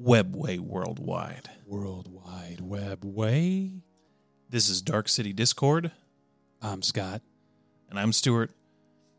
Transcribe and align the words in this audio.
Webway 0.00 0.58
Worldwide. 0.58 1.50
World 1.66 2.08
Wide 2.10 2.60
Web 2.60 3.04
Way. 3.04 3.82
This 4.50 4.68
is 4.68 4.82
Dark 4.82 5.08
City 5.08 5.32
Discord, 5.32 5.92
I'm 6.60 6.82
Scott, 6.82 7.22
and 7.88 7.98
I'm 7.98 8.12
Stuart. 8.12 8.50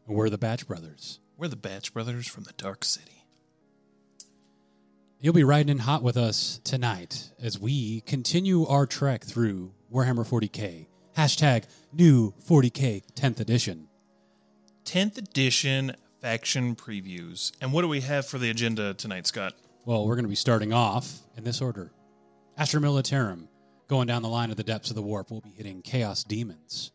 and 0.08 0.16
we're 0.16 0.30
the 0.30 0.38
Batch 0.38 0.68
Brothers. 0.68 1.20
We're 1.38 1.48
the 1.48 1.56
Batch 1.56 1.94
Brothers 1.94 2.28
from 2.28 2.44
the 2.44 2.54
Dark 2.54 2.84
City. 2.86 3.26
You'll 5.20 5.34
be 5.34 5.44
riding 5.44 5.70
in 5.70 5.80
hot 5.80 6.04
with 6.04 6.18
us 6.18 6.60
tonight 6.64 7.32
as 7.42 7.58
we 7.60 8.02
continue 8.02 8.66
our 8.68 8.86
trek 8.86 9.24
through 9.24 9.72
Warhammer 9.92 10.28
40k. 10.28 10.88
Hashtag 11.18 11.64
new 11.94 12.34
40k 12.48 13.02
10th 13.14 13.40
edition. 13.40 13.88
10th 14.84 15.18
edition 15.18 15.96
faction 16.22 16.76
previews. 16.76 17.52
And 17.62 17.72
what 17.72 17.82
do 17.82 17.88
we 17.88 18.02
have 18.02 18.28
for 18.28 18.38
the 18.38 18.50
agenda 18.50 18.94
tonight, 18.94 19.26
Scott? 19.26 19.54
Well, 19.86 20.08
we're 20.08 20.16
going 20.16 20.26
to 20.26 20.30
be 20.30 20.36
starting 20.36 20.74
off 20.74 21.20
in 21.38 21.44
this 21.44 21.62
order 21.62 21.92
Astra 22.58 22.82
Militarum. 22.82 23.48
Going 23.88 24.08
down 24.08 24.24
the 24.24 24.30
line 24.30 24.50
of 24.50 24.58
the 24.58 24.64
depths 24.64 24.90
of 24.90 24.96
the 24.96 25.04
warp, 25.04 25.30
we'll 25.30 25.42
be 25.42 25.52
hitting 25.52 25.84
Chaos 25.84 26.24
Demons. 26.24 26.92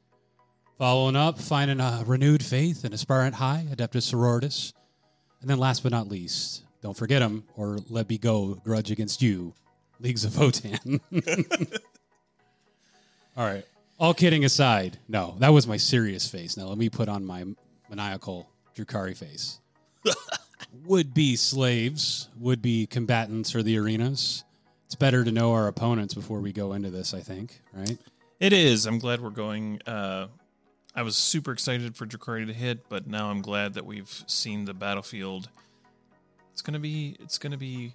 Following 0.77 1.15
up, 1.15 1.39
finding 1.39 1.79
a 1.79 2.03
renewed 2.05 2.43
faith 2.43 2.85
in 2.85 2.93
Aspirant 2.93 3.37
High, 3.37 3.65
Adeptus 3.71 4.13
Sororitas. 4.13 4.73
And 5.41 5.49
then 5.49 5.59
last 5.59 5.85
but 5.85 5.93
not 5.93 6.09
least, 6.09 6.65
don't 6.83 6.97
forget 6.97 7.21
them, 7.21 7.45
or 7.55 7.79
let 7.89 8.09
me 8.09 8.19
go, 8.19 8.55
grudge 8.65 8.91
against 8.91 9.23
you, 9.23 9.55
Leagues 10.01 10.25
of 10.25 10.33
Votann. 10.33 11.01
All 13.37 13.47
right. 13.47 13.65
All 14.01 14.15
kidding 14.15 14.45
aside, 14.45 14.99
no, 15.07 15.37
that 15.38 15.52
was 15.52 15.65
my 15.65 15.77
serious 15.77 16.29
face. 16.29 16.57
Now 16.57 16.65
let 16.65 16.79
me 16.79 16.88
put 16.88 17.09
on 17.09 17.25
my 17.25 17.45
maniacal 17.88 18.51
Drukhari 18.75 19.16
face. 19.16 19.61
would 20.84 21.15
be 21.15 21.37
slaves, 21.37 22.29
would 22.38 22.62
be 22.62 22.87
combatants 22.87 23.51
for 23.51 23.62
the 23.62 23.79
arenas. 23.79 24.45
It's 24.87 24.95
better 24.95 25.24
to 25.24 25.30
know 25.30 25.52
our 25.52 25.68
opponents 25.68 26.15
before 26.15 26.40
we 26.40 26.52
go 26.52 26.73
into 26.73 26.90
this, 26.90 27.15
I 27.15 27.21
think, 27.21 27.60
right? 27.73 27.96
It 28.40 28.52
is. 28.52 28.87
I'm 28.87 28.98
glad 28.98 29.21
we're 29.21 29.30
going. 29.30 29.80
Uh, 29.87 30.29
I 30.95 31.02
was 31.02 31.16
super 31.16 31.52
excited 31.52 31.96
for 31.96 32.07
Drukhari 32.07 32.46
to 32.46 32.52
hit, 32.52 32.88
but 32.88 33.07
now 33.07 33.30
I'm 33.30 33.43
glad 33.43 33.74
that 33.74 33.87
we've 33.87 34.24
seen 34.26 34.65
the 34.65 34.74
battlefield. 34.74 35.48
It's 36.52 36.63
gonna 36.63 36.80
be. 36.80 37.16
It's 37.21 37.38
gonna 37.38 37.59
be 37.59 37.95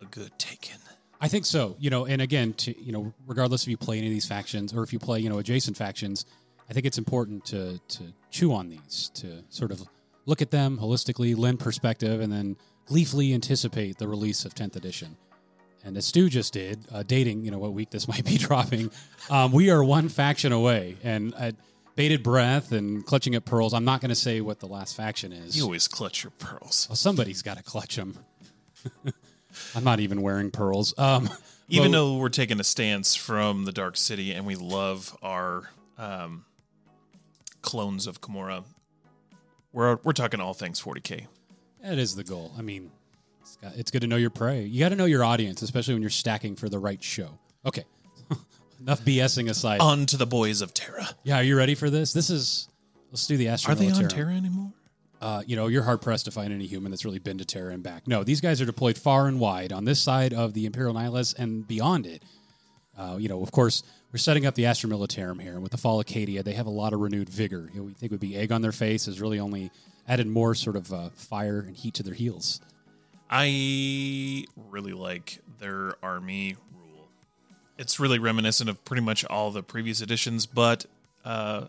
a 0.00 0.06
good 0.06 0.36
taken. 0.38 0.78
I 1.20 1.28
think 1.28 1.44
so. 1.44 1.76
You 1.78 1.90
know, 1.90 2.06
and 2.06 2.22
again, 2.22 2.54
to 2.54 2.82
you 2.82 2.92
know, 2.92 3.12
regardless 3.26 3.62
if 3.62 3.68
you 3.68 3.76
play 3.76 3.98
any 3.98 4.06
of 4.06 4.12
these 4.12 4.26
factions 4.26 4.74
or 4.74 4.82
if 4.82 4.92
you 4.92 4.98
play, 4.98 5.20
you 5.20 5.28
know, 5.28 5.38
adjacent 5.38 5.76
factions, 5.76 6.24
I 6.68 6.72
think 6.72 6.86
it's 6.86 6.98
important 6.98 7.44
to 7.46 7.78
to 7.88 8.04
chew 8.30 8.52
on 8.52 8.70
these, 8.70 9.10
to 9.14 9.44
sort 9.50 9.70
of 9.70 9.82
look 10.26 10.42
at 10.42 10.50
them 10.50 10.78
holistically, 10.78 11.36
lend 11.36 11.60
perspective, 11.60 12.20
and 12.20 12.32
then 12.32 12.56
gleefully 12.86 13.32
anticipate 13.34 13.98
the 13.98 14.08
release 14.08 14.44
of 14.44 14.54
10th 14.54 14.76
edition. 14.76 15.16
And 15.84 15.96
as 15.96 16.06
Stu 16.06 16.28
just 16.28 16.52
did, 16.52 16.84
uh, 16.92 17.02
dating, 17.02 17.44
you 17.44 17.50
know, 17.50 17.58
what 17.58 17.72
week 17.72 17.90
this 17.90 18.06
might 18.12 18.24
be 18.24 18.36
dropping, 18.38 18.90
um, 19.30 19.52
we 19.52 19.70
are 19.70 19.82
one 19.82 20.08
faction 20.08 20.52
away. 20.52 20.96
And 21.02 21.34
at 21.36 21.56
bated 21.96 22.22
breath 22.22 22.72
and 22.72 23.04
clutching 23.04 23.34
at 23.34 23.44
pearls, 23.44 23.74
I'm 23.74 23.84
not 23.84 24.00
going 24.00 24.10
to 24.10 24.14
say 24.14 24.40
what 24.40 24.60
the 24.60 24.66
last 24.66 24.96
faction 24.96 25.32
is. 25.32 25.56
You 25.56 25.64
always 25.64 25.88
clutch 25.88 26.24
your 26.24 26.32
pearls. 26.38 26.86
Well, 26.88 26.96
somebody's 26.96 27.42
got 27.42 27.56
to 27.56 27.62
clutch 27.62 27.96
them. 27.96 28.18
I'm 29.74 29.84
not 29.84 30.00
even 30.00 30.22
wearing 30.22 30.50
pearls. 30.50 30.94
Um, 30.98 31.28
Even 31.68 31.92
well- 31.92 32.14
though 32.14 32.16
we're 32.18 32.28
taking 32.28 32.60
a 32.60 32.64
stance 32.64 33.14
from 33.14 33.64
the 33.64 33.72
Dark 33.72 33.96
City 33.96 34.32
and 34.32 34.46
we 34.46 34.56
love 34.56 35.16
our 35.22 35.70
um, 35.98 36.44
clones 37.62 38.06
of 38.06 38.20
Commorragh, 38.20 38.64
we're 39.72 39.98
we're 40.02 40.12
talking 40.12 40.40
all 40.40 40.54
things 40.54 40.80
40k. 40.80 41.26
That 41.82 41.98
is 41.98 42.14
the 42.14 42.24
goal. 42.24 42.52
I 42.58 42.62
mean, 42.62 42.90
it's, 43.40 43.56
got, 43.56 43.74
it's 43.76 43.90
good 43.90 44.02
to 44.02 44.06
know 44.06 44.16
your 44.16 44.30
prey. 44.30 44.64
You 44.64 44.80
got 44.80 44.90
to 44.90 44.96
know 44.96 45.06
your 45.06 45.24
audience, 45.24 45.62
especially 45.62 45.94
when 45.94 46.02
you're 46.02 46.10
stacking 46.10 46.56
for 46.56 46.68
the 46.68 46.78
right 46.78 47.02
show. 47.02 47.38
Okay, 47.64 47.84
enough 48.80 49.02
BSing 49.04 49.48
aside. 49.48 49.80
On 49.80 50.06
to 50.06 50.16
the 50.16 50.26
boys 50.26 50.60
of 50.60 50.74
Terra. 50.74 51.08
yeah, 51.24 51.38
are 51.38 51.42
you 51.42 51.56
ready 51.56 51.74
for 51.74 51.90
this? 51.90 52.12
This 52.12 52.30
is. 52.30 52.68
Let's 53.10 53.26
do 53.26 53.36
the 53.36 53.48
Astra 53.48 53.72
Are 53.72 53.74
they 53.74 53.90
on 53.90 54.06
Terra 54.06 54.32
anymore? 54.32 54.72
Uh, 55.20 55.42
you 55.44 55.56
know, 55.56 55.66
you're 55.66 55.82
hard 55.82 56.00
pressed 56.00 56.24
to 56.26 56.30
find 56.30 56.52
any 56.52 56.66
human 56.66 56.90
that's 56.90 57.04
really 57.04 57.18
been 57.18 57.38
to 57.38 57.44
Terra 57.44 57.74
and 57.74 57.82
back. 57.82 58.06
No, 58.06 58.22
these 58.22 58.40
guys 58.40 58.60
are 58.62 58.64
deployed 58.64 58.96
far 58.96 59.26
and 59.26 59.40
wide 59.40 59.72
on 59.72 59.84
this 59.84 60.00
side 60.00 60.32
of 60.32 60.54
the 60.54 60.64
Imperium 60.64 60.96
Nihilus 60.96 61.36
and 61.36 61.66
beyond 61.66 62.06
it. 62.06 62.22
Uh, 62.96 63.16
you 63.18 63.28
know, 63.28 63.42
of 63.42 63.50
course, 63.50 63.82
we're 64.12 64.18
setting 64.18 64.46
up 64.46 64.54
the 64.54 64.66
Astra 64.66 64.90
Militarum 64.90 65.40
here. 65.40 65.52
And 65.52 65.62
with 65.62 65.72
the 65.72 65.78
Fall 65.78 66.00
Acadia, 66.00 66.42
they 66.42 66.54
have 66.54 66.66
a 66.66 66.70
lot 66.70 66.92
of 66.92 67.00
renewed 67.00 67.28
vigor. 67.28 67.70
You 67.72 67.80
know, 67.80 67.86
we 67.86 67.92
think 67.92 68.10
would 68.10 68.20
be 68.20 68.36
egg 68.36 68.50
on 68.52 68.62
their 68.62 68.72
face 68.72 69.06
has 69.06 69.20
really 69.20 69.38
only 69.38 69.70
added 70.08 70.26
more 70.26 70.54
sort 70.54 70.76
of 70.76 70.92
uh, 70.92 71.10
fire 71.10 71.60
and 71.60 71.76
heat 71.76 71.94
to 71.94 72.02
their 72.02 72.14
heels. 72.14 72.60
I 73.30 74.44
really 74.56 74.92
like 74.92 75.38
their 75.60 75.94
army 76.02 76.56
rule. 76.74 77.08
It's 77.78 78.00
really 78.00 78.18
reminiscent 78.18 78.68
of 78.68 78.84
pretty 78.84 79.02
much 79.02 79.24
all 79.24 79.52
the 79.52 79.62
previous 79.62 80.00
editions, 80.00 80.46
but 80.46 80.86
uh, 81.24 81.66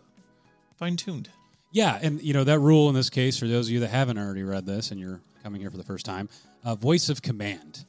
fine 0.77 0.95
tuned. 0.95 1.29
Yeah, 1.71 1.99
and 2.01 2.21
you 2.21 2.33
know 2.33 2.43
that 2.43 2.59
rule 2.59 2.89
in 2.89 2.95
this 2.95 3.09
case, 3.09 3.37
for 3.37 3.47
those 3.47 3.67
of 3.67 3.73
you 3.73 3.79
that 3.81 3.89
haven't 3.89 4.17
already 4.17 4.43
read 4.43 4.65
this 4.65 4.91
and 4.91 4.99
you're 4.99 5.21
coming 5.43 5.61
here 5.61 5.69
for 5.69 5.77
the 5.77 5.83
first 5.83 6.05
time, 6.05 6.27
uh, 6.65 6.75
voice 6.75 7.09
of 7.09 7.21
command, 7.21 7.85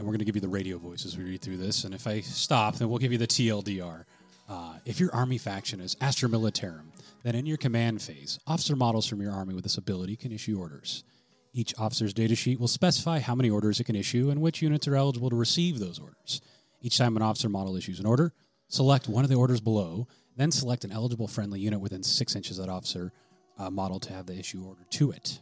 and 0.00 0.06
we're 0.06 0.12
going 0.12 0.20
to 0.20 0.24
give 0.24 0.34
you 0.34 0.40
the 0.40 0.48
radio 0.48 0.78
voice 0.78 1.04
as 1.04 1.18
we 1.18 1.24
read 1.24 1.42
through 1.42 1.58
this. 1.58 1.84
And 1.84 1.94
if 1.94 2.06
I 2.06 2.22
stop, 2.22 2.76
then 2.76 2.88
we'll 2.88 2.98
give 2.98 3.12
you 3.12 3.18
the 3.18 3.26
TLDR. 3.26 4.04
Uh, 4.48 4.72
if 4.86 4.98
your 4.98 5.14
army 5.14 5.36
faction 5.36 5.78
is 5.78 5.94
Astra 6.00 6.26
Militarum, 6.26 6.86
then 7.22 7.34
in 7.34 7.44
your 7.44 7.58
command 7.58 8.00
phase, 8.00 8.38
officer 8.46 8.74
models 8.74 9.06
from 9.06 9.20
your 9.20 9.30
army 9.30 9.52
with 9.52 9.62
this 9.62 9.76
ability 9.76 10.16
can 10.16 10.32
issue 10.32 10.58
orders. 10.58 11.04
Each 11.52 11.74
officer's 11.78 12.14
data 12.14 12.34
sheet 12.34 12.58
will 12.58 12.66
specify 12.66 13.18
how 13.18 13.34
many 13.34 13.50
orders 13.50 13.78
it 13.78 13.84
can 13.84 13.94
issue 13.94 14.30
and 14.30 14.40
which 14.40 14.62
units 14.62 14.88
are 14.88 14.96
eligible 14.96 15.28
to 15.28 15.36
receive 15.36 15.78
those 15.78 15.98
orders. 15.98 16.40
Each 16.80 16.96
time 16.96 17.14
an 17.14 17.22
officer 17.22 17.50
model 17.50 17.76
issues 17.76 18.00
an 18.00 18.06
order, 18.06 18.32
select 18.68 19.06
one 19.06 19.24
of 19.24 19.28
the 19.28 19.36
orders 19.36 19.60
below, 19.60 20.08
then 20.34 20.50
select 20.50 20.82
an 20.86 20.92
eligible 20.92 21.28
friendly 21.28 21.60
unit 21.60 21.78
within 21.78 22.02
six 22.02 22.34
inches 22.34 22.58
of 22.58 22.64
that 22.64 22.72
officer 22.72 23.12
uh, 23.58 23.68
model 23.68 24.00
to 24.00 24.14
have 24.14 24.24
the 24.24 24.38
issue 24.38 24.64
order 24.64 24.86
to 24.92 25.10
it. 25.10 25.40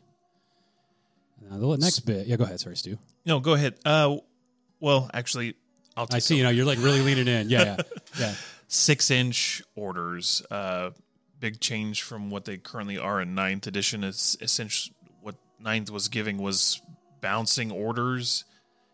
Now, 1.48 1.58
the 1.58 1.76
next 1.76 2.00
bit, 2.00 2.26
yeah, 2.26 2.34
go 2.34 2.42
ahead. 2.42 2.58
Sorry, 2.58 2.76
Stu. 2.76 2.98
No, 3.24 3.38
go 3.38 3.54
ahead. 3.54 3.74
Uh, 3.84 4.16
well, 4.80 5.10
actually, 5.12 5.54
I'll 5.96 6.06
take 6.06 6.16
I 6.16 6.18
see. 6.20 6.36
You 6.36 6.44
know, 6.44 6.50
you're 6.50 6.66
like 6.66 6.78
really 6.78 7.00
leaning 7.00 7.28
in. 7.28 7.48
Yeah, 7.50 7.64
yeah, 7.64 7.76
yeah. 8.18 8.34
six 8.68 9.10
inch 9.10 9.62
orders. 9.74 10.42
Uh, 10.50 10.90
big 11.40 11.60
change 11.60 12.02
from 12.02 12.30
what 12.30 12.44
they 12.44 12.56
currently 12.56 12.98
are 12.98 13.20
in 13.20 13.34
ninth 13.34 13.66
edition. 13.66 14.04
It's 14.04 14.36
essentially 14.40 14.94
what 15.22 15.36
ninth 15.60 15.90
was 15.90 16.08
giving 16.08 16.38
was 16.38 16.80
bouncing 17.20 17.70
orders. 17.70 18.44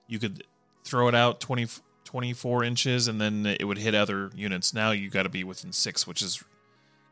You 0.09 0.19
could 0.19 0.45
throw 0.85 1.09
it 1.09 1.15
out 1.15 1.41
20, 1.41 1.67
24 2.05 2.65
inches 2.65 3.09
and 3.09 3.19
then 3.21 3.47
it 3.47 3.65
would 3.65 3.79
hit 3.79 3.95
other 3.95 4.31
units. 4.35 4.75
Now 4.75 4.91
you 4.91 5.09
got 5.09 5.23
to 5.23 5.31
be 5.31 5.43
within 5.45 5.73
six, 5.73 6.07
which 6.07 6.21
is 6.21 6.43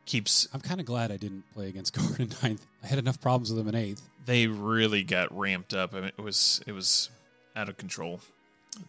keeps 0.05 0.47
I'm 0.53 0.61
kind 0.61 0.79
of 0.79 0.85
glad 0.85 1.11
I 1.11 1.17
didn't 1.17 1.43
play 1.53 1.69
against 1.69 1.93
Gordon 1.97 2.29
ninth. 2.43 2.65
I 2.83 2.87
had 2.87 2.99
enough 2.99 3.19
problems 3.19 3.49
with 3.51 3.57
them 3.57 3.67
in 3.67 3.75
eighth. 3.75 4.01
they 4.25 4.45
really 4.47 5.03
got 5.03 5.35
ramped 5.35 5.73
up. 5.73 5.93
I 5.95 6.01
mean, 6.01 6.11
it 6.15 6.21
was 6.21 6.61
it 6.67 6.73
was 6.73 7.09
out 7.55 7.69
of 7.69 7.77
control. 7.77 8.19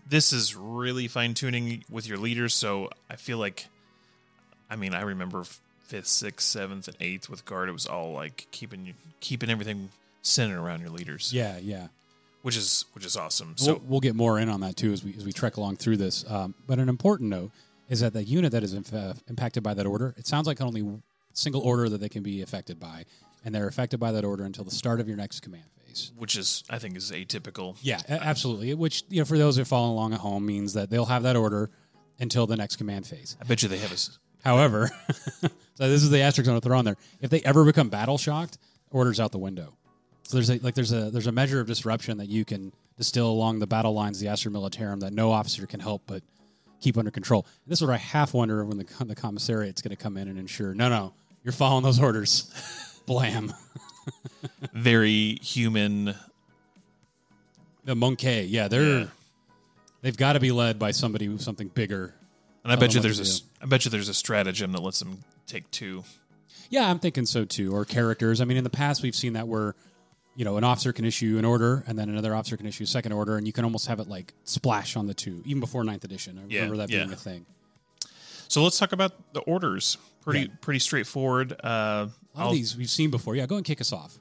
This 0.09 0.33
is 0.33 0.55
really 0.57 1.09
fine 1.09 1.35
tuning 1.35 1.85
with 1.91 2.07
your 2.07 2.19
leaders. 2.19 2.55
So 2.55 2.91
I 3.11 3.17
feel 3.17 3.39
like, 3.39 3.67
I 4.71 4.77
mean, 4.77 4.95
I 4.95 5.03
remember 5.03 5.45
fifth, 5.85 6.07
sixth, 6.07 6.47
seventh, 6.49 6.89
and 6.89 6.97
eighth 7.01 7.29
with 7.29 7.45
guard. 7.45 7.69
It 7.69 7.73
was 7.73 7.87
all 7.87 8.13
like 8.13 8.47
keeping 8.51 8.85
you 8.87 8.95
keeping 9.21 9.51
everything 9.51 9.91
centered 10.23 10.59
around 10.59 10.81
your 10.81 10.91
leaders, 10.91 11.33
Yeah, 11.33 11.59
yeah. 11.59 11.89
which 12.43 12.57
is 12.57 12.85
which 12.93 13.05
is 13.05 13.17
awesome. 13.17 13.55
So 13.57 13.75
we'll, 13.75 13.83
we'll 13.89 14.01
get 14.01 14.15
more 14.15 14.39
in 14.39 14.49
on 14.49 14.61
that 14.61 14.77
too 14.77 14.93
as 14.93 15.05
we 15.05 15.15
as 15.17 15.25
we 15.25 15.33
trek 15.33 15.57
along 15.57 15.77
through 15.77 15.99
this. 15.99 16.25
Um, 16.31 16.55
but 16.67 16.79
an 16.79 16.89
important 16.89 17.31
note 17.31 17.51
is 17.89 18.01
that 18.01 18.13
the 18.15 18.25
unit 18.25 18.53
that 18.53 18.63
is 18.63 18.73
inf- 18.73 18.95
uh, 18.95 19.13
impacted 19.29 19.63
by 19.63 19.75
that 19.75 19.85
order, 19.87 20.15
it 20.17 20.27
sounds 20.27 20.47
like 20.47 20.61
only 20.63 20.83
single 21.35 21.61
order 21.61 21.89
that 21.89 22.01
they 22.01 22.09
can 22.09 22.23
be 22.23 22.41
affected 22.41 22.81
by, 22.81 23.05
and 23.45 23.55
they're 23.55 23.69
affected 23.69 24.01
by 24.01 24.13
that 24.13 24.25
order 24.25 24.45
until 24.45 24.65
the 24.65 24.71
start 24.71 25.01
of 25.01 25.09
your 25.09 25.17
next 25.19 25.41
command 25.41 25.65
which 26.17 26.37
is 26.37 26.65
I 26.71 26.79
think 26.79 26.97
is 26.97 27.11
atypical. 27.11 27.77
Yeah, 27.83 28.01
absolutely. 28.09 28.75
Which 28.75 29.05
you 29.09 29.21
know, 29.21 29.25
for 29.25 29.39
those 29.39 29.57
who 29.57 29.63
are 29.63 29.67
following 29.67 29.93
along 29.93 30.15
at 30.15 30.21
home, 30.21 30.47
means 30.47 30.75
that 30.75 30.91
they'll 30.91 31.07
have 31.07 31.23
that 31.25 31.37
order 31.37 31.71
until 32.19 32.47
the 32.47 32.57
next 32.57 32.77
command 32.77 33.07
phase. 33.07 33.37
I 33.41 33.45
bet 33.45 33.63
you 33.63 33.69
they 33.69 33.79
have 33.79 33.93
a 33.93 33.97
However, 34.45 34.91
so 35.41 35.49
this 35.89 36.03
is 36.03 36.11
the 36.11 36.21
asterisk 36.21 36.47
I'm 36.49 36.53
going 36.53 36.61
to 36.61 36.69
throw 36.69 36.79
on 36.79 36.85
there. 36.85 36.97
If 37.23 37.31
they 37.31 37.41
ever 37.41 37.65
become 37.65 37.89
battle 37.89 38.19
shocked, 38.19 38.59
orders 38.91 39.19
out 39.19 39.33
the 39.33 39.39
window. 39.39 39.75
So 40.25 40.37
there's 40.37 40.51
a, 40.51 40.59
like 40.59 40.75
there's 40.75 40.93
a 40.93 41.11
there's 41.11 41.27
a 41.27 41.33
measure 41.33 41.61
of 41.61 41.67
disruption 41.67 42.19
that 42.19 42.29
you 42.29 42.45
can 42.45 42.73
distill 42.97 43.31
along 43.31 43.59
the 43.59 43.67
battle 43.67 43.95
lines, 43.95 44.21
the 44.21 44.29
Astra 44.29 44.53
Militarum, 44.53 45.01
that 45.01 45.13
no 45.13 45.33
officer 45.33 45.67
can 45.67 45.81
help 45.81 46.03
but 46.07 46.23
keep 46.81 46.99
under 46.99 47.11
control. 47.11 47.47
And 47.65 47.73
this 47.73 47.79
is 47.79 47.87
what 47.87 47.95
I 47.95 47.99
half 47.99 48.35
wonder 48.35 48.65
when 48.65 48.79
the 48.79 49.05
the 49.05 49.15
commissariat's 49.15 49.83
going 49.83 49.97
to 49.97 50.03
come 50.03 50.17
in 50.17 50.29
and 50.29 50.39
ensure. 50.39 50.75
No, 50.75 50.89
no, 50.89 51.15
you're 51.43 51.53
following 51.53 51.83
those 51.83 52.01
orders. 52.01 52.51
Blam. 53.07 53.53
Very 54.73 55.37
human. 55.43 56.15
The 57.85 57.95
monkey, 57.95 58.47
yeah, 58.49 58.69
they're 58.69 59.01
Yeah. 59.01 59.07
they've 60.03 60.17
got 60.17 60.35
to 60.35 60.41
be 60.41 60.53
led 60.53 60.79
by 60.79 60.91
somebody 60.91 61.29
with 61.29 61.43
something 61.43 61.69
bigger. 61.69 62.15
And 62.63 62.73
I 62.73 62.77
bet 62.77 62.95
you 62.95 63.01
there's 63.01 63.21
a 63.21 63.45
I 63.63 63.67
bet 63.67 63.85
you 63.85 63.91
there's 63.91 64.09
a 64.09 64.15
stratagem 64.15 64.73
that 64.73 64.81
lets 64.83 64.99
them 65.01 65.23
take 65.47 65.71
two. 65.71 66.05
Yeah, 66.71 66.89
I'm 66.89 66.99
thinking 66.99 67.27
so 67.27 67.45
too. 67.45 67.75
Or 67.75 67.85
characters. 67.85 68.41
I 68.41 68.47
mean, 68.47 68.57
in 68.57 68.65
the 68.65 68.71
past 68.71 69.03
we've 69.03 69.15
seen 69.15 69.35
that 69.35 69.47
where 69.49 69.75
you 70.37 70.45
know, 70.45 70.57
an 70.57 70.65
officer 70.65 70.93
can 70.93 71.05
issue 71.05 71.37
an 71.39 71.45
order, 71.45 71.85
and 71.87 71.97
then 71.97 72.09
another 72.09 72.35
officer 72.35 72.57
can 72.57 72.67
issue 72.67 72.83
a 72.83 72.87
second 72.89 73.13
order, 73.13 73.37
and 73.37 73.47
you 73.47 73.53
can 73.53 73.65
almost 73.65 73.87
have 73.87 74.01
it 74.01 74.09
like 74.09 74.35
splash 74.43 74.97
on 74.97 75.07
the 75.07 75.15
two, 75.15 75.41
even 75.45 75.61
before 75.61 75.85
ninth 75.85 76.03
edition. 76.03 76.39
I 76.39 76.47
Yeah, 76.49 76.61
remember 76.63 76.79
that 76.79 76.91
yeah. 76.91 77.01
being 77.05 77.13
a 77.13 77.17
thing. 77.17 77.47
So 78.49 78.65
let's 78.65 78.77
talk 78.77 78.91
about 78.91 79.33
the 79.33 79.41
orders. 79.43 79.97
Pretty 80.23 80.41
Yeah. 80.41 80.47
pretty 80.61 80.81
straightforward. 80.81 81.55
Uh, 81.63 82.09
A 82.35 82.39
lot 82.39 82.45
I'll 82.45 82.51
of 82.51 82.57
these 82.57 82.77
we've 82.77 82.91
seen 82.91 83.11
before. 83.11 83.37
Yeah, 83.37 83.47
go 83.47 83.57
and 83.57 83.65
kick 83.65 83.81
us 83.81 83.93
off. 83.93 84.19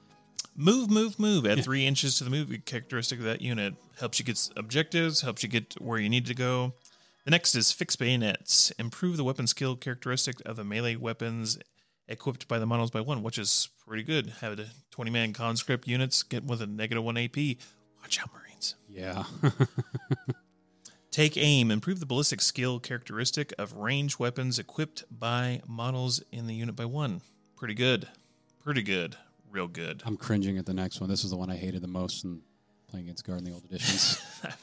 move, 0.56 0.90
move, 0.90 1.20
move. 1.20 1.46
Add 1.46 1.64
three 1.64 1.86
inches 1.86 2.18
to 2.18 2.24
the 2.24 2.30
move 2.30 2.54
characteristic 2.66 3.20
of 3.20 3.26
that 3.26 3.42
unit. 3.42 3.74
Helps 4.00 4.20
you 4.20 4.26
get 4.26 4.50
objectives. 4.56 5.22
Helps 5.22 5.44
you 5.44 5.50
get 5.50 5.74
where 5.82 6.00
you 6.00 6.10
need 6.10 6.26
to 6.28 6.36
go. 6.36 6.74
The 7.26 7.32
next 7.32 7.56
is 7.56 7.72
fix 7.72 7.96
bayonets. 7.96 8.72
Improve 8.78 9.18
the 9.18 9.24
weapon 9.24 9.48
skill 9.48 9.76
characteristic 9.76 10.36
of 10.46 10.58
the 10.58 10.64
melee 10.64 10.96
weapons 10.96 11.58
equipped 12.08 12.48
by 12.50 12.60
the 12.60 12.66
models 12.66 12.92
by 12.92 13.00
one, 13.02 13.24
which 13.24 13.38
is 13.40 13.70
pretty 13.88 14.04
good. 14.04 14.34
Have 14.42 14.60
a 14.60 14.66
20 14.92 15.10
man 15.10 15.34
conscript 15.34 15.88
units 15.88 16.22
get 16.22 16.44
with 16.44 16.62
a 16.62 16.68
negative 16.68 17.04
one 17.04 17.18
AP. 17.18 17.38
Watch 18.02 18.20
out, 18.22 18.30
Marines. 18.34 18.76
Yeah, 18.90 19.24
Take 21.12 21.38
aim. 21.38 21.70
Improve 21.70 22.00
the 22.00 22.06
ballistic 22.06 22.42
skill 22.42 22.80
characteristic 22.80 23.54
of 23.60 23.74
range 23.74 24.18
weapons 24.18 24.58
equipped 24.58 25.04
by 25.12 25.62
models 25.68 26.24
in 26.32 26.48
the 26.48 26.56
unit 26.56 26.76
by 26.76 26.86
one. 26.86 27.22
Pretty 27.64 27.76
good. 27.76 28.10
Pretty 28.62 28.82
good. 28.82 29.16
Real 29.50 29.70
good. 29.70 30.04
I'm 30.06 30.18
cringing 30.18 30.58
at 30.58 30.66
the 30.66 30.74
next 30.74 31.00
one. 31.00 31.10
This 31.10 31.24
is 31.24 31.30
the 31.30 31.38
one 31.38 31.50
I 31.50 31.56
hated 31.56 31.82
the 31.82 31.88
most 31.88 32.26
in 32.26 32.42
playing 32.90 33.06
against 33.06 33.26
Guard 33.26 33.40
in 33.40 33.46
the 33.46 33.54
old 33.54 33.64
editions. 33.64 34.22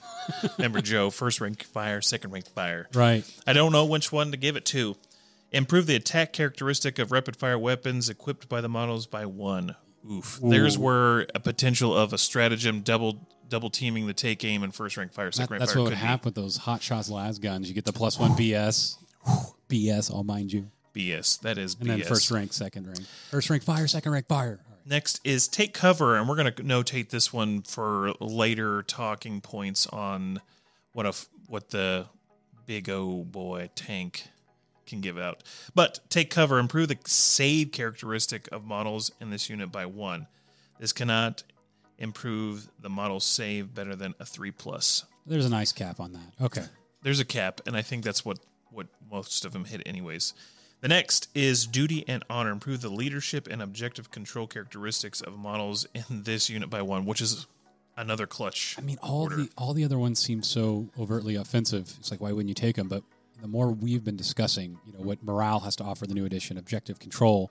Remember, 0.58 0.82
Joe, 0.82 1.08
first 1.08 1.40
rank 1.40 1.62
fire, 1.62 2.02
second 2.02 2.30
rank 2.30 2.46
fire. 2.48 2.88
right. 2.92 3.24
I 3.46 3.54
don't 3.54 3.72
know 3.72 3.86
which 3.86 4.12
one 4.12 4.32
to 4.32 4.36
give 4.36 4.54
it 4.54 4.66
to. 4.66 4.96
Improve 5.50 5.86
the 5.86 5.96
attack 5.96 6.34
characteristic 6.34 6.98
of 6.98 7.10
rapid 7.10 7.36
fire 7.36 7.58
weapons 7.58 8.10
equipped 8.10 8.50
by 8.50 8.60
the 8.60 8.68
models 8.68 9.06
by 9.06 9.24
one. 9.24 9.76
Oof. 10.06 10.38
There's 10.42 10.76
where 10.76 11.20
a 11.34 11.40
potential 11.40 11.96
of 11.96 12.12
a 12.12 12.18
stratagem 12.18 12.82
double 12.82 13.26
double 13.48 13.70
teaming 13.70 14.08
the 14.08 14.12
take 14.12 14.44
aim 14.44 14.62
and 14.62 14.74
first 14.74 14.98
rank 14.98 15.14
fire, 15.14 15.28
That- 15.28 15.36
second 15.36 15.52
rank 15.52 15.60
that's 15.60 15.72
fire 15.72 15.84
what 15.84 15.88
would 15.88 15.96
happen 15.96 16.26
with 16.26 16.34
those 16.34 16.58
hot 16.58 16.82
shots 16.82 17.08
las 17.08 17.38
guns. 17.38 17.66
You 17.66 17.74
get 17.74 17.86
the 17.86 17.94
plus 17.94 18.18
one 18.18 18.32
BS, 18.32 18.96
BS. 19.70 20.12
I'll 20.14 20.22
mind 20.22 20.52
you, 20.52 20.70
BS. 20.92 21.40
That 21.40 21.58
is 21.58 21.74
and 21.74 21.84
BS. 21.84 21.86
then 21.88 22.02
first 22.02 22.30
rank, 22.30 22.52
second 22.52 22.86
rank, 22.86 23.00
first 23.30 23.50
rank 23.50 23.62
fire, 23.62 23.86
second 23.86 24.12
rank 24.12 24.26
fire. 24.26 24.60
Right. 24.68 24.86
Next 24.86 25.20
is 25.24 25.48
take 25.48 25.74
cover, 25.74 26.16
and 26.16 26.28
we're 26.28 26.36
going 26.36 26.52
to 26.52 26.62
notate 26.62 27.10
this 27.10 27.32
one 27.32 27.62
for 27.62 28.12
later 28.20 28.82
talking 28.82 29.40
points 29.40 29.86
on 29.86 30.40
what 30.92 31.06
a 31.06 31.14
what 31.46 31.70
the 31.70 32.06
big 32.66 32.88
O 32.88 33.24
boy 33.24 33.70
tank 33.74 34.28
can 34.86 35.00
give 35.00 35.18
out. 35.18 35.42
But 35.74 36.00
take 36.08 36.30
cover, 36.30 36.58
improve 36.58 36.88
the 36.88 36.98
save 37.06 37.72
characteristic 37.72 38.48
of 38.52 38.64
models 38.64 39.10
in 39.20 39.30
this 39.30 39.48
unit 39.48 39.70
by 39.72 39.86
one. 39.86 40.26
This 40.78 40.92
cannot 40.92 41.42
improve 41.98 42.68
the 42.80 42.88
model 42.88 43.20
save 43.20 43.74
better 43.74 43.94
than 43.94 44.14
a 44.18 44.24
three 44.24 44.50
plus. 44.50 45.04
There's 45.26 45.46
a 45.46 45.50
nice 45.50 45.72
cap 45.72 46.00
on 46.00 46.12
that. 46.12 46.32
Okay. 46.40 46.64
There's 47.02 47.20
a 47.20 47.24
cap, 47.24 47.60
and 47.66 47.76
I 47.76 47.82
think 47.82 48.04
that's 48.04 48.24
what 48.24 48.38
what 48.70 48.86
most 49.10 49.44
of 49.44 49.52
them 49.52 49.64
hit 49.64 49.82
anyways. 49.86 50.34
The 50.80 50.88
next 50.88 51.28
is 51.34 51.66
duty 51.66 52.04
and 52.08 52.24
honor. 52.30 52.50
Improve 52.50 52.80
the 52.80 52.88
leadership 52.88 53.46
and 53.50 53.60
objective 53.60 54.10
control 54.10 54.46
characteristics 54.46 55.20
of 55.20 55.38
models 55.38 55.86
in 55.94 56.22
this 56.22 56.48
unit 56.48 56.70
by 56.70 56.82
one, 56.82 57.04
which 57.04 57.20
is 57.20 57.46
another 57.96 58.26
clutch. 58.26 58.76
I 58.78 58.82
mean, 58.82 58.98
all 59.02 59.22
order. 59.22 59.36
the 59.36 59.50
all 59.58 59.74
the 59.74 59.84
other 59.84 59.98
ones 59.98 60.18
seem 60.18 60.42
so 60.42 60.88
overtly 60.98 61.34
offensive. 61.34 61.94
It's 61.98 62.10
like, 62.10 62.20
why 62.20 62.32
wouldn't 62.32 62.48
you 62.48 62.54
take 62.54 62.76
them? 62.76 62.88
But 62.88 63.02
the 63.42 63.48
more 63.48 63.70
we've 63.70 64.04
been 64.04 64.16
discussing, 64.16 64.78
you 64.86 64.92
know, 64.92 65.00
what 65.00 65.22
morale 65.22 65.60
has 65.60 65.76
to 65.76 65.84
offer 65.84 66.06
the 66.06 66.14
new 66.14 66.24
edition, 66.24 66.56
objective 66.56 66.98
control, 66.98 67.50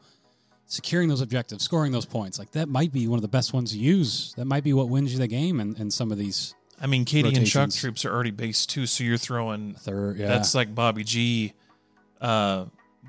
securing 0.66 1.08
those 1.10 1.22
objectives, 1.22 1.64
scoring 1.64 1.92
those 1.92 2.06
points, 2.06 2.40
like 2.40 2.52
that 2.52 2.68
might 2.68 2.92
be 2.92 3.08
one 3.08 3.18
of 3.18 3.22
the 3.22 3.28
best 3.28 3.54
ones 3.54 3.72
to 3.72 3.78
use. 3.78 4.34
That 4.38 4.46
might 4.46 4.64
be 4.64 4.74
what 4.74 4.90
wins 4.90 5.14
you 5.14 5.20
the 5.20 5.28
game. 5.28 5.60
And 5.60 5.78
and 5.78 5.94
some 5.94 6.12
of 6.12 6.18
these 6.18 6.56
I 6.82 6.88
mean, 6.88 7.06
Cadian 7.06 7.46
shock 7.46 7.62
rotations. 7.62 7.76
troops 7.76 8.06
are 8.06 8.12
already 8.12 8.32
based 8.32 8.70
too, 8.72 8.88
so 8.88 9.04
you're 9.04 9.18
throwing 9.18 9.76
third, 9.76 10.18
yeah, 10.18 10.28
that's 10.28 10.56
like 10.56 10.74
Bobby 10.74 11.04
G 11.04 11.54
uh, 12.22 12.66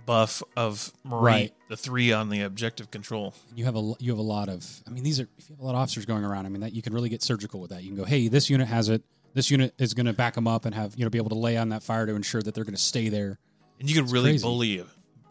buff 0.06 0.42
of 0.56 0.92
Marine, 1.04 1.22
Right. 1.24 1.54
the 1.68 1.76
three 1.76 2.12
on 2.12 2.28
the 2.28 2.42
objective 2.42 2.90
control. 2.90 3.34
you 3.54 3.64
have 3.64 3.76
a 3.76 3.92
you 3.98 4.10
have 4.10 4.18
a 4.18 4.22
lot 4.22 4.48
of. 4.48 4.66
I 4.86 4.90
mean, 4.90 5.04
these 5.04 5.20
are 5.20 5.28
if 5.38 5.48
you 5.48 5.54
have 5.56 5.60
a 5.60 5.64
lot 5.64 5.74
of 5.74 5.80
officers 5.80 6.06
going 6.06 6.24
around. 6.24 6.46
I 6.46 6.48
mean, 6.48 6.60
that 6.62 6.72
you 6.72 6.82
can 6.82 6.92
really 6.92 7.08
get 7.08 7.22
surgical 7.22 7.60
with 7.60 7.70
that. 7.70 7.82
You 7.82 7.88
can 7.90 7.96
go, 7.96 8.04
hey, 8.04 8.28
this 8.28 8.50
unit 8.50 8.68
has 8.68 8.88
it. 8.88 9.02
This 9.34 9.50
unit 9.50 9.74
is 9.78 9.94
going 9.94 10.06
to 10.06 10.12
back 10.12 10.34
them 10.34 10.48
up 10.48 10.64
and 10.64 10.74
have 10.74 10.94
you 10.96 11.04
know 11.04 11.10
be 11.10 11.18
able 11.18 11.30
to 11.30 11.38
lay 11.38 11.56
on 11.56 11.68
that 11.68 11.82
fire 11.82 12.06
to 12.06 12.14
ensure 12.14 12.42
that 12.42 12.54
they're 12.54 12.64
going 12.64 12.74
to 12.74 12.80
stay 12.80 13.08
there. 13.08 13.38
And 13.78 13.88
you 13.88 13.94
could 14.00 14.10
really 14.10 14.30
crazy. 14.32 14.42
bully, 14.42 14.84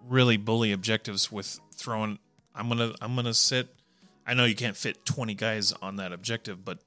really 0.07 0.37
bully 0.37 0.71
objectives 0.71 1.31
with 1.31 1.59
throwing. 1.75 2.17
I'm 2.55 2.67
gonna, 2.69 2.93
I'm 3.01 3.15
gonna 3.15 3.33
sit. 3.33 3.67
I 4.25 4.33
know 4.33 4.45
you 4.45 4.55
can't 4.55 4.75
fit 4.77 5.05
20 5.05 5.33
guys 5.35 5.71
on 5.81 5.95
that 5.97 6.11
objective, 6.13 6.63
but 6.63 6.79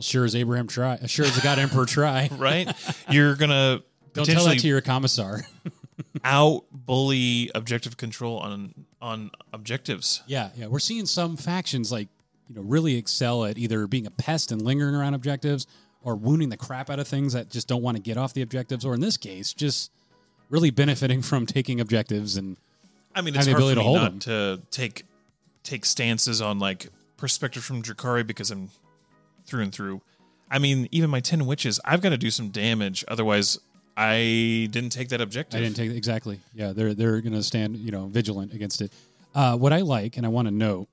Sure 0.00 0.24
as 0.24 0.34
Abraham 0.34 0.66
try, 0.68 0.98
sure 1.06 1.26
as 1.26 1.34
the 1.34 1.42
God 1.42 1.58
Emperor 1.58 1.84
try. 1.84 2.28
right, 2.38 2.66
you're 3.10 3.34
gonna 3.36 3.82
Don't 4.14 4.24
tell 4.24 4.46
that 4.46 4.58
to 4.60 4.66
your 4.68 4.80
commissar. 4.80 5.42
out 6.24 6.64
bully 6.72 7.50
objective 7.54 7.96
control 7.96 8.38
on 8.38 8.74
on 9.00 9.30
objectives. 9.52 10.22
yeah, 10.26 10.50
yeah. 10.56 10.66
We're 10.66 10.78
seeing 10.78 11.06
some 11.06 11.36
factions 11.36 11.90
like 11.90 12.08
you 12.48 12.56
know 12.56 12.62
really 12.62 12.96
excel 12.96 13.44
at 13.44 13.58
either 13.58 13.86
being 13.86 14.06
a 14.06 14.10
pest 14.10 14.52
and 14.52 14.62
lingering 14.62 14.94
around 14.94 15.14
objectives, 15.14 15.66
or 16.02 16.16
wounding 16.16 16.48
the 16.48 16.56
crap 16.56 16.90
out 16.90 16.98
of 16.98 17.08
things 17.08 17.32
that 17.32 17.50
just 17.50 17.68
don't 17.68 17.82
want 17.82 17.96
to 17.96 18.02
get 18.02 18.16
off 18.16 18.34
the 18.34 18.42
objectives, 18.42 18.84
or 18.84 18.94
in 18.94 19.00
this 19.00 19.16
case, 19.16 19.52
just 19.52 19.90
really 20.50 20.70
benefiting 20.70 21.22
from 21.30 21.46
taking 21.46 21.80
objectives 21.80 22.36
and 22.36 22.56
I 23.14 23.20
mean, 23.20 23.34
it's 23.36 23.46
hard 23.46 23.58
for 23.58 23.68
me 23.68 23.74
to 23.74 23.82
hold 23.82 23.96
not 23.96 24.10
them. 24.10 24.18
to 24.20 24.62
take 24.70 25.04
take 25.62 25.84
stances 25.84 26.40
on 26.40 26.58
like 26.58 26.88
perspective 27.16 27.64
from 27.64 27.82
Drukhari 27.82 28.26
because 28.26 28.50
I'm 28.50 28.70
through 29.46 29.62
and 29.64 29.72
through. 29.72 30.00
I 30.50 30.58
mean, 30.58 30.88
even 30.90 31.10
my 31.10 31.20
ten 31.20 31.42
Wyches, 31.42 31.78
I've 31.84 32.00
got 32.00 32.10
to 32.10 32.18
do 32.18 32.30
some 32.30 32.48
damage. 32.48 33.04
Otherwise, 33.08 33.58
I 33.96 34.68
didn't 34.70 34.90
take 34.90 35.10
that 35.10 35.20
objective. 35.20 35.58
I 35.58 35.62
didn't 35.62 35.76
take 35.76 35.90
exactly. 35.90 36.40
Yeah, 36.54 36.72
they're 36.72 36.94
they're 36.94 37.20
going 37.20 37.34
to 37.34 37.42
stand 37.42 37.76
you 37.76 37.90
know 37.90 38.06
vigilant 38.06 38.52
against 38.54 38.80
it. 38.80 38.92
Uh, 39.34 39.56
what 39.56 39.72
I 39.72 39.80
like 39.80 40.16
and 40.16 40.26
I 40.26 40.28
want 40.28 40.48
to 40.48 40.52
note 40.52 40.88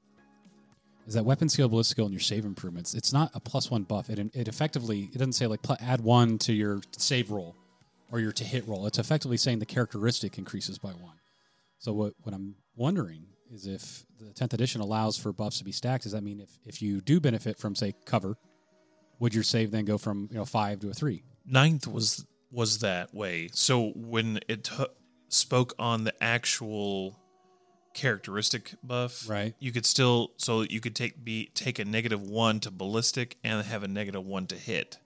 is 1.08 1.14
that 1.16 1.26
weapon 1.26 1.50
skill, 1.50 1.68
ballistic 1.70 1.96
skill, 1.96 2.06
and 2.06 2.14
your 2.14 2.22
save 2.22 2.46
improvements. 2.46 2.94
It's 2.94 3.12
not 3.12 3.32
a 3.34 3.40
plus 3.40 3.72
one 3.72 3.84
buff. 3.84 4.10
It 4.10 4.20
it 4.34 4.48
effectively 4.48 5.10
it 5.14 5.18
doesn't 5.18 5.34
say 5.34 5.48
like 5.48 5.62
add 5.82 6.02
one 6.02 6.38
to 6.40 6.54
your 6.54 6.82
save 6.98 7.32
roll 7.32 7.56
or 8.12 8.20
your 8.20 8.32
to 8.34 8.44
hit 8.44 8.68
roll. 8.68 8.86
It's 8.86 9.00
effectively 9.00 9.38
saying 9.38 9.60
the 9.60 9.66
characteristic 9.66 10.38
increases 10.38 10.78
by 10.78 10.92
one. 10.92 11.16
So 11.80 11.94
what 11.94 12.14
what 12.24 12.36
I'm 12.36 12.56
wondering 12.76 13.26
is 13.52 13.66
if 13.66 14.06
the 14.20 14.32
tenth 14.34 14.54
edition 14.54 14.82
allows 14.82 15.18
for 15.18 15.34
buffs 15.34 15.58
to 15.60 15.64
be 15.64 15.72
stacked. 15.72 16.04
Does 16.04 16.12
that 16.12 16.24
mean 16.24 16.40
if 16.40 16.50
if 16.66 16.82
you 16.82 17.02
do 17.02 17.20
benefit 17.20 17.58
from 17.58 17.76
say 17.76 17.94
cover, 18.06 18.38
would 19.20 19.34
your 19.34 19.44
save 19.44 19.72
then 19.72 19.86
go 19.86 19.98
from 19.98 20.28
you 20.32 20.38
know 20.38 20.46
five 20.46 20.80
to 20.82 20.90
a 20.90 20.94
three? 20.94 21.24
Ninth 21.46 21.88
was 21.88 22.26
was 22.52 22.80
that 22.80 23.14
way. 23.14 23.50
So 23.54 23.90
when 23.96 24.40
it 24.48 24.64
t- 24.66 24.86
spoke 25.30 25.74
on 25.78 26.04
the 26.04 26.14
actual 26.24 27.18
characteristic 27.94 28.74
buff, 28.84 29.28
Right. 29.30 29.56
You 29.60 29.72
could 29.72 29.86
still 29.86 30.32
so 30.38 30.62
you 30.62 30.80
could 30.80 30.96
take 30.96 31.24
be 31.24 31.52
take 31.54 31.80
a 31.80 31.86
negative 31.86 32.22
one 32.22 32.60
to 32.62 32.72
ballistic 32.72 33.38
and 33.44 33.64
have 33.66 33.84
a 33.84 33.88
negative 33.88 34.26
one 34.26 34.48
to 34.48 34.56
hit. 34.56 34.98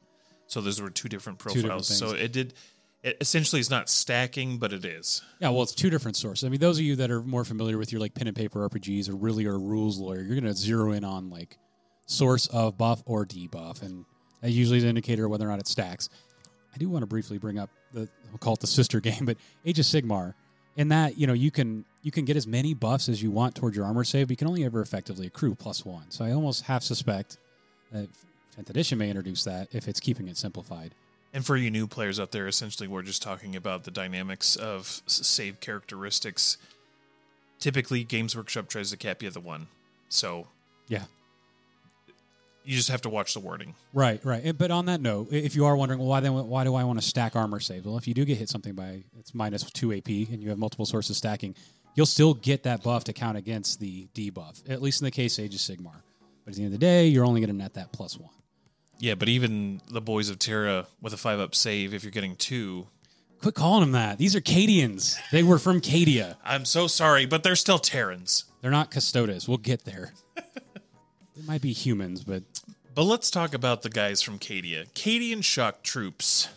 So 0.47 0.61
those 0.61 0.81
were 0.81 0.89
two 0.89 1.09
different 1.09 1.39
different 1.39 1.65
profiles. 1.65 1.87
so 1.97 2.11
it 2.11 2.31
did. 2.31 2.53
It 3.01 3.17
essentially 3.19 3.59
is 3.59 3.69
not 3.69 3.89
stacking, 3.89 4.59
but 4.59 4.71
it 4.71 4.85
is. 4.85 5.21
Yeah, 5.41 5.49
well, 5.49 5.63
it's 5.63 5.73
two 5.73 5.89
different 5.89 6.15
sources. 6.15 6.45
I 6.45 6.49
mean, 6.49 6.61
those 6.61 6.77
of 6.79 6.85
you 6.85 6.95
that 6.97 7.11
are 7.11 7.21
more 7.21 7.43
familiar 7.43 7.77
with 7.77 7.91
your 7.91 7.99
like 7.99 8.13
pen 8.13 8.27
and 8.27 8.35
paper 8.35 8.69
RPGs 8.69 9.09
or 9.09 9.15
really 9.15 9.45
are 9.45 9.55
a 9.55 9.57
rules 9.57 9.97
lawyer, 9.97 10.21
you're 10.21 10.39
going 10.39 10.45
to 10.45 10.53
zero 10.53 10.93
in 10.93 11.03
on 11.03 11.29
like 11.29 11.57
source 12.05 12.47
of 12.47 12.77
buff 12.77 13.03
or 13.05 13.25
debuff, 13.25 13.81
and 13.81 14.05
that 14.41 14.51
usually 14.51 14.77
is 14.77 14.83
an 14.83 14.89
indicator 14.89 15.25
of 15.25 15.31
whether 15.31 15.45
or 15.45 15.49
not 15.49 15.59
it 15.59 15.67
stacks. 15.67 16.07
I 16.73 16.77
do 16.77 16.89
want 16.89 17.03
to 17.03 17.07
briefly 17.07 17.37
bring 17.37 17.59
up 17.59 17.69
the 17.93 18.09
we'll 18.29 18.39
call 18.39 18.53
it 18.53 18.59
the 18.59 18.67
sister 18.67 18.99
game, 19.01 19.25
but 19.25 19.37
Age 19.65 19.79
of 19.79 19.85
Sigmar. 19.85 20.33
In 20.75 20.87
that, 20.89 21.19
you 21.19 21.27
know, 21.27 21.33
you 21.33 21.51
can 21.51 21.85
you 22.01 22.11
can 22.11 22.25
get 22.25 22.35
as 22.35 22.47
many 22.47 22.73
buffs 22.73 23.07
as 23.07 23.21
you 23.21 23.29
want 23.29 23.53
towards 23.55 23.77
your 23.77 23.85
armor 23.85 24.03
save, 24.03 24.27
but 24.27 24.31
you 24.31 24.37
can 24.37 24.47
only 24.47 24.65
ever 24.65 24.81
effectively 24.81 25.27
accrue 25.27 25.53
plus 25.53 25.85
one. 25.85 26.09
So 26.09 26.25
I 26.25 26.31
almost 26.31 26.63
half 26.63 26.81
suspect 26.81 27.37
that 27.91 28.09
10th 28.57 28.69
edition 28.71 28.97
may 28.97 29.09
introduce 29.09 29.43
that 29.43 29.67
if 29.73 29.87
it's 29.87 29.99
keeping 29.99 30.27
it 30.27 30.35
simplified. 30.35 30.95
And 31.31 31.45
for 31.45 31.57
you 31.57 31.71
new 31.71 31.87
players 31.87 32.19
out 32.19 32.31
there, 32.31 32.47
essentially, 32.47 32.87
we're 32.87 33.01
just 33.03 33.21
talking 33.21 33.55
about 33.55 33.83
the 33.83 33.91
dynamics 33.91 34.55
of 34.55 35.01
save 35.07 35.59
characteristics. 35.59 36.57
Typically, 37.59 38.03
Games 38.03 38.35
Workshop 38.35 38.67
tries 38.67 38.91
to 38.91 38.97
cap 38.97 39.21
you 39.21 39.27
at 39.27 39.33
the 39.33 39.39
one, 39.39 39.67
so 40.09 40.47
Yeah. 40.87 41.05
You 42.63 42.75
just 42.75 42.89
have 42.89 43.01
to 43.01 43.09
watch 43.09 43.33
the 43.33 43.39
wording. 43.39 43.75
Right, 43.93 44.23
right. 44.23 44.57
But 44.57 44.71
on 44.71 44.85
that 44.85 45.01
note, 45.01 45.31
if 45.31 45.55
you 45.55 45.65
are 45.65 45.75
wondering, 45.75 45.99
well, 45.99 46.09
why 46.09 46.19
then 46.19 46.33
why 46.33 46.63
do 46.63 46.75
I 46.75 46.83
want 46.83 46.99
to 46.99 47.05
stack 47.05 47.35
armor 47.35 47.59
save? 47.59 47.85
Well, 47.85 47.97
if 47.97 48.07
you 48.07 48.13
do 48.13 48.25
get 48.25 48.37
hit 48.37 48.49
something 48.49 48.73
by 48.73 49.03
it's 49.19 49.33
minus 49.33 49.63
two 49.71 49.93
AP 49.93 50.07
and 50.07 50.41
you 50.41 50.49
have 50.49 50.57
multiple 50.57 50.85
sources 50.85 51.17
stacking, 51.17 51.55
you'll 51.95 52.05
still 52.05 52.33
get 52.33 52.63
that 52.63 52.83
buff 52.83 53.03
to 53.05 53.13
count 53.13 53.37
against 53.37 53.79
the 53.79 54.07
debuff. 54.13 54.69
At 54.69 54.81
least 54.81 55.01
in 55.01 55.05
the 55.05 55.11
case 55.11 55.37
of 55.37 55.45
Age 55.45 55.55
of 55.55 55.59
Sigmar. 55.59 56.01
But 56.45 56.51
at 56.51 56.55
the 56.55 56.63
end 56.63 56.73
of 56.73 56.79
the 56.79 56.85
day, 56.85 57.07
you're 57.07 57.25
only 57.25 57.41
going 57.41 57.51
to 57.51 57.55
net 57.55 57.75
that 57.75 57.91
plus 57.91 58.17
one. 58.17 58.31
Yeah, 58.99 59.15
but 59.15 59.27
even 59.29 59.81
the 59.89 60.01
Boys 60.01 60.29
of 60.29 60.39
Terra 60.39 60.87
with 61.01 61.13
a 61.13 61.17
five 61.17 61.39
up 61.39 61.55
save, 61.55 61.93
if 61.93 62.03
you're 62.03 62.11
getting 62.11 62.35
two, 62.35 62.87
Quit 63.43 63.55
calling 63.55 63.81
them 63.81 63.91
that. 63.91 64.17
These 64.17 64.37
are 64.37 64.41
Cadians. 64.41 65.19
They 65.29 65.43
were 65.43 65.59
from 65.59 65.81
Cadia. 65.81 66.37
I'm 66.45 66.63
so 66.63 66.87
sorry, 66.87 67.25
but 67.25 67.43
they're 67.43 67.57
still 67.57 67.77
Terrans. 67.77 68.45
They're 68.61 68.71
not 68.71 68.89
Custodes. 68.89 69.49
We'll 69.49 69.57
get 69.57 69.83
there. 69.83 70.13
It 71.37 71.47
might 71.47 71.61
be 71.61 71.73
humans, 71.73 72.23
but 72.23 72.43
But 72.93 73.03
let's 73.03 73.31
talk 73.31 73.53
about 73.53 73.81
the 73.81 73.89
guys 73.89 74.21
from 74.21 74.39
Cadia. 74.39 74.87
Cadian 74.93 75.43
shock 75.43 75.83
troops. 75.83 76.47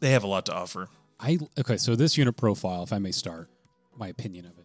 They 0.00 0.10
have 0.10 0.24
a 0.24 0.26
lot 0.26 0.46
to 0.46 0.54
offer. 0.54 0.88
I 1.20 1.38
okay. 1.58 1.76
So 1.76 1.96
this 1.96 2.16
unit 2.16 2.36
profile, 2.36 2.82
if 2.82 2.92
I 2.92 2.98
may 2.98 3.12
start, 3.12 3.48
my 3.96 4.08
opinion 4.08 4.46
of 4.46 4.52
it. 4.58 4.64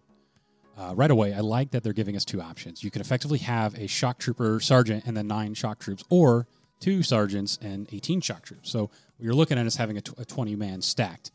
Uh, 0.76 0.96
right 0.96 1.12
away, 1.12 1.34
I 1.34 1.40
like 1.42 1.72
that 1.72 1.84
they're 1.84 1.94
giving 1.94 2.16
us 2.16 2.26
two 2.26 2.42
options. 2.42 2.84
You 2.84 2.90
can 2.90 3.02
effectively 3.02 3.38
have 3.40 3.76
a 3.76 3.88
shock 3.88 4.18
trooper 4.18 4.60
sergeant 4.60 5.04
and 5.06 5.16
then 5.16 5.28
nine 5.28 5.54
shock 5.54 5.80
troops, 5.80 6.04
or 6.10 6.48
two 6.80 7.04
sergeants 7.04 7.60
and 7.62 7.88
18 7.94 8.22
shock 8.22 8.44
troops. 8.44 8.72
So 8.72 8.84
what 8.84 8.92
you're 9.20 9.36
looking 9.36 9.58
at 9.60 9.66
is 9.68 9.76
having 9.76 9.98
a, 9.98 10.02
tw- 10.02 10.20
a 10.20 10.26
20 10.26 10.56
man 10.56 10.82
stacked. 10.82 11.32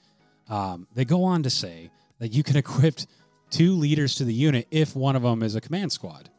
Um, 0.49 0.89
they 0.95 1.05
go 1.05 1.23
on 1.25 1.45
to 1.45 1.51
say 1.51 1.91
that 2.19 2.33
you 2.33 2.43
can 2.43 2.57
equip 2.65 2.99
two 3.51 3.75
leaders 3.75 4.17
to 4.17 4.25
the 4.25 4.35
unit 4.35 4.67
if 4.71 4.97
one 4.97 5.15
of 5.17 5.23
them 5.23 5.43
is 5.43 5.55
a 5.55 5.61
command 5.61 5.93
squad. 5.93 6.31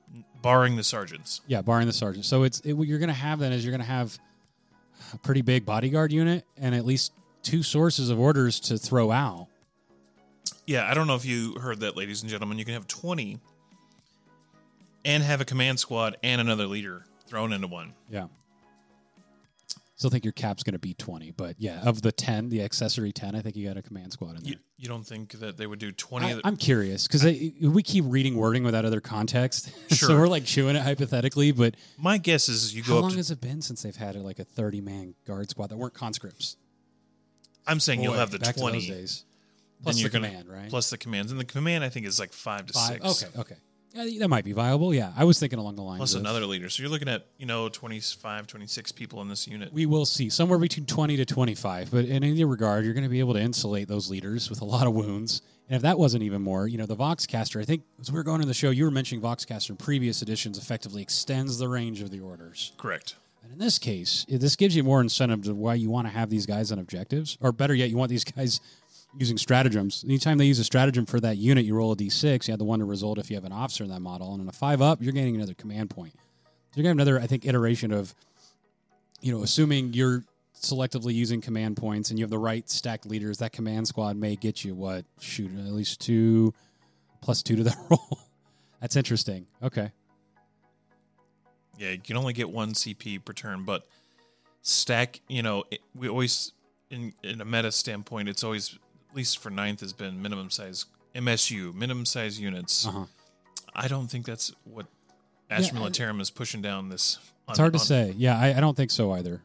Barring 0.41 0.75
the 0.75 0.83
sergeants. 0.83 1.41
Yeah, 1.47 1.61
barring 1.61 1.87
the 1.87 1.93
sergeant. 1.93 2.25
So 2.25 2.43
it's 2.43 2.59
it, 2.61 2.73
what 2.73 2.87
you're 2.87 2.99
going 2.99 3.09
to 3.09 3.13
have 3.13 3.39
then 3.39 3.51
is 3.51 3.63
you're 3.63 3.71
going 3.71 3.81
to 3.81 3.87
have 3.87 4.17
a 5.13 5.17
pretty 5.17 5.41
big 5.41 5.65
bodyguard 5.65 6.11
unit 6.11 6.45
and 6.57 6.75
at 6.75 6.85
least 6.85 7.13
two 7.43 7.63
sources 7.63 8.09
of 8.09 8.19
orders 8.19 8.59
to 8.61 8.77
throw 8.77 9.11
out. 9.11 9.47
Yeah, 10.65 10.89
I 10.89 10.93
don't 10.93 11.07
know 11.07 11.15
if 11.15 11.25
you 11.25 11.55
heard 11.55 11.79
that, 11.79 11.97
ladies 11.97 12.21
and 12.21 12.29
gentlemen. 12.29 12.59
You 12.59 12.65
can 12.65 12.75
have 12.75 12.87
20 12.87 13.39
and 15.05 15.23
have 15.23 15.41
a 15.41 15.45
command 15.45 15.79
squad 15.79 16.17
and 16.21 16.39
another 16.39 16.67
leader 16.67 17.05
thrown 17.27 17.53
into 17.53 17.67
one. 17.67 17.93
Yeah. 18.09 18.27
Still 19.99 20.09
think 20.09 20.23
your 20.23 20.31
cap's 20.31 20.63
going 20.63 20.71
to 20.75 20.79
be 20.79 20.93
20, 20.93 21.31
but 21.31 21.57
yeah, 21.59 21.81
of 21.81 22.01
the 22.01 22.13
10, 22.13 22.47
the 22.47 22.63
accessory 22.63 23.11
10, 23.11 23.35
I 23.35 23.41
think 23.41 23.57
you 23.57 23.67
got 23.67 23.75
a 23.75 23.81
command 23.81 24.13
squad 24.13 24.37
in 24.37 24.43
there. 24.43 24.53
You, 24.53 24.55
you 24.77 24.87
don't 24.87 25.03
think 25.03 25.33
that 25.41 25.57
they 25.57 25.67
would 25.67 25.77
do 25.77 25.91
20 25.91 26.25
I, 26.25 26.41
I'm 26.45 26.55
curious 26.55 27.05
because 27.05 27.25
we 27.25 27.83
keep 27.83 28.05
reading 28.07 28.37
wording 28.37 28.63
without 28.63 28.85
other 28.85 29.01
context. 29.01 29.71
so 29.93 30.17
we're 30.17 30.29
like 30.29 30.45
chewing 30.45 30.77
it 30.77 30.83
hypothetically, 30.83 31.51
but 31.51 31.75
My 31.97 32.17
guess 32.17 32.47
is 32.47 32.73
you 32.73 32.81
how 32.81 32.87
go 32.87 32.97
up 32.99 33.01
long 33.01 33.11
to. 33.11 33.17
has 33.17 33.29
it 33.29 33.41
been 33.41 33.61
since 33.61 33.81
they've 33.81 33.93
had 33.93 34.15
like 34.15 34.39
a 34.39 34.45
30 34.45 34.79
man 34.79 35.15
guard 35.27 35.49
squad 35.49 35.67
that 35.67 35.75
weren't 35.75 35.93
conscripts? 35.95 36.55
I'm 37.67 37.81
saying 37.81 38.01
you'll 38.01 38.13
have 38.13 38.31
the 38.31 38.39
back 38.39 38.55
to 38.55 38.61
those 38.61 38.69
20. 38.69 38.87
days. 38.87 39.25
Plus 39.83 39.97
the 39.97 40.01
you're 40.01 40.09
gonna- 40.11 40.29
command, 40.29 40.49
right? 40.49 40.69
Plus 40.69 40.89
the 40.89 40.97
commands. 40.97 41.29
And 41.33 41.41
the 41.41 41.45
command, 41.45 41.83
I 41.83 41.89
think, 41.89 42.05
is 42.05 42.21
like 42.21 42.31
5 42.31 42.67
to 42.67 42.73
Five. 42.73 43.01
6. 43.03 43.23
Okay, 43.25 43.39
okay. 43.41 43.55
Yeah, 43.93 44.19
that 44.19 44.27
might 44.27 44.45
be 44.45 44.53
viable. 44.53 44.93
Yeah, 44.93 45.11
I 45.17 45.23
was 45.23 45.39
thinking 45.39 45.59
along 45.59 45.75
the 45.75 45.81
lines 45.81 45.97
Plus 45.97 46.13
of 46.13 46.21
another 46.21 46.45
leader. 46.45 46.69
So 46.69 46.83
you're 46.83 46.91
looking 46.91 47.09
at, 47.09 47.25
you 47.37 47.45
know, 47.45 47.69
25, 47.69 48.47
26 48.47 48.91
people 48.91 49.21
in 49.21 49.27
this 49.27 49.47
unit. 49.47 49.73
We 49.73 49.85
will 49.85 50.05
see 50.05 50.29
somewhere 50.29 50.59
between 50.59 50.85
20 50.85 51.17
to 51.17 51.25
25, 51.25 51.91
but 51.91 52.05
in 52.05 52.23
any 52.23 52.43
regard, 52.43 52.85
you're 52.85 52.93
going 52.93 53.03
to 53.03 53.09
be 53.09 53.19
able 53.19 53.33
to 53.33 53.41
insulate 53.41 53.87
those 53.87 54.09
leaders 54.09 54.49
with 54.49 54.61
a 54.61 54.65
lot 54.65 54.85
of 54.85 54.93
wounds. 54.93 55.41
And 55.67 55.75
if 55.75 55.81
that 55.81 55.99
wasn't 55.99 56.23
even 56.23 56.41
more, 56.41 56.67
you 56.67 56.77
know, 56.77 56.85
the 56.85 56.95
Voxcaster, 56.95 57.61
I 57.61 57.65
think 57.65 57.83
as 57.99 58.11
we 58.11 58.17
were 58.17 58.23
going 58.23 58.41
in 58.41 58.47
the 58.47 58.53
show, 58.53 58.69
you 58.69 58.85
were 58.85 58.91
mentioning 58.91 59.23
Voxcaster 59.23 59.71
in 59.71 59.77
previous 59.77 60.21
editions 60.21 60.57
effectively 60.57 61.01
extends 61.01 61.57
the 61.57 61.67
range 61.67 62.01
of 62.01 62.11
the 62.11 62.19
orders. 62.19 62.71
Correct. 62.77 63.15
And 63.43 63.53
in 63.53 63.59
this 63.59 63.79
case, 63.79 64.25
this 64.27 64.55
gives 64.55 64.75
you 64.75 64.83
more 64.83 65.01
incentive 65.01 65.43
to 65.43 65.53
why 65.53 65.75
you 65.75 65.89
want 65.89 66.07
to 66.07 66.13
have 66.13 66.29
these 66.29 66.45
guys 66.45 66.71
on 66.71 66.79
objectives, 66.79 67.37
or 67.41 67.51
better 67.51 67.73
yet, 67.73 67.89
you 67.89 67.97
want 67.97 68.09
these 68.09 68.23
guys 68.23 68.61
using 69.17 69.37
stratagems. 69.37 70.03
Anytime 70.03 70.37
they 70.37 70.45
use 70.45 70.59
a 70.59 70.63
stratagem 70.63 71.05
for 71.05 71.19
that 71.19 71.37
unit, 71.37 71.65
you 71.65 71.75
roll 71.75 71.91
a 71.91 71.95
d6. 71.95 72.47
You 72.47 72.51
have 72.51 72.59
the 72.59 72.65
one 72.65 72.79
to 72.79 72.85
result 72.85 73.17
if 73.17 73.29
you 73.29 73.35
have 73.35 73.45
an 73.45 73.51
officer 73.51 73.83
in 73.83 73.89
that 73.89 74.01
model, 74.01 74.33
and 74.33 74.41
in 74.41 74.47
a 74.47 74.53
five 74.53 74.81
up, 74.81 75.01
you're 75.01 75.13
gaining 75.13 75.35
another 75.35 75.53
command 75.53 75.89
point. 75.89 76.13
So 76.13 76.81
you're 76.81 76.87
have 76.87 76.97
another, 76.97 77.19
I 77.19 77.25
think, 77.25 77.45
iteration 77.45 77.91
of, 77.91 78.13
you 79.21 79.31
know, 79.31 79.43
assuming 79.43 79.93
you're 79.93 80.23
selectively 80.55 81.13
using 81.13 81.41
command 81.41 81.77
points 81.77 82.09
and 82.09 82.19
you 82.19 82.23
have 82.23 82.29
the 82.29 82.37
right 82.37 82.69
stacked 82.69 83.05
leaders, 83.05 83.39
that 83.39 83.51
command 83.51 83.87
squad 83.87 84.17
may 84.17 84.35
get 84.35 84.63
you 84.63 84.75
what 84.75 85.05
shoot 85.19 85.51
at 85.51 85.73
least 85.73 86.01
two 86.01 86.53
plus 87.21 87.41
two 87.41 87.55
to 87.55 87.63
that 87.63 87.77
roll. 87.89 88.19
That's 88.81 88.95
interesting. 88.95 89.47
Okay. 89.63 89.91
Yeah, 91.77 91.91
you 91.91 91.99
can 91.99 92.17
only 92.17 92.33
get 92.33 92.49
one 92.49 92.73
CP 92.73 93.23
per 93.23 93.33
turn, 93.33 93.63
but 93.63 93.87
stack, 94.61 95.21
you 95.27 95.41
know, 95.41 95.63
it, 95.71 95.79
we 95.95 96.09
always, 96.09 96.51
in, 96.89 97.13
in 97.23 97.39
a 97.39 97.45
meta 97.45 97.71
standpoint, 97.71 98.27
it's 98.27 98.43
always, 98.43 98.77
at 99.09 99.15
least 99.15 99.39
for 99.39 99.49
ninth, 99.49 99.79
has 99.81 99.93
been 99.93 100.21
minimum 100.21 100.49
size 100.49 100.85
MSU, 101.15 101.73
minimum 101.73 102.05
size 102.05 102.39
units. 102.39 102.87
Uh 102.87 102.91
huh. 102.91 103.05
I 103.75 103.87
don't 103.87 104.07
think 104.07 104.25
that's 104.25 104.53
what 104.63 104.85
Astra 105.49 105.77
Yeah, 105.77 105.85
I- 105.85 105.89
Militarum 105.89 106.21
is 106.21 106.29
pushing 106.29 106.61
down 106.61 106.89
this. 106.89 107.17
On, 107.47 107.53
It's 107.53 107.59
hard 107.59 107.73
to 107.73 107.79
on- 107.79 107.85
say. 107.85 108.13
Yeah, 108.17 108.37
I, 108.39 108.55
I 108.57 108.59
don't 108.59 108.75
think 108.77 108.91
so 108.91 109.11
either. 109.13 109.41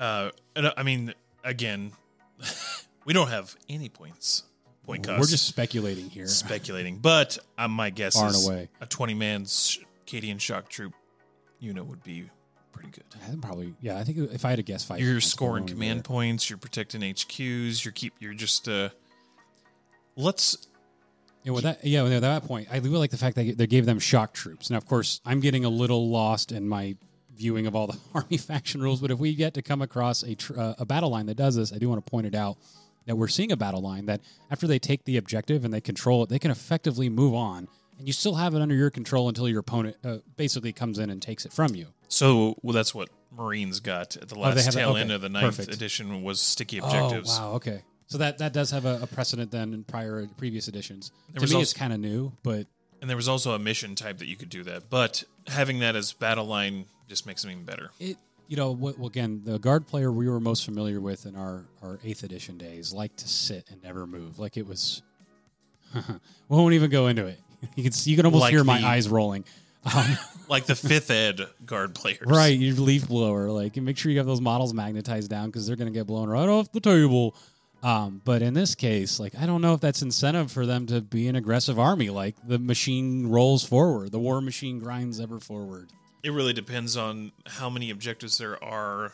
Uh, 0.00 0.30
and, 0.54 0.66
uh, 0.66 0.74
I 0.76 0.82
mean, 0.82 1.14
again, 1.44 1.92
we 3.04 3.12
don't 3.12 3.28
have 3.28 3.56
any 3.68 3.88
points. 3.88 4.44
Point 4.84 5.04
cost. 5.06 5.18
We're 5.20 5.26
just 5.26 5.46
speculating 5.46 6.08
here. 6.10 6.26
speculating, 6.28 6.98
but 6.98 7.38
uh, 7.58 7.66
my 7.68 7.90
guess 7.90 8.14
Far 8.14 8.28
is 8.28 8.46
away. 8.46 8.68
a 8.80 8.86
20 8.86 9.14
man 9.14 9.44
Cadian 10.06 10.38
shock 10.40 10.68
troop 10.68 10.92
unit 11.58 11.84
would 11.86 12.02
be 12.04 12.30
pretty 12.76 12.90
good. 12.90 13.04
Yeah, 13.20 13.34
probably. 13.40 13.74
Yeah, 13.80 13.98
I 13.98 14.04
think 14.04 14.18
if 14.32 14.44
I 14.44 14.50
had 14.50 14.56
to 14.56 14.62
guess, 14.62 14.84
five. 14.84 15.00
You're 15.00 15.20
scoring 15.20 15.66
command 15.66 16.04
points. 16.04 16.48
You're 16.48 16.58
protecting 16.58 17.00
HQs. 17.00 17.84
You're 17.84 17.92
keep. 17.92 18.14
You're 18.18 18.34
just. 18.34 18.68
Uh, 18.68 18.90
let's. 20.16 20.68
Yeah, 21.42 21.52
with 21.52 21.62
that, 21.62 21.84
yeah, 21.84 22.02
with 22.02 22.20
that 22.20 22.44
point, 22.44 22.66
I 22.72 22.78
really 22.78 22.98
like 22.98 23.12
the 23.12 23.16
fact 23.16 23.36
that 23.36 23.56
they 23.56 23.66
gave 23.68 23.86
them 23.86 24.00
shock 24.00 24.32
troops. 24.32 24.68
Now, 24.68 24.78
of 24.78 24.86
course, 24.86 25.20
I'm 25.24 25.38
getting 25.38 25.64
a 25.64 25.68
little 25.68 26.10
lost 26.10 26.50
in 26.50 26.68
my 26.68 26.96
viewing 27.36 27.66
of 27.66 27.76
all 27.76 27.86
the 27.86 27.98
army 28.14 28.36
faction 28.36 28.80
rules, 28.82 29.00
but 29.00 29.10
if 29.10 29.18
we 29.18 29.34
get 29.34 29.54
to 29.54 29.62
come 29.62 29.80
across 29.80 30.22
a 30.22 30.34
tr- 30.34 30.58
uh, 30.58 30.74
a 30.78 30.84
battle 30.84 31.10
line 31.10 31.26
that 31.26 31.36
does 31.36 31.54
this, 31.54 31.72
I 31.72 31.78
do 31.78 31.88
want 31.88 32.04
to 32.04 32.10
point 32.10 32.26
it 32.26 32.34
out 32.34 32.56
that 33.06 33.16
we're 33.16 33.28
seeing 33.28 33.52
a 33.52 33.56
battle 33.56 33.80
line 33.80 34.06
that 34.06 34.20
after 34.50 34.66
they 34.66 34.80
take 34.80 35.04
the 35.04 35.16
objective 35.16 35.64
and 35.64 35.72
they 35.72 35.80
control 35.80 36.24
it, 36.24 36.28
they 36.28 36.40
can 36.40 36.50
effectively 36.50 37.08
move 37.08 37.34
on, 37.34 37.68
and 37.98 38.06
you 38.06 38.12
still 38.12 38.34
have 38.34 38.54
it 38.54 38.60
under 38.60 38.74
your 38.74 38.90
control 38.90 39.28
until 39.28 39.48
your 39.48 39.60
opponent 39.60 39.96
uh, 40.04 40.18
basically 40.36 40.72
comes 40.72 40.98
in 40.98 41.10
and 41.10 41.22
takes 41.22 41.46
it 41.46 41.52
from 41.52 41.74
you. 41.74 41.86
So 42.08 42.56
well, 42.62 42.72
that's 42.72 42.94
what 42.94 43.08
Marines 43.36 43.80
got 43.80 44.16
at 44.16 44.28
the 44.28 44.34
oh, 44.36 44.38
they 44.38 44.54
last 44.54 44.64
have 44.66 44.74
tail 44.74 44.90
Okay, 44.92 45.00
end 45.02 45.12
of 45.12 45.20
the 45.20 45.28
ninth 45.28 45.56
perfect. 45.56 45.74
edition 45.74 46.22
was 46.22 46.40
sticky 46.40 46.80
oh, 46.80 46.84
objectives. 46.86 47.38
Oh, 47.40 47.50
wow, 47.50 47.52
okay. 47.56 47.82
So 48.08 48.18
that, 48.18 48.38
that 48.38 48.52
does 48.52 48.70
have 48.70 48.84
a, 48.84 49.00
a 49.02 49.06
precedent 49.08 49.50
then 49.50 49.74
in 49.74 49.82
prior 49.82 50.28
previous 50.36 50.68
editions. 50.68 51.10
There 51.30 51.36
to 51.36 51.40
was 51.40 51.50
me, 51.50 51.56
also- 51.56 51.62
it's 51.62 51.72
kind 51.72 51.92
of 51.92 51.98
new, 51.98 52.32
but 52.44 52.66
And 53.00 53.10
there 53.10 53.16
was 53.16 53.28
also 53.28 53.52
a 53.52 53.58
mission 53.58 53.94
type 53.96 54.18
that 54.18 54.26
you 54.28 54.36
could 54.36 54.48
do 54.48 54.62
that, 54.64 54.88
but 54.90 55.24
having 55.48 55.80
that 55.80 55.96
as 55.96 56.12
battle 56.12 56.46
line 56.46 56.84
just 57.08 57.26
makes 57.26 57.42
them 57.42 57.50
even 57.50 57.64
better. 57.64 57.90
it 58.00 58.16
you 58.48 58.56
know 58.56 58.70
what 58.70 58.96
well, 58.96 59.08
again 59.08 59.42
the 59.44 59.58
guard 59.58 59.88
player 59.88 60.12
we 60.12 60.28
were 60.28 60.38
most 60.38 60.64
familiar 60.64 61.00
with 61.00 61.26
in 61.26 61.34
our 61.34 61.64
our 61.82 61.98
eighth 62.04 62.22
edition 62.22 62.56
days 62.56 62.92
liked 62.92 63.16
to 63.18 63.28
sit 63.28 63.68
and 63.72 63.82
never 63.82 64.06
move 64.06 64.38
like 64.38 64.56
it 64.56 64.64
was 64.64 65.02
we 65.94 66.00
won't 66.48 66.72
even 66.74 66.88
go 66.90 67.08
into 67.08 67.26
it 67.26 67.40
you 67.74 67.82
can 67.82 67.90
see, 67.92 68.10
you 68.12 68.16
can 68.16 68.24
almost 68.26 68.42
Like 68.42 68.52
hear 68.52 68.62
my 68.62 68.80
the- 68.80 68.86
eyes 68.86 69.08
rolling 69.08 69.44
um, 69.94 70.18
Like 70.48 70.66
the 70.66 70.76
fifth 70.76 71.10
ed 71.10 71.40
guard 71.64 71.94
players, 71.94 72.20
right 72.24 72.56
your 72.56 72.74
leaf 72.76 73.08
blower 73.08 73.50
like 73.50 73.76
make 73.76 73.98
sure 73.98 74.12
you 74.12 74.18
have 74.18 74.26
those 74.28 74.40
models 74.40 74.72
magnetized 74.72 75.28
down 75.28 75.46
because 75.46 75.66
they're 75.66 75.74
going 75.74 75.92
to 75.92 75.98
get 75.98 76.06
blown 76.06 76.28
right 76.28 76.48
off 76.48 76.70
the 76.70 76.78
table 76.78 77.34
um, 77.82 78.22
but 78.24 78.42
in 78.42 78.54
this 78.54 78.76
case 78.76 79.18
like 79.18 79.34
i 79.40 79.44
don't 79.44 79.60
know 79.60 79.74
if 79.74 79.80
that's 79.80 80.02
incentive 80.02 80.52
for 80.52 80.64
them 80.64 80.86
to 80.86 81.00
be 81.00 81.26
an 81.26 81.34
aggressive 81.34 81.80
army 81.80 82.10
like 82.10 82.36
the 82.46 82.60
machine 82.60 83.26
rolls 83.26 83.64
forward 83.64 84.12
the 84.12 84.20
war 84.20 84.40
machine 84.40 84.78
grinds 84.78 85.18
ever 85.20 85.40
forward 85.40 85.90
It 86.22 86.30
really 86.30 86.52
depends 86.52 86.96
on 86.96 87.32
how 87.46 87.68
many 87.68 87.90
objectives 87.90 88.38
there 88.38 88.62
are. 88.62 89.12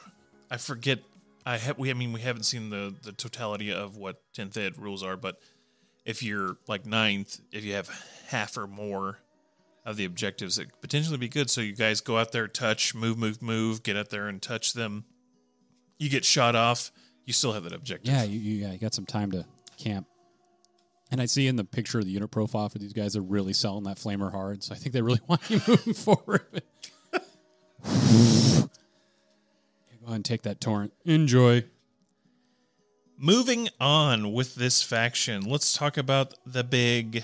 I 0.51 0.57
forget. 0.59 1.01
I 1.45 1.59
have. 1.59 1.79
We. 1.79 1.91
I 1.91 1.95
mean, 1.95 2.13
we 2.13 2.21
haven't 2.21 2.45
seen 2.45 2.71
the 2.71 2.95
the 3.03 3.13
totality 3.13 3.73
of 3.73 3.97
what 3.97 4.23
tenth 4.33 4.57
ed 4.57 4.79
rules 4.79 5.03
are, 5.03 5.17
but 5.17 5.37
if 6.07 6.23
you're 6.23 6.57
like 6.69 6.87
ninth, 6.87 7.41
if 7.53 7.65
you 7.65 7.75
have 7.75 7.89
half 8.29 8.57
or 8.57 8.67
more 8.67 9.19
of 9.85 9.97
the 9.97 10.05
objectives, 10.05 10.57
that 10.57 10.71
could 10.71 10.81
potentially 10.81 11.19
be 11.19 11.29
good. 11.29 11.51
So 11.51 11.61
you 11.61 11.75
guys 11.75 12.01
go 12.01 12.19
out 12.19 12.33
there, 12.33 12.47
touch, 12.49 12.95
move, 12.95 13.19
move, 13.19 13.43
move, 13.43 13.83
get 13.83 13.97
out 13.97 14.11
there 14.11 14.29
and 14.29 14.41
touch 14.41 14.73
them. 14.73 15.05
You 15.99 16.09
get 16.09 16.25
shot 16.25 16.55
off. 16.55 16.93
You 17.25 17.33
still 17.33 17.53
have 17.53 17.65
that 17.65 17.73
objective. 17.73 18.13
Yeah, 18.13 18.23
you, 18.25 18.39
you, 18.39 18.55
yeah, 18.57 18.73
you 18.73 18.79
got 18.79 18.95
some 18.95 19.07
time 19.07 19.31
to 19.33 19.45
camp. 19.79 20.07
And 21.11 21.21
I 21.21 21.27
see 21.27 21.47
in 21.47 21.57
the 21.57 21.65
picture 21.65 21.99
of 21.99 22.07
the 22.07 22.11
unit 22.11 22.31
profile 22.31 22.69
for 22.69 22.79
these 22.79 22.93
guys, 22.93 23.13
they're 23.13 23.23
really 23.23 23.53
selling 23.53 23.85
that 23.85 23.99
flamer 23.99 24.33
hard. 24.33 24.63
So 24.65 24.75
I 24.75 24.79
think 24.79 24.93
they 24.93 25.03
really 25.03 25.21
want 25.27 25.49
you 25.51 25.61
moving 25.69 25.95
forward. 25.95 26.63
Go 30.03 30.07
ahead 30.07 30.17
and 30.17 30.25
take 30.25 30.43
that 30.43 30.61
torrent. 30.61 30.93
Enjoy. 31.05 31.65
Moving 33.19 33.69
on 33.79 34.33
with 34.33 34.57
this 34.57 34.83
faction, 34.83 35.43
let's 35.43 35.77
talk 35.77 35.97
about 35.97 36.35
the 36.45 36.65
big 36.65 37.23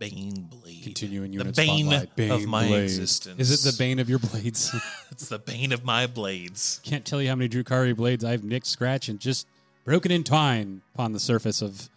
Bane 0.00 0.48
Blade. 0.50 0.82
Continuing 0.82 1.30
the 1.30 1.36
unit 1.36 1.54
bane. 1.54 2.06
Bane 2.16 2.30
of 2.30 2.46
my 2.46 2.66
blade. 2.66 2.84
existence. 2.84 3.38
Is 3.38 3.52
it 3.64 3.70
the 3.70 3.76
bane 3.78 3.98
of 4.00 4.08
your 4.08 4.18
blades? 4.18 4.74
It's 5.12 5.28
the 5.28 5.38
bane 5.38 5.72
of 5.72 5.84
my 5.84 6.06
blades. 6.06 6.80
Can't 6.82 7.04
tell 7.04 7.20
you 7.20 7.28
how 7.28 7.34
many 7.34 7.50
Drukhari 7.50 7.94
blades 7.94 8.24
I've 8.24 8.42
nicked, 8.42 8.66
scratched, 8.66 9.10
and 9.10 9.20
just 9.20 9.46
broken 9.84 10.10
in 10.10 10.24
twine 10.24 10.80
upon 10.94 11.12
the 11.12 11.20
surface 11.20 11.60
of. 11.60 11.90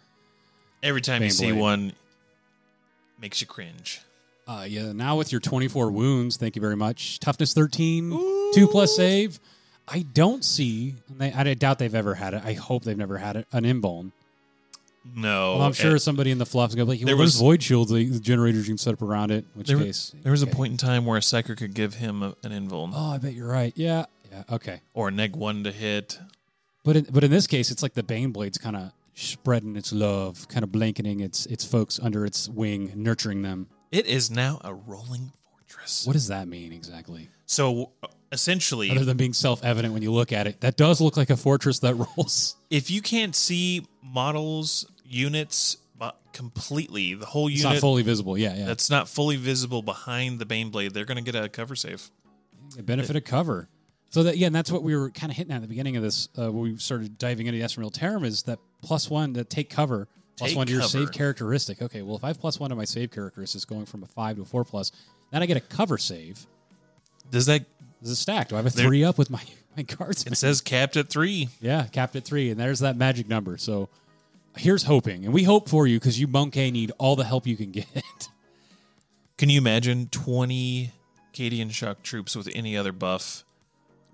Every 0.82 1.00
time 1.00 1.22
you 1.22 1.28
Bane 1.28 1.30
see 1.30 1.50
blade. 1.52 1.60
one, 1.60 1.92
makes 3.18 3.40
you 3.40 3.46
cringe. 3.46 4.02
Uh, 4.46 4.66
yeah, 4.68 4.92
now 4.92 5.16
with 5.16 5.32
your 5.32 5.40
24 5.40 5.90
wounds, 5.90 6.36
thank 6.36 6.54
you 6.54 6.60
very 6.60 6.76
much. 6.76 7.18
Toughness 7.18 7.54
13, 7.54 8.10
2 8.52 8.68
plus 8.68 8.94
save. 8.94 9.40
I 9.88 10.00
don't 10.00 10.44
see, 10.44 10.96
and 11.08 11.18
they, 11.18 11.32
I 11.32 11.54
doubt 11.54 11.78
they've 11.78 11.94
ever 11.94 12.14
had 12.16 12.34
it. 12.34 12.42
I 12.44 12.52
hope 12.52 12.84
they've 12.84 12.98
never 12.98 13.16
had 13.16 13.36
it, 13.36 13.46
an 13.52 13.64
invuln. 13.64 14.12
No, 15.14 15.56
Well, 15.58 15.62
I'm 15.62 15.72
sure 15.72 15.98
somebody 15.98 16.30
in 16.30 16.38
the 16.38 16.46
fluff's 16.46 16.74
going 16.74 16.86
to 16.86 16.92
be 16.92 16.98
like, 16.98 17.06
There 17.06 17.14
well, 17.14 17.18
there's 17.24 17.34
was- 17.34 17.40
void 17.40 17.62
shields, 17.62 17.90
the 17.90 18.08
the 18.08 18.20
generators 18.20 18.66
you 18.66 18.72
can 18.74 18.78
set 18.78 18.94
up 18.94 19.02
around 19.02 19.30
it, 19.30 19.44
in 19.54 19.58
which 19.58 19.66
there, 19.68 19.78
case. 19.78 20.12
there 20.22 20.32
was 20.32 20.42
a 20.42 20.46
point 20.46 20.70
in 20.72 20.76
time 20.76 21.04
where 21.04 21.16
a 21.18 21.20
psyker 21.20 21.56
could 21.56 21.74
give 21.74 21.94
him 21.94 22.22
a, 22.22 22.34
an 22.42 22.52
invuln 22.52 22.92
Oh, 22.94 23.10
I 23.12 23.18
bet 23.18 23.34
you're 23.34 23.48
right. 23.48 23.72
Yeah. 23.76 24.06
Yeah. 24.32 24.42
Okay. 24.50 24.80
or 24.94 25.08
a 25.08 25.10
neg 25.10 25.36
one 25.36 25.62
to 25.64 25.72
hit. 25.72 26.18
But 26.84 26.96
in, 26.96 27.06
but 27.10 27.22
in 27.24 27.30
this 27.30 27.46
case, 27.46 27.70
it's 27.70 27.82
like 27.82 27.94
the 27.94 28.02
Bane 28.02 28.30
Blade's 28.32 28.58
kind 28.58 28.76
of 28.76 28.92
spreading 29.14 29.76
its 29.76 29.92
love, 29.92 30.48
kind 30.48 30.64
of 30.64 30.72
blanketing 30.72 31.20
its 31.20 31.46
its 31.46 31.64
folks 31.64 32.00
under 32.02 32.24
its 32.26 32.48
wing, 32.48 32.92
nurturing 32.96 33.42
them. 33.42 33.68
It 33.92 34.06
is 34.06 34.30
now 34.30 34.60
a 34.64 34.74
rolling 34.74 35.32
fortress. 35.50 36.04
What 36.06 36.14
does 36.14 36.28
that 36.28 36.48
mean 36.48 36.72
exactly? 36.72 37.28
So 37.46 37.92
uh, 38.02 38.08
essentially, 38.32 38.90
Other 38.90 39.04
than 39.04 39.16
being 39.16 39.32
self 39.34 39.62
evident 39.64 39.94
when 39.94 40.02
you 40.02 40.10
look 40.12 40.32
at 40.32 40.46
it, 40.48 40.60
that 40.62 40.76
does 40.76 41.00
look 41.00 41.16
like 41.16 41.30
a 41.30 41.36
fortress 41.36 41.78
that 41.80 41.94
rolls. 42.16 42.56
if 42.70 42.90
you 42.90 43.00
can't 43.02 43.36
see 43.36 43.86
models, 44.02 44.86
units 45.04 45.76
bu- 45.98 46.10
completely, 46.32 47.14
the 47.14 47.26
whole 47.26 47.48
It's 47.48 47.58
unit 47.58 47.74
not 47.74 47.80
fully 47.80 48.02
visible. 48.02 48.36
Yeah, 48.38 48.54
yeah. 48.56 48.66
that's 48.66 48.90
not 48.90 49.08
fully 49.08 49.36
visible 49.36 49.82
behind 49.82 50.38
the 50.38 50.46
Bane 50.46 50.70
Blade, 50.70 50.94
they're 50.94 51.04
going 51.04 51.22
to 51.22 51.30
get 51.32 51.42
a 51.42 51.48
cover 51.48 51.76
save. 51.76 52.10
a 52.78 52.82
benefit 52.82 53.16
of 53.16 53.24
cover. 53.24 53.68
So 54.10 54.22
that 54.24 54.38
yeah, 54.38 54.46
and 54.46 54.54
that's 54.54 54.70
what 54.70 54.82
we 54.84 54.94
were 54.96 55.10
kind 55.10 55.30
of 55.32 55.36
hitting 55.36 55.52
at, 55.52 55.56
at 55.56 55.62
the 55.62 55.68
beginning 55.68 55.96
of 55.96 56.02
this. 56.02 56.28
Uh, 56.38 56.52
when 56.52 56.62
we 56.72 56.76
started 56.76 57.18
diving 57.18 57.46
into 57.46 57.58
the 57.58 57.64
Astra 57.64 57.82
Militarum 57.82 58.24
is 58.24 58.44
that 58.44 58.60
plus 58.80 59.10
one 59.10 59.32
that 59.32 59.50
take 59.50 59.68
cover, 59.70 60.06
plus 60.36 60.50
Take 60.50 60.56
one 60.56 60.66
to 60.68 60.72
your 60.72 60.82
cover. 60.82 60.90
save 60.90 61.10
characteristic. 61.12 61.82
Okay, 61.82 62.02
well 62.02 62.16
if 62.16 62.22
I 62.22 62.28
have 62.28 62.38
plus 62.40 62.60
one 62.60 62.70
to 62.70 62.76
my 62.76 62.84
save 62.84 63.10
characteristics, 63.10 63.64
going 63.64 63.86
from 63.86 64.04
a 64.04 64.06
five 64.06 64.36
to 64.36 64.42
a 64.42 64.44
four 64.44 64.64
plus, 64.64 64.92
then 65.32 65.42
I 65.42 65.46
get 65.46 65.56
a 65.56 65.60
cover 65.60 65.98
save. 65.98 66.46
Does 67.30 67.46
that? 67.46 67.64
Is 68.02 68.10
it 68.10 68.16
stacked? 68.16 68.50
Do 68.50 68.54
I 68.56 68.58
have 68.58 68.66
a 68.66 68.70
three 68.70 69.02
up 69.02 69.18
with 69.18 69.30
my 69.30 69.42
my 69.76 69.82
cards? 69.82 70.24
It 70.24 70.36
says 70.36 70.60
capped 70.60 70.96
at 70.96 71.08
three. 71.08 71.48
yeah, 71.60 71.86
capped 71.90 72.14
at 72.14 72.24
three, 72.24 72.50
and 72.50 72.60
there's 72.60 72.78
that 72.80 72.96
magic 72.96 73.28
number. 73.28 73.58
So 73.58 73.88
here's 74.56 74.84
hoping, 74.84 75.24
and 75.24 75.34
we 75.34 75.44
hope 75.44 75.68
for 75.68 75.86
you 75.86 75.98
because 75.98 76.18
you 76.18 76.26
Monkey 76.26 76.70
need 76.70 76.92
all 76.98 77.16
the 77.16 77.24
help 77.24 77.46
you 77.46 77.56
can 77.56 77.70
get. 77.70 77.86
Can 79.36 79.48
you 79.50 79.58
imagine 79.58 80.08
20 80.08 80.92
Cadian 81.32 81.70
shock 81.72 82.02
troops 82.02 82.36
with 82.36 82.48
any 82.54 82.76
other 82.76 82.92
buff 82.92 83.44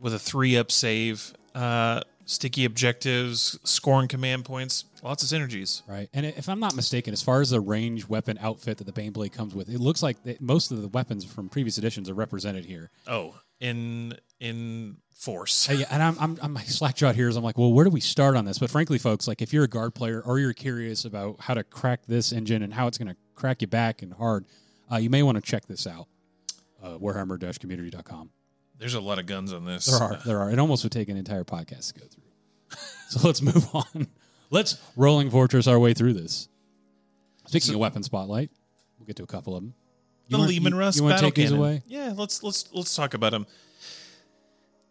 with 0.01 0.15
a 0.15 0.19
three 0.19 0.57
up 0.57 0.73
save, 0.73 1.35
uh, 1.55 2.01
sticky 2.25 2.65
objectives, 2.65 3.59
scoring 3.65 4.09
command 4.09 4.47
points, 4.47 4.87
lots 5.03 5.23
of 5.23 5.29
synergies? 5.29 5.83
Right. 5.87 6.09
And 6.15 6.25
if 6.25 6.49
I'm 6.49 6.59
not 6.61 6.75
mistaken, 6.75 7.13
as 7.13 7.23
far 7.23 7.43
as 7.43 7.51
the 7.51 7.61
range 7.61 8.09
weapon 8.09 8.39
outfit 8.41 8.79
that 8.79 8.85
the 8.85 8.93
Baneblade 8.93 9.33
comes 9.33 9.55
with, 9.55 9.69
it 9.69 9.79
looks 9.79 10.03
like 10.03 10.17
most 10.41 10.71
of 10.73 10.81
the 10.81 10.89
weapons 10.89 11.25
from 11.25 11.51
previous 11.51 11.77
editions 11.77 12.09
are 12.09 12.15
represented 12.15 12.65
here. 12.65 12.91
Oh, 13.07 13.35
in 13.61 14.17
in 14.41 14.97
force. 15.21 15.69
Yeah, 15.71 15.87
and 15.91 16.03
I'm, 16.03 16.17
I'm, 16.19 16.39
I'm 16.43 16.53
my 16.55 16.63
slack 16.65 16.97
jawed 16.97 17.15
here 17.15 17.29
is 17.29 17.37
I'm 17.37 17.45
like, 17.45 17.59
well, 17.59 17.73
where 17.73 17.85
do 17.85 17.91
we 17.91 18.01
start 18.01 18.37
on 18.37 18.45
this? 18.47 18.59
But 18.59 18.71
frankly, 18.71 18.99
folks, 18.99 19.29
like 19.29 19.43
if 19.43 19.53
you're 19.53 19.65
a 19.65 19.69
guard 19.69 19.95
player 19.95 20.23
or 20.25 20.39
you're 20.39 20.53
curious 20.55 21.05
about 21.05 21.37
how 21.41 21.55
to 21.55 21.63
crack 21.63 22.07
this 22.07 22.33
engine 22.33 22.63
and 22.63 22.73
how 22.73 22.87
it's 22.87 22.97
going 22.99 23.09
to 23.09 23.17
crack 23.35 23.61
you 23.61 23.69
back 23.69 24.03
and 24.03 24.13
hard, 24.15 24.47
uh, 24.91 24.97
you 24.97 25.11
may 25.11 25.23
want 25.23 25.37
to 25.37 25.43
check 25.43 25.67
this 25.67 25.87
out. 25.87 26.07
Uh, 26.83 26.97
Warhammer-community.com. 26.99 28.31
There's 28.79 28.95
a 28.95 29.01
lot 29.01 29.19
of 29.19 29.27
guns 29.27 29.53
on 29.53 29.67
this. 29.67 29.85
There 29.87 29.99
are, 30.03 30.17
there 30.25 30.39
are. 30.41 30.51
It 30.51 30.59
almost 30.59 30.83
would 30.85 30.93
take 30.93 31.11
an 31.11 31.19
entire 31.19 31.45
podcast 31.45 31.93
to 31.93 32.01
go 32.01 32.07
through. 32.07 32.79
so 33.11 33.21
let's 33.27 33.43
move 33.43 33.69
on. 33.75 34.07
Let's 34.51 34.79
rolling 34.97 35.31
fortress 35.31 35.67
our 35.67 35.79
way 35.79 35.93
through 35.93 36.15
this. 36.15 36.49
Speaking 37.47 37.69
So- 37.69 37.75
of 37.75 37.81
weapon 37.81 38.03
spotlight, 38.03 38.51
we'll 38.99 39.07
get 39.07 39.17
to 39.17 39.23
a 39.23 39.27
couple 39.27 39.55
of 39.55 39.63
them. 39.63 39.75
The 40.31 40.39
wanna- 40.39 40.49
Lehman 40.49 40.73
you, 40.73 40.79
Russ 40.79 40.97
You 40.97 41.03
want 41.03 41.13
to 41.13 41.17
battle 41.17 41.29
take 41.31 41.35
these 41.35 41.51
cannon. 41.51 41.59
away? 41.59 41.83
Yeah, 41.87 42.15
let's 42.17 42.43
let's 42.43 42.73
let's 42.73 42.95
talk 42.95 43.13
about 43.15 43.33
them. 43.33 43.47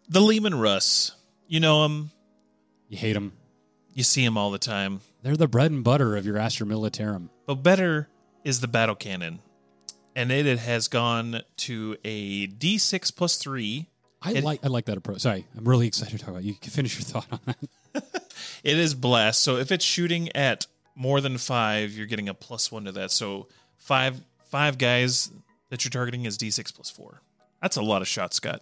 The 0.09 0.19
Leman 0.21 0.55
Russ. 0.55 1.13
You 1.47 1.59
know 1.59 1.83
them. 1.83 2.11
You 2.87 2.97
hate 2.97 3.13
them. 3.13 3.33
You 3.93 4.03
see 4.03 4.23
them 4.25 4.37
all 4.37 4.51
the 4.51 4.59
time. 4.59 5.01
They're 5.23 5.35
the 5.35 5.47
bread 5.47 5.71
and 5.71 5.83
butter 5.83 6.15
of 6.15 6.25
your 6.25 6.37
Astra 6.37 6.65
Militarum. 6.65 7.29
But 7.45 7.55
better 7.55 8.07
is 8.43 8.61
the 8.61 8.67
battle 8.67 8.95
cannon. 8.95 9.39
And 10.15 10.31
it 10.31 10.59
has 10.59 10.87
gone 10.87 11.41
to 11.57 11.97
a 12.03 12.47
D6 12.47 13.15
plus 13.15 13.35
3. 13.37 13.87
I 14.21 14.33
It- 14.33 14.43
like 14.43 14.65
I 14.65 14.67
like 14.67 14.85
that 14.85 14.97
approach. 14.97 15.21
Sorry, 15.21 15.45
I'm 15.57 15.63
really 15.67 15.87
excited 15.87 16.11
to 16.11 16.19
talk 16.19 16.29
about. 16.29 16.41
it. 16.43 16.45
You 16.47 16.53
can 16.55 16.71
finish 16.71 16.95
your 16.95 17.03
thought 17.03 17.27
on 17.31 17.39
that. 17.45 17.57
It 18.63 18.77
is 18.77 18.93
blast. 18.93 19.41
So 19.41 19.57
if 19.57 19.71
it's 19.71 19.85
shooting 19.85 20.29
at 20.35 20.65
more 20.95 21.21
than 21.21 21.37
5, 21.37 21.91
you're 21.93 22.07
getting 22.07 22.27
a 22.29 22.33
plus 22.33 22.71
1 22.71 22.85
to 22.85 22.91
that. 22.93 23.11
So 23.11 23.47
5 23.77 24.21
5 24.49 24.77
guys 24.77 25.29
that 25.69 25.83
you're 25.85 25.89
targeting 25.91 26.25
is 26.25 26.37
D6 26.37 26.73
plus 26.73 26.89
4. 26.89 27.21
That's 27.61 27.77
a 27.77 27.81
lot 27.81 28.01
of 28.01 28.07
shots, 28.07 28.37
Scott. 28.37 28.61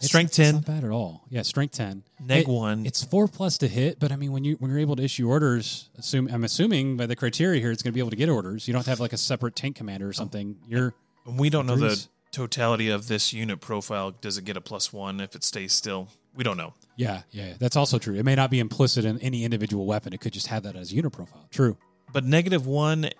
Strength 0.00 0.28
It's 0.28 0.36
10, 0.36 0.54
not 0.54 0.64
bad 0.64 0.84
at 0.84 0.90
all. 0.90 1.26
Yeah, 1.28 1.42
strength 1.42 1.74
ten. 1.74 2.02
neg 2.18 2.42
It- 2.42 2.48
1. 2.48 2.86
It's 2.86 3.04
four 3.04 3.28
plus 3.28 3.58
to 3.58 3.68
hit, 3.68 3.98
but 3.98 4.10
I 4.10 4.16
mean, 4.16 4.32
when 4.32 4.44
you 4.44 4.54
when 4.54 4.70
you're 4.70 4.80
able 4.80 4.96
to 4.96 5.02
issue 5.02 5.28
orders, 5.28 5.90
assume 5.98 6.28
I'm 6.32 6.42
assuming 6.42 6.96
by 6.96 7.06
the 7.06 7.16
criteria 7.16 7.60
here, 7.60 7.70
it's 7.70 7.82
going 7.82 7.92
to 7.92 7.94
be 7.94 8.00
able 8.00 8.10
to 8.10 8.16
get 8.16 8.30
orders. 8.30 8.66
You 8.66 8.72
don't 8.72 8.86
have 8.86 8.98
like 8.98 9.12
a 9.12 9.18
separate 9.18 9.54
tank 9.54 9.76
commander 9.76 10.06
or 10.06 10.10
oh. 10.10 10.12
something. 10.12 10.56
You're 10.66 10.94
we 11.26 11.50
don't 11.50 11.66
know 11.66 11.76
the 11.76 12.06
totality 12.32 12.88
of 12.88 13.08
this 13.08 13.34
unit 13.34 13.60
profile. 13.60 14.12
Does 14.12 14.38
it 14.38 14.46
get 14.46 14.56
a 14.56 14.60
plus 14.60 14.90
1 14.90 15.20
if 15.20 15.34
it 15.34 15.44
stays 15.44 15.74
still? 15.74 16.08
We 16.34 16.44
don't 16.44 16.56
know. 16.56 16.72
yeah, 16.96 17.22
yeah, 17.30 17.48
yeah. 17.48 17.54
That's 17.58 17.76
also 17.76 17.98
true. 17.98 18.14
It 18.14 18.24
may 18.24 18.36
not 18.36 18.50
be 18.50 18.60
implicit 18.60 19.04
in 19.04 19.18
any 19.18 19.44
individual 19.44 19.84
weapon. 19.84 20.12
It 20.14 20.20
could 20.20 20.32
just 20.32 20.46
have 20.46 20.62
that 20.62 20.76
as 20.76 20.92
unit 20.92 21.12
profile. 21.12 21.46
True. 21.50 21.76
But 22.12 22.24
negative 22.24 22.66
one 22.66 23.10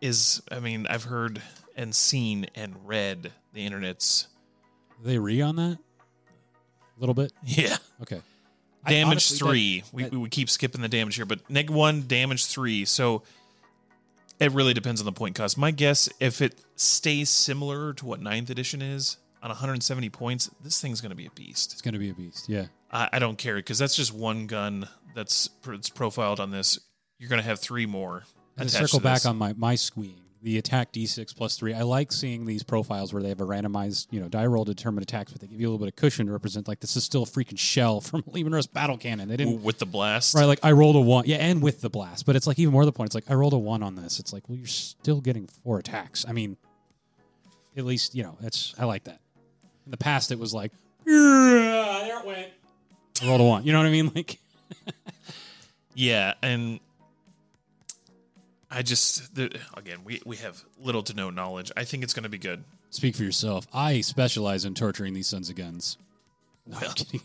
is, 0.00 0.42
I 0.50 0.58
mean, 0.60 0.86
I've 0.88 1.04
heard 1.04 1.40
and 1.76 1.94
seen 1.94 2.46
and 2.54 2.74
read 2.84 3.32
the 3.54 3.64
internet's. 3.64 4.26
Do 5.00 5.08
they 5.08 5.18
re 5.18 5.40
on 5.40 5.56
that 5.56 5.78
a 6.98 7.00
little 7.00 7.14
bit. 7.14 7.32
Yeah. 7.44 7.76
Okay. 8.02 8.20
Damage 8.86 9.06
honestly- 9.32 9.38
three. 9.38 9.80
that- 9.80 9.92
we, 9.92 10.02
that- 10.04 10.18
we 10.18 10.28
keep 10.28 10.50
skipping 10.50 10.80
the 10.82 10.88
damage 10.88 11.16
here, 11.16 11.24
but 11.26 11.48
neg 11.50 11.70
one, 11.70 12.06
damage 12.06 12.46
three. 12.46 12.84
So 12.84 13.22
it 14.40 14.52
really 14.52 14.74
depends 14.74 15.00
on 15.00 15.04
the 15.04 15.12
point 15.12 15.34
cost. 15.34 15.58
My 15.58 15.70
guess, 15.70 16.08
if 16.20 16.40
it 16.40 16.54
stays 16.76 17.28
similar 17.28 17.92
to 17.94 18.06
what 18.06 18.20
ninth 18.20 18.50
edition 18.50 18.80
is 18.82 19.16
on 19.42 19.48
170 19.50 20.08
points, 20.10 20.50
this 20.62 20.80
thing's 20.80 21.00
going 21.00 21.10
to 21.10 21.16
be 21.16 21.26
a 21.26 21.30
beast. 21.30 21.72
It's 21.72 21.82
going 21.82 21.94
to 21.94 21.98
be 21.98 22.10
a 22.10 22.14
beast. 22.14 22.48
Yeah. 22.48 22.66
I, 22.90 23.08
I 23.14 23.18
don't 23.18 23.36
care 23.36 23.56
because 23.56 23.78
that's 23.78 23.96
just 23.96 24.12
one 24.14 24.46
gun 24.46 24.88
that's, 25.14 25.50
that's 25.66 25.90
profiled 25.90 26.40
on 26.40 26.50
this. 26.50 26.78
You're 27.18 27.28
going 27.28 27.42
to 27.42 27.46
have 27.48 27.58
three 27.58 27.86
more. 27.86 28.24
And 28.56 28.68
to 28.68 28.74
circle 28.74 29.00
back 29.00 29.24
on 29.26 29.36
my 29.36 29.52
my 29.56 29.76
squeeing, 29.76 30.20
the 30.42 30.58
attack 30.58 30.92
d6 30.92 31.36
plus 31.36 31.56
three. 31.56 31.74
I 31.74 31.82
like 31.82 32.12
seeing 32.12 32.46
these 32.46 32.62
profiles 32.62 33.12
where 33.12 33.22
they 33.22 33.28
have 33.28 33.40
a 33.40 33.46
randomized, 33.46 34.06
you 34.10 34.20
know, 34.20 34.28
die 34.28 34.46
roll 34.46 34.64
to 34.64 34.74
determine 34.74 35.02
attacks, 35.02 35.32
but 35.32 35.40
they 35.40 35.46
give 35.46 35.60
you 35.60 35.66
a 35.66 35.70
little 35.70 35.84
bit 35.84 35.92
of 35.92 35.96
cushion 35.96 36.26
to 36.26 36.32
represent 36.32 36.68
like 36.68 36.80
this 36.80 36.96
is 36.96 37.04
still 37.04 37.22
a 37.24 37.26
freaking 37.26 37.58
shell 37.58 38.00
from 38.00 38.22
Leman 38.26 38.52
Russ 38.52 38.66
battle 38.66 38.96
cannon. 38.96 39.28
They 39.28 39.36
didn't 39.36 39.62
with 39.62 39.78
the 39.78 39.86
blast. 39.86 40.34
right 40.34 40.44
like 40.44 40.60
I 40.62 40.72
rolled 40.72 40.96
a 40.96 41.00
one, 41.00 41.24
yeah, 41.26 41.36
and 41.36 41.62
with 41.62 41.80
the 41.80 41.90
blast. 41.90 42.26
But 42.26 42.36
it's 42.36 42.46
like 42.46 42.58
even 42.58 42.72
more 42.72 42.84
the 42.84 42.92
point. 42.92 43.08
It's 43.08 43.14
like 43.14 43.30
I 43.30 43.34
rolled 43.34 43.52
a 43.52 43.58
one 43.58 43.82
on 43.82 43.94
this. 43.96 44.18
It's 44.20 44.32
like 44.32 44.48
well, 44.48 44.56
you're 44.56 44.66
still 44.66 45.20
getting 45.20 45.46
four 45.64 45.78
attacks. 45.78 46.24
I 46.28 46.32
mean, 46.32 46.56
at 47.76 47.84
least 47.84 48.14
you 48.14 48.22
know 48.22 48.36
that's 48.40 48.74
I 48.78 48.84
like 48.84 49.04
that. 49.04 49.20
In 49.86 49.90
the 49.90 49.96
past, 49.96 50.30
it 50.30 50.38
was 50.38 50.52
like 50.54 50.72
yeah, 51.06 52.00
there 52.04 52.20
it 52.20 52.26
went. 52.26 52.48
I 53.22 53.26
rolled 53.28 53.40
a 53.40 53.44
one. 53.44 53.64
You 53.64 53.72
know 53.72 53.78
what 53.78 53.86
I 53.86 53.90
mean? 53.90 54.12
Like 54.14 54.38
Yeah, 55.94 56.34
and 56.42 56.78
I 58.70 58.82
just 58.82 59.34
the, 59.34 59.58
again 59.76 60.00
we 60.04 60.20
we 60.26 60.36
have 60.36 60.62
little 60.80 61.02
to 61.04 61.14
no 61.14 61.30
knowledge. 61.30 61.70
I 61.76 61.84
think 61.84 62.02
it's 62.02 62.12
going 62.14 62.24
to 62.24 62.28
be 62.28 62.38
good. 62.38 62.64
Speak 62.90 63.16
for 63.16 63.22
yourself. 63.22 63.66
I 63.72 64.00
specialize 64.00 64.64
in 64.64 64.74
torturing 64.74 65.14
these 65.14 65.26
sons 65.26 65.48
of 65.50 65.56
guns. 65.56 65.96
No, 66.66 66.76
I'm 66.76 66.82
Well. 66.82 66.92
kidding. 66.94 67.20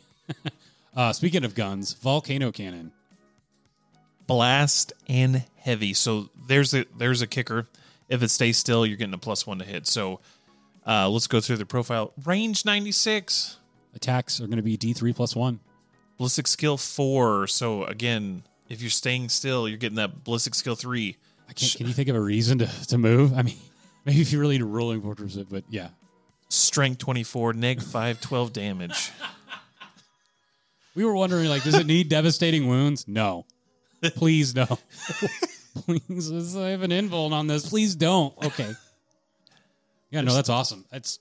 uh, 0.95 1.13
speaking 1.13 1.43
of 1.43 1.53
guns, 1.55 1.93
volcano 1.93 2.51
cannon. 2.51 2.91
Blast 4.25 4.93
and 5.09 5.43
heavy. 5.57 5.93
So 5.93 6.29
there's 6.47 6.73
a 6.73 6.85
there's 6.97 7.21
a 7.21 7.27
kicker. 7.27 7.67
If 8.09 8.23
it 8.23 8.29
stays 8.29 8.57
still, 8.57 8.85
you're 8.85 8.97
getting 8.97 9.13
a 9.13 9.17
plus 9.17 9.45
one 9.45 9.59
to 9.59 9.65
hit. 9.65 9.85
So 9.87 10.19
uh, 10.87 11.09
let's 11.09 11.27
go 11.27 11.39
through 11.41 11.57
the 11.57 11.65
profile. 11.65 12.13
Range 12.25 12.63
96, 12.65 13.57
Attacks 13.95 14.39
are 14.41 14.47
going 14.47 14.57
to 14.57 14.63
be 14.63 14.77
D3 14.77 15.15
plus 15.15 15.35
one. 15.35 15.59
ballistic 16.17 16.47
skill 16.47 16.77
four. 16.77 17.47
So 17.47 17.83
again, 17.85 18.43
if 18.69 18.81
you're 18.81 18.89
staying 18.89 19.29
still, 19.29 19.67
you're 19.67 19.77
getting 19.77 19.95
that 19.97 20.23
ballistic 20.23 20.55
skill 20.55 20.75
three. 20.75 21.17
Can 21.55 21.87
you 21.87 21.93
think 21.93 22.09
of 22.09 22.15
a 22.15 22.21
reason 22.21 22.59
to, 22.59 22.85
to 22.87 22.97
move? 22.97 23.33
I 23.33 23.43
mean, 23.43 23.57
maybe 24.05 24.21
if 24.21 24.31
you 24.31 24.39
really 24.39 24.57
need 24.57 24.63
a 24.63 24.65
rolling 24.65 25.01
fortress, 25.01 25.35
but 25.35 25.63
yeah. 25.69 25.89
Strength 26.49 26.99
24, 26.99 27.53
neg 27.53 27.81
5, 27.81 28.21
12 28.21 28.53
damage. 28.53 29.11
We 30.95 31.05
were 31.05 31.15
wondering, 31.15 31.49
like, 31.49 31.63
does 31.63 31.73
it 31.73 31.87
need 31.87 32.09
devastating 32.09 32.67
wounds? 32.67 33.07
No. 33.07 33.45
Please 34.15 34.53
no. 34.53 34.65
Please, 35.85 36.55
I 36.55 36.69
have 36.69 36.83
an 36.83 36.91
invuln 36.91 37.31
on 37.31 37.47
this. 37.47 37.67
Please 37.67 37.95
don't. 37.95 38.35
Okay. 38.45 38.71
Yeah, 40.11 40.21
no, 40.21 40.33
that's 40.35 40.49
awesome. 40.49 40.85
That's 40.91 41.17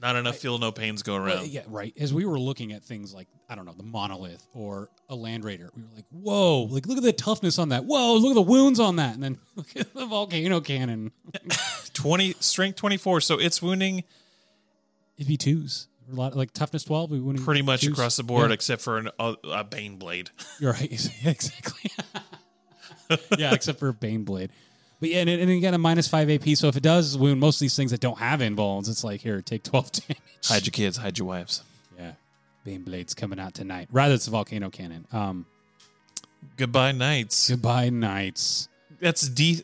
Not 0.00 0.14
enough 0.16 0.36
feel 0.36 0.58
no 0.58 0.70
pains 0.70 1.02
go 1.02 1.16
around. 1.16 1.48
yeah, 1.48 1.62
right. 1.66 1.92
As 1.98 2.14
we 2.14 2.24
were 2.24 2.38
looking 2.38 2.72
at 2.72 2.84
things 2.84 3.12
like 3.12 3.26
I 3.48 3.54
don't 3.56 3.64
know 3.64 3.72
the 3.76 3.82
monolith 3.82 4.46
or 4.54 4.90
a 5.08 5.14
land 5.16 5.44
raider, 5.44 5.70
we 5.74 5.82
were 5.82 5.88
like, 5.94 6.04
"Whoa! 6.10 6.62
Like 6.70 6.86
look 6.86 6.98
at 6.98 7.02
the 7.02 7.12
toughness 7.12 7.58
on 7.58 7.70
that. 7.70 7.84
Whoa! 7.84 8.14
Look 8.14 8.30
at 8.30 8.34
the 8.34 8.42
wounds 8.42 8.78
on 8.78 8.96
that." 8.96 9.14
And 9.14 9.22
then 9.22 9.38
look 9.56 9.74
at 9.76 9.92
the 9.94 10.06
volcano 10.06 10.60
cannon. 10.60 11.10
20 11.94 12.36
strength 12.38 12.76
24 12.76 13.20
so 13.20 13.40
it's 13.40 13.60
wounding 13.60 14.04
It'd 15.16 15.26
be 15.26 15.36
twos. 15.36 15.88
A 16.10 16.14
lot 16.14 16.36
like 16.36 16.52
toughness 16.52 16.84
twelve. 16.84 17.10
We 17.10 17.18
wouldn't 17.18 17.44
pretty 17.44 17.62
much 17.62 17.80
twos. 17.80 17.90
across 17.92 18.16
the 18.16 18.22
board 18.22 18.50
Yeah, 18.50 18.54
except 18.54 18.82
for 18.82 18.98
an, 18.98 19.10
a, 19.18 19.34
a 19.50 19.64
bane 19.64 19.96
blade 19.96 20.30
you're 20.60 20.72
right. 20.72 20.90
exactly. 21.24 21.90
yeah, 23.36 23.52
except 23.52 23.78
for 23.78 23.88
a 23.88 23.92
Bane 23.92 24.24
Blade. 24.24 24.50
But 25.00 25.10
yeah, 25.10 25.20
and, 25.20 25.30
and 25.30 25.50
again, 25.50 25.74
a 25.74 25.78
minus 25.78 26.08
five 26.08 26.28
AP. 26.28 26.48
So 26.56 26.66
if 26.68 26.76
it 26.76 26.82
does 26.82 27.16
wound 27.16 27.38
most 27.40 27.56
of 27.56 27.60
these 27.60 27.76
things 27.76 27.90
that 27.92 28.00
don't 28.00 28.18
have 28.18 28.40
invulns, 28.40 28.88
it's 28.88 29.04
like 29.04 29.20
here, 29.20 29.40
take 29.42 29.62
twelve 29.62 29.90
damage. 29.92 30.18
hide 30.44 30.66
your 30.66 30.72
kids, 30.72 30.96
hide 30.96 31.18
your 31.18 31.28
wives. 31.28 31.62
Yeah, 31.98 32.12
Bane 32.64 32.82
Blade's 32.82 33.14
coming 33.14 33.38
out 33.38 33.54
tonight. 33.54 33.88
Rather, 33.92 34.14
it's 34.14 34.26
a 34.26 34.30
volcano 34.30 34.70
cannon. 34.70 35.06
Um, 35.12 35.46
Goodbye, 36.56 36.92
knights. 36.92 37.48
goodbye, 37.50 37.90
knights. 37.90 38.68
That's 39.00 39.28
D 39.28 39.62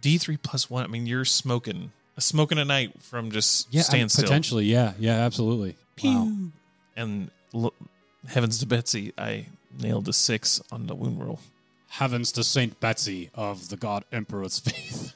D 0.00 0.18
three 0.18 0.36
plus 0.36 0.68
one. 0.70 0.84
I 0.84 0.86
mean, 0.88 1.06
you're 1.06 1.24
smoking 1.24 1.92
smoking 2.18 2.58
a 2.58 2.64
knight 2.64 3.02
from 3.02 3.30
just 3.30 3.68
Yeah, 3.72 3.82
stand 3.82 4.04
I- 4.04 4.06
still. 4.08 4.24
potentially. 4.24 4.64
Yeah, 4.66 4.92
yeah, 4.98 5.16
absolutely. 5.16 5.76
Wow. 6.02 6.30
And 6.96 7.30
heavens 8.28 8.58
to 8.58 8.66
Betsy, 8.66 9.12
I 9.18 9.46
nailed 9.78 10.08
a 10.08 10.12
six 10.12 10.60
on 10.72 10.86
the 10.86 10.94
wound 10.94 11.20
roll. 11.22 11.40
Heavens 11.98 12.32
to 12.32 12.44
Saint 12.44 12.78
Betsy 12.80 13.30
of 13.34 13.68
the 13.68 13.76
God 13.76 14.04
Emperor's 14.12 14.58
faith. 14.60 15.14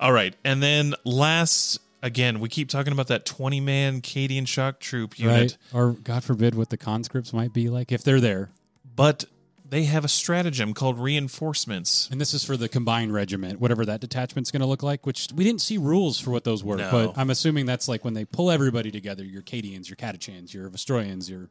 All 0.00 0.12
right, 0.12 0.34
and 0.44 0.62
then 0.62 0.94
last 1.04 1.80
again, 2.02 2.38
we 2.38 2.48
keep 2.48 2.68
talking 2.68 2.92
about 2.92 3.08
that 3.08 3.24
twenty 3.26 3.60
man 3.60 4.00
Cadian 4.00 4.46
shock 4.46 4.78
troop 4.78 5.18
unit, 5.18 5.56
Right. 5.72 5.80
Or 5.80 5.92
God 5.92 6.22
forbid 6.22 6.54
what 6.54 6.70
the 6.70 6.76
conscripts 6.76 7.32
might 7.32 7.52
be 7.52 7.68
like 7.68 7.90
if 7.90 8.04
they're 8.04 8.20
there. 8.20 8.50
but 8.94 9.24
they 9.70 9.84
have 9.84 10.02
a 10.02 10.08
stratagem 10.08 10.72
called 10.72 10.98
reinforcements. 10.98 12.08
And 12.10 12.18
this 12.18 12.32
is 12.32 12.42
for 12.42 12.56
the 12.56 12.70
combined 12.70 13.12
regiment, 13.12 13.60
whatever 13.60 13.84
that 13.84 14.00
detachment's 14.00 14.50
going 14.50 14.62
to 14.62 14.66
look 14.66 14.82
like, 14.82 15.04
which 15.04 15.28
we 15.34 15.44
didn't 15.44 15.60
see 15.60 15.76
rules 15.76 16.18
for 16.18 16.30
what 16.30 16.44
those 16.44 16.64
were. 16.64 16.76
No. 16.78 16.90
But 16.90 17.18
I'm 17.18 17.28
assuming 17.28 17.66
that's 17.66 17.86
like 17.86 18.02
when 18.02 18.14
they 18.14 18.24
pull 18.24 18.50
everybody 18.50 18.90
together 18.90 19.22
your 19.24 19.42
Cadians, 19.42 19.90
your 19.90 19.96
Catachans, 19.96 20.54
your 20.54 20.70
Vostroyans, 20.70 21.28
your 21.28 21.50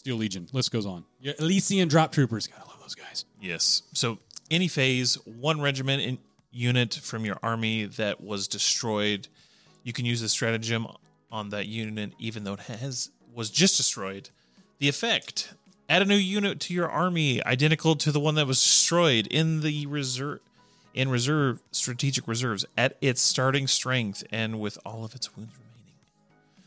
Steel 0.00 0.16
Legion. 0.16 0.48
List 0.54 0.72
goes 0.72 0.86
on. 0.86 1.04
Your 1.20 1.34
Elysian 1.38 1.86
drop 1.86 2.10
troopers. 2.10 2.46
Gotta 2.46 2.66
love 2.66 2.78
those 2.80 2.94
guys. 2.94 3.26
Yes. 3.38 3.82
So 3.92 4.16
any 4.50 4.66
phase, 4.66 5.16
one 5.26 5.60
regiment 5.60 6.00
in 6.00 6.16
unit 6.50 6.94
from 6.94 7.26
your 7.26 7.38
army 7.42 7.84
that 7.84 8.18
was 8.22 8.48
destroyed, 8.48 9.28
you 9.82 9.92
can 9.92 10.06
use 10.06 10.22
the 10.22 10.30
stratagem 10.30 10.86
on 11.30 11.50
that 11.50 11.66
unit, 11.66 12.14
even 12.18 12.44
though 12.44 12.54
it 12.54 12.60
has 12.60 13.10
was 13.34 13.50
just 13.50 13.76
destroyed. 13.76 14.30
The 14.78 14.88
effect: 14.88 15.52
add 15.86 16.00
a 16.00 16.06
new 16.06 16.14
unit 16.14 16.60
to 16.60 16.72
your 16.72 16.88
army, 16.88 17.44
identical 17.44 17.94
to 17.96 18.10
the 18.10 18.20
one 18.20 18.36
that 18.36 18.46
was 18.46 18.56
destroyed 18.56 19.26
in 19.26 19.60
the 19.60 19.84
reserve. 19.84 20.40
In 20.94 21.10
reserve 21.10 21.60
strategic 21.72 22.26
reserves 22.26 22.64
at 22.74 22.96
its 23.02 23.20
starting 23.20 23.66
strength 23.66 24.24
and 24.32 24.58
with 24.58 24.78
all 24.86 25.04
of 25.04 25.14
its 25.14 25.36
wounds 25.36 25.52
remaining. 25.52 25.94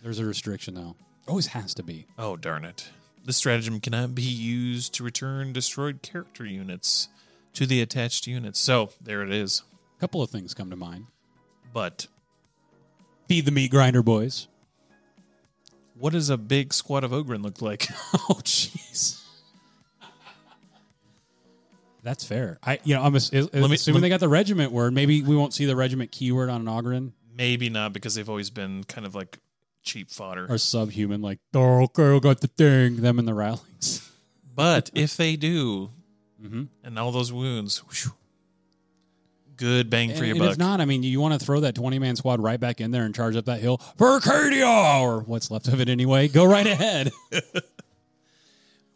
There's 0.03 0.19
a 0.19 0.25
restriction, 0.25 0.75
though. 0.75 0.95
Always 1.27 1.47
has 1.47 1.73
to 1.73 1.83
be. 1.83 2.05
Oh 2.19 2.37
darn 2.37 2.63
it! 2.63 2.89
This 3.25 3.37
stratagem 3.37 3.79
cannot 3.79 4.13
be 4.15 4.21
used 4.23 4.93
to 4.95 5.03
return 5.03 5.53
destroyed 5.53 6.01
character 6.01 6.45
units 6.45 7.07
to 7.53 7.65
the 7.65 7.81
attached 7.81 8.27
units. 8.27 8.59
So 8.59 8.89
there 9.01 9.21
it 9.23 9.31
is. 9.31 9.63
A 9.97 9.99
couple 10.01 10.21
of 10.21 10.29
things 10.29 10.53
come 10.53 10.69
to 10.69 10.75
mind. 10.75 11.05
But 11.73 12.07
Feed 13.29 13.45
the 13.45 13.51
meat 13.51 13.71
grinder, 13.71 14.03
boys. 14.03 14.47
what 15.97 16.11
does 16.13 16.29
a 16.29 16.37
big 16.37 16.73
squad 16.73 17.03
of 17.05 17.11
Ogryn 17.11 17.41
look 17.43 17.61
like? 17.61 17.87
Oh, 18.29 18.39
jeez. 18.43 19.21
That's 22.03 22.25
fair. 22.25 22.59
I, 22.61 22.79
you 22.83 22.95
know, 22.95 23.01
I'm 23.03 23.15
ass- 23.15 23.31
is- 23.31 23.51
me- 23.53 23.73
assuming 23.75 24.01
let- 24.01 24.05
they 24.05 24.09
got 24.09 24.19
the 24.19 24.27
regiment 24.27 24.71
word. 24.73 24.93
Maybe 24.93 25.21
we 25.21 25.35
won't 25.35 25.53
see 25.53 25.65
the 25.65 25.75
regiment 25.75 26.11
keyword 26.11 26.49
on 26.49 26.61
an 26.61 26.67
Ogryn 26.67 27.11
Maybe 27.35 27.69
not 27.69 27.93
because 27.93 28.13
they've 28.13 28.29
always 28.29 28.49
been 28.51 28.83
kind 28.83 29.07
of 29.07 29.15
like 29.15 29.39
cheap 29.83 30.09
fodder. 30.09 30.45
or 30.49 30.57
subhuman, 30.57 31.21
like, 31.21 31.39
oh, 31.53 31.83
I 31.83 32.19
got 32.19 32.41
the 32.41 32.47
thing. 32.47 32.97
Them 32.97 33.19
and 33.19 33.27
the 33.27 33.33
Rowlings. 33.33 34.09
But 34.55 34.91
if 34.93 35.17
they 35.17 35.35
do, 35.35 35.89
Mhm. 36.43 36.67
and 36.83 36.99
all 36.99 37.11
those 37.11 37.31
wounds, 37.33 37.79
whew, 37.79 38.11
good 39.55 39.89
bang 39.89 40.09
for 40.09 40.17
And, 40.17 40.25
your 40.27 40.35
and 40.35 40.39
buck. 40.41 40.51
if 40.51 40.57
not, 40.59 40.79
I 40.79 40.85
mean, 40.85 41.01
you 41.01 41.19
want 41.19 41.39
to 41.39 41.43
throw 41.43 41.59
that 41.61 41.73
20 41.73 41.97
man 41.97 42.15
squad 42.15 42.39
right 42.39 42.59
back 42.59 42.79
in 42.79 42.91
there 42.91 43.03
and 43.03 43.15
charge 43.15 43.35
up 43.35 43.45
that 43.45 43.61
hill 43.61 43.77
for 43.97 44.09
Arcadia, 44.09 44.67
or 44.67 45.21
what's 45.21 45.49
left 45.49 45.67
of 45.69 45.81
it 45.81 45.89
anyway. 45.89 46.27
Go 46.27 46.45
right 46.45 46.67
ahead. 46.67 47.11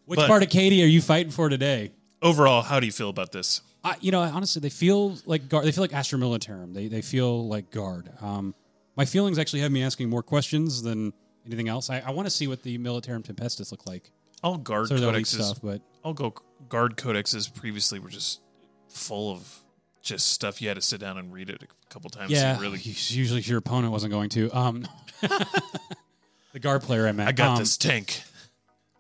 Which 0.06 0.18
But- 0.18 0.28
part 0.28 0.44
of 0.44 0.50
Cadia 0.50 0.84
are 0.84 0.88
you 0.88 1.02
fighting 1.02 1.32
for 1.32 1.50
today? 1.50 1.92
Overall, 2.22 2.62
how 2.62 2.80
do 2.80 2.86
you 2.86 2.92
feel 2.92 3.10
about 3.10 3.32
this? 3.32 3.62
I, 3.84 3.96
you 4.02 4.12
know, 4.12 4.22
honestly, 4.22 4.60
they 4.60 4.70
feel 4.70 5.18
like 5.26 5.50
guard. 5.50 5.66
They 5.66 5.72
feel 5.72 5.84
like 5.84 5.94
Astra 5.94 6.18
Militarum. 6.20 6.74
They 6.74 6.88
they 6.88 7.02
feel 7.02 7.48
like 7.48 7.70
guard. 7.72 8.10
Um, 8.22 8.56
my 8.98 9.06
feelings 9.06 9.38
actually 9.40 9.62
have 9.62 9.72
me 9.72 9.84
asking 9.84 10.10
more 10.10 10.24
questions 10.24 10.82
than 10.82 11.14
anything 11.46 11.70
else. 11.70 11.90
I, 11.90 12.00
I 12.00 12.12
want 12.12 12.26
to 12.26 12.30
see 12.32 12.48
what 12.48 12.64
the 12.64 12.78
Militarum 12.78 13.24
Tempestus 13.24 13.72
look 13.72 13.86
like. 13.88 14.12
All 14.44 14.58
guard 14.58 14.88
So 14.90 14.98
they'll 14.98 15.16
eat 15.16 15.26
codexes, 15.26 15.44
stuff, 15.44 15.60
but 15.64 15.82
all 16.04 16.14
go 16.14 16.34
guard 16.70 16.98
codexes 16.98 17.54
previously 17.54 18.00
were 18.00 18.10
just 18.10 18.42
full 18.90 19.32
of 19.32 19.64
just 20.02 20.30
stuff 20.30 20.62
you 20.62 20.68
had 20.68 20.76
to 20.76 20.82
sit 20.82 21.00
down 21.00 21.18
and 21.18 21.34
read 21.34 21.50
it 21.50 21.64
a 21.64 21.94
couple 21.94 22.10
times. 22.10 22.32
yeah, 22.32 22.60
really. 22.60 22.80
usually 22.80 23.42
your 23.42 23.58
opponent 23.58 23.92
wasn't 23.92 24.12
going 24.12 24.30
to. 24.30 24.50
Um, 24.52 24.88
the 25.22 26.60
guard 26.60 26.82
player 26.82 27.08
I 27.08 27.12
meant. 27.12 27.30
I 27.30 27.32
got 27.32 27.54
um, 27.54 27.58
this 27.60 27.78
tank. 27.78 28.24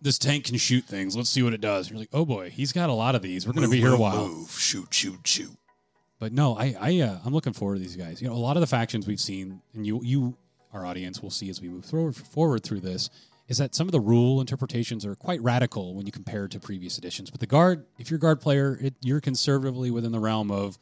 This 0.02 0.18
tank 0.20 0.46
can 0.46 0.58
shoot 0.58 0.86
things. 0.86 1.16
Let's 1.16 1.30
see 1.30 1.42
what 1.42 1.54
it 1.54 1.62
does. 1.62 1.90
You're 1.90 2.00
like, 2.00 2.10
oh 2.14 2.26
boy, 2.26 2.50
he's 2.50 2.72
got 2.72 2.90
a 2.90 2.94
lot 2.94 3.16
of 3.16 3.22
these. 3.22 3.48
We're 3.48 3.54
going 3.54 3.66
to 3.66 3.72
be 3.72 3.80
here 3.80 3.94
a 3.94 3.98
while. 3.98 4.28
Move, 4.28 4.52
shoot, 4.52 4.94
shoot, 4.94 5.20
shoot. 5.26 5.52
But 6.20 6.34
no, 6.34 6.58
I, 6.58 6.76
I, 6.80 7.00
uh, 7.02 7.20
I'm 7.24 7.34
looking 7.34 7.54
forward 7.54 7.76
to 7.76 7.82
these 7.82 7.96
guys. 7.96 8.22
You 8.22 8.28
know, 8.28 8.34
a 8.34 8.38
lot 8.38 8.58
of 8.58 8.62
the 8.62 8.68
factions 8.68 9.06
we've 9.06 9.20
seen, 9.20 9.62
and 9.74 9.86
you, 9.86 10.02
you, 10.04 10.38
our 10.74 10.86
audience, 10.86 11.22
will 11.22 11.30
see 11.30 11.50
as 11.50 11.62
we 11.62 11.70
move 11.70 11.86
forward, 11.86 12.16
forward 12.16 12.64
through 12.64 12.82
this, 12.82 13.10
is 13.48 13.58
that 13.60 13.76
some 13.76 13.88
of 13.88 13.92
the 13.92 14.00
rule 14.00 14.42
interpretations 14.42 15.06
are 15.06 15.16
quite 15.16 15.42
radical 15.42 15.94
when 15.94 16.06
you 16.06 16.12
compare 16.12 16.48
to 16.48 16.60
previous 16.60 16.98
editions. 16.98 17.30
But 17.30 17.40
the 17.40 17.48
guard, 17.48 17.86
if 17.98 18.10
you're 18.10 18.18
a 18.18 18.22
guard 18.22 18.42
player, 18.42 18.78
it, 18.82 18.96
you're 19.02 19.22
conservatively 19.22 19.92
within 19.92 20.12
the 20.12 20.20
realm 20.20 20.52
of 20.52 20.78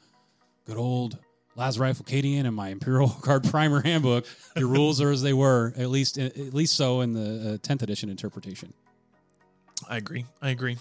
good 0.65 0.77
old 0.77 1.19
Lazarus 1.55 2.01
Cadian 2.01 2.45
and 2.45 2.55
my 2.55 2.69
Imperial 2.69 3.07
Guard 3.21 3.43
Primer 3.43 3.81
Handbook. 3.81 4.25
Your 4.55 4.67
rules 4.67 4.99
are 5.01 5.11
as 5.11 5.21
they 5.21 5.33
were, 5.33 5.73
at 5.77 5.89
least, 5.89 6.17
at 6.17 6.53
least 6.53 6.75
so 6.75 7.01
in 7.01 7.13
the 7.13 7.53
uh, 7.53 7.57
10th 7.57 7.81
edition 7.81 8.09
interpretation. 8.09 8.73
I 9.89 9.97
agree. 9.97 10.25
I 10.41 10.49
agree. 10.49 10.77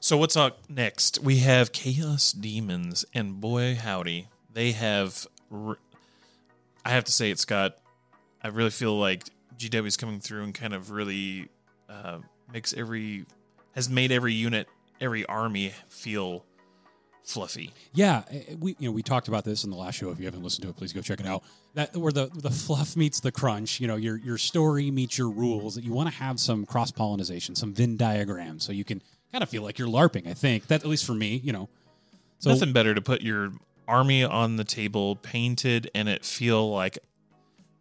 So 0.00 0.16
what's 0.16 0.36
up 0.36 0.68
next? 0.68 1.20
We 1.22 1.38
have 1.38 1.72
Chaos 1.72 2.32
Demons, 2.32 3.04
and 3.14 3.40
boy 3.40 3.76
howdy, 3.76 4.28
they 4.52 4.72
have. 4.72 5.26
I 6.84 6.90
have 6.90 7.04
to 7.04 7.12
say, 7.12 7.30
it's 7.30 7.44
got. 7.44 7.76
I 8.42 8.48
really 8.48 8.70
feel 8.70 8.98
like 8.98 9.24
GW 9.58 9.86
is 9.86 9.96
coming 9.96 10.20
through 10.20 10.44
and 10.44 10.54
kind 10.54 10.72
of 10.72 10.90
really 10.90 11.48
uh, 11.88 12.18
makes 12.52 12.72
every 12.72 13.26
has 13.74 13.88
made 13.88 14.12
every 14.12 14.32
unit, 14.32 14.68
every 15.00 15.26
army 15.26 15.72
feel 15.88 16.44
fluffy. 17.28 17.72
Yeah, 17.92 18.22
eh, 18.30 18.54
we 18.58 18.74
you 18.78 18.88
know 18.88 18.92
we 18.92 19.02
talked 19.02 19.28
about 19.28 19.44
this 19.44 19.62
in 19.64 19.70
the 19.70 19.76
last 19.76 19.96
show. 19.96 20.10
If 20.10 20.18
you 20.18 20.24
haven't 20.24 20.42
listened 20.42 20.62
to 20.64 20.70
it, 20.70 20.76
please 20.76 20.92
go 20.92 21.00
check 21.02 21.20
it 21.20 21.26
out. 21.26 21.42
That 21.74 21.96
where 21.96 22.10
the 22.12 22.30
the 22.34 22.50
fluff 22.50 22.96
meets 22.96 23.20
the 23.20 23.30
crunch. 23.30 23.80
You 23.80 23.86
know, 23.86 23.96
your 23.96 24.16
your 24.16 24.38
story 24.38 24.90
meets 24.90 25.18
your 25.18 25.28
rules. 25.30 25.74
That 25.74 25.84
you 25.84 25.92
want 25.92 26.08
to 26.08 26.14
have 26.16 26.40
some 26.40 26.64
cross 26.66 26.90
pollination, 26.90 27.54
some 27.54 27.72
Venn 27.74 27.96
diagram, 27.96 28.58
so 28.60 28.72
you 28.72 28.84
can 28.84 29.02
kind 29.30 29.42
of 29.42 29.48
feel 29.50 29.62
like 29.62 29.78
you're 29.78 29.88
larping. 29.88 30.26
I 30.26 30.34
think 30.34 30.66
that 30.68 30.80
at 30.82 30.86
least 30.88 31.04
for 31.04 31.14
me, 31.14 31.36
you 31.44 31.52
know. 31.52 31.68
So 32.40 32.50
Nothing 32.50 32.72
better 32.72 32.94
to 32.94 33.00
put 33.02 33.20
your 33.20 33.52
army 33.86 34.24
on 34.24 34.56
the 34.56 34.64
table, 34.64 35.16
painted, 35.16 35.90
and 35.94 36.08
it 36.08 36.24
feel 36.24 36.70
like 36.70 36.98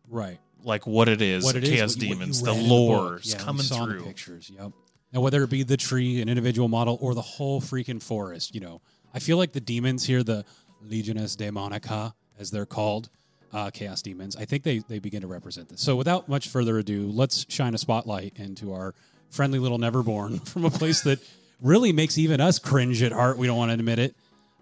right, 0.09 0.39
like 0.63 0.85
what 0.87 1.07
it 1.07 1.21
is. 1.21 1.43
what 1.43 1.55
it 1.55 1.63
is, 1.63 1.69
Chaos 1.69 1.95
you- 1.95 2.01
what 2.01 2.09
you 2.09 2.13
Demons, 2.15 2.41
the 2.41 2.51
read 2.51 2.57
in 2.59 2.63
the 2.63 2.69
lore 2.73 3.17
is 3.19 3.31
Yeah, 3.33 3.37
coming 3.39 3.63
through. 3.65 4.03
pictures. 4.03 4.49
Yep. 4.53 4.71
And 5.13 5.21
whether 5.23 5.41
it 5.43 5.49
be 5.49 5.63
the 5.63 5.77
tree, 5.77 6.21
an 6.21 6.27
individual 6.27 6.67
model, 6.67 6.97
or 7.01 7.13
the 7.15 7.21
whole 7.21 7.61
freaking 7.61 8.01
forest, 8.01 8.53
you 8.53 8.59
know, 8.61 8.81
I 9.17 9.19
feel 9.19 9.37
like 9.37 9.51
the 9.51 9.59
demons 9.59 10.05
here, 10.05 10.21
the 10.21 10.45
Legiones 10.87 11.35
Daemonica, 11.35 12.13
as 12.37 12.51
they're 12.51 12.67
called, 12.67 13.09
uh, 13.51 13.71
Chaos 13.71 14.03
Demons, 14.03 14.35
I 14.35 14.45
think 14.45 14.61
they, 14.61 14.77
they 14.77 14.99
begin 14.99 15.21
to 15.21 15.27
represent 15.27 15.69
this. 15.69 15.81
So 15.81 15.95
without 15.95 16.29
much 16.29 16.49
further 16.49 16.77
ado, 16.77 17.07
let's 17.07 17.43
shine 17.49 17.73
a 17.73 17.79
spotlight 17.79 18.33
into 18.35 18.73
our 18.73 18.93
friendly 19.31 19.57
little 19.57 19.79
Neverborn 19.79 20.47
from 20.47 20.65
a 20.65 20.69
place 20.69 21.01
that 21.01 21.17
really 21.63 21.91
makes 21.91 22.19
even 22.19 22.39
us 22.39 22.59
cringe 22.59 23.01
at 23.01 23.11
heart. 23.11 23.39
We 23.39 23.47
don't 23.47 23.57
want 23.57 23.69
to 23.69 23.73
admit 23.73 23.97
it. 23.97 24.15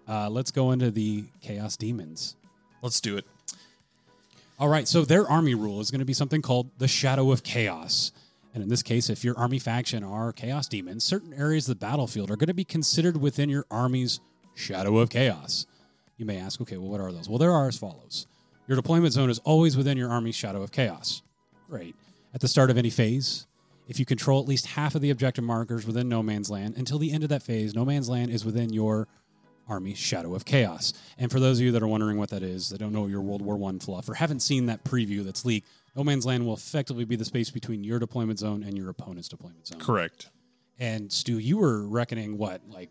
Uh, 0.08 0.30
let's 0.30 0.50
go 0.50 0.70
into 0.70 0.90
the 0.90 1.24
Chaos 1.42 1.76
Demons. 1.76 2.34
Let's 2.80 3.02
do 3.02 3.18
it. 3.18 3.26
All 4.58 4.70
right, 4.70 4.88
so 4.88 5.04
their 5.04 5.28
army 5.28 5.54
rule 5.54 5.80
is 5.80 5.90
going 5.90 5.98
to 5.98 6.06
be 6.06 6.14
something 6.14 6.40
called 6.40 6.70
the 6.78 6.88
Shadow 6.88 7.30
of 7.30 7.42
Chaos. 7.42 8.10
And 8.54 8.62
in 8.62 8.70
this 8.70 8.82
case, 8.82 9.10
if 9.10 9.22
your 9.22 9.36
army 9.36 9.58
faction 9.58 10.02
are 10.02 10.32
Chaos 10.32 10.66
Demons, 10.66 11.04
certain 11.04 11.34
areas 11.34 11.68
of 11.68 11.78
the 11.78 11.84
battlefield 11.84 12.30
are 12.30 12.36
going 12.36 12.46
to 12.46 12.54
be 12.54 12.64
considered 12.64 13.18
within 13.18 13.50
your 13.50 13.66
army's 13.70 14.18
Shadow 14.56 14.98
of 14.98 15.10
Chaos. 15.10 15.66
You 16.16 16.24
may 16.26 16.38
ask, 16.38 16.60
okay, 16.60 16.78
well, 16.78 16.88
what 16.88 17.00
are 17.00 17.12
those? 17.12 17.28
Well, 17.28 17.38
there 17.38 17.52
are 17.52 17.68
as 17.68 17.76
follows 17.76 18.26
Your 18.66 18.76
deployment 18.76 19.12
zone 19.12 19.30
is 19.30 19.38
always 19.40 19.76
within 19.76 19.96
your 19.96 20.10
army's 20.10 20.34
Shadow 20.34 20.62
of 20.62 20.72
Chaos. 20.72 21.22
Great. 21.68 21.94
At 22.34 22.40
the 22.40 22.48
start 22.48 22.70
of 22.70 22.78
any 22.78 22.90
phase, 22.90 23.46
if 23.86 23.98
you 24.00 24.06
control 24.06 24.40
at 24.40 24.48
least 24.48 24.66
half 24.66 24.94
of 24.94 25.02
the 25.02 25.10
objective 25.10 25.44
markers 25.44 25.86
within 25.86 26.08
No 26.08 26.22
Man's 26.22 26.50
Land, 26.50 26.76
until 26.76 26.98
the 26.98 27.12
end 27.12 27.22
of 27.22 27.28
that 27.28 27.42
phase, 27.42 27.74
No 27.74 27.84
Man's 27.84 28.08
Land 28.08 28.30
is 28.30 28.44
within 28.44 28.72
your 28.72 29.06
Army's 29.68 29.98
Shadow 29.98 30.34
of 30.34 30.44
Chaos. 30.44 30.92
And 31.18 31.30
for 31.30 31.38
those 31.38 31.58
of 31.58 31.64
you 31.64 31.72
that 31.72 31.82
are 31.82 31.88
wondering 31.88 32.16
what 32.16 32.30
that 32.30 32.42
is, 32.42 32.70
that 32.70 32.78
don't 32.78 32.92
know 32.92 33.06
your 33.06 33.20
World 33.20 33.42
War 33.42 33.56
One 33.56 33.78
fluff 33.78 34.08
or 34.08 34.14
haven't 34.14 34.40
seen 34.40 34.66
that 34.66 34.84
preview 34.84 35.24
that's 35.24 35.44
leaked, 35.44 35.68
No 35.94 36.02
Man's 36.02 36.24
Land 36.24 36.46
will 36.46 36.54
effectively 36.54 37.04
be 37.04 37.16
the 37.16 37.24
space 37.24 37.50
between 37.50 37.84
your 37.84 37.98
deployment 37.98 38.38
zone 38.38 38.62
and 38.62 38.76
your 38.76 38.88
opponent's 38.88 39.28
deployment 39.28 39.66
zone. 39.66 39.80
Correct. 39.80 40.30
And 40.78 41.12
Stu, 41.12 41.38
you 41.38 41.58
were 41.58 41.86
reckoning 41.86 42.38
what, 42.38 42.62
like 42.68 42.90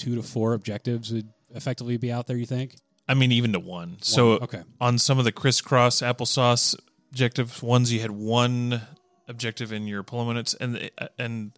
two 0.00 0.14
to 0.16 0.22
four 0.22 0.54
objectives 0.54 1.12
would 1.12 1.28
effectively 1.54 1.96
be 1.98 2.10
out 2.10 2.26
there. 2.26 2.36
You 2.36 2.46
think? 2.46 2.76
I 3.08 3.14
mean, 3.14 3.32
even 3.32 3.52
to 3.52 3.60
one. 3.60 3.98
So 4.00 4.32
okay. 4.32 4.62
on 4.80 4.98
some 4.98 5.18
of 5.18 5.24
the 5.24 5.32
crisscross 5.32 6.00
applesauce 6.00 6.74
objectives, 7.10 7.62
ones 7.62 7.92
you 7.92 8.00
had 8.00 8.10
one 8.10 8.80
objective 9.28 9.72
in 9.72 9.86
your 9.86 10.02
pull 10.02 10.24
minutes, 10.24 10.54
and 10.54 10.90
and 11.18 11.52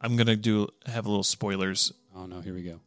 I'm 0.00 0.16
gonna 0.16 0.36
do 0.36 0.68
have 0.86 1.06
a 1.06 1.08
little 1.08 1.22
spoilers. 1.22 1.92
Oh 2.14 2.26
no, 2.26 2.40
here 2.40 2.54
we 2.54 2.62
go. 2.62 2.80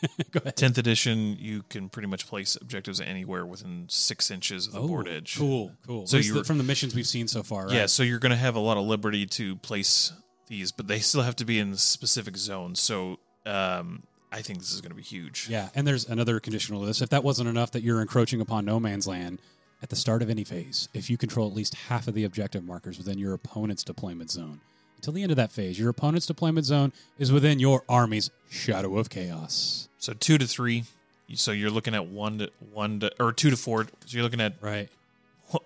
go 0.30 0.40
ahead. 0.40 0.56
Tenth 0.56 0.78
edition, 0.78 1.36
you 1.38 1.62
can 1.68 1.88
pretty 1.88 2.08
much 2.08 2.26
place 2.26 2.56
objectives 2.60 3.00
anywhere 3.00 3.44
within 3.44 3.86
six 3.88 4.30
inches 4.30 4.66
of 4.68 4.72
the 4.72 4.80
Oh, 4.80 4.88
board 4.88 5.08
edge. 5.08 5.36
Cool, 5.36 5.72
cool. 5.86 6.06
So 6.06 6.16
you're- 6.16 6.44
from 6.44 6.56
the 6.58 6.64
missions 6.64 6.94
we've 6.94 7.06
seen 7.06 7.28
so 7.28 7.42
far, 7.42 7.66
right? 7.66 7.74
Yeah, 7.74 7.86
so 7.86 8.02
you're 8.02 8.20
going 8.20 8.30
to 8.30 8.36
have 8.36 8.54
a 8.54 8.60
lot 8.60 8.78
of 8.78 8.84
liberty 8.84 9.26
to 9.26 9.56
place 9.56 10.12
these, 10.46 10.72
but 10.72 10.86
they 10.86 11.00
still 11.00 11.22
have 11.22 11.36
to 11.36 11.44
be 11.44 11.58
in 11.58 11.76
specific 11.76 12.36
zones. 12.36 12.80
So 12.80 13.18
um, 13.44 14.04
I 14.32 14.40
think 14.42 14.58
this 14.60 14.72
is 14.72 14.80
going 14.80 14.90
to 14.90 14.96
be 14.96 15.02
huge. 15.02 15.46
Yeah, 15.50 15.68
and 15.74 15.86
there's 15.86 16.08
another 16.08 16.40
conditional 16.40 16.80
to 16.80 16.86
this. 16.86 17.02
If 17.02 17.10
that 17.10 17.22
wasn't 17.22 17.48
enough 17.48 17.70
that 17.72 17.82
you're 17.82 18.00
encroaching 18.00 18.40
upon 18.40 18.64
no 18.64 18.80
man's 18.80 19.06
land 19.06 19.40
at 19.82 19.90
the 19.90 19.96
start 19.96 20.22
of 20.22 20.30
any 20.30 20.42
phase, 20.44 20.88
if 20.94 21.10
you 21.10 21.16
control 21.18 21.48
at 21.48 21.54
least 21.54 21.74
half 21.74 22.08
of 22.08 22.14
the 22.14 22.24
objective 22.24 22.64
markers 22.64 22.96
within 22.98 23.18
your 23.18 23.34
opponent's 23.34 23.84
deployment 23.84 24.30
zone, 24.30 24.60
until 24.96 25.12
the 25.12 25.22
end 25.22 25.32
of 25.32 25.36
that 25.36 25.52
phase, 25.52 25.78
your 25.78 25.90
opponent's 25.90 26.26
deployment 26.26 26.64
zone 26.64 26.92
is 27.18 27.30
within 27.32 27.58
your 27.58 27.82
army's 27.88 28.30
shadow 28.48 28.96
of 28.98 29.10
chaos. 29.10 29.88
So 29.98 30.12
two 30.14 30.38
to 30.38 30.46
three. 30.46 30.84
So 31.34 31.50
you're 31.52 31.70
looking 31.70 31.94
at 31.94 32.06
one 32.06 32.38
to 32.38 32.50
one 32.72 33.00
to 33.00 33.10
or 33.20 33.32
two 33.32 33.50
to 33.50 33.56
four. 33.56 33.84
So 33.84 33.90
you're 34.16 34.22
looking 34.22 34.40
at 34.40 34.54
Right. 34.60 34.88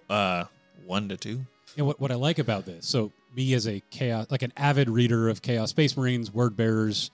uh, 0.09 0.44
one 0.87 1.09
to 1.11 1.16
two. 1.16 1.46
And 1.76 1.87
what, 1.87 2.00
what 2.00 2.11
I 2.11 2.14
like 2.14 2.38
about 2.38 2.64
this, 2.64 2.87
so 2.87 3.12
me 3.35 3.52
as 3.52 3.68
a 3.68 3.83
chaos, 3.90 4.29
like 4.31 4.42
an 4.42 4.52
avid 4.57 4.88
reader 4.88 5.29
of 5.29 5.42
Chaos 5.42 5.70
Space 5.70 5.96
Marines, 5.96 6.33
word 6.33 6.57
bearers, 6.57 7.11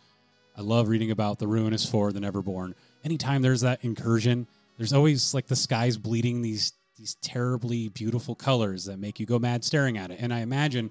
I 0.56 0.60
love 0.60 0.88
reading 0.88 1.10
about 1.10 1.38
the 1.38 1.46
Ruinous 1.46 1.88
Four, 1.88 2.12
the 2.12 2.20
Neverborn. 2.20 2.74
Anytime 3.04 3.42
there's 3.42 3.62
that 3.62 3.84
incursion, 3.84 4.46
there's 4.76 4.92
always 4.92 5.34
like 5.34 5.46
the 5.46 5.56
skies 5.56 5.96
bleeding 5.96 6.42
these 6.42 6.72
these 6.98 7.14
terribly 7.16 7.88
beautiful 7.88 8.34
colors 8.34 8.84
that 8.84 8.98
make 8.98 9.18
you 9.18 9.26
go 9.26 9.38
mad 9.38 9.64
staring 9.64 9.96
at 9.98 10.10
it. 10.10 10.18
And 10.20 10.32
I 10.32 10.40
imagine 10.40 10.90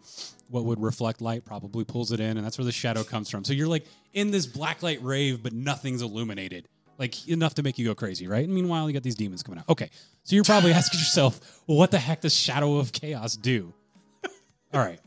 what 0.49 0.65
would 0.65 0.81
reflect 0.81 1.21
light 1.21 1.45
probably 1.45 1.85
pulls 1.85 2.11
it 2.11 2.19
in, 2.19 2.37
and 2.37 2.45
that's 2.45 2.57
where 2.57 2.65
the 2.65 2.71
shadow 2.71 3.03
comes 3.03 3.29
from. 3.29 3.45
So 3.45 3.53
you're 3.53 3.67
like 3.67 3.85
in 4.13 4.31
this 4.31 4.47
blacklight 4.47 4.99
rave, 5.01 5.41
but 5.41 5.53
nothing's 5.53 6.01
illuminated. 6.01 6.67
Like 6.97 7.27
enough 7.27 7.55
to 7.55 7.63
make 7.63 7.77
you 7.77 7.85
go 7.85 7.95
crazy, 7.95 8.27
right? 8.27 8.43
And 8.43 8.53
meanwhile, 8.53 8.87
you 8.87 8.93
got 8.93 9.03
these 9.03 9.15
demons 9.15 9.41
coming 9.41 9.59
out. 9.59 9.69
Okay, 9.69 9.89
so 10.23 10.35
you're 10.35 10.43
probably 10.43 10.73
asking 10.73 10.99
yourself, 10.99 11.61
well, 11.65 11.77
what 11.77 11.91
the 11.91 11.99
heck 11.99 12.21
does 12.21 12.35
Shadow 12.35 12.77
of 12.77 12.91
Chaos 12.91 13.35
do? 13.35 13.73
All 14.73 14.81
right, 14.81 14.99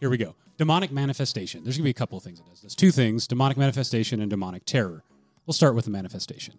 here 0.00 0.10
we 0.10 0.18
go. 0.18 0.34
Demonic 0.56 0.92
manifestation. 0.92 1.64
There's 1.64 1.76
going 1.76 1.82
to 1.82 1.88
be 1.88 1.90
a 1.90 1.94
couple 1.94 2.16
of 2.16 2.22
things 2.22 2.38
it 2.38 2.46
does. 2.46 2.60
There's 2.60 2.76
two 2.76 2.92
things 2.92 3.26
demonic 3.26 3.56
manifestation 3.56 4.20
and 4.20 4.30
demonic 4.30 4.64
terror. 4.64 5.02
We'll 5.46 5.54
start 5.54 5.74
with 5.74 5.84
the 5.84 5.90
manifestation. 5.90 6.58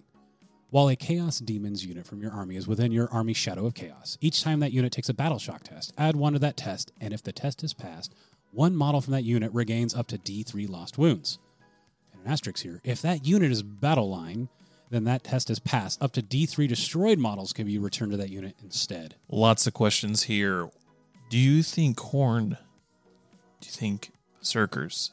While 0.69 0.89
a 0.89 0.95
Chaos 0.97 1.39
Demons 1.39 1.85
unit 1.85 2.05
from 2.05 2.21
your 2.21 2.31
army 2.31 2.57
is 2.57 2.67
within 2.67 2.91
your 2.91 3.09
army 3.09 3.33
Shadow 3.33 3.65
of 3.65 3.73
Chaos, 3.73 4.17
each 4.19 4.43
time 4.43 4.59
that 4.59 4.73
unit 4.73 4.91
takes 4.91 5.07
a 5.07 5.13
battle 5.13 5.39
shock 5.39 5.63
test, 5.63 5.93
add 5.97 6.17
one 6.17 6.33
to 6.33 6.39
that 6.39 6.57
test, 6.57 6.91
and 6.99 7.13
if 7.13 7.23
the 7.23 7.31
test 7.31 7.63
is 7.63 7.73
passed, 7.73 8.13
one 8.51 8.75
model 8.75 8.99
from 8.99 9.13
that 9.13 9.23
unit 9.23 9.53
regains 9.53 9.95
up 9.95 10.07
to 10.07 10.17
D3 10.17 10.69
lost 10.69 10.97
wounds. 10.97 11.39
And 12.11 12.25
an 12.25 12.31
asterisk 12.31 12.63
here 12.63 12.81
if 12.83 13.01
that 13.01 13.25
unit 13.25 13.51
is 13.51 13.63
battle 13.63 14.09
line, 14.09 14.49
then 14.89 15.05
that 15.05 15.23
test 15.23 15.49
is 15.49 15.59
passed. 15.59 16.01
Up 16.01 16.11
to 16.13 16.21
D3 16.21 16.67
destroyed 16.67 17.19
models 17.19 17.53
can 17.53 17.65
be 17.65 17.77
returned 17.77 18.11
to 18.11 18.17
that 18.17 18.29
unit 18.29 18.55
instead. 18.61 19.15
Lots 19.29 19.67
of 19.67 19.73
questions 19.73 20.23
here. 20.23 20.69
Do 21.29 21.37
you 21.37 21.63
think 21.63 21.97
Khorne? 21.97 22.57
Do 23.65 23.69
you 23.69 23.73
think 23.73 24.11
Circers? 24.41 25.09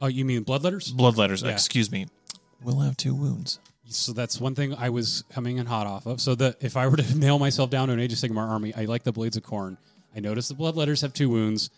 Oh, 0.00 0.06
you 0.06 0.24
mean 0.24 0.42
blood 0.42 0.62
bloodletters? 0.62 0.90
Bloodletters, 0.94 1.44
Yeah. 1.44 1.50
excuse 1.50 1.90
me, 1.92 2.06
We'll 2.62 2.78
have 2.80 2.96
two 2.96 3.14
wounds. 3.14 3.58
So 3.88 4.12
that's 4.14 4.40
one 4.40 4.54
thing 4.54 4.74
I 4.74 4.88
was 4.90 5.24
coming 5.30 5.58
in 5.58 5.66
hot 5.66 5.86
off 5.86 6.06
of. 6.06 6.20
So 6.20 6.34
that 6.36 6.56
if 6.60 6.76
I 6.78 6.86
were 6.88 6.96
to 6.96 7.14
nail 7.18 7.38
myself 7.38 7.68
down 7.68 7.88
to 7.88 7.94
an 7.94 8.00
Age 8.00 8.12
of 8.14 8.18
Sigmar 8.18 8.48
army, 8.48 8.72
I 8.74 8.84
like 8.86 9.02
the 9.02 9.12
Blades 9.12 9.36
of 9.36 9.42
Khorne. 9.42 9.76
I 10.16 10.20
noticed 10.20 10.48
the 10.48 10.54
bloodletters 10.54 11.02
have 11.02 11.12
two 11.12 11.28
wounds, 11.28 11.68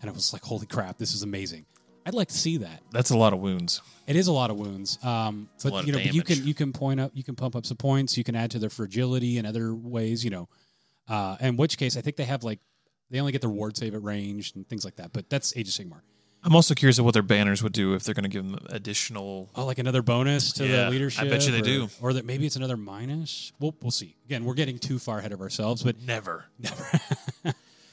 and 0.00 0.08
I 0.08 0.12
was 0.12 0.32
like, 0.32 0.42
"Holy 0.42 0.66
crap, 0.66 0.98
this 0.98 1.14
is 1.14 1.22
amazing!" 1.24 1.66
I'd 2.06 2.14
like 2.14 2.28
to 2.28 2.38
see 2.38 2.58
that. 2.58 2.80
That's 2.92 3.10
a 3.10 3.16
lot 3.16 3.32
of 3.32 3.40
wounds. 3.40 3.80
It 4.06 4.14
is 4.16 4.26
a 4.28 4.32
lot 4.32 4.50
of 4.50 4.56
wounds, 4.56 4.98
um, 5.04 5.48
a 5.60 5.62
but 5.64 5.72
lot 5.72 5.80
of 5.80 5.86
you 5.86 5.92
know, 5.92 5.98
but 5.98 6.06
you 6.14 6.22
damage. 6.22 6.38
can 6.38 6.46
you 6.46 6.54
can 6.54 6.72
point 6.72 7.00
up, 7.00 7.10
you 7.14 7.24
can 7.24 7.34
pump 7.34 7.56
up 7.56 7.66
some 7.66 7.76
points, 7.76 8.16
you 8.16 8.22
can 8.24 8.36
add 8.36 8.52
to 8.52 8.58
their 8.60 8.70
fragility 8.70 9.38
and 9.38 9.46
other 9.46 9.74
ways, 9.74 10.22
you 10.24 10.30
know. 10.30 10.48
Uh, 11.08 11.36
in 11.40 11.56
which 11.56 11.76
case, 11.78 11.96
I 11.96 12.00
think 12.00 12.16
they 12.16 12.24
have 12.24 12.44
like 12.44 12.60
they 13.12 13.20
only 13.20 13.30
get 13.30 13.40
their 13.40 13.50
ward 13.50 13.76
save 13.76 13.94
at 13.94 14.02
range 14.02 14.52
and 14.56 14.68
things 14.68 14.84
like 14.84 14.96
that. 14.96 15.12
But 15.12 15.30
that's 15.30 15.56
Age 15.56 15.68
of 15.68 15.74
Sigmar. 15.74 16.00
I'm 16.44 16.56
also 16.56 16.74
curious 16.74 16.98
of 16.98 17.04
what 17.04 17.14
their 17.14 17.22
banners 17.22 17.62
would 17.62 17.72
do 17.72 17.94
if 17.94 18.02
they're 18.02 18.16
going 18.16 18.24
to 18.24 18.28
give 18.28 18.44
them 18.44 18.58
additional. 18.70 19.48
Oh, 19.54 19.64
like 19.64 19.78
another 19.78 20.02
bonus 20.02 20.52
to 20.54 20.66
Yeah, 20.66 20.86
the 20.86 20.90
leadership. 20.90 21.24
I 21.24 21.28
bet 21.28 21.46
you 21.46 21.52
they 21.52 21.60
or, 21.60 21.62
do. 21.62 21.88
or 22.00 22.12
that 22.14 22.24
maybe 22.24 22.46
it's 22.46 22.56
another 22.56 22.76
minus. 22.76 23.52
We'll 23.60 23.76
we'll 23.80 23.92
see. 23.92 24.16
Again, 24.24 24.44
we're 24.44 24.54
getting 24.54 24.78
too 24.78 24.98
far 24.98 25.20
ahead 25.20 25.30
of 25.30 25.40
ourselves, 25.40 25.84
but 25.84 26.00
Never. 26.02 26.46
never, 26.58 26.84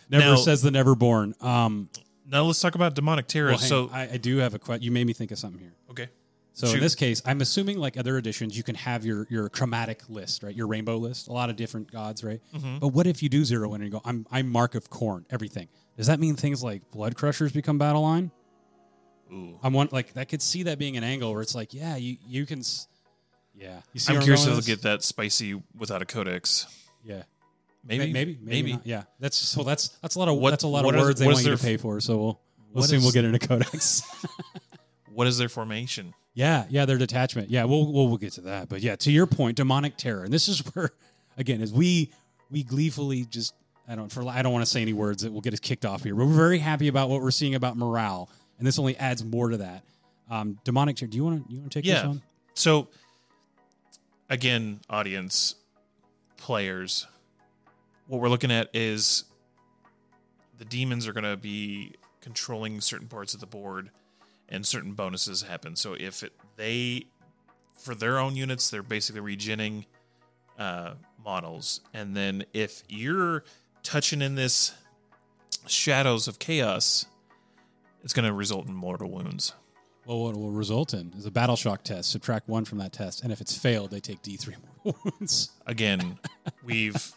never 0.10 0.26
Now- 0.26 0.36
says 0.36 0.64
the 0.64 0.72
never 0.72 0.96
born. 0.96 1.36
Um, 1.42 1.90
Now 2.26 2.44
let's 2.44 2.60
talk 2.60 2.74
about 2.74 2.96
demonic 2.96 3.28
terror. 3.28 3.50
well, 3.50 3.60
so 3.60 3.84
on. 3.90 3.90
I, 3.94 4.14
I 4.14 4.18
do 4.18 4.38
have 4.38 4.56
a 4.56 4.60
question. 4.60 4.82
You 4.84 4.92
made 4.92 5.06
me 5.06 5.14
think 5.14 5.30
of 5.32 5.38
something 5.38 5.60
here. 5.60 5.74
okay, 5.92 6.08
So 6.54 6.68
Shoot. 6.68 6.76
in 6.76 6.80
this 6.82 6.96
case, 6.96 7.22
I'm 7.26 7.40
assuming 7.42 7.78
like 7.78 7.96
other 7.98 8.18
editions, 8.18 8.58
you 8.58 8.64
can 8.64 8.76
have 8.76 9.06
your 9.06 9.26
your 9.30 9.48
chromatic 9.50 10.02
list, 10.10 10.44
right? 10.44 10.54
Your 10.54 10.68
rainbow 10.68 10.98
list, 10.98 11.28
a 11.30 11.32
lot 11.32 11.50
of 11.50 11.56
different 11.56 11.90
gods, 11.92 12.24
right? 12.24 12.42
Mm-hmm. 12.54 12.80
But 12.80 12.90
what 12.90 13.08
if 13.08 13.24
you 13.24 13.30
do 13.30 13.46
zero 13.46 13.74
in 13.76 13.82
and 13.82 13.86
you 13.86 13.92
go, 13.92 14.02
I'm 14.04 14.26
I'm 14.32 14.50
Mark 14.50 14.76
of 14.76 14.90
Khorne, 14.90 15.24
everything? 15.30 15.70
Does 15.96 16.08
that 16.08 16.20
mean 16.20 16.36
things 16.36 16.62
like 16.64 16.90
Blood 16.92 17.16
Crushers 17.16 17.52
become 17.54 17.78
battle 17.78 18.02
line? 18.02 18.32
Ooh. 19.32 19.58
I'm 19.64 19.74
one 19.74 19.90
like 19.92 20.18
I 20.18 20.26
could 20.26 20.42
see 20.42 20.64
that 20.64 20.80
being 20.80 20.98
an 20.98 21.04
angle 21.04 21.32
where 21.32 21.42
it's 21.42 21.56
like, 21.56 21.74
yeah, 21.74 21.96
you 21.96 22.18
you 22.28 22.46
can, 22.46 22.62
yeah. 23.56 23.82
You 23.94 24.02
I'm 24.10 24.22
curious 24.22 24.46
if 24.46 24.52
they'll 24.52 24.62
get 24.62 24.82
that 24.82 25.04
spicy 25.04 25.62
without 25.78 26.02
a 26.02 26.06
codex. 26.06 26.66
yeah. 27.04 27.24
Maybe, 27.86 28.12
maybe, 28.12 28.38
maybe, 28.42 28.74
not. 28.74 28.86
Yeah, 28.86 29.04
that's 29.22 29.38
so. 29.38 29.64
That's 29.64 29.88
that's 30.02 30.16
a 30.16 30.20
lot 30.20 30.28
of 30.28 30.36
What- 30.36 30.50
that's 30.50 30.66
a 30.66 30.68
lot 30.68 30.84
of 30.84 30.94
is- 30.96 31.02
words 31.02 31.20
they 31.22 31.26
want 31.28 31.46
you 31.46 31.56
to 31.56 31.58
pay 31.58 31.78
for. 31.78 32.02
So 32.02 32.18
we'll 32.18 32.42
we'll 32.74 32.84
assume 32.84 33.04
we'll 33.04 33.14
get 33.14 33.24
into 33.24 33.40
codex. 33.40 34.02
What 35.12 35.28
is 35.28 35.38
their 35.38 35.50
formation? 35.50 36.14
Yeah, 36.34 36.65
yeah, 36.70 36.86
their 36.86 36.98
detachment. 36.98 37.50
Yeah, 37.50 37.65
we'll, 37.65 37.92
we'll 37.92 38.08
we'll 38.08 38.18
get 38.18 38.34
to 38.34 38.42
that. 38.42 38.70
But 38.70 38.82
yeah, 38.82 38.96
to 38.98 39.12
your 39.12 39.28
point, 39.28 39.58
demonic 39.58 39.98
terror, 39.98 40.24
and 40.24 40.34
this 40.34 40.48
is 40.48 40.60
where 40.74 40.92
again, 41.38 41.62
as 41.62 41.74
we 41.74 42.12
we 42.50 42.63
gleefully 42.63 43.26
just 43.26 43.54
I 43.88 43.96
don't 43.96 44.12
for 44.12 44.28
I 44.28 44.42
don't 44.42 44.54
want 44.54 44.63
to 44.63 44.70
say 44.70 44.82
any 44.82 44.94
words 44.94 45.24
that 45.24 45.34
will 45.34 45.42
get 45.42 45.54
us 45.54 45.60
kicked 45.60 45.86
off 45.86 46.04
here. 46.04 46.15
But 46.15 46.28
we're 46.28 46.34
very 46.34 46.60
happy 46.60 46.88
about 46.88 47.10
what 47.10 47.22
we're 47.22 47.32
seeing 47.32 47.56
about 47.56 47.76
morale, 47.76 48.30
and 48.58 48.68
this 48.68 48.78
only 48.78 48.96
adds 48.98 49.24
more 49.24 49.50
to 49.50 49.58
that. 49.58 49.84
Um, 50.30 50.60
demonic 50.63 50.98
terror. 50.98 51.10
Do 51.10 51.18
you 51.18 51.24
want 51.24 51.48
to 51.48 51.54
you 51.54 51.60
want 51.60 51.72
to 51.72 51.82
take 51.82 51.89
this 51.89 52.06
one? 52.06 52.22
So, 52.54 52.88
again, 54.30 54.82
audience, 54.89 55.56
players, 56.38 57.08
what 58.08 58.22
we're 58.22 58.30
looking 58.30 58.52
at 58.52 58.70
is 58.74 59.24
the 60.58 60.65
demons 60.65 61.08
are 61.08 61.13
going 61.13 61.24
to 61.24 61.38
be 61.38 61.94
controlling 62.22 62.82
certain 62.82 63.08
parts 63.08 63.34
of 63.34 63.39
the 63.39 63.48
board, 63.48 63.89
and 64.50 64.66
certain 64.66 64.94
bonuses 64.94 65.44
happen. 65.44 65.76
So, 65.76 65.96
if 65.98 66.24
it, 66.24 66.34
they, 66.58 67.06
for 67.76 67.96
their 67.96 68.20
own 68.20 68.36
units, 68.36 68.70
they're 68.70 68.84
basically 68.84 69.36
regenning 69.36 69.86
uh, 70.58 70.96
models, 71.24 71.82
and 71.94 72.16
then 72.16 72.44
if 72.54 72.84
you're 72.90 73.44
touching 73.84 74.22
in 74.22 74.36
this 74.36 74.74
shadows 75.68 76.28
of 76.28 76.40
chaos, 76.40 77.06
it's 78.04 78.14
going 78.14 78.26
to 78.26 78.34
result 78.34 78.68
in 78.68 78.74
mortal 78.74 79.10
wounds. 79.10 79.54
Well, 80.06 80.24
what 80.24 80.36
it 80.36 80.40
will 80.40 80.52
result 80.52 80.94
in 80.94 81.14
is 81.18 81.26
a 81.26 81.32
battle 81.32 81.56
shock 81.56 81.84
test. 81.84 82.10
Subtract 82.10 82.50
one 82.50 82.66
from 82.66 82.80
that 82.80 82.92
test, 82.92 83.24
and 83.24 83.32
if 83.32 83.42
it's 83.42 83.56
failed, 83.56 83.92
they 83.92 84.00
take 84.00 84.22
D 84.22 84.38
three 84.38 84.56
mortal 84.84 85.00
wounds. 85.04 85.52
again, 85.68 86.18
we've 86.64 87.14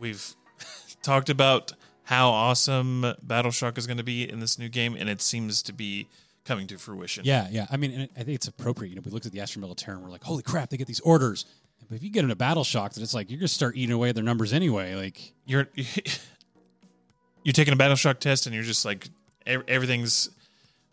we've 0.00 0.34
talked 1.02 1.30
about 1.30 1.72
how 2.04 2.30
awesome 2.30 3.14
battle 3.22 3.50
shock 3.50 3.78
is 3.78 3.86
going 3.86 3.98
to 3.98 4.04
be 4.04 4.28
in 4.28 4.40
this 4.40 4.58
new 4.58 4.68
game, 4.68 4.96
and 4.98 5.08
it 5.08 5.22
seems 5.22 5.62
to 5.62 5.72
be 5.72 6.08
coming 6.44 6.66
to 6.68 6.78
fruition. 6.78 7.24
Yeah, 7.24 7.48
yeah. 7.50 7.66
I 7.70 7.76
mean, 7.76 7.90
and 7.92 8.08
I 8.16 8.22
think 8.22 8.36
it's 8.36 8.48
appropriate. 8.48 8.90
You 8.90 8.96
know, 8.96 9.02
we 9.04 9.10
looked 9.10 9.26
at 9.26 9.32
the 9.32 9.40
Astra 9.40 9.60
Militaire 9.60 9.94
and 9.94 10.02
we're 10.02 10.10
like, 10.10 10.24
holy 10.24 10.42
crap, 10.42 10.70
they 10.70 10.76
get 10.76 10.86
these 10.86 11.00
orders. 11.00 11.44
But 11.88 11.96
if 11.96 12.02
you 12.02 12.10
get 12.10 12.24
in 12.24 12.30
a 12.30 12.36
battle 12.36 12.64
shock, 12.64 12.92
that 12.94 13.02
it's 13.02 13.12
like 13.14 13.30
you're 13.30 13.38
gonna 13.38 13.48
start 13.48 13.76
eating 13.76 13.92
away 13.94 14.08
at 14.08 14.14
their 14.14 14.24
numbers 14.24 14.52
anyway. 14.52 14.94
Like, 14.94 15.32
you're 15.46 15.68
you're 17.42 17.52
taking 17.52 17.72
a 17.74 17.76
battle 17.76 17.96
shock 17.96 18.20
test, 18.20 18.46
and 18.46 18.54
you're 18.54 18.64
just 18.64 18.84
like 18.84 19.08
everything's. 19.46 20.30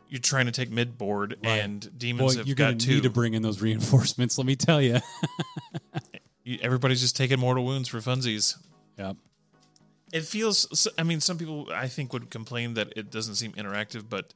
You're 0.10 0.20
trying 0.20 0.48
to 0.48 0.52
take 0.52 0.70
mid 0.70 0.98
board, 0.98 1.38
and 1.42 1.90
demons 1.98 2.34
boy, 2.34 2.38
have 2.40 2.48
you're 2.48 2.56
got 2.58 2.78
two. 2.80 2.96
need 2.96 3.04
to 3.04 3.10
bring 3.10 3.34
in 3.34 3.42
those 3.42 3.62
reinforcements. 3.62 4.38
Let 4.38 4.46
me 4.48 4.56
tell 4.56 4.82
you. 4.82 5.00
You- 6.44 6.58
Everybody's 6.64 7.02
just 7.02 7.16
taking 7.16 7.40
mortal 7.40 7.64
wounds 7.64 7.88
for 7.88 8.00
funsies. 8.00 8.56
yeah. 8.98 9.14
It 10.12 10.24
feels. 10.26 10.88
I 10.98 11.04
mean, 11.04 11.22
some 11.22 11.38
people 11.38 11.70
I 11.74 11.88
think 11.88 12.12
would 12.14 12.30
complain 12.32 12.74
that 12.74 12.92
it 12.98 13.12
doesn't 13.12 13.36
seem 13.36 13.52
interactive, 13.54 14.06
but 14.10 14.34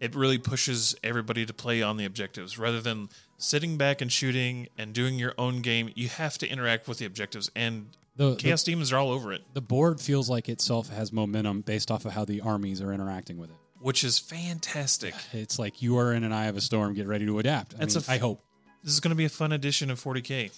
it 0.00 0.14
really 0.14 0.38
pushes 0.38 0.94
everybody 1.02 1.46
to 1.46 1.52
play 1.54 1.82
on 1.82 1.96
the 1.96 2.04
objectives 2.04 2.58
rather 2.58 2.80
than 2.80 3.08
sitting 3.38 3.76
back 3.76 4.00
and 4.00 4.10
shooting 4.12 4.68
and 4.78 4.92
doing 4.92 5.18
your 5.18 5.34
own 5.38 5.60
game. 5.62 5.90
You 5.94 6.08
have 6.08 6.38
to 6.38 6.48
interact 6.48 6.86
with 6.88 6.98
the 6.98 7.04
objectives, 7.06 7.50
and 7.56 7.88
The, 8.16 8.30
the, 8.30 8.36
Chaos 8.36 8.62
Demons 8.64 8.92
are 8.92 8.98
all 8.98 9.10
over 9.10 9.32
it. 9.32 9.42
the 9.54 9.60
board 9.60 10.00
feels 10.00 10.28
like 10.30 10.48
itself 10.48 10.88
has 10.90 11.12
momentum 11.12 11.62
based 11.62 11.90
off 11.90 12.04
of 12.04 12.12
how 12.12 12.24
the 12.24 12.40
armies 12.40 12.80
are 12.80 12.92
interacting 12.92 13.38
with 13.38 13.50
it. 13.50 13.56
which 13.80 14.04
is 14.04 14.18
fantastic. 14.18 15.14
It's 15.32 15.58
like 15.58 15.82
you 15.82 15.98
are 15.98 16.12
in 16.12 16.24
an 16.24 16.32
eye 16.32 16.46
of 16.46 16.56
a 16.56 16.60
storm. 16.60 16.94
Get 16.94 17.06
ready 17.06 17.26
to 17.26 17.38
adapt. 17.38 17.74
I, 17.74 17.78
That's 17.78 17.94
mean, 17.96 18.02
f- 18.02 18.10
I 18.10 18.18
hope. 18.18 18.42
This 18.82 18.92
is 18.92 19.00
going 19.00 19.10
to 19.10 19.16
be 19.16 19.24
a 19.24 19.30
fun 19.30 19.52
edition 19.52 19.90
of 19.90 19.98
40k. 20.02 20.50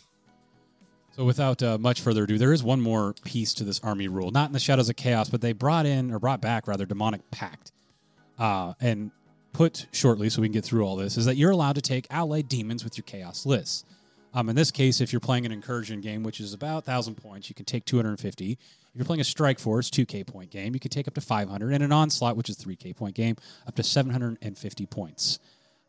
So, 1.17 1.25
without 1.25 1.63
uh, 1.63 1.79
much 1.79 2.01
further 2.03 2.25
ado, 2.25 2.37
there 2.37 2.53
is 2.53 2.63
one 2.63 2.81
more 2.81 3.15
piece 3.25 3.55
to 3.55 3.65
this 3.65 3.81
army 3.81 4.07
rule. 4.09 4.31
Not 4.33 4.49
in 4.51 4.53
the 4.53 4.59
Shadows 4.59 4.89
of 4.91 4.97
Chaos, 4.97 5.31
but 5.31 5.41
they 5.41 5.53
brought 5.55 5.87
in, 5.87 6.13
or 6.13 6.19
brought 6.19 6.43
back 6.43 6.67
rather, 6.69 6.85
Demonic 6.85 7.31
Pact. 7.31 7.73
Uh, 8.39 8.75
and 8.81 9.13
put 9.57 9.87
shortly, 9.91 10.29
so 10.29 10.43
we 10.43 10.49
can 10.49 10.53
get 10.53 10.65
through 10.65 10.85
all 10.85 10.97
this, 10.97 11.17
is 11.17 11.25
that 11.25 11.37
you're 11.37 11.51
allowed 11.51 11.77
to 11.77 11.81
take 11.81 12.07
allied 12.11 12.47
demons 12.47 12.85
with 12.85 12.99
your 12.99 13.05
Chaos 13.05 13.47
lists. 13.47 13.85
Um, 14.35 14.51
in 14.51 14.57
this 14.57 14.71
case, 14.71 15.01
if 15.01 15.15
you're 15.15 15.21
playing 15.21 15.47
an 15.47 15.53
incursion 15.53 16.03
game, 16.03 16.23
which 16.23 16.41
is 16.41 16.53
about 16.53 16.87
1,000 16.87 17.15
points, 17.15 17.49
you 17.49 17.55
can 17.55 17.65
take 17.65 17.87
250. 17.87 18.53
If 18.53 18.59
you're 18.95 19.07
playing 19.07 19.23
a 19.23 19.25
Strike 19.25 19.59
Force, 19.59 19.89
2K 19.89 20.27
point 20.27 20.51
game, 20.51 20.75
you 20.75 20.81
can 20.81 20.91
take 20.91 21.09
up 21.09 21.15
to 21.15 21.23
500. 21.23 21.73
And 21.73 21.83
an 21.83 21.91
Onslaught, 21.91 22.37
which 22.37 22.51
is 22.51 22.59
3K 22.59 22.95
point 22.95 23.15
game, 23.15 23.37
up 23.67 23.75
to 23.77 23.83
750 23.83 24.87
points. 24.87 25.39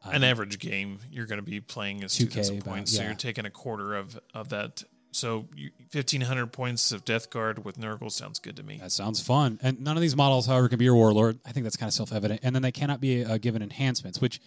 An 0.05 0.23
average 0.23 0.59
game, 0.59 0.99
you're 1.11 1.25
going 1.25 1.39
to 1.39 1.45
be 1.45 1.59
playing 1.59 2.03
is 2.03 2.13
2K 2.13 2.31
2,000 2.31 2.57
about- 2.61 2.69
points. 2.71 2.95
So 2.95 3.03
you're 3.03 3.15
taking 3.15 3.45
a 3.45 3.49
quarter 3.49 3.95
of, 3.95 4.17
of 4.33 4.47
that. 4.49 4.83
So 5.17 5.47
you, 5.55 5.71
1,500 5.91 6.47
points 6.47 6.91
of 6.91 7.03
Death 7.03 7.31
Guard 7.31 7.65
with 7.65 7.77
Nurgle 7.77 8.11
sounds 8.11 8.37
good 8.37 8.55
to 8.57 8.63
me. 8.63 8.77
That 8.77 8.91
sounds 8.91 9.19
fun. 9.19 9.59
And 9.63 9.81
none 9.81 9.97
of 9.97 10.01
these 10.01 10.15
models, 10.15 10.45
however, 10.45 10.69
can 10.69 10.77
be 10.77 10.85
your 10.85 10.93
warlord. 10.93 11.39
I 11.43 11.51
think 11.51 11.63
that's 11.63 11.75
kind 11.75 11.87
of 11.87 11.93
self 11.93 12.13
evident. 12.13 12.41
And 12.43 12.53
then 12.53 12.61
they 12.61 12.71
cannot 12.71 13.01
be 13.01 13.25
uh, 13.25 13.39
given 13.39 13.63
enhancements, 13.63 14.21
which 14.21 14.39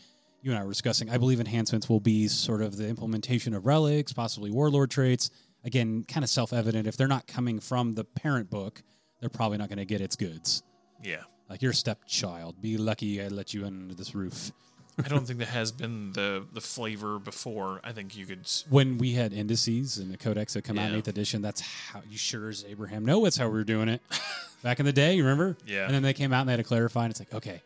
you 0.42 0.52
and 0.52 0.60
I 0.60 0.62
were 0.62 0.70
discussing. 0.70 1.10
I 1.10 1.18
believe 1.18 1.40
enhancements 1.40 1.88
will 1.88 1.98
be 1.98 2.28
sort 2.28 2.62
of 2.62 2.76
the 2.76 2.88
implementation 2.88 3.52
of 3.52 3.66
relics, 3.66 4.12
possibly 4.12 4.50
warlord 4.50 4.92
traits. 4.92 5.30
Again, 5.64 6.04
kind 6.04 6.22
of 6.22 6.30
self 6.30 6.52
evident. 6.52 6.86
If 6.86 6.96
they're 6.96 7.08
not 7.08 7.26
coming 7.26 7.58
from 7.58 7.94
the 7.94 8.04
parent 8.04 8.48
book, 8.48 8.82
they're 9.18 9.28
probably 9.28 9.58
not 9.58 9.68
going 9.68 9.78
to 9.78 9.84
get 9.84 10.00
its 10.00 10.14
goods. 10.14 10.62
Yeah. 11.02 11.22
Like 11.48 11.62
your 11.62 11.72
stepchild. 11.72 12.62
Be 12.62 12.76
lucky 12.76 13.20
I 13.20 13.26
let 13.26 13.52
you 13.52 13.64
in 13.64 13.82
under 13.82 13.94
this 13.94 14.14
roof. 14.14 14.52
I 14.98 15.08
don't 15.08 15.26
think 15.26 15.38
that 15.38 15.48
has 15.48 15.72
been 15.72 16.12
the, 16.12 16.44
the 16.52 16.60
flavor 16.60 17.18
before. 17.18 17.80
I 17.82 17.92
think 17.92 18.16
you 18.16 18.26
could. 18.26 18.40
When 18.68 18.98
we 18.98 19.12
had 19.12 19.32
indices 19.32 19.98
and 19.98 20.12
the 20.12 20.16
codex 20.18 20.54
that 20.54 20.62
come 20.62 20.78
out 20.78 20.88
in 20.90 20.94
Yeah. 20.94 21.00
8th 21.00 21.08
edition, 21.08 21.42
that's 21.42 21.60
how 21.60 22.02
you 22.10 22.18
sure 22.18 22.48
as 22.48 22.64
Abraham 22.68 23.04
know 23.06 23.24
it's 23.24 23.36
how 23.36 23.46
we 23.46 23.52
were 23.54 23.64
doing 23.64 23.88
it 23.88 24.02
back 24.62 24.78
in 24.80 24.86
the 24.86 24.92
day. 24.92 25.14
You 25.14 25.22
remember? 25.22 25.56
Yeah. 25.66 25.84
And 25.86 25.94
then 25.94 26.02
they 26.02 26.12
came 26.12 26.32
out 26.32 26.40
and 26.40 26.48
they 26.48 26.52
had 26.52 26.58
to 26.58 26.64
clarify, 26.64 27.04
and 27.04 27.10
it's 27.10 27.20
like, 27.20 27.32
okay. 27.34 27.62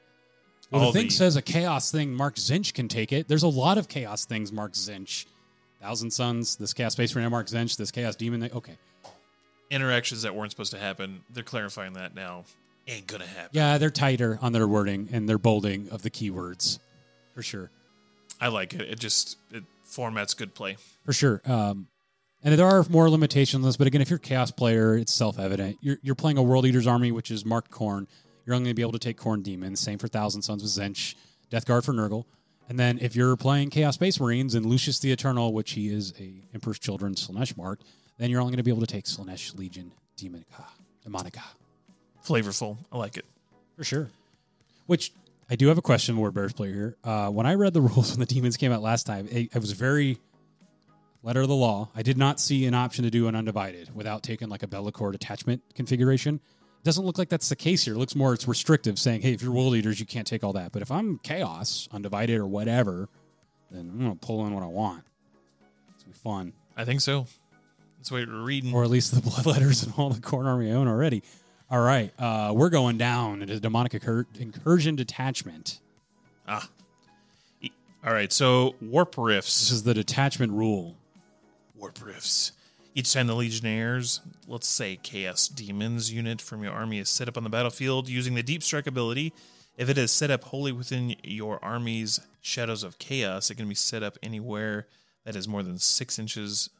Well, 0.70 0.82
All 0.82 0.92
the 0.92 0.98
thing 1.00 1.08
the- 1.08 1.14
says 1.14 1.36
a 1.36 1.42
chaos 1.42 1.90
thing. 1.90 2.14
Mark 2.14 2.36
Tzeentch 2.36 2.72
can 2.74 2.88
take 2.88 3.12
it. 3.12 3.26
There's 3.28 3.42
a 3.42 3.48
lot 3.48 3.78
of 3.78 3.88
chaos 3.88 4.24
things. 4.24 4.50
Mark 4.52 4.72
Tzeentch, 4.72 5.26
Thousand 5.80 6.10
Sons, 6.12 6.56
this 6.56 6.72
chaos 6.72 6.92
space 6.94 7.14
marine 7.14 7.30
Mark 7.30 7.46
Tzeentch, 7.46 7.76
this 7.76 7.90
chaos 7.90 8.16
demon. 8.16 8.40
Thing. 8.40 8.52
Okay, 8.52 8.76
interactions 9.70 10.22
that 10.22 10.34
weren't 10.34 10.50
supposed 10.50 10.72
to 10.72 10.78
happen. 10.78 11.22
They're 11.30 11.42
clarifying 11.44 11.94
that 11.94 12.14
now. 12.14 12.44
Ain't 12.86 13.06
gonna 13.06 13.26
happen. 13.26 13.50
yeah, 13.52 13.78
they're 13.78 13.90
tighter 13.90 14.38
on 14.42 14.52
their 14.52 14.66
wording 14.68 15.08
and 15.10 15.26
their 15.26 15.38
bolding 15.38 15.88
of 15.88 16.02
the 16.02 16.10
keywords, 16.10 16.78
for 17.34 17.42
sure. 17.42 17.70
I 18.40 18.48
like 18.48 18.74
it. 18.74 18.80
It 18.82 18.98
just 18.98 19.36
it 19.52 19.64
formats 19.86 20.36
good 20.36 20.54
play. 20.54 20.76
for 21.04 21.12
sure. 21.12 21.40
Um, 21.44 21.88
and 22.42 22.58
there 22.58 22.66
are 22.66 22.84
more 22.90 23.08
limitations 23.08 23.62
on 23.62 23.68
this, 23.68 23.76
but 23.76 23.86
again, 23.86 24.02
if 24.02 24.10
you're 24.10 24.18
a 24.18 24.20
chaos 24.20 24.50
player, 24.50 24.96
it's 24.96 25.12
self 25.12 25.38
evident. 25.38 25.78
You're, 25.80 25.96
you're 26.02 26.14
playing 26.14 26.36
a 26.36 26.42
World 26.42 26.66
Eaters 26.66 26.86
army, 26.86 27.10
which 27.10 27.30
is 27.30 27.44
marked 27.44 27.70
Khorne. 27.70 28.06
You're 28.44 28.54
only 28.54 28.66
going 28.66 28.72
to 28.72 28.74
be 28.74 28.82
able 28.82 28.92
to 28.92 28.98
take 28.98 29.18
Khorne 29.18 29.42
Demons. 29.42 29.80
Same 29.80 29.98
for 29.98 30.08
Thousand 30.08 30.42
Sons 30.42 30.62
with 30.62 30.70
Tzeentch, 30.72 31.14
Death 31.48 31.64
Guard 31.64 31.84
for 31.84 31.94
Nurgle. 31.94 32.24
And 32.68 32.78
then 32.78 32.98
if 33.00 33.16
you're 33.16 33.36
playing 33.36 33.70
Chaos 33.70 33.94
Space 33.94 34.20
Marines 34.20 34.54
and 34.54 34.66
Lucius 34.66 34.98
the 34.98 35.10
Eternal, 35.10 35.52
which 35.52 35.72
he 35.72 35.88
is 35.88 36.12
a 36.20 36.42
Emperor's 36.52 36.78
Children 36.78 37.14
Slaanesh 37.14 37.56
marked, 37.56 37.84
then 38.18 38.30
you're 38.30 38.40
only 38.40 38.50
going 38.50 38.58
to 38.58 38.62
be 38.62 38.70
able 38.70 38.80
to 38.80 38.86
take 38.86 39.06
Slaanesh 39.06 39.56
Legion 39.56 39.92
Daemonica. 40.18 40.64
Daemonica. 41.06 41.42
Flavorful. 42.24 42.76
I 42.92 42.98
like 42.98 43.16
it. 43.16 43.24
For 43.76 43.84
sure. 43.84 44.08
Which 44.86 45.12
I 45.50 45.56
do 45.56 45.68
have 45.68 45.78
a 45.78 45.82
question, 45.82 46.16
Word 46.16 46.34
Bearers 46.34 46.52
player 46.52 46.72
here. 46.72 46.96
Uh, 47.04 47.28
when 47.30 47.46
I 47.46 47.54
read 47.54 47.74
the 47.74 47.80
rules 47.82 48.12
when 48.12 48.20
the 48.20 48.26
demons 48.26 48.56
came 48.56 48.72
out 48.72 48.82
last 48.82 49.06
time, 49.06 49.28
it, 49.30 49.54
it 49.54 49.58
was 49.58 49.72
very 49.72 50.18
letter 51.22 51.40
of 51.40 51.48
the 51.48 51.54
law. 51.54 51.90
I 51.94 52.02
did 52.02 52.18
not 52.18 52.40
see 52.40 52.66
an 52.66 52.74
option 52.74 53.04
to 53.04 53.10
do 53.10 53.28
an 53.28 53.34
undivided 53.34 53.94
without 53.94 54.22
taking 54.22 54.48
like 54.48 54.62
a 54.62 54.66
Be'lakor 54.66 55.14
attachment 55.14 55.62
configuration. 55.74 56.36
It 56.36 56.84
doesn't 56.84 57.04
look 57.04 57.18
like 57.18 57.30
that's 57.30 57.48
the 57.48 57.56
case 57.56 57.84
here. 57.84 57.94
It 57.94 57.98
looks 57.98 58.14
more 58.14 58.34
it's 58.34 58.46
restrictive, 58.46 58.98
saying, 58.98 59.22
hey, 59.22 59.32
if 59.32 59.42
you're 59.42 59.52
world 59.52 59.74
eaters, 59.74 59.98
you 59.98 60.06
can't 60.06 60.26
take 60.26 60.44
all 60.44 60.52
that. 60.52 60.72
But 60.72 60.82
if 60.82 60.90
I'm 60.90 61.18
chaos, 61.18 61.88
undivided 61.92 62.38
or 62.38 62.46
whatever, 62.46 63.08
then 63.70 63.90
I'm 63.90 63.98
gonna 63.98 64.16
pull 64.16 64.46
in 64.46 64.52
what 64.54 64.62
I 64.62 64.66
want. 64.66 65.04
It's 65.94 66.04
gonna 66.04 66.12
be 66.12 66.18
fun. 66.18 66.52
I 66.76 66.84
think 66.84 67.00
so. 67.00 67.26
That's 67.98 68.10
what 68.10 68.28
we're 68.28 68.42
reading. 68.42 68.74
Or 68.74 68.84
at 68.84 68.90
least 68.90 69.14
the 69.14 69.20
bloodletters 69.30 69.84
and 69.84 69.94
all 69.96 70.10
the 70.10 70.20
Khorne 70.20 70.44
army 70.44 70.70
I 70.70 70.74
own 70.74 70.88
already. 70.88 71.22
All 71.74 71.80
right. 71.80 72.12
Uh, 72.20 72.52
we're 72.54 72.70
going 72.70 72.98
down 72.98 73.42
into 73.42 73.58
demonic 73.58 73.94
incur- 73.94 74.26
incursion 74.38 74.94
detachment. 74.94 75.80
ah. 76.46 76.68
All 78.06 78.12
right. 78.12 78.32
So 78.32 78.76
warp 78.80 79.16
This 79.16 79.18
rifts. 79.18 79.70
is 79.72 79.82
the 79.82 79.92
detachment 79.92 80.52
rule. 80.52 80.94
Warp 81.74 82.00
rifts. 82.00 82.52
Each 82.94 83.12
time 83.12 83.26
the 83.26 83.34
Legionnaires, 83.34 84.20
let's 84.46 84.68
say 84.68 85.00
Chaos 85.02 85.48
Demons 85.48 86.12
unit 86.12 86.40
from 86.40 86.62
your 86.62 86.72
army 86.72 87.00
is 87.00 87.08
set 87.08 87.26
up 87.26 87.36
on 87.36 87.42
the 87.42 87.50
battlefield 87.50 88.08
using 88.08 88.34
the 88.34 88.44
Deep 88.44 88.62
Strike 88.62 88.86
ability, 88.86 89.32
if 89.76 89.88
it 89.88 89.98
is 89.98 90.12
set 90.12 90.30
up 90.30 90.44
wholly 90.44 90.70
within 90.70 91.16
your 91.24 91.58
army's 91.64 92.20
Shadows 92.40 92.84
of 92.84 93.00
Chaos, 93.00 93.50
it 93.50 93.56
can 93.56 93.68
be 93.68 93.74
set 93.74 94.04
up 94.04 94.16
anywhere 94.22 94.86
that 95.24 95.34
is 95.34 95.48
more 95.48 95.64
than 95.64 95.80
six 95.80 96.20
inches 96.20 96.70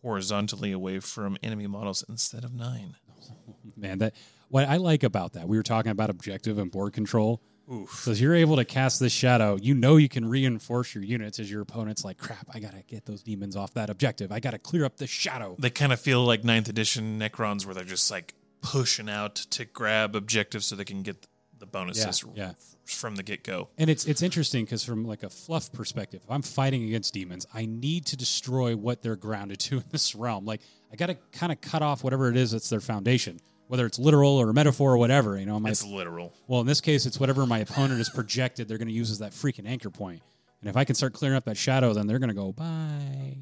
horizontally 0.00 0.72
away 0.72 1.00
from 1.00 1.36
enemy 1.42 1.66
models 1.66 2.02
instead 2.08 2.44
of 2.44 2.54
nine. 2.54 2.96
Man, 3.76 3.98
that 3.98 4.14
what 4.48 4.68
I 4.68 4.76
like 4.76 5.02
about 5.02 5.32
that, 5.34 5.48
we 5.48 5.56
were 5.56 5.62
talking 5.62 5.92
about 5.92 6.10
objective 6.10 6.58
and 6.58 6.70
board 6.70 6.92
control. 6.92 7.42
Oof. 7.72 7.90
So 7.90 8.10
you're 8.10 8.34
able 8.34 8.56
to 8.56 8.64
cast 8.64 9.00
this 9.00 9.12
shadow, 9.12 9.56
you 9.60 9.74
know 9.74 9.96
you 9.96 10.08
can 10.08 10.28
reinforce 10.28 10.94
your 10.94 11.04
units 11.04 11.38
as 11.38 11.50
your 11.50 11.62
opponent's 11.62 12.04
like, 12.04 12.18
crap, 12.18 12.48
I 12.52 12.58
gotta 12.58 12.82
get 12.82 13.06
those 13.06 13.22
demons 13.22 13.56
off 13.56 13.72
that 13.74 13.88
objective. 13.88 14.32
I 14.32 14.40
gotta 14.40 14.58
clear 14.58 14.84
up 14.84 14.96
the 14.96 15.06
shadow. 15.06 15.56
They 15.58 15.70
kind 15.70 15.92
of 15.92 16.00
feel 16.00 16.24
like 16.24 16.44
ninth 16.44 16.68
edition 16.68 17.18
Necrons 17.18 17.64
where 17.64 17.74
they're 17.74 17.84
just 17.84 18.10
like 18.10 18.34
pushing 18.62 19.08
out 19.08 19.34
to 19.34 19.64
grab 19.64 20.14
objectives 20.14 20.66
so 20.66 20.76
they 20.76 20.84
can 20.84 21.02
get 21.02 21.26
the 21.62 21.66
bonuses 21.66 22.24
Yeah, 22.34 22.48
yeah. 22.48 22.52
from 22.84 23.14
the 23.14 23.22
get 23.22 23.44
go. 23.44 23.68
And 23.78 23.88
it's 23.88 24.04
it's 24.04 24.20
interesting 24.20 24.64
because 24.64 24.82
from 24.84 25.04
like 25.06 25.22
a 25.22 25.30
fluff 25.30 25.72
perspective, 25.72 26.20
if 26.24 26.28
I'm 26.30 26.42
fighting 26.42 26.82
against 26.82 27.14
demons, 27.14 27.46
I 27.54 27.66
need 27.66 28.04
to 28.06 28.16
destroy 28.16 28.74
what 28.74 29.00
they're 29.00 29.14
grounded 29.14 29.60
to 29.60 29.76
in 29.76 29.84
this 29.92 30.16
realm. 30.16 30.44
Like 30.44 30.60
I 30.92 30.96
got 30.96 31.06
to 31.06 31.14
kind 31.30 31.52
of 31.52 31.60
cut 31.60 31.80
off 31.80 32.02
whatever 32.02 32.28
it 32.28 32.36
is 32.36 32.50
that's 32.50 32.68
their 32.68 32.80
foundation, 32.80 33.38
whether 33.68 33.86
it's 33.86 33.96
literal 34.00 34.32
or 34.36 34.52
metaphor 34.52 34.92
or 34.92 34.98
whatever. 34.98 35.38
You 35.38 35.46
know, 35.46 35.60
my, 35.60 35.70
It's 35.70 35.84
literal. 35.84 36.32
well 36.48 36.60
in 36.60 36.66
this 36.66 36.80
case, 36.80 37.06
it's 37.06 37.20
whatever 37.20 37.46
my 37.46 37.60
opponent 37.60 38.00
is 38.00 38.10
projected. 38.10 38.66
They're 38.66 38.78
going 38.78 38.88
to 38.88 38.94
use 38.94 39.12
as 39.12 39.20
that 39.20 39.30
freaking 39.30 39.68
anchor 39.68 39.90
point. 39.90 40.20
And 40.62 40.68
if 40.68 40.76
I 40.76 40.82
can 40.82 40.96
start 40.96 41.12
clearing 41.12 41.36
up 41.36 41.44
that 41.44 41.56
shadow, 41.56 41.92
then 41.92 42.08
they're 42.08 42.18
going 42.18 42.28
to 42.28 42.34
go 42.34 42.50
bye. 42.50 43.36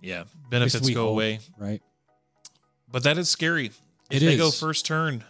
Yeah, 0.00 0.24
benefits 0.48 0.88
go 0.90 1.02
hope, 1.02 1.10
away, 1.10 1.40
right? 1.58 1.82
but 2.90 3.02
that 3.02 3.18
is 3.18 3.28
scary. 3.28 3.66
It 4.08 4.16
If 4.16 4.20
they 4.22 4.36
go 4.36 4.50
first 4.52 4.86
turn, 4.86 5.24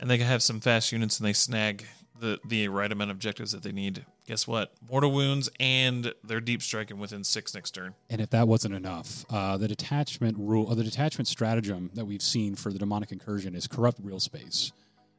and 0.00 0.10
they 0.10 0.18
have 0.18 0.42
some 0.42 0.60
fast 0.60 0.90
units 0.90 1.20
and 1.20 1.28
they 1.28 1.32
snag 1.32 1.86
the 2.18 2.40
the 2.44 2.68
right 2.68 2.90
amount 2.90 3.10
of 3.10 3.16
objectives 3.16 3.52
that 3.52 3.62
they 3.62 3.72
need. 3.72 4.04
Guess 4.26 4.46
what? 4.46 4.72
Mortal 4.88 5.12
wounds 5.12 5.48
and 5.60 6.12
they're 6.24 6.40
deep 6.40 6.62
striking 6.62 6.98
within 6.98 7.22
six 7.22 7.54
next 7.54 7.72
turn. 7.72 7.94
And 8.08 8.20
if 8.20 8.30
that 8.30 8.48
wasn't 8.48 8.74
enough, 8.74 9.24
uh, 9.30 9.56
the 9.56 9.68
detachment 9.68 10.36
rule, 10.38 10.66
or 10.66 10.74
the 10.74 10.84
detachment 10.84 11.28
stratagem 11.28 11.90
that 11.94 12.04
we've 12.04 12.22
seen 12.22 12.54
for 12.56 12.72
the 12.72 12.78
demonic 12.78 13.12
incursion 13.12 13.54
is 13.54 13.66
corrupt 13.66 13.98
real 14.02 14.20
space 14.20 14.72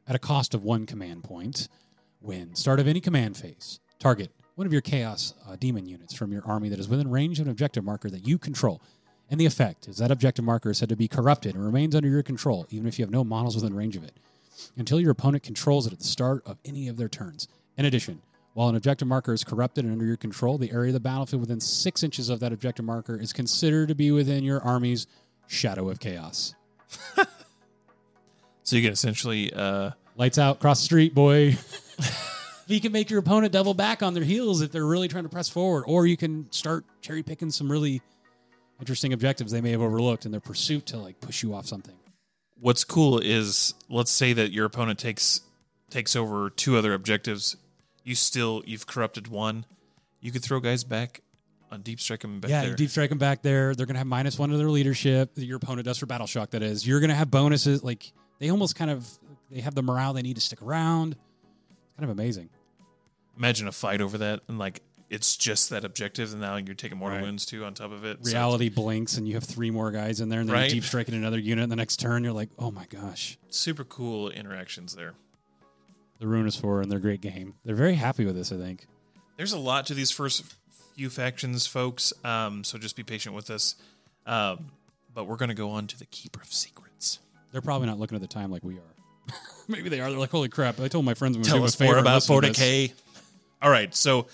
at 0.06 0.16
a 0.16 0.18
cost 0.18 0.54
of 0.54 0.64
one 0.64 0.86
command 0.86 1.24
point. 1.24 1.68
When 2.20 2.54
start 2.54 2.78
of 2.78 2.86
any 2.86 3.00
command 3.00 3.36
phase, 3.36 3.80
target 3.98 4.30
one 4.54 4.66
of 4.66 4.72
your 4.72 4.82
chaos 4.82 5.34
uh, 5.48 5.56
demon 5.56 5.86
units 5.86 6.14
from 6.14 6.30
your 6.32 6.42
army 6.46 6.68
that 6.68 6.78
is 6.78 6.88
within 6.88 7.10
range 7.10 7.40
of 7.40 7.46
an 7.46 7.50
objective 7.50 7.84
marker 7.84 8.10
that 8.10 8.26
you 8.26 8.38
control. 8.38 8.80
And 9.30 9.40
the 9.40 9.46
effect 9.46 9.88
is 9.88 9.96
that 9.96 10.10
objective 10.10 10.44
marker 10.44 10.70
is 10.70 10.78
said 10.78 10.90
to 10.90 10.96
be 10.96 11.08
corrupted 11.08 11.54
and 11.54 11.64
remains 11.64 11.94
under 11.96 12.08
your 12.08 12.22
control, 12.22 12.66
even 12.70 12.86
if 12.86 12.98
you 12.98 13.04
have 13.04 13.10
no 13.10 13.24
models 13.24 13.54
within 13.54 13.74
range 13.74 13.96
of 13.96 14.04
it, 14.04 14.12
until 14.76 15.00
your 15.00 15.10
opponent 15.10 15.42
controls 15.42 15.86
it 15.86 15.92
at 15.92 15.98
the 15.98 16.04
start 16.04 16.42
of 16.46 16.58
any 16.64 16.88
of 16.88 16.96
their 16.96 17.08
turns. 17.08 17.48
In 17.76 17.84
addition, 17.84 18.22
while 18.54 18.68
an 18.68 18.76
objective 18.76 19.08
marker 19.08 19.32
is 19.32 19.44
corrupted 19.44 19.84
and 19.84 19.92
under 19.92 20.04
your 20.04 20.16
control, 20.16 20.58
the 20.58 20.72
area 20.72 20.90
of 20.90 20.94
the 20.94 21.00
battlefield 21.00 21.40
within 21.40 21.60
six 21.60 22.02
inches 22.02 22.28
of 22.28 22.40
that 22.40 22.52
objective 22.52 22.84
marker 22.84 23.16
is 23.16 23.32
considered 23.32 23.88
to 23.88 23.94
be 23.94 24.10
within 24.10 24.44
your 24.44 24.62
army's 24.62 25.06
shadow 25.46 25.88
of 25.88 26.00
chaos. 26.00 26.54
So 28.64 28.76
you 28.76 28.82
can 28.82 28.92
essentially 28.92 29.52
uh, 29.52 29.90
Lights 30.16 30.36
out, 30.36 30.60
cross 30.60 30.80
the 30.80 30.84
street, 30.84 31.14
boy. 31.14 31.56
you 32.66 32.80
can 32.80 32.92
make 32.92 33.08
your 33.08 33.20
opponent 33.20 33.52
double 33.52 33.72
back 33.72 34.02
on 34.02 34.12
their 34.12 34.24
heels 34.24 34.60
if 34.60 34.70
they're 34.70 34.84
really 34.84 35.08
trying 35.08 35.24
to 35.24 35.30
press 35.30 35.48
forward, 35.48 35.84
or 35.86 36.06
you 36.06 36.18
can 36.18 36.50
start 36.52 36.84
cherry 37.00 37.22
picking 37.22 37.50
some 37.50 37.70
really 37.72 38.02
interesting 38.78 39.14
objectives 39.14 39.52
they 39.52 39.62
may 39.62 39.70
have 39.70 39.80
overlooked 39.80 40.26
in 40.26 40.32
their 40.32 40.40
pursuit 40.40 40.84
to 40.86 40.98
like 40.98 41.18
push 41.20 41.42
you 41.42 41.54
off 41.54 41.66
something. 41.66 41.94
What's 42.58 42.84
cool 42.84 43.18
is 43.18 43.74
let's 43.88 44.10
say 44.10 44.32
that 44.32 44.52
your 44.52 44.66
opponent 44.66 44.98
takes 44.98 45.40
takes 45.90 46.16
over 46.16 46.48
two 46.50 46.76
other 46.76 46.94
objectives 46.94 47.56
you 48.04 48.14
still 48.14 48.62
you've 48.66 48.86
corrupted 48.86 49.28
one 49.28 49.64
you 50.20 50.30
could 50.30 50.42
throw 50.42 50.60
guys 50.60 50.84
back 50.84 51.20
on 51.72 51.80
deep 51.80 52.00
strike 52.00 52.20
them 52.20 52.38
back 52.38 52.50
yeah, 52.50 52.62
there 52.62 52.74
deep 52.74 52.90
strike 52.90 53.08
them 53.08 53.18
back 53.18 53.42
there. 53.42 53.74
They're 53.74 53.86
going 53.86 53.94
to 53.94 53.98
have 53.98 54.06
minus 54.06 54.38
one 54.38 54.50
to 54.50 54.56
their 54.56 54.68
leadership. 54.68 55.34
that 55.34 55.44
Your 55.44 55.56
opponent 55.56 55.86
does 55.86 55.98
for 55.98 56.06
battle 56.06 56.26
shock. 56.26 56.50
That 56.50 56.62
is, 56.62 56.86
you're 56.86 57.00
going 57.00 57.10
to 57.10 57.16
have 57.16 57.30
bonuses. 57.30 57.82
Like 57.82 58.12
they 58.38 58.50
almost 58.50 58.76
kind 58.76 58.90
of 58.90 59.08
they 59.50 59.60
have 59.60 59.74
the 59.74 59.82
morale 59.82 60.12
they 60.12 60.22
need 60.22 60.34
to 60.34 60.42
stick 60.42 60.62
around. 60.62 61.16
Kind 61.96 62.04
of 62.04 62.10
amazing. 62.10 62.50
Imagine 63.36 63.66
a 63.66 63.72
fight 63.72 64.02
over 64.02 64.18
that, 64.18 64.40
and 64.48 64.58
like 64.58 64.82
it's 65.12 65.36
just 65.36 65.68
that 65.70 65.84
objective, 65.84 66.32
and 66.32 66.40
now 66.40 66.56
you're 66.56 66.74
taking 66.74 66.96
mortal 66.98 67.18
Right. 67.18 67.24
wounds 67.24 67.44
too 67.46 67.64
on 67.64 67.74
top 67.74 67.92
of 67.92 68.04
it. 68.04 68.24
So- 68.24 68.30
Reality 68.32 68.68
blinks, 68.70 69.16
and 69.18 69.28
you 69.28 69.34
have 69.34 69.44
three 69.44 69.70
more 69.70 69.90
guys 69.92 70.20
in 70.20 70.28
there, 70.30 70.40
and 70.40 70.48
then 70.48 70.54
Right. 70.54 70.64
you 70.70 70.80
deep 70.80 70.84
striking 70.84 71.14
another 71.14 71.38
unit 71.38 71.62
in 71.64 71.68
the 71.70 71.76
next 71.76 72.00
turn. 72.00 72.24
You're 72.24 72.32
like, 72.32 72.48
oh 72.58 72.70
my 72.70 72.86
gosh. 72.86 73.38
super 73.50 73.84
cool 73.84 74.30
interactions 74.30 74.94
there. 74.96 75.12
The 76.18 76.26
Rune 76.26 76.46
is 76.46 76.56
for, 76.56 76.80
and 76.80 76.90
they're 76.90 76.98
a 76.98 77.02
great 77.02 77.20
game. 77.20 77.54
They're 77.64 77.74
very 77.76 77.94
happy 77.96 78.24
with 78.24 78.34
this, 78.34 78.50
I 78.50 78.56
think. 78.56 78.86
There's 79.36 79.52
a 79.52 79.58
lot 79.58 79.84
to 79.86 79.94
these 79.94 80.10
first 80.10 80.42
few 80.96 81.10
factions, 81.10 81.66
folks. 81.66 82.12
Um, 82.24 82.64
so 82.64 82.78
just 82.78 82.96
be 82.96 83.02
patient 83.02 83.34
with 83.34 83.50
us. 83.50 83.74
Um, 84.24 84.70
but 85.12 85.24
we're 85.24 85.36
going 85.36 85.48
to 85.50 85.54
go 85.54 85.70
on 85.70 85.86
to 85.88 85.98
the 85.98 86.06
Keeper 86.06 86.40
of 86.40 86.52
Secrets. 86.52 87.18
They're 87.50 87.60
probably 87.60 87.88
not 87.88 87.98
looking 87.98 88.14
at 88.16 88.22
the 88.22 88.28
time 88.28 88.50
like 88.50 88.62
we 88.64 88.76
are. 88.78 89.34
Maybe 89.68 89.88
they 89.90 90.00
are. 90.00 90.08
They're 90.10 90.18
like, 90.18 90.30
holy 90.30 90.48
crap! 90.48 90.80
I 90.80 90.88
told 90.88 91.04
my 91.04 91.14
friends 91.14 91.36
Tell 91.46 91.62
us 91.64 91.78
more 91.78 91.98
about 91.98 92.26
listen 92.28 92.36
40k. 92.40 92.92
All 93.60 93.70
right, 93.70 93.94
so 93.94 94.26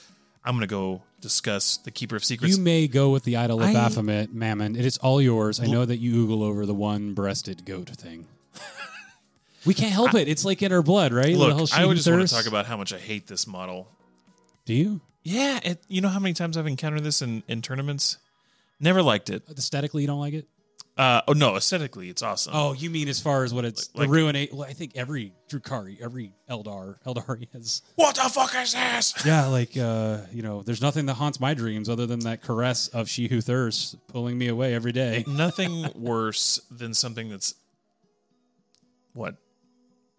I'm 0.45 0.55
going 0.55 0.61
to 0.61 0.67
go 0.67 1.03
discuss 1.21 1.77
the 1.79 1.91
Keeper 1.91 2.17
of 2.17 2.25
Secrets. 2.25 2.57
You 2.57 2.63
may 2.63 2.89
go 2.89 3.11
with 3.11 3.25
the 3.25 3.37
idol 3.37 3.61
of 3.61 3.67
I- 3.67 3.73
Baphomet, 3.73 4.33
Mammon. 4.33 4.77
It 4.77 4.85
is 4.85 4.97
all 4.99 5.21
yours. 5.21 5.61
I 5.61 5.67
know 5.67 5.85
that 5.85 5.99
you 5.99 6.27
oogle 6.27 6.43
over 6.43 6.65
the 6.67 6.75
one-breasted 6.75 7.65
goat 7.65 7.91
thing. 7.91 8.27
we 9.67 9.75
can't 9.75 9.93
help 9.93 10.15
it. 10.15 10.29
It's 10.29 10.45
like 10.45 10.63
in 10.63 10.73
our 10.73 10.83
blood, 10.83 11.13
right? 11.13 11.33
The 11.33 11.39
whole 11.39 11.61
Look, 11.63 11.75
I 11.75 11.83
who 11.83 11.89
would 11.89 11.97
just 11.97 12.09
want 12.09 12.27
to 12.27 12.35
talk 12.35 12.47
about 12.47 12.67
how 12.67 12.77
much 12.77 12.93
I 12.93 12.99
hate 12.99 13.27
this 13.27 13.47
model. 13.47 13.89
Do 14.65 14.75
you 14.75 15.01
Yeah, 15.23 15.61
it, 15.63 15.83
you 15.89 16.01
know 16.01 16.09
how 16.09 16.21
many 16.21 16.35
times 16.35 16.57
I've 16.57 16.67
encountered 16.67 17.03
this 17.03 17.23
in, 17.23 17.43
in 17.49 17.63
tournaments? 17.63 18.19
Never 18.81 19.03
liked 19.03 19.29
it. 19.29 19.43
aesthetically 19.51 20.03
you 20.03 20.07
don't 20.09 20.21
like 20.21 20.35
it? 20.35 20.47
Uh, 20.99 21.23
oh 21.29 21.33
no, 21.33 21.55
aesthetically 21.57 22.11
it's 22.11 22.23
awesome. 22.23 22.53
Oh, 22.57 22.73
you 22.73 22.91
mean 22.91 23.07
as 23.09 23.21
far 23.21 23.45
as 23.45 23.55
what 23.55 23.65
it's 23.65 23.89
Like- 23.95 24.09
the 24.09 24.15
ruinate? 24.17 24.53
Well, 24.53 24.69
I 24.69 24.73
think 24.73 24.93
every 24.97 25.33
Drukhari, 25.49 26.01
every 26.03 26.33
Eldar, 26.51 26.97
Eldari 27.07 27.47
has. 27.53 27.83
what 27.95 28.17
the 28.17 28.23
fuck 28.23 28.53
is 28.57 28.73
this? 28.75 29.15
Yeah, 29.25 29.47
like 29.47 29.77
uh, 29.77 30.19
you 30.33 30.43
know, 30.43 30.63
there's 30.63 30.83
nothing 30.83 31.07
that 31.07 31.15
haunts 31.15 31.39
my 31.39 31.55
dreams 31.55 31.89
other 31.89 32.05
than 32.05 32.19
that 32.21 32.43
caress 32.43 32.89
of 32.89 33.09
she 33.09 33.29
who 33.29 33.41
thirsts 33.41 33.95
pulling 34.09 34.37
me 34.37 34.49
away 34.49 34.75
every 34.75 34.91
day. 34.93 35.25
Nothing 35.29 35.89
worse 35.95 36.61
than 36.71 36.93
something 36.95 37.29
that's 37.31 37.55
what 39.13 39.37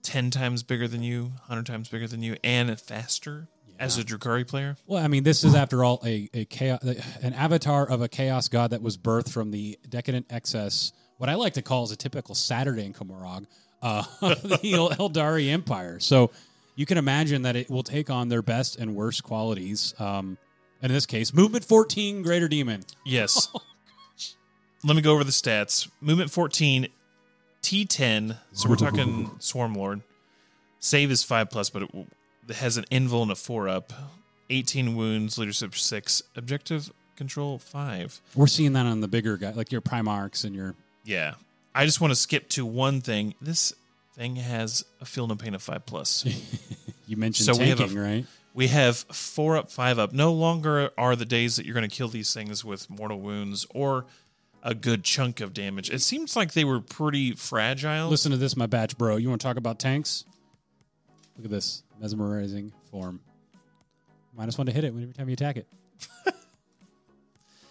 ten 0.01 0.31
times 0.31 0.63
bigger 0.63 0.87
than 0.87 1.03
you, 1.03 1.33
hundred 1.47 1.65
times 1.65 1.89
bigger 1.89 2.07
than 2.07 2.21
you, 2.23 2.37
and 2.43 2.79
faster 2.79 3.49
as 3.79 3.97
a 3.97 4.03
Drukhari 4.03 4.45
player. 4.45 4.75
Well, 4.85 5.03
I 5.03 5.07
mean, 5.07 5.23
this 5.23 5.43
is 5.43 5.55
after 5.55 5.83
all 5.83 6.01
a, 6.05 6.29
a 6.33 6.45
chaos, 6.45 6.83
an 7.21 7.33
avatar 7.33 7.89
of 7.89 8.01
a 8.01 8.09
chaos 8.09 8.49
god 8.49 8.71
that 8.71 8.81
was 8.81 8.97
birthed 8.97 9.31
from 9.31 9.51
the 9.51 9.79
decadent 9.87 10.27
excess. 10.29 10.91
What 11.17 11.29
I 11.29 11.35
like 11.35 11.53
to 11.53 11.61
call 11.61 11.85
is 11.85 11.91
a 11.91 11.95
typical 11.95 12.35
Saturday 12.35 12.85
in 12.85 12.93
Commorragh, 12.93 13.45
uh, 13.81 14.03
of 14.21 14.41
the 14.43 14.57
Eldari 14.57 15.49
Empire. 15.49 15.99
So 15.99 16.31
you 16.75 16.85
can 16.85 16.97
imagine 16.97 17.43
that 17.43 17.55
it 17.55 17.69
will 17.69 17.83
take 17.83 18.09
on 18.09 18.29
their 18.29 18.41
best 18.41 18.77
and 18.77 18.95
worst 18.95 19.23
qualities. 19.23 19.93
Um, 19.97 20.37
and 20.81 20.91
in 20.91 20.95
this 20.95 21.05
case, 21.05 21.33
movement 21.33 21.65
14, 21.65 22.21
Greater 22.21 22.47
Demon. 22.47 22.83
Yes. 23.05 23.49
Let 24.83 24.95
me 24.95 25.01
go 25.01 25.13
over 25.13 25.23
the 25.23 25.31
stats. 25.31 25.89
Movement 25.99 26.31
14, 26.31 26.87
T10. 27.61 28.37
So 28.53 28.69
we're 28.69 28.75
talking 28.77 29.31
Swarm 29.39 29.73
Lord. 29.75 30.01
Save 30.79 31.11
is 31.11 31.23
5 31.23 31.49
plus, 31.49 31.69
but 31.69 31.83
it, 31.83 31.89
it 32.49 32.57
has 32.57 32.77
an 32.77 32.85
invuln 32.91 33.23
and 33.23 33.31
a 33.31 33.35
4 33.35 33.69
up. 33.69 33.93
18 34.49 34.95
wounds, 34.95 35.37
leadership 35.37 35.75
6, 35.75 36.23
objective 36.35 36.91
control 37.15 37.59
5. 37.59 38.21
We're 38.35 38.47
seeing 38.47 38.73
that 38.73 38.85
on 38.85 39.01
the 39.01 39.07
bigger 39.07 39.37
guy, 39.37 39.51
like 39.51 39.71
your 39.71 39.81
Primarchs 39.81 40.43
and 40.43 40.55
your. 40.55 40.73
Yeah. 41.03 41.35
I 41.75 41.85
just 41.85 42.01
want 42.01 42.11
to 42.11 42.15
skip 42.15 42.49
to 42.49 42.65
one 42.65 43.01
thing. 43.01 43.35
This 43.41 43.73
thing 44.15 44.37
has 44.37 44.83
a 45.01 45.05
feel 45.05 45.27
no 45.27 45.35
pain 45.35 45.53
of 45.53 45.61
5 45.61 45.85
plus. 45.85 46.25
You 47.07 47.17
mentioned 47.17 47.47
So 47.47 47.59
we 47.59 47.69
have 47.69 47.79
a- 47.81 47.87
right? 47.99 48.25
We 48.53 48.67
have 48.67 48.97
four 48.97 49.57
up, 49.57 49.71
five 49.71 49.97
up. 49.97 50.13
No 50.13 50.31
longer 50.31 50.91
are 50.95 51.15
the 51.15 51.25
days 51.25 51.55
that 51.55 51.65
you're 51.65 51.73
going 51.73 51.89
to 51.89 51.95
kill 51.95 52.07
these 52.07 52.33
things 52.35 52.63
with 52.63 52.87
mortal 52.87 53.19
wounds 53.19 53.65
or 53.73 54.05
a 54.61 54.75
good 54.75 55.03
chunk 55.03 55.39
of 55.39 55.51
damage. 55.53 55.89
It 55.89 56.01
seems 56.03 56.35
like 56.35 56.53
they 56.53 56.63
were 56.63 56.79
pretty 56.81 57.31
fragile. 57.33 58.09
Listen 58.09 58.29
to 58.31 58.37
this, 58.37 58.55
my 58.55 58.67
batch 58.67 58.95
bro. 58.95 59.15
You 59.17 59.29
want 59.29 59.41
to 59.41 59.47
talk 59.47 59.57
about 59.57 59.79
tanks? 59.79 60.23
Look 61.39 61.45
at 61.45 61.51
this 61.51 61.83
mesmerizing 62.01 62.73
form. 62.91 63.21
Minus 64.35 64.57
one 64.57 64.67
to 64.67 64.73
hit 64.73 64.83
it 64.83 64.87
every 64.87 65.05
time 65.13 65.29
you 65.29 65.33
attack 65.33 65.55
it. 65.55 65.67
yeah, 66.25 66.33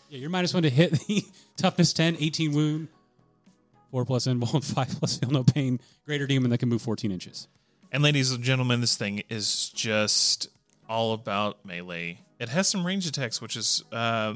you're 0.08 0.30
minus 0.30 0.54
one 0.54 0.62
to 0.62 0.70
hit 0.70 0.92
the 1.06 1.22
toughness 1.58 1.92
10, 1.92 2.16
18 2.18 2.52
wound, 2.54 2.88
4 3.90 4.06
plus 4.06 4.26
invuln, 4.26 4.64
5 4.74 4.88
plus 4.98 5.18
feel 5.18 5.30
no 5.30 5.44
pain, 5.44 5.80
greater 6.06 6.26
demon 6.26 6.50
that 6.50 6.56
can 6.56 6.70
move 6.70 6.80
14 6.80 7.12
inches. 7.12 7.46
And 7.92 8.02
ladies 8.02 8.32
and 8.32 8.42
gentlemen, 8.42 8.80
this 8.80 8.96
thing 8.96 9.22
is 9.28 9.68
just 9.68 10.48
all 10.88 11.12
about 11.12 11.62
melee. 11.66 12.20
It 12.38 12.48
has 12.48 12.68
some 12.68 12.86
range 12.86 13.06
attacks, 13.06 13.42
which 13.42 13.54
is 13.54 13.84
uh, 13.92 14.32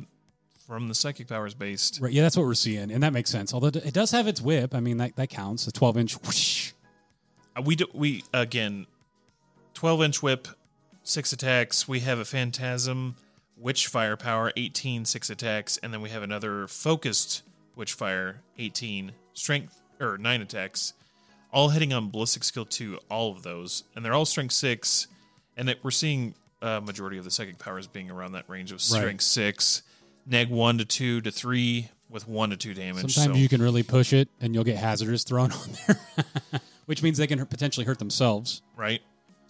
from 0.66 0.88
the 0.88 0.94
psychic 0.94 1.26
powers 1.26 1.54
based. 1.54 2.00
Right, 2.02 2.12
yeah, 2.12 2.20
that's 2.20 2.36
what 2.36 2.44
we're 2.44 2.52
seeing, 2.52 2.90
and 2.90 3.02
that 3.02 3.14
makes 3.14 3.30
sense. 3.30 3.54
Although 3.54 3.68
it 3.68 3.94
does 3.94 4.10
have 4.10 4.28
its 4.28 4.42
whip. 4.42 4.74
I 4.74 4.80
mean, 4.80 4.98
that, 4.98 5.16
that 5.16 5.30
counts. 5.30 5.66
A 5.66 5.72
12 5.72 5.96
inch 5.96 6.22
whoosh. 6.22 6.72
Uh, 7.56 7.62
we 7.62 7.76
do, 7.76 7.86
we 7.94 8.24
again, 8.34 8.86
twelve 9.82 10.00
inch 10.00 10.22
whip, 10.22 10.46
six 11.02 11.32
attacks. 11.32 11.88
We 11.88 11.98
have 12.00 12.20
a 12.20 12.24
phantasm, 12.24 13.16
witch 13.56 13.88
Firepower, 13.88 14.52
18, 14.56 15.04
six 15.04 15.28
attacks, 15.28 15.76
and 15.78 15.92
then 15.92 16.00
we 16.00 16.10
have 16.10 16.22
another 16.22 16.68
focused 16.68 17.42
witch 17.74 17.92
fire, 17.94 18.42
eighteen 18.60 19.10
strength 19.32 19.82
or 20.00 20.18
nine 20.18 20.40
attacks, 20.40 20.92
all 21.52 21.70
hitting 21.70 21.92
on 21.92 22.10
ballistic 22.10 22.44
skill 22.44 22.64
two. 22.64 23.00
All 23.10 23.32
of 23.32 23.42
those, 23.42 23.82
and 23.96 24.04
they're 24.04 24.14
all 24.14 24.24
strength 24.24 24.52
six, 24.52 25.08
and 25.56 25.68
it, 25.68 25.80
we're 25.82 25.90
seeing 25.90 26.36
a 26.60 26.80
majority 26.80 27.18
of 27.18 27.24
the 27.24 27.32
psychic 27.32 27.58
powers 27.58 27.88
being 27.88 28.08
around 28.08 28.32
that 28.32 28.48
range 28.48 28.70
of 28.70 28.80
strength 28.80 29.24
six, 29.24 29.82
neg 30.24 30.48
one 30.48 30.78
to 30.78 30.84
two 30.84 31.20
to 31.22 31.32
three 31.32 31.88
with 32.08 32.28
one 32.28 32.50
to 32.50 32.56
two 32.56 32.72
damage. 32.72 33.12
Sometimes 33.12 33.36
so, 33.36 33.42
you 33.42 33.48
can 33.48 33.60
really 33.60 33.82
push 33.82 34.12
it, 34.12 34.28
and 34.40 34.54
you'll 34.54 34.62
get 34.62 34.76
hazardous 34.76 35.24
thrown 35.24 35.50
on 35.52 35.70
there, 35.88 36.60
which 36.86 37.02
means 37.02 37.18
they 37.18 37.26
can 37.26 37.44
potentially 37.46 37.84
hurt 37.84 37.98
themselves. 37.98 38.62
right. 38.76 39.02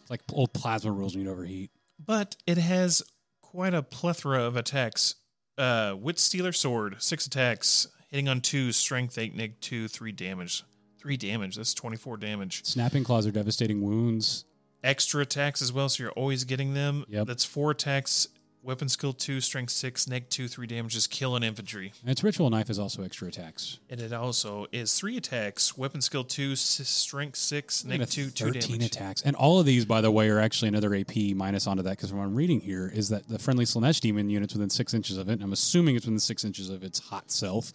It's 0.03 0.11
like 0.11 0.21
old 0.33 0.53
plasma 0.53 0.93
rules 0.93 1.15
when 1.15 1.25
you 1.25 1.31
overheat. 1.31 1.71
but 2.05 2.37
it 2.47 2.59
has 2.59 3.03
quite 3.41 3.75
a 3.75 3.83
plethora 3.83 4.43
of 4.43 4.57
attacks. 4.57 5.15
Uh, 5.59 5.93
Witstealer 5.95 6.55
Sword, 6.55 6.97
six 6.99 7.27
attacks, 7.27 7.87
hitting 8.11 8.29
on 8.29 8.41
two, 8.41 8.73
strength 8.73 9.19
eight, 9.19 9.35
nick 9.35 9.61
two, 9.61 9.89
three 9.89 10.13
damage. 10.13 10.65
Three 10.99 11.17
damage. 11.17 11.57
That's 11.57 11.75
twenty 11.75 11.97
four 11.97 12.17
damage. 12.17 12.65
Snapping 12.65 13.05
claws 13.05 13.27
are 13.27 13.33
devastating 13.33 13.83
wounds. 13.83 14.45
Extra 14.85 15.23
attacks 15.23 15.61
as 15.63 15.73
well, 15.73 15.89
so 15.89 16.03
you're 16.03 16.13
always 16.13 16.45
getting 16.45 16.75
them. 16.75 17.05
Yep. 17.09 17.27
That's 17.27 17.45
four 17.45 17.71
attacks. 17.73 18.29
Weapon 18.65 18.89
skill 18.89 19.13
two, 19.13 19.41
strength 19.41 19.71
six, 19.73 20.07
neg 20.07 20.29
two, 20.31 20.47
three 20.47 20.69
damage. 20.69 20.93
Just 20.93 21.11
killing 21.11 21.43
infantry. 21.43 21.93
And 22.03 22.11
its 22.11 22.23
ritual 22.23 22.49
knife 22.49 22.71
is 22.71 22.79
also 22.79 23.03
extra 23.03 23.27
attacks. 23.27 23.81
And 23.91 24.01
it 24.01 24.13
also 24.13 24.67
is 24.71 24.95
three 24.97 25.17
attacks. 25.17 25.77
Weapon 25.77 26.01
skill 26.01 26.23
two, 26.23 26.53
s- 26.53 26.81
strength 26.89 27.37
six, 27.37 27.85
neg 27.85 28.07
two, 28.09 28.31
two 28.31 28.53
13 28.53 28.83
attacks. 28.83 29.23
And 29.23 29.35
all 29.35 29.59
of 29.59 29.67
these, 29.67 29.85
by 29.85 30.01
the 30.01 30.13
way, 30.13 30.29
are 30.29 30.39
actually 30.39 30.69
another 30.69 30.95
AP 30.95 31.17
minus 31.35 31.67
onto 31.67 31.83
that 31.83 31.97
because 31.97 32.13
what 32.13 32.23
I'm 32.23 32.37
reading 32.37 32.61
here 32.61 32.89
is 32.95 33.09
that 33.09 33.29
the 33.29 33.39
friendly 33.41 33.65
Slaanesh 33.65 34.01
demon 34.01 34.31
units 34.31 34.55
within 34.55 34.71
six 34.71 34.95
inches 34.95 35.19
of 35.19 35.29
it, 35.29 35.33
and 35.33 35.43
I'm 35.43 35.53
assuming 35.53 35.97
it's 35.97 36.07
within 36.07 36.21
six 36.21 36.45
inches 36.45 36.71
of 36.71 36.85
its 36.85 37.01
hot 37.01 37.33
self, 37.33 37.73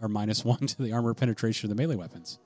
are 0.00 0.08
minus 0.08 0.44
one 0.44 0.58
to 0.66 0.82
the 0.82 0.92
armor 0.92 1.14
penetration 1.14 1.70
of 1.70 1.76
the 1.76 1.80
melee 1.80 1.94
weapons. 1.96 2.40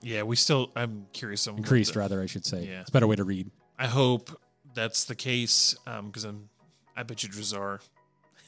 Yeah, 0.00 0.22
we 0.22 0.36
still. 0.36 0.70
I'm 0.76 1.06
curious 1.12 1.46
on 1.48 1.54
what 1.54 1.58
Increased, 1.58 1.94
the- 1.94 1.98
rather, 2.00 2.22
I 2.22 2.26
should 2.26 2.44
say. 2.46 2.66
Yeah. 2.66 2.80
It's 2.82 2.90
a 2.90 2.92
better 2.92 3.08
way 3.08 3.16
to 3.16 3.24
read. 3.24 3.50
I 3.78 3.88
hope 3.88 4.30
that's 4.74 5.04
the 5.06 5.16
case 5.16 5.74
um, 5.88 6.06
because 6.06 6.22
I'm. 6.24 6.48
I 6.96 7.02
bet 7.02 7.22
you 7.22 7.28
Drazar 7.28 7.80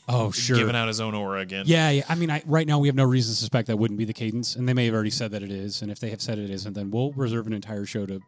Oh, 0.06 0.30
sure. 0.30 0.56
giving 0.58 0.76
out 0.76 0.86
his 0.88 1.00
own 1.00 1.14
aura 1.14 1.40
again. 1.40 1.64
Yeah, 1.66 1.88
yeah. 1.88 2.02
I 2.10 2.14
mean, 2.14 2.30
I, 2.30 2.42
right 2.44 2.66
now 2.66 2.78
we 2.78 2.88
have 2.88 2.94
no 2.94 3.04
reason 3.04 3.32
to 3.32 3.36
suspect 3.38 3.68
that 3.68 3.78
wouldn't 3.78 3.96
be 3.96 4.04
the 4.04 4.12
cadence, 4.12 4.54
and 4.54 4.68
they 4.68 4.74
may 4.74 4.84
have 4.84 4.94
already 4.94 5.08
said 5.10 5.30
that 5.30 5.42
it 5.42 5.50
is. 5.50 5.80
And 5.80 5.90
if 5.90 5.98
they 5.98 6.10
have 6.10 6.20
said 6.20 6.38
it 6.38 6.50
isn't, 6.50 6.74
then 6.74 6.90
we'll 6.90 7.12
reserve 7.12 7.46
an 7.46 7.54
entire 7.54 7.86
show 7.86 8.04
to 8.04 8.20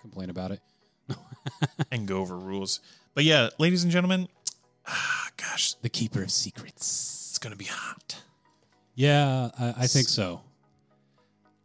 complain 0.00 0.30
about 0.30 0.52
it. 0.52 0.60
and 1.92 2.06
go 2.08 2.18
over 2.20 2.36
rules. 2.38 2.80
But 3.14 3.24
yeah, 3.24 3.50
ladies 3.58 3.82
and 3.82 3.92
gentlemen, 3.92 4.28
ah, 4.86 5.28
gosh, 5.36 5.74
The 5.74 5.90
Keeper 5.90 6.22
of 6.22 6.30
Secrets. 6.30 7.28
it's 7.30 7.38
gonna 7.38 7.56
be 7.56 7.64
hot. 7.66 8.22
Yeah, 8.94 9.50
I, 9.58 9.74
I 9.80 9.86
think 9.86 10.08
so. 10.08 10.40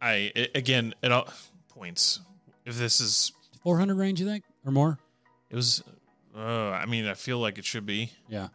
I 0.01 0.31
i- 0.35 0.47
again 0.55 0.93
at 1.03 1.11
all 1.13 1.27
points. 1.69 2.19
If 2.65 2.77
this 2.77 2.99
is, 2.99 3.31
400 3.63 3.95
range, 3.95 4.19
you 4.19 4.25
think, 4.27 4.43
or 4.65 4.71
more? 4.73 4.99
it 5.49 5.55
was. 5.55 5.83
Uh, 6.35 6.71
I 6.71 6.85
mean, 6.85 7.07
I 7.07 7.13
feel 7.13 7.39
like 7.39 7.57
it 7.57 7.65
should 7.65 7.85
be. 7.85 8.11
Yeah. 8.27 8.47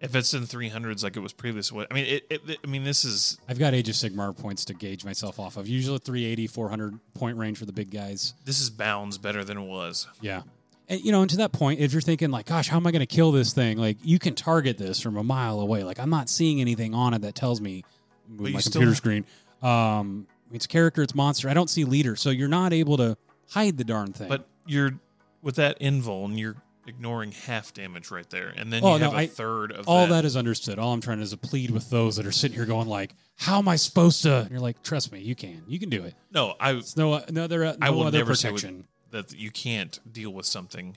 If 0.00 0.16
it's 0.16 0.34
in 0.34 0.42
300s 0.42 1.04
like 1.04 1.16
it 1.16 1.20
was 1.20 1.32
previously, 1.32 1.86
I 1.88 1.94
mean, 1.94 2.06
it, 2.06 2.26
it, 2.28 2.58
I 2.64 2.66
mean, 2.66 2.82
this 2.82 3.04
is 3.04 3.38
I've 3.48 3.60
got 3.60 3.72
Age 3.72 3.88
of 3.88 3.94
Sigmar 3.94 4.36
points 4.36 4.64
to 4.64 4.74
gauge 4.74 5.04
myself 5.04 5.38
off 5.38 5.56
of. 5.56 5.68
Usually 5.68 5.98
380, 5.98 6.48
400 6.48 6.98
point 7.14 7.38
range 7.38 7.58
for 7.58 7.66
the 7.66 7.72
big 7.72 7.90
guys. 7.90 8.34
this 8.44 8.60
is 8.60 8.68
bounds 8.68 9.16
better 9.16 9.44
than 9.44 9.58
it 9.58 9.64
was. 9.64 10.08
Yeah. 10.20 10.42
And, 10.88 11.00
you 11.00 11.12
know, 11.12 11.20
and 11.20 11.30
to 11.30 11.36
that 11.36 11.52
point, 11.52 11.78
if 11.78 11.92
you're 11.92 12.02
thinking, 12.02 12.32
like, 12.32 12.46
gosh, 12.46 12.68
how 12.68 12.78
am 12.78 12.86
I 12.86 12.90
going 12.90 13.00
to 13.00 13.06
kill 13.06 13.30
this 13.30 13.52
thing? 13.52 13.78
Like, 13.78 13.98
you 14.02 14.18
can 14.18 14.34
target 14.34 14.76
this 14.76 15.00
from 15.00 15.16
a 15.16 15.22
mile 15.22 15.60
away. 15.60 15.84
Like, 15.84 16.00
I'm 16.00 16.10
not 16.10 16.28
seeing 16.28 16.60
anything 16.60 16.94
on 16.94 17.14
it 17.14 17.22
that 17.22 17.36
tells 17.36 17.60
me, 17.60 17.84
my 18.28 18.60
computer 18.60 18.96
screen. 18.96 19.24
Um, 19.62 20.26
it's 20.52 20.66
character, 20.66 21.02
it's 21.02 21.14
monster. 21.14 21.48
I 21.48 21.54
don't 21.54 21.70
see 21.70 21.84
leader. 21.84 22.16
So 22.16 22.30
you're 22.30 22.48
not 22.48 22.72
able 22.72 22.96
to 22.96 23.16
hide 23.50 23.78
the 23.78 23.84
darn 23.84 24.12
thing. 24.12 24.28
But 24.28 24.46
you're 24.66 24.94
with 25.42 25.54
that 25.56 25.78
invuln, 25.80 26.38
you're 26.38 26.56
ignoring 26.86 27.32
half 27.32 27.72
damage 27.74 28.10
right 28.10 28.28
there, 28.30 28.48
and 28.56 28.72
then 28.72 28.82
Oh, 28.84 28.94
you 28.94 29.00
no, 29.00 29.04
have 29.10 29.14
a 29.14 29.22
I- 29.22 29.26
third 29.26 29.72
of 29.72 29.86
All 29.88 30.06
that. 30.06 30.12
that 30.12 30.24
is 30.24 30.36
understood. 30.36 30.78
All 30.78 30.92
I'm 30.92 31.00
trying 31.00 31.18
to 31.18 31.22
is 31.22 31.32
a 31.32 31.36
plead 31.36 31.70
with 31.70 31.90
those 31.90 32.16
that 32.16 32.26
are 32.26 32.32
sitting 32.32 32.56
here 32.56 32.66
going 32.66 32.88
like, 32.88 33.14
"How 33.36 33.58
am 33.58 33.68
I 33.68 33.76
supposed 33.76 34.22
to?" 34.22 34.40
And 34.40 34.50
you're 34.50 34.60
like, 34.60 34.82
"Trust 34.82 35.12
me, 35.12 35.20
you 35.20 35.34
can. 35.34 35.62
You 35.68 35.78
can 35.78 35.88
do 35.90 36.02
it. 36.04 36.14
No, 36.32 36.54
I 36.60 36.72
It's 36.72 36.96
no 36.96 37.22
no 37.30 37.44
other 37.44 37.64
no 37.64 37.76
I 37.80 37.90
will 37.90 38.02
other 38.04 38.18
never 38.18 38.34
say 38.34 38.48
protection." 38.48 38.76
with- 38.78 38.86
that 39.30 39.38
you 39.38 39.50
can't 39.50 40.00
deal 40.10 40.30
with 40.30 40.46
something. 40.46 40.96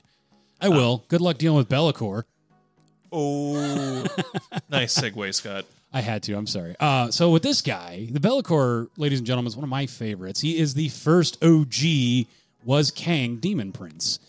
I 0.62 0.70
will. 0.70 1.04
Good 1.10 1.20
luck 1.22 1.38
dealing 1.38 1.58
with 1.58 1.68
Be'lakor. 1.70 2.24
Oh, 3.12 4.06
nice 4.70 4.98
segue, 5.00 5.34
Scott. 5.34 5.66
I 5.94 6.02
had 6.02 6.24
to. 6.24 6.34
I'm 6.34 6.48
sorry. 6.48 6.76
Uh, 6.80 7.12
so 7.12 7.30
with 7.30 7.44
this 7.44 7.62
guy, 7.62 8.08
the 8.12 8.20
Be'lakor, 8.20 8.88
ladies 8.98 9.20
and 9.20 9.26
gentlemen, 9.28 9.48
is 9.50 9.56
one 9.56 9.64
of 9.64 9.70
my 9.70 9.86
favorites. 9.86 10.42
He 10.42 10.58
is 10.58 10.74
the 10.74 10.90
first 10.90 11.42
OG 11.44 12.26
was 12.64 12.92
Kang 12.92 13.38
Demon 13.38 13.72
Prince. 13.72 14.20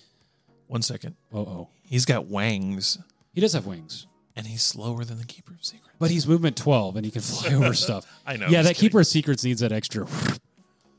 One 0.68 0.82
second. 0.82 1.16
Oh 1.32 1.38
oh, 1.40 1.68
He's 1.82 2.04
got 2.04 2.26
wangs, 2.26 2.98
he 3.32 3.40
does 3.40 3.52
have 3.52 3.66
wings, 3.66 4.06
and 4.34 4.46
he's 4.46 4.62
slower 4.62 5.04
than 5.04 5.18
the 5.18 5.24
Keeper 5.24 5.52
of 5.54 5.64
Secrets. 5.64 5.94
but 5.98 6.10
he's 6.10 6.26
movement 6.26 6.56
12 6.56 6.96
and 6.96 7.04
he 7.04 7.10
can 7.12 7.22
fly 7.22 7.54
over 7.54 7.74
stuff. 7.86 8.04
I 8.26 8.36
know, 8.36 8.46
Yeah, 8.46 8.62
just 8.62 8.68
that 8.68 8.74
kidding. 8.74 8.88
Keeper 8.88 9.00
of 9.00 9.06
Secrets 9.06 9.44
needs 9.44 9.60
that 9.60 9.72
extra, 9.72 10.06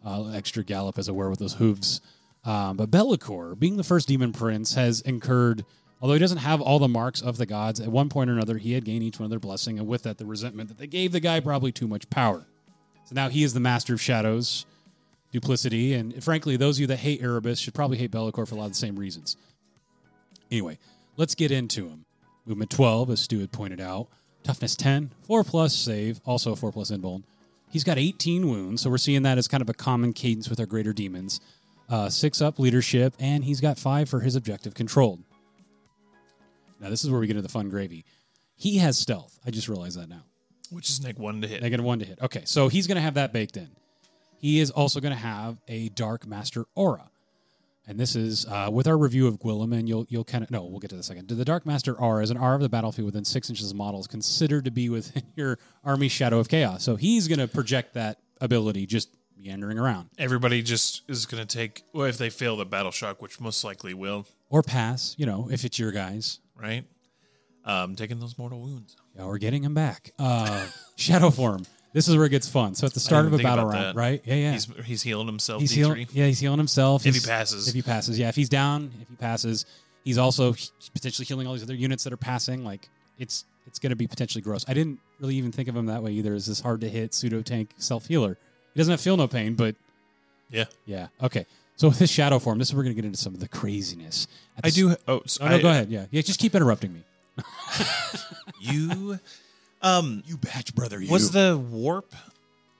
uh, 0.05 0.29
extra 0.29 0.63
gallop 0.63 0.97
as 0.97 1.07
it 1.09 1.15
were 1.15 1.29
with 1.29 1.39
those 1.39 1.53
hooves. 1.55 2.01
Um, 2.45 2.77
but 2.77 2.89
Be'lakor, 2.89 3.59
being 3.59 3.75
the 3.77 3.83
first 3.83 4.07
Demon 4.07 4.31
Prince, 4.31 4.75
has 4.75 5.01
incurred. 5.01 5.65
Although 6.01 6.13
he 6.13 6.19
doesn't 6.19 6.37
have 6.37 6.61
all 6.61 6.79
the 6.79 6.87
marks 6.87 7.21
of 7.21 7.37
the 7.37 7.45
gods, 7.47 7.79
at 7.81 7.89
one 7.89 8.07
point 8.07 8.29
or 8.29 8.33
another, 8.33 8.57
he 8.57 8.73
had 8.73 8.85
gained 8.85 9.03
each 9.03 9.19
one 9.19 9.25
of 9.25 9.29
their 9.31 9.39
blessing, 9.39 9.79
and 9.79 9.87
with 9.87 10.03
that, 10.03 10.17
the 10.19 10.25
resentment 10.27 10.69
that 10.69 10.77
they 10.77 10.87
gave 10.87 11.11
the 11.11 11.19
guy 11.19 11.39
probably 11.39 11.71
too 11.71 11.87
much 11.87 12.09
power. 12.09 12.45
So 13.05 13.15
now 13.15 13.29
he 13.29 13.43
is 13.43 13.53
the 13.53 13.59
master 13.59 13.93
of 13.95 13.99
shadows, 14.01 14.65
duplicity, 15.31 15.93
and 15.93 16.23
frankly, 16.23 16.55
those 16.55 16.77
of 16.77 16.81
you 16.81 16.87
that 16.87 16.99
hate 16.99 17.21
Erebus 17.21 17.59
should 17.59 17.73
probably 17.73 17.97
hate 17.97 18.11
Be'lakor 18.11 18.47
for 18.47 18.55
a 18.55 18.57
lot 18.59 18.65
of 18.65 18.71
the 18.71 18.77
same 18.77 18.95
reasons. 18.95 19.35
Anyway, 20.51 20.77
let's 21.15 21.35
get 21.35 21.51
into 21.51 21.87
him. 21.87 22.05
Movement 22.45 22.71
12, 22.71 23.09
as 23.09 23.21
Stu 23.21 23.39
had 23.39 23.51
pointed 23.51 23.81
out. 23.81 24.07
Toughness 24.43 24.75
10, 24.75 25.11
4 25.23 25.43
plus 25.43 25.75
save, 25.75 26.21
also 26.25 26.55
4 26.55 26.71
plus 26.71 26.91
invuln. 26.91 27.23
He's 27.69 27.83
got 27.83 27.97
18 27.97 28.47
wounds, 28.47 28.81
so 28.81 28.89
we're 28.89 28.97
seeing 28.97 29.23
that 29.23 29.37
as 29.37 29.47
kind 29.47 29.61
of 29.61 29.69
a 29.69 29.73
common 29.73 30.13
cadence 30.13 30.49
with 30.49 30.59
our 30.59 30.65
greater 30.65 30.93
demons. 30.93 31.41
Uh, 31.89 32.09
6 32.09 32.41
up 32.41 32.59
leadership, 32.59 33.13
and 33.19 33.43
he's 33.43 33.59
got 33.59 33.77
5 33.77 34.07
for 34.09 34.21
his 34.21 34.35
objective 34.35 34.73
controlled. 34.73 35.23
Now, 36.79 36.89
this 36.89 37.03
is 37.03 37.09
where 37.09 37.19
we 37.19 37.27
get 37.27 37.35
into 37.35 37.43
the 37.43 37.51
fun 37.51 37.69
gravy. 37.69 38.05
He 38.55 38.77
has 38.77 38.97
stealth. 38.97 39.39
I 39.45 39.51
just 39.51 39.67
realized 39.67 39.99
that 39.99 40.09
now. 40.09 40.23
Which 40.69 40.89
is 40.89 41.01
neg 41.01 41.17
one 41.17 41.41
to 41.41 41.47
hit. 41.47 41.61
Negative 41.61 41.85
one 41.85 41.99
to 41.99 42.05
hit. 42.05 42.19
Okay, 42.21 42.43
so 42.45 42.67
he's 42.67 42.87
going 42.87 42.95
to 42.95 43.01
have 43.01 43.13
that 43.15 43.33
baked 43.33 43.57
in. 43.57 43.69
He 44.39 44.59
is 44.59 44.69
also 44.69 44.99
going 44.99 45.13
to 45.13 45.19
have 45.19 45.59
a 45.67 45.89
Dark 45.89 46.27
Master 46.27 46.65
aura, 46.75 47.09
and 47.87 47.99
this 47.99 48.15
is 48.15 48.45
uh, 48.45 48.69
with 48.71 48.85
our 48.87 48.97
review 48.97 49.27
of 49.27 49.39
Gwillem, 49.39 49.73
and 49.77 49.87
you'll 49.87 50.05
you'll 50.09 50.23
kind 50.23 50.43
of 50.43 50.51
no, 50.51 50.63
we'll 50.65 50.79
get 50.79 50.89
to 50.89 50.95
the 50.97 51.03
second. 51.03 51.27
The 51.29 51.45
Dark 51.45 51.65
Master 51.65 51.99
R 51.99 52.21
is 52.21 52.29
an 52.29 52.37
R 52.37 52.53
of 52.55 52.61
the 52.61 52.69
battlefield 52.69 53.05
within 53.05 53.23
six 53.25 53.49
inches 53.49 53.71
of 53.71 53.77
models 53.77 54.07
considered 54.07 54.65
to 54.65 54.71
be 54.71 54.89
within 54.89 55.23
your 55.35 55.57
army 55.83 56.09
Shadow 56.09 56.39
of 56.39 56.49
Chaos. 56.49 56.83
So 56.83 56.95
he's 56.97 57.27
going 57.27 57.39
to 57.39 57.47
project 57.47 57.93
that 57.93 58.19
ability 58.41 58.85
just 58.85 59.09
meandering 59.39 59.77
around 59.77 60.09
Everybody 60.17 60.61
just 60.63 61.03
is 61.07 61.25
going 61.25 61.45
to 61.45 61.57
take. 61.57 61.83
Well, 61.93 62.05
if 62.07 62.17
they 62.17 62.29
fail 62.29 62.57
the 62.57 62.65
battle 62.65 62.91
shock, 62.91 63.21
which 63.21 63.39
most 63.39 63.63
likely 63.63 63.93
will, 63.93 64.25
or 64.49 64.61
pass. 64.63 65.15
You 65.17 65.25
know, 65.25 65.47
if 65.51 65.63
it's 65.63 65.79
your 65.79 65.91
guys. 65.91 66.39
right? 66.55 66.83
Um, 67.63 67.95
taking 67.95 68.19
those 68.19 68.37
mortal 68.37 68.61
wounds. 68.61 68.95
Yeah, 69.15 69.25
we're 69.25 69.39
getting 69.39 69.61
him 69.63 69.73
back. 69.73 70.11
Uh, 70.17 70.67
shadow 70.95 71.29
form. 71.29 71.65
This 71.93 72.07
is 72.07 72.15
where 72.15 72.25
it 72.25 72.29
gets 72.29 72.47
fun. 72.47 72.75
So 72.75 72.85
at 72.85 72.93
the 72.93 72.99
start 72.99 73.25
of 73.25 73.33
a 73.33 73.37
battle 73.37 73.65
round, 73.65 73.95
right? 73.95 74.21
Yeah, 74.25 74.35
yeah. 74.35 74.51
He's 74.51 74.67
he's 74.85 75.01
healing 75.01 75.25
himself. 75.27 75.61
He's 75.61 75.71
D3. 75.71 75.75
healing. 75.75 76.07
Yeah, 76.11 76.25
he's 76.27 76.39
healing 76.39 76.57
himself. 76.59 77.05
If 77.05 77.15
he 77.15 77.21
passes. 77.21 77.67
If 77.67 77.73
he 77.73 77.81
passes, 77.81 78.19
yeah. 78.19 78.29
If 78.29 78.35
he's 78.35 78.49
down, 78.49 78.91
if 79.01 79.07
he 79.09 79.15
passes, 79.15 79.65
he's 80.03 80.17
also 80.17 80.53
potentially 80.93 81.25
healing 81.25 81.47
all 81.47 81.53
these 81.53 81.63
other 81.63 81.73
units 81.75 82.03
that 82.03 82.13
are 82.13 82.17
passing. 82.17 82.63
Like 82.63 82.87
it's 83.17 83.45
it's 83.65 83.79
going 83.79 83.89
to 83.89 83.95
be 83.95 84.07
potentially 84.07 84.41
gross. 84.41 84.63
I 84.67 84.73
didn't 84.73 84.99
really 85.19 85.35
even 85.35 85.51
think 85.51 85.67
of 85.69 85.75
him 85.75 85.87
that 85.87 86.03
way 86.03 86.11
either. 86.11 86.33
As 86.33 86.45
this 86.45 86.59
hard 86.59 86.81
to 86.81 86.89
hit 86.89 87.13
pseudo 87.13 87.41
tank 87.41 87.71
self 87.77 88.07
healer. 88.07 88.37
He 88.73 88.79
doesn't 88.79 88.91
have 88.91 89.01
feel 89.01 89.17
no 89.17 89.27
pain, 89.27 89.55
but 89.55 89.75
Yeah, 90.51 90.65
yeah. 90.85 91.07
Okay. 91.23 91.45
So 91.77 91.87
with 91.89 91.99
his 91.99 92.11
shadow 92.11 92.39
form, 92.39 92.57
this 92.59 92.69
is 92.69 92.73
where 92.73 92.79
we're 92.79 92.85
going 92.85 92.95
to 92.95 93.01
get 93.01 93.05
into 93.05 93.19
some 93.19 93.33
of 93.35 93.39
the 93.39 93.47
craziness. 93.47 94.27
At 94.57 94.65
I 94.65 94.69
do. 94.69 94.91
Oh, 95.07 95.21
Oh, 95.39 95.47
no, 95.47 95.55
I- 95.55 95.61
go 95.61 95.69
ahead. 95.69 95.89
Yeah, 95.89 96.05
yeah. 96.11 96.21
Just 96.21 96.39
keep 96.39 96.53
interrupting 96.55 96.93
me. 96.93 97.03
You, 98.59 99.19
um, 99.87 100.23
You 100.25 100.37
batch 100.37 100.73
brother. 100.75 101.01
You. 101.01 101.11
was 101.11 101.31
the 101.31 101.57
warp? 101.57 102.13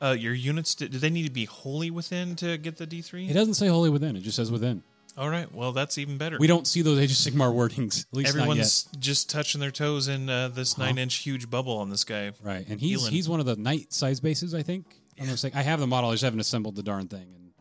Uh, 0.02 0.16
your 0.18 0.34
units 0.34 0.76
did, 0.76 0.92
did 0.92 1.02
they 1.02 1.10
need 1.10 1.26
to 1.26 1.32
be 1.32 1.46
holy 1.46 1.90
within 1.90 2.36
to 2.38 2.58
get 2.58 2.78
the 2.78 2.86
D 2.86 3.02
three? 3.02 3.28
It 3.28 3.34
doesn't 3.34 3.56
say 3.56 3.68
holy 3.68 3.90
within. 3.90 4.16
It 4.16 4.22
just 4.22 4.36
says 4.36 4.52
within. 4.52 4.84
All 5.18 5.30
right, 5.30 5.52
well 5.52 5.72
that's 5.72 5.98
even 5.98 6.20
better. 6.20 6.38
We 6.40 6.46
don't 6.46 6.68
see 6.68 6.84
those 6.84 7.00
Age 7.00 7.10
of 7.10 7.18
Sigmar 7.18 7.52
wordings. 7.52 8.06
At 8.12 8.14
least 8.14 8.36
not 8.36 8.42
yet. 8.42 8.50
Everyone's 8.50 8.84
just 9.00 9.32
touching 9.32 9.60
their 9.60 9.72
toes 9.72 10.08
in 10.08 10.30
uh, 10.30 10.50
this 10.50 10.78
nine 10.78 11.00
inch 11.00 11.16
huge 11.16 11.50
bubble 11.50 11.78
on 11.80 11.90
this 11.90 12.04
guy. 12.04 12.34
Right, 12.44 12.68
and 12.70 12.80
he's 12.80 13.00
Healing. 13.00 13.12
he's 13.14 13.28
one 13.28 13.40
of 13.40 13.48
the 13.48 13.56
knight 13.56 13.92
size 13.92 14.20
bases, 14.20 14.54
I 14.54 14.62
think. 14.62 14.86
I'm 15.20 15.26
gonna 15.26 15.36
say 15.38 15.50
I 15.56 15.64
have 15.64 15.80
the 15.80 15.88
model, 15.88 16.12
I 16.12 16.14
just 16.14 16.24
haven't 16.24 16.40
assembled 16.40 16.76
the 16.76 16.84
darn 16.84 17.08
thing, 17.08 17.34
and 17.34 17.52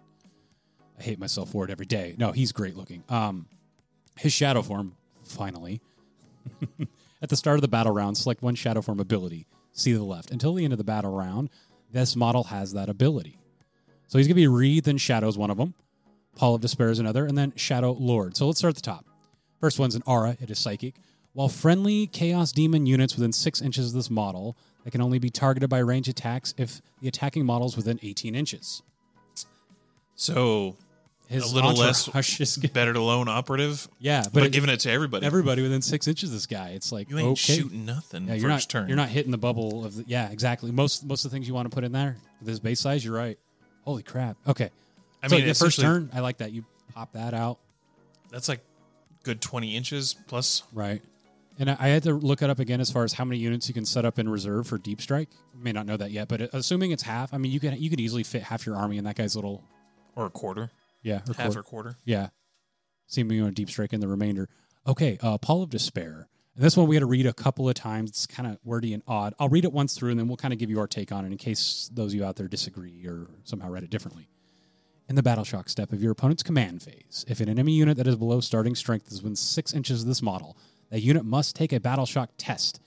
I 0.98 1.02
hate 1.02 1.18
myself 1.18 1.50
for 1.50 1.64
it 1.64 1.70
every 1.70 1.86
day. 1.86 2.14
No, 2.18 2.32
he's 2.32 2.52
great 2.52 2.76
looking. 2.76 3.02
Um, 3.08 3.46
his 4.18 4.34
shadow 4.34 4.60
form, 4.60 4.94
finally, 5.24 5.80
at 7.26 7.30
the 7.30 7.36
start 7.36 7.56
of 7.56 7.60
the 7.60 7.66
battle 7.66 7.92
round, 7.92 8.16
select 8.16 8.40
one 8.40 8.54
shadow 8.54 8.80
form 8.80 9.00
ability. 9.00 9.48
See 9.72 9.90
to 9.90 9.98
the 9.98 10.04
left 10.04 10.30
until 10.30 10.54
the 10.54 10.62
end 10.62 10.72
of 10.72 10.78
the 10.78 10.84
battle 10.84 11.10
round. 11.10 11.50
This 11.90 12.14
model 12.14 12.44
has 12.44 12.72
that 12.74 12.88
ability, 12.88 13.40
so 14.06 14.16
he's 14.16 14.28
gonna 14.28 14.36
be 14.36 14.46
wreathed 14.46 14.86
in 14.86 14.96
shadows, 14.96 15.36
one 15.36 15.50
of 15.50 15.56
them. 15.56 15.74
Pall 16.36 16.54
of 16.54 16.60
Despair 16.60 16.90
is 16.90 17.00
another, 17.00 17.26
and 17.26 17.36
then 17.36 17.52
Shadow 17.56 17.96
Lord. 17.98 18.36
So 18.36 18.46
let's 18.46 18.60
start 18.60 18.70
at 18.70 18.76
the 18.76 18.80
top. 18.80 19.06
First 19.60 19.80
one's 19.80 19.96
an 19.96 20.04
aura. 20.06 20.36
It 20.40 20.50
is 20.50 20.60
psychic. 20.60 20.94
While 21.32 21.48
friendly 21.48 22.06
Chaos 22.06 22.52
Demon 22.52 22.86
units 22.86 23.16
within 23.16 23.32
six 23.32 23.60
inches 23.60 23.88
of 23.88 23.94
this 23.94 24.08
model, 24.08 24.56
that 24.84 24.92
can 24.92 25.00
only 25.00 25.18
be 25.18 25.28
targeted 25.28 25.68
by 25.68 25.78
range 25.78 26.08
attacks 26.08 26.54
if 26.56 26.80
the 27.00 27.08
attacking 27.08 27.44
model 27.44 27.66
is 27.66 27.76
within 27.76 27.98
18 28.04 28.36
inches. 28.36 28.82
So 30.14 30.76
His 31.28 31.50
a 31.50 31.54
little 31.54 31.74
less 31.74 32.08
is 32.40 32.56
better 32.56 32.92
to 32.92 33.00
lone 33.02 33.28
operative, 33.28 33.88
yeah, 33.98 34.22
but, 34.22 34.32
but, 34.32 34.42
it- 34.44 34.52
giving 34.52 34.70
it 34.70 34.78
to 34.80 34.90
everybody. 34.90 35.26
everybody 35.26 35.60
within 35.62 35.82
six 35.82 36.06
inches 36.06 36.28
of 36.30 36.34
this 36.34 36.46
guy, 36.46 36.70
it's 36.70 36.92
like 36.92 37.10
you 37.10 37.18
ain't 37.18 37.28
okay. 37.30 37.56
shooting 37.56 37.84
nothing 37.84 38.28
Yeah, 38.28 38.34
you're 38.34 38.48
not. 38.48 38.68
turn. 38.68 38.86
You're 38.88 38.96
not 38.96 39.08
hitting 39.08 39.32
the 39.32 39.38
bubble 39.38 39.84
of 39.84 39.96
the. 39.96 40.04
Yeah, 40.06 40.30
exactly. 40.30 40.70
Most 40.70 41.04
most 41.04 41.24
of 41.24 41.30
the 41.30 41.34
things 41.34 41.48
you 41.48 41.54
want 41.54 41.68
to 41.68 41.74
put 41.74 41.82
in 41.82 41.90
there 41.92 42.16
with 42.38 42.48
his 42.48 42.60
base 42.60 42.78
size, 42.80 43.04
you're 43.04 43.16
right. 43.16 43.38
Holy 43.82 44.02
crap. 44.04 44.36
Okay. 44.46 44.70
I 45.22 45.28
so 45.28 45.36
mean, 45.36 45.46
the 45.46 45.54
first 45.54 45.80
turn, 45.80 46.10
I 46.14 46.20
like 46.20 46.38
that. 46.38 46.52
You 46.52 46.64
pop 46.94 47.12
that 47.14 47.34
out. 47.34 47.58
That's 48.30 48.48
like 48.48 48.60
good 49.24 49.40
twenty 49.40 49.76
inches 49.76 50.14
plus. 50.28 50.62
Right. 50.72 51.02
And 51.58 51.70
I 51.70 51.76
I 51.80 51.88
had 51.88 52.02
to 52.04 52.12
look 52.14 52.42
it 52.42 52.50
up 52.50 52.60
again 52.60 52.80
as 52.80 52.90
far 52.92 53.02
as 53.02 53.14
how 53.14 53.24
many 53.24 53.40
units 53.40 53.66
you 53.66 53.74
can 53.74 53.84
set 53.86 54.04
up 54.04 54.18
in 54.20 54.28
reserve 54.28 54.66
for 54.68 54.78
deep 54.78 55.00
strike. 55.00 55.30
You 55.56 55.64
may 55.64 55.72
not 55.72 55.86
know 55.86 55.96
that 55.96 56.10
yet, 56.12 56.28
but 56.28 56.42
uh, 56.42 56.48
assuming 56.52 56.92
it's 56.92 57.02
half, 57.02 57.34
I 57.34 57.38
mean, 57.38 57.50
you 57.50 57.58
can 57.58 57.80
you 57.80 57.90
could 57.90 57.98
easily 58.00 58.22
fit 58.22 58.42
half 58.44 58.64
your 58.66 58.76
army 58.76 58.98
in 58.98 59.04
that 59.04 59.16
guy's 59.16 59.34
little 59.34 59.64
Or 60.14 60.26
a 60.26 60.30
quarter, 60.30 60.70
yeah 61.06 61.20
or 61.28 61.34
half 61.34 61.46
quarter. 61.46 61.60
or 61.60 61.62
quarter. 61.62 61.96
yeah. 62.04 62.28
Seeming 63.06 63.36
you 63.36 63.44
want 63.44 63.54
to 63.54 63.62
deep 63.62 63.70
strike 63.70 63.92
in 63.92 64.00
the 64.00 64.08
remainder. 64.08 64.48
Okay, 64.86 65.16
uh, 65.22 65.38
Pall 65.38 65.62
of 65.62 65.70
Despair. 65.70 66.28
And 66.56 66.64
this 66.64 66.76
one 66.76 66.88
we 66.88 66.96
had 66.96 67.00
to 67.00 67.06
read 67.06 67.26
a 67.26 67.32
couple 67.32 67.68
of 67.68 67.74
times. 67.76 68.10
It's 68.10 68.26
kind 68.26 68.48
of 68.48 68.58
wordy 68.64 68.92
and 68.92 69.02
odd. 69.06 69.34
I'll 69.38 69.48
read 69.48 69.64
it 69.64 69.72
once 69.72 69.94
through, 69.94 70.10
and 70.10 70.18
then 70.18 70.26
we'll 70.26 70.36
kind 70.36 70.52
of 70.52 70.58
give 70.58 70.70
you 70.70 70.80
our 70.80 70.88
take 70.88 71.12
on 71.12 71.24
it 71.24 71.30
in 71.30 71.38
case 71.38 71.88
those 71.92 72.12
of 72.12 72.14
you 72.16 72.24
out 72.24 72.34
there 72.36 72.48
disagree 72.48 73.06
or 73.06 73.28
somehow 73.44 73.70
read 73.70 73.84
it 73.84 73.90
differently. 73.90 74.28
In 75.08 75.14
the 75.14 75.22
battle 75.22 75.44
shock 75.44 75.68
step 75.68 75.92
of 75.92 76.02
your 76.02 76.10
opponent's 76.10 76.42
command 76.42 76.82
phase, 76.82 77.24
if 77.28 77.38
an 77.38 77.48
enemy 77.48 77.72
unit 77.72 77.96
that 77.96 78.08
is 78.08 78.16
below 78.16 78.40
starting 78.40 78.74
strength 78.74 79.12
is 79.12 79.22
within 79.22 79.36
six 79.36 79.72
inches 79.72 80.02
of 80.02 80.08
this 80.08 80.20
model, 80.20 80.56
that 80.90 81.00
unit 81.00 81.24
must 81.24 81.54
take 81.54 81.72
a 81.72 81.78
battle 81.78 82.06
shock 82.06 82.30
test. 82.38 82.80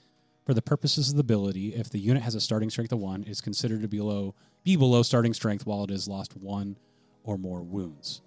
For 0.46 0.54
the 0.54 0.62
purposes 0.62 1.12
of 1.12 1.16
the 1.16 1.22
ability, 1.22 1.76
if 1.76 1.90
the 1.90 2.00
unit 2.00 2.24
has 2.24 2.36
a 2.36 2.42
starting 2.42 2.70
strength 2.72 2.92
of 2.92 3.00
one, 3.00 3.22
it 3.22 3.30
is 3.30 3.40
considered 3.40 3.84
to 3.84 3.88
be 3.88 3.98
below 4.00 4.36
be 4.64 4.76
below 4.76 5.04
starting 5.04 5.34
strength 5.34 5.66
while 5.66 5.86
it 5.86 5.90
has 5.90 6.08
lost 6.08 6.36
one 6.36 6.76
or 7.24 7.38
more 7.38 7.62
wounds. 7.62 8.22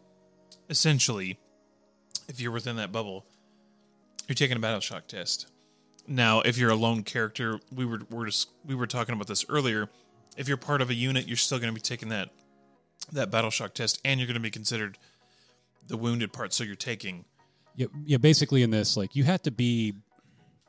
Essentially, 0.71 1.39
if 2.29 2.41
you're 2.41 2.53
within 2.53 2.77
that 2.77 2.93
bubble, 2.93 3.27
you're 4.29 4.35
taking 4.35 4.57
a 4.57 4.61
battle 4.61 4.81
shock 4.81 5.07
test. 5.07 5.51
Now, 6.07 6.41
if 6.41 6.57
you're 6.59 6.71
a 6.71 6.77
lone 6.77 7.03
character, 7.03 7.61
we 7.75 7.85
were 7.85 8.01
we're 8.11 8.27
just 8.27 8.51
we 8.65 8.75
were 8.75 8.87
talking 8.87 9.15
about 9.15 9.27
this 9.27 9.45
earlier. 9.49 9.89
If 10.37 10.49
you're 10.49 10.57
part 10.57 10.81
of 10.81 10.91
a 10.91 10.95
unit, 10.95 11.29
you're 11.29 11.37
still 11.37 11.59
going 11.59 11.69
to 11.69 11.75
be 11.75 11.81
taking 11.81 12.09
that 12.09 12.31
that 13.13 13.31
battle 13.31 13.51
shock 13.51 13.75
test, 13.75 14.01
and 14.05 14.19
you're 14.19 14.27
going 14.27 14.35
to 14.35 14.41
be 14.41 14.51
considered 14.51 14.99
the 15.89 15.97
wounded 15.97 16.33
part. 16.33 16.53
So 16.53 16.65
you're 16.65 16.75
taking 16.77 17.25
Yeah, 17.77 17.87
yeah. 18.05 18.17
Basically, 18.17 18.63
in 18.63 18.71
this, 18.71 18.97
like 18.97 19.15
you 19.15 19.25
have 19.25 19.43
to 19.43 19.51
be 19.51 19.95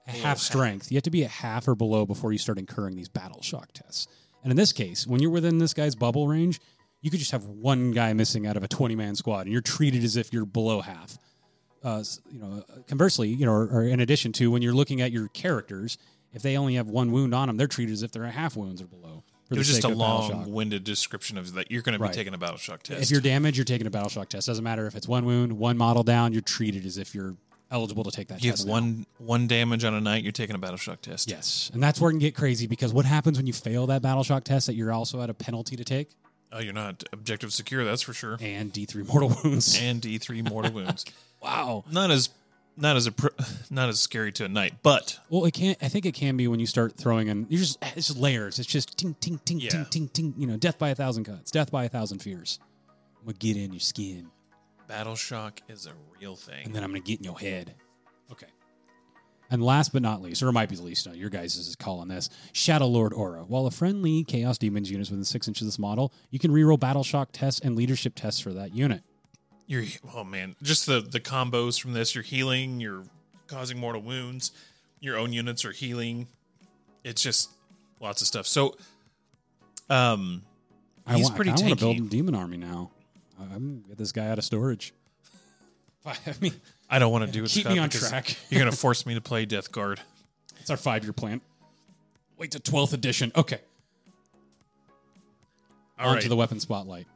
half 0.06 0.18
half. 0.18 0.40
strength. 0.40 0.92
You 0.92 0.98
have 0.98 1.04
to 1.04 1.12
be 1.12 1.24
a 1.24 1.28
half 1.28 1.68
or 1.68 1.76
below 1.76 2.06
before 2.06 2.32
you 2.32 2.38
start 2.38 2.58
incurring 2.58 2.96
these 2.96 3.10
battle 3.10 3.42
shock 3.42 3.72
tests. 3.74 4.08
And 4.44 4.52
in 4.52 4.58
this 4.58 4.74
case, 4.74 5.08
when 5.08 5.22
you're 5.22 5.32
within 5.32 5.58
this 5.58 5.74
guy's 5.74 5.96
bubble 5.96 6.28
range, 6.28 6.60
you 7.04 7.12
could 7.12 7.20
just 7.20 7.32
have 7.32 7.46
one 7.46 7.92
guy 7.92 8.12
missing 8.14 8.48
out 8.48 8.58
of 8.58 8.64
a 8.64 8.68
20 8.68 8.96
man 8.96 9.14
squad, 9.16 9.42
and 9.42 9.52
you're 9.52 9.62
treated 9.62 10.04
as 10.04 10.18
if 10.18 10.34
you're 10.34 10.46
below 10.46 10.82
half. 10.82 11.18
Uh, 11.84 12.02
you 12.32 12.40
know, 12.40 12.64
conversely, 12.88 13.28
you 13.30 13.46
know, 13.46 13.52
or, 13.52 13.66
or 13.68 13.84
in 13.84 14.00
addition 14.00 14.32
to 14.32 14.50
when 14.50 14.62
you're 14.62 14.74
looking 14.74 15.02
at 15.02 15.12
your 15.12 15.28
characters, 15.30 15.98
if 16.32 16.42
they 16.42 16.56
only 16.58 16.76
have 16.76 16.88
one 16.88 17.12
wound 17.12 17.36
on 17.36 17.48
them, 17.48 17.58
they're 17.58 17.68
treated 17.68 17.92
as 17.92 18.04
if 18.04 18.12
they're 18.12 18.26
at 18.26 18.34
half 18.34 18.56
wounds 18.56 18.82
or 18.82 18.86
below. 18.88 19.24
It 19.52 19.58
was 19.58 19.68
just 19.68 19.84
a 19.84 19.90
of 19.90 19.98
Battle 20.00 20.22
Shock. 20.22 20.32
long-winded 20.34 20.84
description 20.86 21.38
of 21.38 21.54
that. 21.54 21.70
You're 21.70 21.82
going 21.84 21.94
to 21.94 22.00
be 22.00 22.04
Right. 22.04 22.14
taking 22.14 22.34
a 22.34 22.38
battle 22.40 22.58
shock 22.58 22.82
test. 22.82 23.04
If 23.04 23.12
you're 23.12 23.22
damaged, 23.22 23.58
you're 23.58 23.66
taking 23.66 23.86
a 23.86 23.92
battle 23.92 24.10
shock 24.10 24.30
test. 24.30 24.48
Doesn't 24.48 24.64
matter 24.64 24.88
if 24.88 24.96
it's 24.96 25.08
one 25.08 25.26
wound, 25.26 25.54
one 25.54 25.78
model 25.78 26.02
down. 26.04 26.32
You're 26.34 26.42
treated 26.42 26.86
as 26.86 26.98
if 26.98 27.14
you're 27.14 27.36
eligible 27.70 28.04
to 28.06 28.12
take 28.12 28.30
that 28.30 28.42
you 28.44 28.52
test. 28.52 28.62
have 28.64 28.68
now. 28.68 28.74
one 28.74 29.06
one 29.18 29.48
damage 29.48 29.84
on 29.84 29.94
a 29.94 30.00
knight, 30.02 30.24
you're 30.24 30.32
taking 30.32 30.56
a 30.56 30.60
battle 30.60 30.78
shock 30.78 31.02
test. 31.02 31.30
Yes, 31.30 31.70
and 31.74 31.84
that's 31.84 32.00
where 32.00 32.10
it 32.10 32.14
can 32.14 32.20
get 32.20 32.34
crazy 32.36 32.66
because 32.66 32.94
what 32.94 33.06
happens 33.06 33.38
when 33.38 33.46
you 33.46 33.54
fail 33.54 33.86
that 33.88 34.02
battle 34.02 34.24
shock 34.24 34.44
test 34.46 34.68
that 34.68 34.76
you're 34.76 34.94
also 34.94 35.22
at 35.22 35.30
a 35.30 35.34
penalty 35.34 35.76
to 35.76 35.84
take 35.84 36.10
Oh, 36.56 36.60
you're 36.60 36.72
not 36.74 37.04
objective 37.12 37.52
secure, 37.52 37.84
that's 37.84 38.04
for 38.04 38.14
sure. 38.14 38.38
and 38.40 38.72
D3 38.72 39.08
mortal 39.08 39.36
wounds. 39.44 39.80
And 39.82 40.02
D3 40.02 40.48
mortal 40.50 40.72
wounds. 40.72 41.04
wow. 41.42 41.84
Not 41.92 42.12
as 42.12 42.30
not 42.78 42.96
as 42.96 43.08
a 43.08 43.12
pr- 43.12 43.28
not 43.72 43.90
as 43.90 44.00
scary 44.00 44.32
to 44.34 44.46
a 44.46 44.48
knight, 44.48 44.74
but 44.84 45.20
Well, 45.30 45.46
it 45.46 45.54
can't. 45.54 45.78
I 45.82 45.88
think 45.90 46.06
it 46.06 46.14
can 46.14 46.38
be 46.38 46.48
when 46.48 46.60
you 46.60 46.68
start 46.68 46.96
throwing 46.96 47.28
in. 47.28 47.48
You're 47.50 47.60
just 47.60 47.78
it's 47.96 48.08
just 48.08 48.18
layers. 48.20 48.60
It's 48.60 48.68
just 48.68 48.98
ting 48.98 49.16
ting 49.20 49.40
ting 49.46 49.60
ting 49.60 49.86
ting 49.90 50.08
ting. 50.10 50.34
You 50.38 50.48
know, 50.48 50.58
death 50.58 50.78
by 50.78 50.90
a 50.90 50.96
thousand 50.96 51.24
cuts, 51.26 51.50
death 51.52 51.72
by 51.72 51.86
a 51.86 51.90
thousand 51.90 52.20
fears. 52.20 52.60
I'm 53.20 53.26
gonna 53.26 53.38
get 53.38 53.58
in 53.58 53.72
your 53.74 53.80
skin, 53.80 54.30
battle 54.88 55.16
shock 55.16 55.62
is 55.70 55.86
a 55.88 55.94
real 56.20 56.36
thing. 56.36 56.66
and 56.66 56.76
then 56.76 56.84
I'm 56.84 56.90
gonna 56.92 57.00
get 57.00 57.20
in 57.20 57.24
your 57.24 57.40
head. 57.40 57.74
Okay. 58.32 58.48
And 59.54 59.64
last 59.64 59.94
but 59.94 60.02
not 60.02 60.20
least, 60.20 60.42
or 60.42 60.50
it 60.50 60.54
might 60.54 60.68
be 60.68 60.76
the 60.76 60.82
least, 60.82 61.06
no, 61.06 61.14
your 61.14 61.30
guys' 61.30 61.58
is 61.58 61.76
call 61.76 62.00
on 62.00 62.08
this 62.08 62.28
Shadow 62.54 62.88
Lord 62.88 63.14
Aura. 63.14 63.44
While 63.44 63.68
a 63.68 63.72
friendly 63.72 64.24
Chaos 64.24 64.58
Demons 64.58 64.90
unit 64.90 65.06
is 65.06 65.12
within 65.12 65.24
six 65.24 65.48
inches 65.48 65.62
of 65.62 65.68
this 65.68 65.78
model, 65.78 66.12
you 66.32 66.40
can 66.40 66.50
reroll 66.50 66.80
battle 66.80 67.04
shock 67.04 67.30
tests 67.32 67.62
and 67.62 67.76
leadership 67.76 68.16
tests 68.16 68.42
for 68.42 68.52
that 68.52 68.74
unit. 68.74 69.04
You're 69.68 69.84
oh 70.16 70.24
man, 70.24 70.56
just 70.64 70.88
the 70.88 71.02
the 71.02 71.20
combos 71.20 71.80
from 71.80 71.94
this. 71.94 72.16
You're 72.16 72.24
healing. 72.24 72.80
You're 72.80 73.04
causing 73.46 73.78
mortal 73.78 74.02
wounds. 74.02 74.54
Your 75.00 75.20
own 75.20 75.32
units 75.32 75.64
are 75.66 75.72
healing. 75.72 76.30
It's 77.04 77.22
just 77.22 77.52
lots 78.00 78.22
of 78.22 78.28
stuff. 78.28 78.48
So, 78.48 78.76
um, 79.88 80.42
I 81.06 81.18
He's 81.18 81.26
want, 81.26 81.36
pretty 81.36 81.52
I 81.52 81.54
want 81.54 81.70
to 81.70 81.76
build 81.76 81.98
a 81.98 82.02
demon 82.02 82.34
army 82.34 82.58
now. 82.58 82.90
I'm 83.40 83.50
gonna 83.50 83.88
get 83.88 84.00
this 84.00 84.12
guy 84.12 84.30
out 84.30 84.40
of 84.40 84.44
storage. 84.44 84.96
I 86.08 86.16
mean, 86.42 86.54
I 86.90 87.00
don't 87.00 87.12
want 87.12 87.26
to 87.26 87.32
do 87.32 87.44
it. 87.44 87.50
Keep 87.50 87.68
me 87.68 87.80
on 87.80 87.90
track. 87.90 88.36
you're 88.50 88.60
gonna 88.60 88.72
force 88.76 89.06
me 89.06 89.14
to 89.16 89.22
play 89.22 89.46
Death 89.46 89.72
Guard. 89.72 90.00
it's 90.60 90.70
our 90.70 90.78
five 90.78 91.04
year 91.04 91.14
plan. 91.14 91.42
Wait 92.38 92.52
to 92.52 92.60
twelfth 92.60 92.94
edition. 92.94 93.32
Okay, 93.36 93.60
All 96.00 96.10
on 96.10 96.16
right. 96.16 96.24
to 96.24 96.30
the 96.30 96.36
weapon 96.36 96.60
spotlight. 96.60 97.08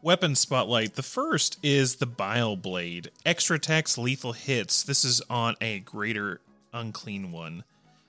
Weapon 0.00 0.34
spotlight. 0.36 0.94
The 0.94 1.02
first 1.02 1.58
is 1.62 1.96
the 1.96 2.06
Bile 2.06 2.54
Blade. 2.56 3.10
Extra 3.26 3.56
attacks, 3.56 3.98
lethal 3.98 4.32
hits. 4.32 4.84
This 4.84 5.04
is 5.04 5.20
on 5.28 5.56
a 5.60 5.80
greater 5.80 6.40
unclean 6.72 7.32
one. 7.32 7.64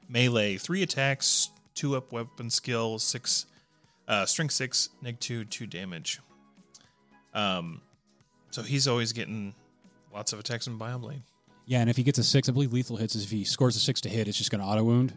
Melee, 0.08 0.58
three 0.58 0.84
attacks, 0.84 1.50
two 1.74 1.96
up 1.96 2.12
weapon 2.12 2.50
skill, 2.52 3.00
six, 3.00 3.48
uh, 4.08 4.26
strength 4.28 4.54
six, 4.54 4.90
neg 5.02 5.20
two, 5.20 5.46
two 5.46 5.66
damage. 5.66 6.20
Um, 7.34 7.82
so 8.52 8.62
he's 8.62 8.88
always 8.88 9.12
getting 9.14 9.54
lots 10.20 10.34
of 10.34 10.40
attacks 10.40 10.68
in 10.68 10.78
Bile 10.78 11.00
Blade. 11.00 11.22
Yeah, 11.66 11.80
and 11.80 11.90
if 11.90 11.96
he 11.96 12.04
gets 12.04 12.20
a 12.20 12.26
six, 12.26 12.50
I 12.50 12.52
believe 12.52 12.74
lethal 12.74 12.98
hits 12.98 13.16
is 13.16 13.24
if 13.24 13.32
he 13.32 13.46
scores 13.46 13.78
a 13.78 13.80
six 13.80 14.02
to 14.02 14.10
hit, 14.10 14.28
it's 14.28 14.38
just 14.38 14.52
going 14.52 14.60
to 14.60 14.68
auto 14.68 14.84
wound. 14.84 15.14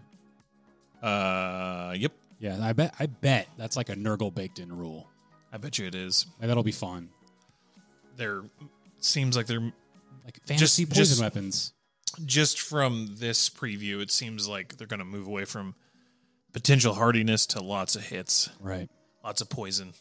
Uh, 1.03 1.93
yep. 1.97 2.13
Yeah, 2.39 2.59
I 2.63 2.73
bet. 2.73 2.95
I 3.01 3.07
bet 3.07 3.49
that's 3.57 3.77
like 3.77 3.89
a 3.89 3.97
Nurgle 3.97 4.33
baked 4.33 4.61
in 4.61 4.73
rule. 4.77 5.09
I 5.53 5.57
bet 5.57 5.77
you 5.79 5.89
it 5.89 5.97
is. 5.97 6.27
Like, 6.39 6.47
that'll 6.47 6.63
be 6.63 6.71
fun. 6.71 7.09
There 8.17 8.43
seems 8.99 9.37
like 9.37 9.47
they're 9.47 9.73
Like 10.25 10.41
fantasy 10.45 10.87
poison 10.87 11.03
just- 11.05 11.21
weapons. 11.21 11.73
just 12.25 12.61
from 12.61 13.09
this 13.19 13.51
preview, 13.51 14.01
it 14.01 14.13
seems 14.13 14.47
like 14.47 14.77
they're 14.77 14.87
going 14.87 15.01
to 15.01 15.05
move 15.05 15.27
away 15.27 15.47
from 15.47 15.75
potential 16.53 16.95
hardiness 16.95 17.45
to 17.47 17.61
lots 17.61 17.97
of 17.97 18.07
hits, 18.07 18.51
Right. 18.61 18.89
lots 19.25 19.41
of 19.41 19.49
poison, 19.49 19.95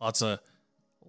lots 0.00 0.22
of 0.22 0.38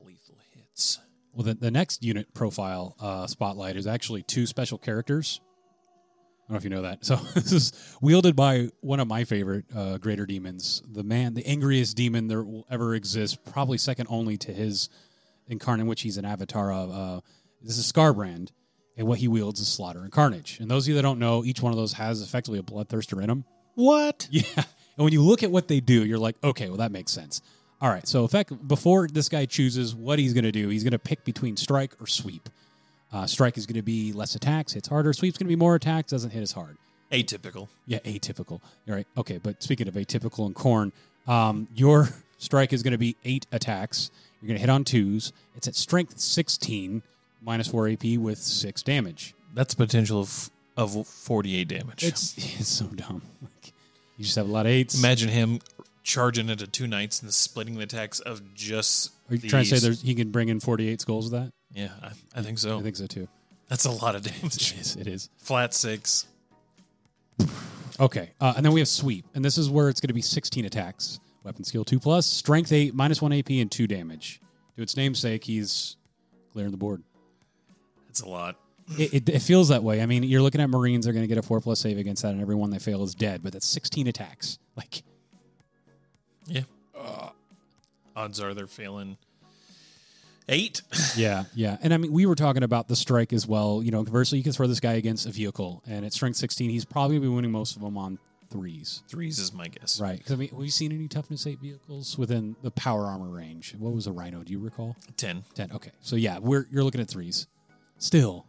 lethal 0.03 0.36
hits. 0.53 0.99
Well, 1.34 1.45
the, 1.45 1.53
the 1.53 1.71
next 1.71 2.03
unit 2.03 2.34
profile 2.34 2.95
uh, 2.99 3.27
spotlight 3.27 3.75
is 3.77 3.88
actually 3.88 4.23
two 4.23 4.45
special 4.45 4.77
characters. 4.77 5.39
I 5.43 6.43
don't 6.43 6.53
know 6.53 6.57
if 6.57 6.63
you 6.63 6.69
know 6.69 6.82
that. 6.82 6.99
So 7.05 7.15
this 7.34 7.51
is 7.51 7.97
wielded 8.01 8.36
by 8.36 8.69
one 8.82 8.99
of 8.99 9.07
my 9.07 9.23
favorite 9.23 9.65
uh, 9.73 9.97
greater 9.97 10.25
demons, 10.25 10.84
the 10.91 11.03
man, 11.03 11.34
the 11.34 11.45
angriest 11.45 11.95
demon 11.95 12.27
there 12.27 12.43
will 12.43 12.65
ever 12.69 12.95
exist, 12.95 13.43
probably 13.45 13.77
second 13.77 14.07
only 14.09 14.38
to 14.39 14.53
his 14.53 14.89
incarnate, 15.47 15.88
which 15.88 16.01
he's 16.01 16.17
an 16.17 16.25
avatar 16.25 16.71
of. 16.71 16.91
Uh, 16.91 17.21
this 17.61 17.77
is 17.77 17.89
Skarbrand, 17.91 18.49
and 18.97 19.07
what 19.07 19.19
he 19.19 19.27
wields 19.27 19.59
is 19.59 19.67
slaughter 19.67 20.01
and 20.01 20.11
carnage. 20.11 20.59
And 20.59 20.69
those 20.69 20.86
of 20.86 20.89
you 20.89 20.95
that 20.95 21.03
don't 21.03 21.19
know, 21.19 21.45
each 21.45 21.61
one 21.61 21.71
of 21.71 21.77
those 21.77 21.93
has 21.93 22.21
effectively 22.21 22.59
a 22.59 22.63
bloodthirster 22.63 23.21
in 23.21 23.27
them. 23.27 23.45
What? 23.75 24.27
Yeah. 24.32 24.63
And 24.97 25.05
when 25.05 25.13
you 25.13 25.23
look 25.23 25.41
at 25.41 25.51
what 25.51 25.69
they 25.69 25.79
do, 25.79 26.05
you're 26.05 26.19
like, 26.19 26.36
okay, 26.43 26.67
well, 26.67 26.77
that 26.77 26.91
makes 26.91 27.13
sense. 27.13 27.41
All 27.82 27.89
right. 27.89 28.07
So, 28.07 28.23
effect, 28.23 28.67
before 28.67 29.07
this 29.07 29.27
guy 29.27 29.45
chooses 29.45 29.95
what 29.95 30.19
he's 30.19 30.34
going 30.34 30.43
to 30.43 30.51
do, 30.51 30.69
he's 30.69 30.84
going 30.84 30.91
to 30.91 30.99
pick 30.99 31.23
between 31.25 31.57
strike 31.57 31.93
or 31.99 32.07
sweep. 32.07 32.47
Uh, 33.11 33.25
strike 33.25 33.57
is 33.57 33.65
going 33.65 33.75
to 33.75 33.82
be 33.82 34.13
less 34.13 34.36
attacks, 34.36 34.73
hits 34.73 34.88
harder. 34.88 35.11
Sweep's 35.13 35.38
going 35.38 35.47
to 35.47 35.51
be 35.51 35.55
more 35.57 35.75
attacks, 35.75 36.11
doesn't 36.11 36.32
hit 36.32 36.41
as 36.41 36.51
hard. 36.51 36.77
Atypical. 37.11 37.67
Yeah, 37.88 37.99
atypical. 37.99 38.61
All 38.88 38.95
right. 38.95 39.07
Okay. 39.17 39.38
But 39.38 39.61
speaking 39.61 39.88
of 39.88 39.95
atypical 39.95 40.45
and 40.45 40.55
Khorne, 40.55 40.91
um, 41.27 41.67
your 41.73 42.09
strike 42.38 42.71
is 42.71 42.84
going 42.84 42.93
to 42.93 42.97
be 42.97 43.17
eight 43.25 43.47
attacks. 43.51 44.11
You're 44.41 44.47
going 44.47 44.57
to 44.57 44.61
hit 44.61 44.69
on 44.69 44.84
twos. 44.84 45.34
It's 45.55 45.67
at 45.67 45.75
strength 45.75 46.19
16, 46.19 47.01
minus 47.41 47.67
four 47.67 47.89
AP 47.89 48.17
with 48.17 48.38
six 48.38 48.82
damage. 48.82 49.34
That's 49.53 49.73
potential 49.73 50.21
of, 50.21 50.49
of 50.77 51.05
48 51.07 51.67
damage. 51.67 52.03
It's 52.03 52.38
it's 52.59 52.69
so 52.69 52.86
dumb. 52.86 53.23
Like, 53.41 53.73
you 54.17 54.23
just 54.23 54.38
have 54.38 54.47
a 54.47 54.51
lot 54.51 54.65
of 54.65 54.71
eights. 54.71 54.97
Imagine 54.97 55.29
him 55.29 55.59
charging 56.04 56.49
into 56.49 56.68
two 56.68 56.88
knights 56.88 57.22
and 57.22 57.34
splitting 57.34 57.76
the 57.76 57.84
attacks 57.84 58.20
of 58.20 58.54
just. 58.54 59.12
Are 59.30 59.36
you 59.36 59.49
trying 59.49 59.64
to 59.64 59.70
say 59.70 59.76
these. 59.76 59.84
there's, 59.84 60.02
he 60.02 60.16
can 60.16 60.32
bring 60.32 60.49
in 60.49 60.60
48 60.60 61.02
skulls 61.02 61.32
with 61.32 61.41
that? 61.41 61.52
Yeah, 61.74 61.89
I, 62.02 62.39
I 62.39 62.41
think 62.41 62.60
so. 62.60 62.80
I 62.80 62.82
think 62.82 62.95
so 62.95 63.08
too. 63.08 63.28
That's 63.68 63.86
a 63.86 63.91
lot 63.91 64.16
of 64.16 64.24
damage. 64.24 64.74
It 64.74 64.80
is. 64.80 64.95
It 64.97 65.08
is. 65.08 65.30
Flat 65.38 65.74
six. 65.74 66.28
Okay. 67.99 68.32
Uh, 68.41 68.54
and 68.58 68.66
then 68.66 68.74
we 68.74 68.82
have 68.82 68.88
sweep. 68.88 69.26
And 69.36 69.45
this 69.45 69.58
is 69.58 69.70
where 69.70 69.88
it's 69.88 70.02
going 70.02 70.10
to 70.10 70.14
be 70.14 70.22
16 70.22 70.66
attacks. 70.66 71.20
Weapon 71.43 71.64
skill 71.64 71.84
2 71.84 71.99
plus, 71.99 72.26
strength 72.26 72.72
8, 72.72 72.93
minus 72.93 73.22
1 73.22 73.34
AP, 73.34 73.49
and 73.52 73.72
2 73.72 73.88
damage. 73.88 74.41
To 74.76 74.82
its 74.82 74.95
namesake, 74.95 75.43
he's 75.43 75.95
clearing 76.52 76.72
the 76.72 76.78
board. 76.78 77.04
That's 78.08 78.22
a 78.22 78.28
lot. 78.28 78.58
It, 78.97 79.14
it, 79.14 79.30
it 79.30 79.39
feels 79.39 79.70
that 79.70 79.84
way. 79.84 80.02
I 80.02 80.06
mean, 80.06 80.24
you're 80.24 80.41
looking 80.41 80.62
at 80.62 80.70
Marines, 80.70 81.06
they're 81.06 81.14
going 81.14 81.24
to 81.24 81.28
get 81.28 81.38
a 81.38 81.41
4 81.41 81.62
plus 81.62 81.80
save 81.80 81.97
against 81.97 82.24
that, 82.24 82.34
and 82.34 82.41
every 82.41 82.56
one 82.56 82.70
they 82.70 82.80
fail 82.80 83.04
is 83.04 83.16
dead. 83.16 83.41
But 83.41 83.54
that's 83.54 83.66
16 83.68 84.08
attacks. 84.08 84.60
Like, 84.76 85.04
Yeah. 86.46 86.64
Uh, 86.98 87.30
odds 88.16 88.39
are 88.39 88.54
they're 88.54 88.68
failing 88.68 89.18
eight. 90.50 90.82
yeah, 91.16 91.46
yeah. 91.56 91.78
And 91.82 91.94
I 91.94 91.98
mean, 91.98 92.12
we 92.12 92.26
were 92.26 92.36
talking 92.36 92.64
about 92.64 92.88
the 92.88 92.96
strike 92.96 93.34
as 93.34 93.48
well. 93.48 93.82
You 93.84 93.92
know, 93.92 94.04
conversely, 94.04 94.38
you 94.38 94.44
can 94.44 94.54
throw 94.54 94.68
this 94.68 94.80
guy 94.80 94.94
against 94.94 95.26
a 95.26 95.32
vehicle, 95.32 95.84
and 95.88 96.06
at 96.06 96.14
strength 96.14 96.38
16, 96.38 96.70
he's 96.70 96.86
probably 96.86 97.16
going 97.16 97.24
to 97.24 97.30
be 97.30 97.36
winning 97.36 97.52
most 97.52 97.76
of 97.76 97.82
them 97.82 97.98
on 97.98 98.20
threes. 98.52 99.02
Threes 99.08 99.39
is 99.39 99.54
my 99.54 99.68
guess. 99.68 100.00
Right. 100.00 100.18
Because 100.18 100.34
I 100.34 100.36
mean, 100.36 100.50
have 100.50 100.62
you 100.62 100.70
seen 100.70 100.92
any 100.92 101.08
toughness 101.08 101.48
eight 101.48 101.60
vehicles 101.60 102.18
within 102.18 102.56
the 102.62 102.72
power 102.72 103.06
armor 103.06 103.30
range? 103.30 103.76
What 103.80 103.94
was 103.94 104.08
a 104.08 104.12
Rhino? 104.12 104.44
Do 104.44 104.52
you 104.52 104.60
recall? 104.60 104.96
Ten. 105.18 105.44
Ten. 105.56 105.72
Okay. 105.72 105.92
So 106.02 106.16
yeah, 106.16 106.39
we're 106.39 106.68
you're 106.70 106.84
looking 106.84 107.02
at 107.02 107.08
threes. 107.08 107.48
Still, 107.98 108.46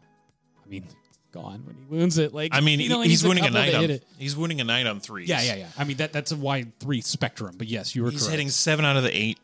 I 0.64 0.68
mean, 0.68 0.86
gone 1.32 1.62
when 1.66 1.74
he 1.76 1.84
wounds 1.84 2.18
it. 2.18 2.32
Like 2.32 2.54
I 2.54 2.60
mean, 2.60 2.78
he 2.78 2.92
only 2.92 3.08
he's 3.08 3.22
needs 3.22 3.24
a 3.24 3.28
winning 3.28 3.46
a 3.46 3.50
knight 3.50 3.74
on. 3.74 3.90
it. 3.90 4.04
He's 4.18 4.36
winning 4.36 4.60
a 4.60 4.64
knight 4.64 4.86
on 4.86 5.00
threes. 5.00 5.28
Yeah, 5.28 5.42
yeah, 5.42 5.54
yeah. 5.56 5.66
I 5.76 5.84
mean 5.84 5.96
that 5.96 6.12
that's 6.12 6.30
a 6.32 6.36
wide 6.36 6.78
three 6.78 7.00
spectrum. 7.00 7.54
But 7.58 7.66
yes, 7.68 7.96
you 7.96 8.04
were 8.04 8.10
He's 8.10 8.22
correct. 8.22 8.30
hitting 8.32 8.50
seven 8.50 8.84
out 8.84 8.96
of 8.96 9.02
the 9.02 9.16
eight, 9.16 9.38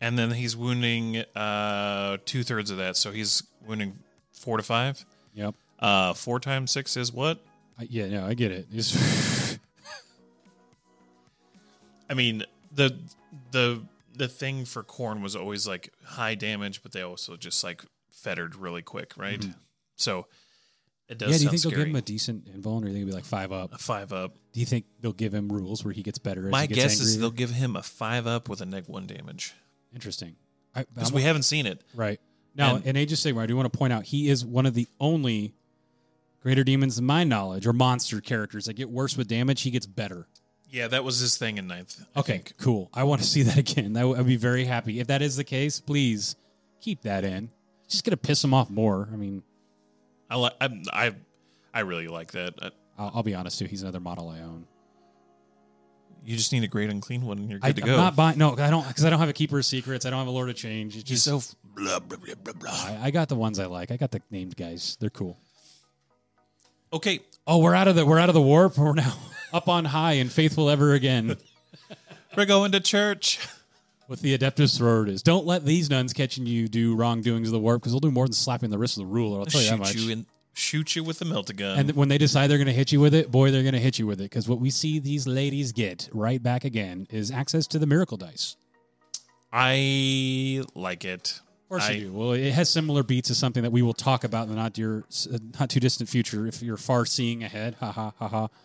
and 0.00 0.18
then 0.18 0.30
he's 0.32 0.56
wounding 0.56 1.18
uh, 1.36 2.18
two 2.26 2.42
thirds 2.42 2.70
of 2.70 2.76
that. 2.78 2.96
So 2.96 3.10
he's 3.12 3.42
wounding 3.66 3.98
four 4.32 4.56
to 4.56 4.62
five. 4.62 5.04
Yep. 5.34 5.54
Uh, 5.78 6.12
four 6.14 6.40
times 6.40 6.70
six 6.70 6.96
is 6.96 7.12
what? 7.12 7.38
I, 7.78 7.86
yeah. 7.88 8.08
No, 8.08 8.26
I 8.26 8.34
get 8.34 8.52
it. 8.52 8.66
I 12.10 12.14
mean 12.14 12.44
the 12.72 12.96
the 13.52 13.82
the 14.16 14.28
thing 14.28 14.64
for 14.64 14.82
Khorne 14.82 15.22
was 15.22 15.36
always 15.36 15.66
like 15.66 15.92
high 16.04 16.34
damage, 16.34 16.82
but 16.82 16.92
they 16.92 17.02
also 17.02 17.36
just 17.36 17.62
like 17.64 17.82
fettered 18.10 18.56
really 18.56 18.82
quick, 18.82 19.12
right? 19.16 19.42
So 19.96 20.26
it 21.10 21.18
does. 21.18 21.28
Yeah. 21.30 21.36
Do 21.36 21.42
you 21.44 21.50
think 21.50 21.62
they'll 21.62 21.78
give 21.78 21.88
him 21.88 21.96
a 21.96 22.02
decent 22.02 22.44
invuln, 22.46 22.78
or 22.78 22.84
do 22.84 22.86
you 22.88 22.92
think 22.94 23.02
it'll 23.02 23.06
be 23.08 23.12
like 23.12 23.24
five 23.24 23.52
up? 23.52 23.74
a 23.74 23.78
five 23.78 24.12
up? 24.12 24.34
Do 24.52 24.60
you 24.60 24.66
think 24.66 24.86
they'll 25.00 25.12
give 25.12 25.34
him 25.34 25.50
rules 25.52 25.84
where 25.84 25.92
he 25.92 26.02
gets 26.02 26.18
better? 26.18 26.46
As 26.46 26.50
My 26.52 26.62
he 26.62 26.68
gets 26.68 26.80
guess 26.80 27.00
is 27.00 27.18
they'll 27.18 27.30
give 27.30 27.50
him 27.50 27.76
a 27.76 27.82
five 27.82 28.26
up 28.26 28.48
with 28.48 28.60
a 28.62 28.66
neg 28.66 28.84
one 28.86 29.06
damage 29.06 29.52
interesting. 29.94 30.36
Because 30.74 31.12
we 31.12 31.22
haven't 31.22 31.42
seen 31.42 31.66
it. 31.66 31.82
Right. 31.94 32.20
Now, 32.54 32.76
And- 32.76 32.86
in 32.86 32.96
Age 32.96 33.12
of 33.12 33.18
Sigmar, 33.18 33.42
I 33.42 33.46
do 33.46 33.56
want 33.56 33.70
to 33.72 33.76
point 33.76 33.92
out 33.92 34.04
he 34.04 34.28
is 34.28 34.44
one 34.44 34.64
of 34.66 34.74
the 34.74 34.86
only 35.00 35.52
greater 36.42 36.64
demons, 36.64 36.98
in 36.98 37.04
my 37.04 37.24
knowledge, 37.24 37.66
or 37.66 37.72
monster 37.72 38.20
characters 38.20 38.64
that 38.66 38.74
get 38.74 38.88
worse 38.88 39.16
with 39.16 39.28
damage. 39.28 39.62
He 39.62 39.70
gets 39.70 39.86
better. 39.86 40.26
Yeah, 40.70 40.86
that 40.88 41.02
was 41.04 41.18
his 41.18 41.36
thing 41.36 41.58
in 41.58 41.66
ninth. 41.66 42.00
I 42.14 42.20
Okay, 42.20 42.32
think. 42.34 42.54
cool. 42.58 42.88
I 42.94 43.02
want 43.04 43.20
to 43.20 43.26
see 43.26 43.42
that 43.44 43.56
again. 43.58 43.94
That 43.94 44.06
would- 44.06 44.18
I'd 44.18 44.26
be 44.26 44.36
very 44.36 44.64
happy. 44.64 45.00
If 45.00 45.08
that 45.08 45.22
is 45.22 45.36
the 45.36 45.44
case, 45.44 45.80
please 45.80 46.36
keep 46.80 47.02
that 47.02 47.24
in. 47.24 47.50
Just 47.88 48.04
gonna 48.04 48.16
piss 48.16 48.44
him 48.44 48.54
off 48.54 48.70
more. 48.70 49.08
I 49.12 49.16
mean, 49.16 49.42
I 50.30 50.36
like. 50.36 50.52
I, 50.60 50.68
I 50.92 51.14
I 51.74 51.80
really 51.80 52.08
like 52.08 52.32
that. 52.32 52.54
Uh, 52.60 52.70
I'll, 52.98 53.10
I'll 53.16 53.22
be 53.22 53.34
honest 53.34 53.58
too. 53.58 53.66
He's 53.66 53.82
another 53.82 54.00
model 54.00 54.28
I 54.28 54.40
own. 54.40 54.66
You 56.24 56.36
just 56.36 56.52
need 56.52 56.62
a 56.64 56.68
Great 56.68 56.90
Unclean 56.90 57.22
One, 57.22 57.38
and 57.38 57.50
you're 57.50 57.58
good 57.58 57.68
I'm 57.68 57.74
to 57.74 57.80
go. 57.80 57.96
not 57.96 58.14
buying. 58.16 58.38
No, 58.38 58.52
I 58.56 58.70
don't 58.70 58.86
because 58.86 59.04
I 59.04 59.10
don't 59.10 59.18
have 59.20 59.28
a 59.28 59.32
keeper 59.34 59.58
of 59.58 59.64
secrets. 59.64 60.06
I 60.06 60.10
don't 60.10 60.18
have 60.18 60.28
a 60.28 60.32
lord 60.32 60.48
of 60.50 60.56
change. 60.56 60.94
It's 60.96 61.04
Just 61.04 61.24
so 61.24 61.40
blah 61.74 61.98
blah 61.98 62.18
blah 62.18 62.34
blah 62.42 62.52
blah. 62.52 62.70
I, 62.70 62.98
I 63.06 63.10
got 63.10 63.28
the 63.28 63.36
ones 63.36 63.58
I 63.58 63.66
like. 63.66 63.90
I 63.90 63.96
got 63.96 64.10
the 64.10 64.20
named 64.30 64.56
guys. 64.56 64.96
They're 65.00 65.10
cool. 65.10 65.38
Okay, 66.92 67.20
Oh, 67.46 67.58
we're 67.58 67.74
out 67.74 67.88
of 67.88 67.96
the 67.96 68.04
we're 68.04 68.18
out 68.18 68.28
of 68.28 68.34
the 68.34 68.40
warp. 68.42 68.76
We're 68.76 68.92
now 68.94 69.14
up 69.52 69.68
on 69.68 69.84
high 69.86 70.14
and 70.14 70.30
faithful 70.30 70.68
ever 70.70 70.92
again 70.92 71.36
we're 72.36 72.46
going 72.46 72.72
to 72.72 72.80
church. 72.80 73.38
with 74.10 74.20
the 74.20 74.36
Adeptus 74.36 74.76
Sororitas. 74.78 75.22
Don't 75.22 75.46
let 75.46 75.64
these 75.64 75.88
nuns 75.88 76.12
catching 76.12 76.44
you 76.44 76.66
do 76.66 76.96
wrongdoings 76.96 77.48
of 77.48 77.52
the 77.52 77.60
warp 77.60 77.80
because 77.80 77.92
they'll 77.92 78.00
do 78.00 78.10
more 78.10 78.26
than 78.26 78.32
slapping 78.32 78.68
the 78.68 78.76
wrist 78.76 78.98
of 78.98 79.04
the 79.04 79.06
ruler. 79.06 79.38
I'll 79.38 79.46
tell 79.46 79.62
you 79.62 79.70
that 79.70 79.76
Shoot 79.76 79.78
much. 79.78 79.94
you 79.94 80.10
in, 80.10 80.26
shoot 80.52 80.96
you 80.96 81.04
with 81.04 81.20
the 81.20 81.24
melt 81.24 81.54
gun. 81.54 81.78
And 81.78 81.92
when 81.92 82.08
they 82.08 82.18
decide 82.18 82.48
they're 82.48 82.58
going 82.58 82.66
to 82.66 82.72
hit 82.72 82.90
you 82.90 83.00
with 83.00 83.14
it, 83.14 83.30
boy, 83.30 83.52
they're 83.52 83.62
going 83.62 83.72
to 83.74 83.80
hit 83.80 84.00
you 84.00 84.08
with 84.08 84.20
it. 84.20 84.24
Because 84.24 84.48
what 84.48 84.58
we 84.58 84.68
see 84.68 84.98
these 84.98 85.28
ladies 85.28 85.70
get 85.70 86.08
right 86.12 86.42
back 86.42 86.64
again 86.64 87.06
is 87.08 87.30
access 87.30 87.68
to 87.68 87.78
the 87.78 87.86
miracle 87.86 88.16
dice. 88.16 88.56
I 89.52 90.64
like 90.74 91.04
it. 91.04 91.40
Of 91.62 91.68
course 91.68 91.84
I, 91.84 91.92
you 91.92 92.00
do. 92.06 92.12
Well, 92.12 92.32
it 92.32 92.50
has 92.50 92.68
similar 92.68 93.04
beats 93.04 93.30
as 93.30 93.38
something 93.38 93.62
that 93.62 93.70
we 93.70 93.80
will 93.80 93.94
talk 93.94 94.24
about 94.24 94.44
in 94.44 94.50
the 94.50 94.56
not 94.56 94.72
dear, 94.72 95.04
uh, 95.32 95.38
not 95.60 95.70
too 95.70 95.78
distant 95.78 96.08
future. 96.08 96.48
If 96.48 96.62
you're 96.64 96.76
far 96.76 97.06
seeing 97.06 97.44
ahead, 97.44 97.76
ha 97.78 97.92
ha 97.92 98.12
ha 98.18 98.28
ha. 98.28 98.48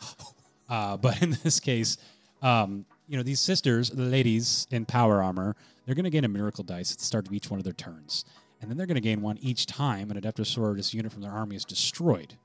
Uh, 0.67 0.97
but 0.97 1.21
in 1.21 1.37
this 1.43 1.59
case, 1.59 1.99
um, 2.41 2.87
you 3.07 3.17
know 3.17 3.23
these 3.23 3.39
sisters, 3.39 3.89
the 3.89 4.03
ladies 4.03 4.67
in 4.71 4.85
power 4.85 5.21
armor, 5.21 5.55
they're 5.85 5.95
going 5.95 6.05
to 6.05 6.09
gain 6.09 6.25
a 6.25 6.29
miracle 6.29 6.63
dice 6.63 6.91
at 6.91 6.99
the 6.99 7.05
start 7.05 7.27
of 7.27 7.33
each 7.33 7.49
one 7.49 7.59
of 7.59 7.63
their 7.63 7.73
turns, 7.73 8.25
and 8.61 8.69
then 8.69 8.77
they're 8.77 8.87
going 8.87 8.95
to 8.95 9.01
gain 9.01 9.21
one 9.21 9.37
each 9.39 9.65
time 9.65 10.11
an 10.11 10.19
Adeptus 10.19 10.55
Sororitas 10.55 10.93
unit 10.93 11.11
from 11.11 11.21
their 11.21 11.31
army 11.31 11.55
is 11.55 11.65
destroyed. 11.65 12.37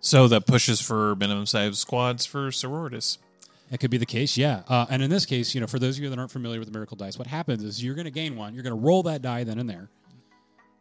So 0.00 0.28
that 0.28 0.46
pushes 0.46 0.80
for 0.80 1.14
minimum 1.16 1.46
size 1.46 1.78
squads 1.78 2.24
for 2.24 2.48
sororitas. 2.48 3.18
That 3.70 3.78
could 3.78 3.90
be 3.90 3.98
the 3.98 4.06
case, 4.06 4.36
yeah. 4.36 4.62
Uh, 4.66 4.86
and 4.90 5.02
in 5.02 5.10
this 5.10 5.26
case, 5.26 5.54
you 5.54 5.60
know, 5.60 5.66
for 5.66 5.78
those 5.78 5.96
of 5.96 6.02
you 6.02 6.10
that 6.10 6.18
aren't 6.18 6.30
familiar 6.30 6.58
with 6.58 6.66
the 6.66 6.72
miracle 6.72 6.96
dice, 6.96 7.18
what 7.18 7.28
happens 7.28 7.62
is 7.62 7.84
you're 7.84 7.94
going 7.94 8.06
to 8.06 8.10
gain 8.10 8.34
one. 8.34 8.54
You're 8.54 8.64
going 8.64 8.74
to 8.74 8.84
roll 8.84 9.02
that 9.04 9.22
die 9.22 9.44
then 9.44 9.58
and 9.58 9.68
there. 9.68 9.90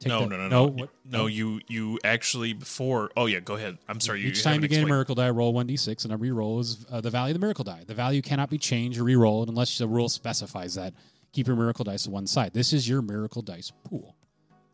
No, 0.05 0.21
that- 0.21 0.29
no, 0.29 0.37
no, 0.37 0.47
no, 0.47 0.65
what- 0.67 0.89
no. 1.05 1.25
You 1.27 1.59
you 1.67 1.99
actually 2.03 2.53
before. 2.53 3.11
Oh 3.17 3.25
yeah, 3.25 3.39
go 3.39 3.55
ahead. 3.55 3.77
I'm 3.87 3.99
sorry. 3.99 4.21
You 4.21 4.29
Each 4.29 4.43
time 4.43 4.61
you 4.61 4.67
gain 4.67 4.83
a 4.83 4.87
miracle 4.87 5.15
die, 5.15 5.29
roll 5.29 5.51
one 5.53 5.67
d6. 5.67 6.03
and 6.03 6.11
number 6.11 6.25
you 6.25 6.33
roll 6.33 6.59
is 6.59 6.85
uh, 6.89 7.01
the 7.01 7.09
value 7.09 7.31
of 7.31 7.39
the 7.39 7.45
miracle 7.45 7.63
die. 7.65 7.83
The 7.85 7.93
value 7.93 8.21
cannot 8.21 8.49
be 8.49 8.57
changed 8.57 8.99
or 8.99 9.03
re-rolled 9.03 9.49
unless 9.49 9.77
the 9.77 9.87
rule 9.87 10.07
specifies 10.09 10.75
that. 10.75 10.93
Keep 11.31 11.47
your 11.47 11.55
miracle 11.55 11.83
dice 11.85 12.03
to 12.03 12.09
one 12.11 12.25
side. 12.27 12.53
This 12.53 12.73
is 12.73 12.87
your 12.89 13.01
miracle 13.01 13.41
dice 13.41 13.71
pool. 13.83 14.15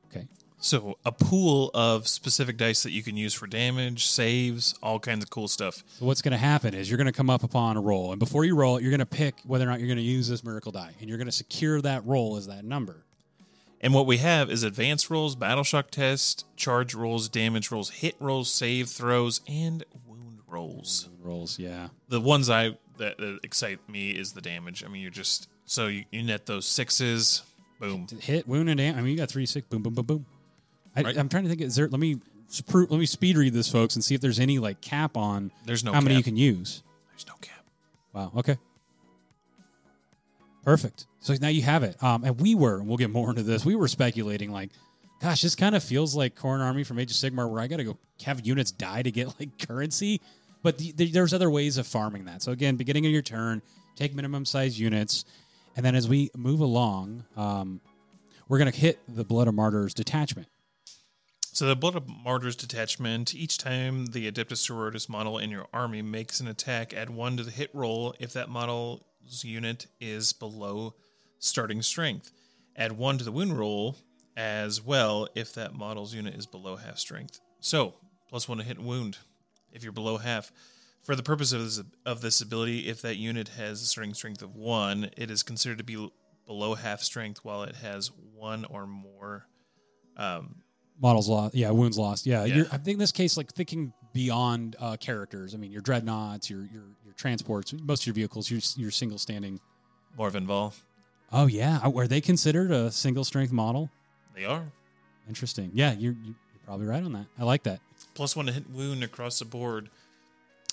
Okay. 0.09 0.28
So 0.57 0.97
a 1.05 1.11
pool 1.11 1.69
of 1.73 2.07
specific 2.07 2.55
dice 2.57 2.84
that 2.84 2.91
you 2.91 3.03
can 3.03 3.17
use 3.17 3.34
for 3.34 3.45
damage, 3.45 4.07
saves, 4.07 4.73
all 4.82 4.99
kinds 4.99 5.23
of 5.23 5.30
cool 5.30 5.47
stuff. 5.47 5.84
So 5.99 6.05
what's 6.05 6.21
going 6.21 6.32
to 6.32 6.38
happen 6.38 6.73
is 6.73 6.89
you're 6.89 6.97
going 6.97 7.05
to 7.07 7.11
come 7.11 7.30
up 7.30 7.43
upon 7.43 7.78
a 7.78 7.82
roll, 7.82 8.11
and 8.11 8.19
before 8.19 8.45
you 8.45 8.55
roll 8.55 8.80
you're 8.82 8.89
going 8.89 8.99
to 8.99 9.05
pick 9.05 9.36
whether 9.45 9.65
or 9.65 9.69
not 9.69 9.80
you're 9.80 9.88
going 9.88 9.97
to 9.97 10.03
use 10.03 10.28
this 10.30 10.43
miracle 10.43 10.71
die, 10.71 10.93
and 11.01 11.09
you're 11.09 11.17
going 11.17 11.28
to 11.28 11.32
secure 11.32 11.82
that 11.82 12.05
roll 12.05 12.38
as 12.38 12.47
that 12.47 12.63
number. 12.63 13.04
And 13.82 13.93
what 13.93 14.05
we 14.07 14.17
have 14.17 14.49
is 14.49 14.63
advanced 14.63 15.09
rolls, 15.09 15.36
battle 15.36 15.63
shock 15.63 15.91
test, 15.91 16.45
charge 16.55 16.95
rolls, 16.95 17.30
damage 17.30 17.71
rolls, 17.71 17.89
hit 17.89 18.15
rolls, 18.19 18.49
save 18.49 18.89
throws, 18.89 19.41
and 19.47 19.84
wound 20.07 20.39
rolls. 20.47 21.09
Rolls, 21.21 21.59
yeah. 21.59 21.89
The 22.09 22.21
ones 22.21 22.49
I 22.49 22.78
that, 22.97 23.17
that 23.17 23.39
excite 23.43 23.88
me 23.89 24.11
is 24.11 24.34
the 24.34 24.41
damage. 24.41 24.84
I 24.84 24.88
mean, 24.88 25.01
you're 25.01 25.11
just 25.11 25.49
so 25.65 25.88
you, 25.88 26.05
you 26.11 26.23
net 26.23 26.45
those 26.45 26.65
sixes, 26.65 27.43
boom. 27.80 28.07
hit, 28.21 28.47
wound, 28.47 28.69
and 28.69 28.78
damage. 28.78 28.97
I 28.97 29.01
mean, 29.01 29.11
you 29.11 29.17
got 29.17 29.30
three, 29.30 29.45
six, 29.45 29.67
boom, 29.67 29.84
boom, 29.84 29.93
boom, 29.93 30.05
boom. 30.05 30.26
I, 30.95 31.01
Right. 31.01 31.17
I'm 31.17 31.30
trying 31.30 31.43
to 31.43 31.49
think. 31.49 31.61
Is 31.61 31.76
there? 31.76 31.89
Let 31.89 31.99
me 31.99 32.21
let 32.71 32.91
me 32.91 33.05
speed 33.05 33.38
read 33.38 33.53
this, 33.53 33.69
folks, 33.69 33.95
and 33.95 34.03
see 34.03 34.15
if 34.15 34.21
there's 34.21 34.39
any 34.39 34.59
like 34.59 34.80
cap 34.82 35.17
on 35.17 35.51
There's 35.65 35.84
no 35.84 35.91
how 35.91 36.01
many 36.01 36.15
you 36.15 36.23
can 36.23 36.38
use. 36.38 36.84
There's 37.11 37.28
no 37.28 37.34
cap. 37.41 37.65
Wow. 38.13 38.32
Okay. 38.38 38.57
Perfect. 40.63 41.05
So 41.26 41.34
now 41.41 41.47
you 41.47 41.63
have 41.63 41.82
it. 41.82 42.01
Um, 42.03 42.23
and 42.23 42.39
we 42.39 42.53
were, 42.53 42.78
and 42.78 42.88
we'll 42.88 42.97
get 42.97 43.09
more 43.09 43.32
into 43.32 43.41
this. 43.41 43.65
We 43.65 43.76
were 43.76 43.88
speculating, 43.88 44.51
like, 44.51 44.69
gosh, 45.19 45.41
this 45.41 45.55
kind 45.55 45.76
of 45.76 45.84
feels 45.84 46.15
like 46.15 46.36
Khorne 46.36 46.59
Army 46.59 46.84
from 46.84 46.99
Age 46.99 47.09
of 47.09 47.17
Sigmar, 47.17 47.49
where 47.49 47.59
I 47.61 47.65
got 47.65 47.78
to 47.78 47.84
go 47.84 47.97
have 48.23 48.45
units 48.45 48.69
die 48.69 49.01
to 49.01 49.09
get 49.09 49.34
like 49.39 49.57
currency. 49.57 50.21
But 50.61 50.78
the, 50.78 50.91
the, 50.91 51.09
there's 51.09 51.34
other 51.34 51.49
ways 51.49 51.80
of 51.80 51.88
farming 51.88 52.26
that. 52.26 52.43
So 52.43 52.51
again, 52.51 52.76
beginning 52.76 53.07
of 53.07 53.11
your 53.11 53.23
turn, 53.23 53.63
take 53.95 54.13
minimum 54.13 54.45
size 54.45 54.80
units, 54.80 55.26
and 55.76 55.84
then 55.84 55.95
as 55.95 56.07
we 56.07 56.30
move 56.38 56.59
along, 56.59 57.26
um, 57.36 57.82
we're 58.47 58.63
to 58.63 58.69
hit 58.69 58.99
the 59.07 59.23
Blood 59.23 59.47
of 59.47 59.55
Martyrs 59.55 59.95
detachment. 59.95 60.47
So 61.41 61.65
the 61.65 61.76
Blood 61.76 61.95
of 61.95 62.07
Martyrs 62.07 62.55
detachment, 62.55 63.34
each 63.34 63.57
time 63.57 64.05
the 64.05 64.32
Adeptus 64.32 64.69
Sororitas 64.69 65.09
model 65.09 65.39
in 65.39 65.49
your 65.49 65.65
army 65.73 66.03
makes 66.03 66.39
an 66.39 66.47
attack, 66.47 66.93
add 66.93 67.09
one 67.09 67.36
to 67.38 67.43
the 67.43 67.49
hit 67.49 67.71
roll 67.73 68.13
if 68.19 68.32
that 68.34 68.47
model's 68.47 69.01
unit 69.43 69.88
is 69.99 70.32
below 70.32 70.93
starting 71.39 71.81
strength. 71.81 72.31
Add 72.75 72.93
one 72.93 73.17
to 73.17 73.23
the 73.23 73.31
wound 73.31 73.57
roll 73.57 73.97
as 74.36 74.81
well 74.81 75.27
if 75.36 75.53
that 75.53 75.73
model's 75.73 76.13
unit 76.13 76.36
is 76.36 76.45
below 76.45 76.75
half 76.75 76.97
strength. 76.97 77.39
So, 77.59 77.95
plus 78.29 78.49
one 78.49 78.57
to 78.57 78.63
hit 78.63 78.77
and 78.77 78.86
wound 78.86 79.17
if 79.71 79.83
you're 79.83 79.93
below 79.93 80.17
half. 80.17 80.51
For 81.03 81.15
the 81.15 81.23
purpose 81.23 81.51
of 81.51 81.61
this, 81.61 81.81
of 82.05 82.21
this 82.21 82.41
ability, 82.41 82.89
if 82.89 83.01
that 83.03 83.17
unit 83.17 83.49
has 83.49 83.81
a 83.81 83.86
starting 83.86 84.13
strength 84.13 84.41
of 84.41 84.55
one, 84.55 85.11
it 85.15 85.29
is 85.29 85.43
considered 85.43 85.77
to 85.77 85.83
be 85.83 86.09
below 86.47 86.73
half 86.73 87.01
strength 87.01 87.45
while 87.45 87.63
it 87.63 87.75
has 87.75 88.11
one 88.33 88.65
or 88.65 88.88
more 88.88 89.45
um, 90.17 90.63
Models 91.01 91.27
lost, 91.27 91.55
yeah. 91.55 91.71
Wounds 91.71 91.97
lost, 91.97 92.25
yeah. 92.25 92.45
Yeah. 92.45 92.55
You're, 92.55 92.65
I 92.71 92.77
think 92.77 92.95
in 92.95 92.99
this 92.99 93.11
case, 93.11 93.36
like 93.36 93.51
thinking 93.51 93.91
beyond 94.13 94.77
uh, 94.79 94.95
characters. 94.95 95.53
I 95.53 95.57
mean, 95.57 95.71
your 95.71 95.81
dreadnoughts, 95.81 96.49
your 96.49 96.61
your 96.71 96.83
your 97.03 97.13
transports, 97.15 97.73
most 97.73 98.03
of 98.03 98.07
your 98.07 98.13
vehicles, 98.13 98.49
your 98.49 98.61
your 98.77 98.91
single 98.91 99.17
standing. 99.17 99.59
Morvenn 100.17 100.47
Vahl. 100.47 100.73
Oh 101.32 101.47
yeah, 101.47 101.80
uh, 101.84 101.91
are 101.95 102.07
they 102.07 102.21
considered 102.21 102.71
a 102.71 102.91
single 102.91 103.23
strength 103.23 103.51
model? 103.51 103.89
They 104.36 104.45
are. 104.45 104.65
Interesting. 105.28 105.71
Yeah, 105.73 105.93
you're 105.93 106.15
you're 106.23 106.36
probably 106.65 106.86
right 106.88 107.03
on 107.03 107.13
that. 107.13 107.26
I 107.39 107.43
like 107.43 107.63
that. 107.63 107.80
Plus 108.13 108.36
one 108.36 108.45
to 108.45 108.51
hit 108.51 108.69
wound 108.69 109.03
across 109.03 109.39
the 109.39 109.45
board 109.45 109.89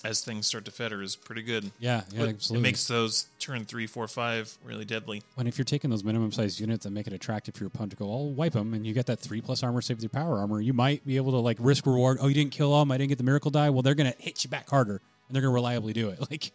as 0.05 0.23
things 0.25 0.47
start 0.49 0.65
to 0.65 0.71
fetter 0.73 1.01
is 1.01 1.15
pretty 1.15 1.43
good. 1.43 1.71
Yeah, 1.79 2.03
yeah, 2.11 2.21
But 2.21 2.29
absolutely. 2.31 2.61
It 2.69 2.71
makes 2.71 2.87
those 2.89 3.27
turn 3.39 3.65
three, 3.65 3.87
four, 3.87 4.09
five 4.09 4.57
really 4.65 4.85
deadly. 4.85 5.23
and 5.37 5.47
if 5.47 5.57
you're 5.57 5.65
taking 5.65 5.91
those 5.91 6.03
minimum 6.03 6.33
size 6.33 6.59
units 6.61 6.87
and 6.87 6.95
make 6.95 7.07
it 7.07 7.13
attractive 7.13 7.55
for 7.55 7.61
your 7.63 7.69
opponent 7.69 7.93
to 7.93 7.97
go, 7.97 8.11
I'll 8.11 8.31
wipe 8.31 8.53
them, 8.55 8.75
and 8.75 8.85
you 8.87 8.93
get 8.95 9.07
that 9.07 9.21
three 9.21 9.41
plus 9.41 9.63
armor 9.63 9.81
save 9.81 9.99
with 9.99 10.03
your 10.03 10.11
power 10.11 10.39
armor, 10.39 10.61
you 10.61 10.73
might 10.73 11.07
be 11.07 11.17
able 11.17 11.31
to 11.33 11.39
like 11.39 11.57
risk 11.61 11.87
reward. 11.87 12.19
Oh, 12.21 12.27
you 12.27 12.35
didn't 12.35 12.51
kill 12.53 12.79
them. 12.79 12.91
I 12.91 12.99
didn't 12.99 13.11
get 13.11 13.19
the 13.19 13.25
miracle 13.25 13.51
die. 13.53 13.71
Well, 13.71 13.83
they're 13.83 13.95
gonna 13.95 14.15
hit 14.19 14.43
you 14.45 14.51
back 14.51 14.69
harder, 14.69 15.01
and 15.29 15.35
they're 15.35 15.43
gonna 15.43 15.55
reliably 15.55 15.93
do 15.93 16.09
it. 16.11 16.19
Like 16.31 16.51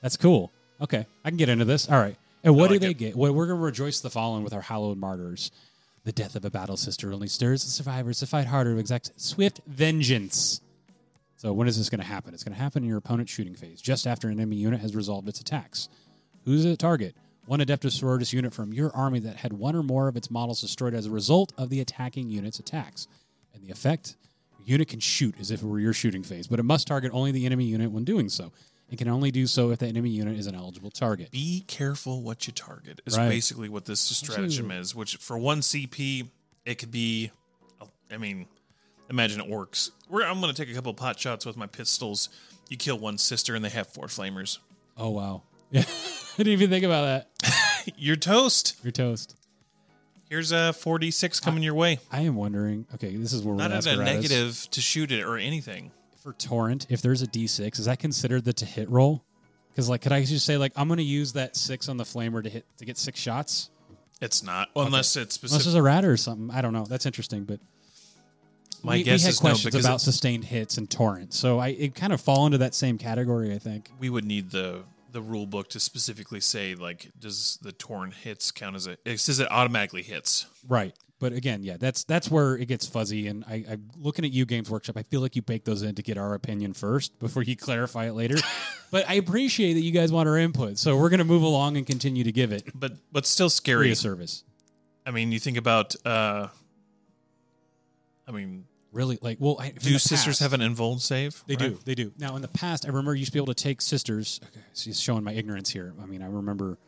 that's 0.00 0.16
cool. 0.16 0.52
Okay, 0.80 1.04
I 1.24 1.28
can 1.30 1.36
get 1.36 1.48
into 1.48 1.64
this. 1.64 1.88
All 1.90 1.98
right. 1.98 2.16
And 2.48 2.56
what 2.56 2.70
like 2.70 2.80
do 2.80 2.86
they 2.86 2.90
it. 2.92 2.98
get? 2.98 3.16
Well, 3.16 3.32
we're 3.32 3.46
gonna 3.46 3.60
rejoice 3.60 4.00
the 4.00 4.08
fallen 4.10 4.42
with 4.42 4.54
our 4.54 4.62
hallowed 4.62 4.96
martyrs. 4.96 5.50
The 6.04 6.12
death 6.12 6.34
of 6.34 6.44
a 6.46 6.50
battle 6.50 6.78
sister 6.78 7.12
only 7.12 7.28
stirs 7.28 7.62
the 7.62 7.70
survivors 7.70 8.20
to 8.20 8.26
fight 8.26 8.46
harder 8.46 8.72
to 8.72 8.80
exact 8.80 9.12
swift 9.16 9.60
vengeance. 9.66 10.62
So 11.36 11.52
when 11.52 11.68
is 11.68 11.76
this 11.76 11.90
going 11.90 12.00
to 12.00 12.06
happen? 12.06 12.32
It's 12.32 12.42
going 12.42 12.54
to 12.54 12.60
happen 12.60 12.82
in 12.82 12.88
your 12.88 12.96
opponent's 12.96 13.30
shooting 13.30 13.54
phase, 13.54 13.80
just 13.82 14.06
after 14.06 14.28
an 14.28 14.40
enemy 14.40 14.56
unit 14.56 14.80
has 14.80 14.96
resolved 14.96 15.28
its 15.28 15.40
attacks. 15.40 15.88
Who's 16.46 16.64
the 16.64 16.76
target? 16.78 17.14
One 17.44 17.60
Adeptus 17.60 18.00
Sororitas 18.00 18.32
unit 18.32 18.54
from 18.54 18.72
your 18.72 18.90
army 18.96 19.20
that 19.20 19.36
had 19.36 19.52
one 19.52 19.76
or 19.76 19.82
more 19.82 20.08
of 20.08 20.16
its 20.16 20.30
models 20.30 20.62
destroyed 20.62 20.94
as 20.94 21.04
a 21.04 21.10
result 21.10 21.52
of 21.58 21.68
the 21.68 21.80
attacking 21.80 22.30
unit's 22.30 22.58
attacks. 22.58 23.06
And 23.52 23.62
the 23.62 23.70
effect, 23.70 24.16
your 24.58 24.68
unit 24.68 24.88
can 24.88 25.00
shoot 25.00 25.34
as 25.38 25.50
if 25.50 25.62
it 25.62 25.66
were 25.66 25.78
your 25.78 25.92
shooting 25.92 26.22
phase, 26.22 26.48
but 26.48 26.58
it 26.58 26.64
must 26.64 26.88
target 26.88 27.12
only 27.12 27.32
the 27.32 27.44
enemy 27.44 27.66
unit 27.66 27.92
when 27.92 28.04
doing 28.04 28.30
so. 28.30 28.50
It 28.90 28.96
can 28.96 29.08
only 29.08 29.30
do 29.30 29.46
so 29.46 29.70
if 29.70 29.80
the 29.80 29.86
enemy 29.86 30.08
unit 30.10 30.38
is 30.38 30.46
an 30.46 30.54
eligible 30.54 30.90
target. 30.90 31.30
Be 31.30 31.64
careful 31.66 32.22
what 32.22 32.46
you 32.46 32.52
target 32.54 33.00
is 33.04 33.18
Right. 33.18 33.28
basically 33.28 33.68
what 33.68 33.84
this 33.84 34.00
stratagem 34.00 34.70
is. 34.70 34.94
Which 34.94 35.16
for 35.16 35.38
one 35.38 35.60
CP, 35.60 36.28
it 36.64 36.76
could 36.76 36.90
be. 36.90 37.30
I 38.10 38.16
mean, 38.16 38.46
imagine 39.10 39.42
orcs. 39.42 39.90
We're, 40.08 40.24
I'm 40.24 40.40
going 40.40 40.54
to 40.54 40.60
take 40.62 40.72
a 40.72 40.74
couple 40.74 40.94
pot 40.94 41.20
shots 41.20 41.44
with 41.44 41.58
my 41.58 41.66
pistols. 41.66 42.30
You 42.70 42.78
kill 42.78 42.98
one 42.98 43.18
sister, 43.18 43.54
and 43.54 43.62
they 43.62 43.68
have 43.68 43.86
four 43.88 44.06
flamers. 44.06 44.58
Oh, 44.96 45.10
wow. 45.10 45.42
Yeah. 45.70 45.82
I 46.34 46.36
didn't 46.38 46.52
even 46.54 46.70
think 46.70 46.84
about 46.84 47.04
that. 47.42 47.92
You're 47.98 48.16
toast. 48.16 48.76
You're 48.82 48.92
toast. 48.92 49.34
Here's 50.30 50.52
a 50.52 50.72
46 50.74 51.40
coming 51.40 51.62
your 51.62 51.74
way. 51.74 52.00
I 52.12 52.20
am 52.22 52.36
wondering. 52.36 52.86
Okay, 52.94 53.16
this 53.16 53.32
is 53.32 53.42
where 53.42 53.54
we're 53.54 53.66
Not 53.68 53.72
at 53.72 53.86
a 53.86 53.96
negative 53.96 54.66
to 54.72 54.80
shoot 54.80 55.10
it 55.10 55.22
or 55.24 55.36
anything. 55.38 55.90
For 56.22 56.32
torrent, 56.34 56.86
if 56.90 57.00
there's 57.02 57.22
a 57.22 57.26
D6, 57.26 57.78
is 57.78 57.84
that 57.86 57.98
considered 57.98 58.44
the 58.44 58.52
to 58.54 58.64
hit 58.66 58.88
roll? 58.90 59.24
Because 59.70 59.88
like, 59.88 60.00
could 60.02 60.12
I 60.12 60.24
just 60.24 60.44
say 60.44 60.56
like 60.56 60.72
I'm 60.76 60.88
going 60.88 60.98
to 60.98 61.02
use 61.04 61.32
that 61.34 61.56
six 61.56 61.88
on 61.88 61.96
the 61.96 62.04
flamer 62.04 62.42
to 62.42 62.48
hit 62.50 62.64
to 62.78 62.84
get 62.84 62.98
six 62.98 63.20
shots? 63.20 63.70
It's 64.20 64.42
not 64.42 64.68
unless 64.74 65.14
it's 65.16 65.16
Unless 65.16 65.30
specific. 65.32 65.64
there's 65.64 65.74
a 65.76 65.82
rat 65.82 66.04
or 66.04 66.16
something. 66.16 66.50
I 66.54 66.60
don't 66.60 66.72
know. 66.72 66.84
That's 66.84 67.06
interesting, 67.06 67.44
but 67.44 67.60
My 68.82 68.94
we, 68.94 69.02
guess 69.04 69.20
we 69.20 69.24
had 69.26 69.30
is 69.30 69.42
no 69.42 69.48
questions 69.50 69.72
because 69.72 69.84
about 69.86 69.96
it- 69.96 70.04
sustained 70.04 70.44
hits 70.44 70.76
and 70.78 70.90
torrent, 70.90 71.32
so 71.34 71.58
I 71.60 71.68
it 71.68 71.94
kind 71.94 72.12
of 72.12 72.20
fall 72.20 72.46
into 72.46 72.58
that 72.58 72.74
same 72.74 72.98
category. 72.98 73.54
I 73.54 73.58
think. 73.58 73.90
we 74.00 74.10
would 74.10 74.24
need 74.24 74.50
the 74.50 74.82
the 75.12 75.20
rule 75.22 75.46
book 75.46 75.68
to 75.70 75.80
specifically 75.80 76.40
say 76.40 76.74
like 76.74 77.10
does 77.18 77.58
the 77.62 77.72
torrent 77.72 78.12
hits 78.14 78.50
count 78.50 78.76
as 78.76 78.86
a 78.86 78.96
it 79.06 79.18
says 79.20 79.38
it 79.40 79.50
automatically 79.50 80.02
hits 80.02 80.46
Right. 80.68 80.94
But 81.20 81.32
again, 81.32 81.62
yeah, 81.64 81.76
that's 81.78 82.04
that's 82.04 82.30
where 82.30 82.56
it 82.56 82.66
gets 82.66 82.86
fuzzy. 82.86 83.26
And 83.26 83.44
I, 83.48 83.54
I 83.70 83.78
looking 83.96 84.24
at 84.24 84.30
you, 84.32 84.46
Games 84.46 84.70
Workshop, 84.70 84.96
I 84.96 85.02
feel 85.02 85.20
like 85.20 85.34
you 85.34 85.42
bake 85.42 85.64
those 85.64 85.82
in 85.82 85.94
to 85.96 86.02
get 86.02 86.16
our 86.16 86.34
opinion 86.34 86.74
first 86.74 87.18
before 87.18 87.42
you 87.42 87.56
clarify 87.66 88.06
it 88.06 88.12
later. 88.12 88.36
but 88.90 89.08
I 89.08 89.14
appreciate 89.14 89.74
that 89.74 89.80
you 89.80 89.90
guys 89.90 90.12
want 90.12 90.28
our 90.28 90.36
input, 90.38 90.78
so 90.78 90.96
we're 90.96 91.10
going 91.10 91.18
to 91.18 91.24
move 91.24 91.42
along 91.42 91.76
and 91.76 91.86
continue 91.86 92.24
to 92.24 92.32
give 92.32 92.52
it 92.52 92.68
But 92.74 92.92
but 93.12 93.26
still 93.26 93.48
free 93.48 93.54
scary. 93.54 93.90
of 93.92 93.98
service. 93.98 94.44
I 95.04 95.10
mean, 95.10 95.32
you 95.32 95.38
think 95.40 95.56
about. 95.56 95.94
uh 96.06 96.48
I 98.26 98.30
mean, 98.30 98.66
Really, 98.90 99.18
like, 99.20 99.36
well, 99.38 99.58
I, 99.60 99.70
do 99.70 99.98
sisters 99.98 100.38
have 100.38 100.54
an 100.54 100.60
invuln 100.60 100.98
save? 101.00 101.44
They 101.46 101.56
do. 101.56 101.78
They 101.84 101.94
do. 101.94 102.10
Now, 102.18 102.36
in 102.36 102.42
the 102.42 102.48
past, 102.48 102.86
I 102.86 102.88
remember 102.88 103.14
you 103.14 103.20
used 103.20 103.32
to 103.32 103.36
be 103.36 103.38
able 103.38 103.54
to 103.54 103.62
take 103.62 103.82
sisters. 103.82 104.40
Okay, 104.42 104.64
so 104.72 104.86
he's 104.86 104.98
showing 104.98 105.22
my 105.22 105.32
ignorance 105.32 105.68
here. 105.68 105.92
I 106.02 106.06
mean, 106.06 106.22
I 106.22 106.26
remember 106.26 106.78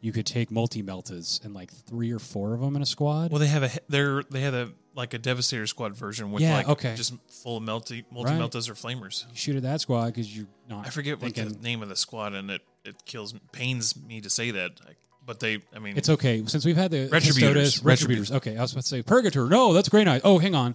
you 0.00 0.12
could 0.12 0.26
take 0.26 0.50
multi 0.50 0.82
meltas 0.82 1.44
and 1.44 1.54
like 1.54 1.72
three 1.72 2.12
or 2.12 2.18
four 2.18 2.54
of 2.54 2.60
them 2.60 2.76
in 2.76 2.82
a 2.82 2.86
squad. 2.86 3.30
Well, 3.30 3.40
they 3.40 3.46
have 3.48 3.62
a 3.64 3.70
they're 3.88 4.22
they 4.30 4.40
have 4.40 4.54
a 4.54 4.70
like 4.94 5.14
a 5.14 5.18
Devastator 5.18 5.66
squad 5.66 5.94
version 5.96 6.32
with 6.32 6.42
Yeah, 6.42 6.54
like 6.56 6.68
okay. 6.68 6.94
just 6.96 7.14
full 7.28 7.56
of 7.58 7.62
multi 7.62 8.04
multi 8.10 8.32
Right. 8.32 8.40
meltas 8.40 8.68
or 8.68 8.74
flamers. 8.74 9.24
you 9.30 9.36
shoot 9.36 9.56
at 9.56 9.62
that 9.62 9.80
squad 9.80 10.06
because 10.06 10.36
you're 10.36 10.46
not. 10.68 10.86
I 10.86 10.90
forget 10.90 11.20
what 11.20 11.34
the 11.34 11.44
name 11.62 11.82
of 11.82 11.88
the 11.88 11.96
squad, 11.96 12.34
and 12.34 12.50
it 12.50 12.62
it 12.84 13.04
kills 13.04 13.34
pains 13.52 13.96
me 13.96 14.20
to 14.20 14.30
say 14.30 14.50
that. 14.52 14.72
Like, 14.86 14.96
but 15.26 15.40
they, 15.40 15.58
I 15.74 15.78
mean, 15.78 15.96
It's 15.98 16.08
okay 16.08 16.42
since 16.46 16.64
we've 16.64 16.76
had 16.76 16.90
the 16.90 17.08
Retributors. 17.08 17.80
Custodes- 17.80 17.80
Retributors. 17.82 18.32
Okay, 18.32 18.56
I 18.56 18.62
was 18.62 18.72
about 18.72 18.82
to 18.82 18.88
say 18.88 19.02
Purgator. 19.02 19.48
No, 19.50 19.72
that's 19.74 19.88
Grey 19.90 20.02
Knight. 20.04 20.22
Oh, 20.24 20.38
hang 20.38 20.54
on. 20.54 20.74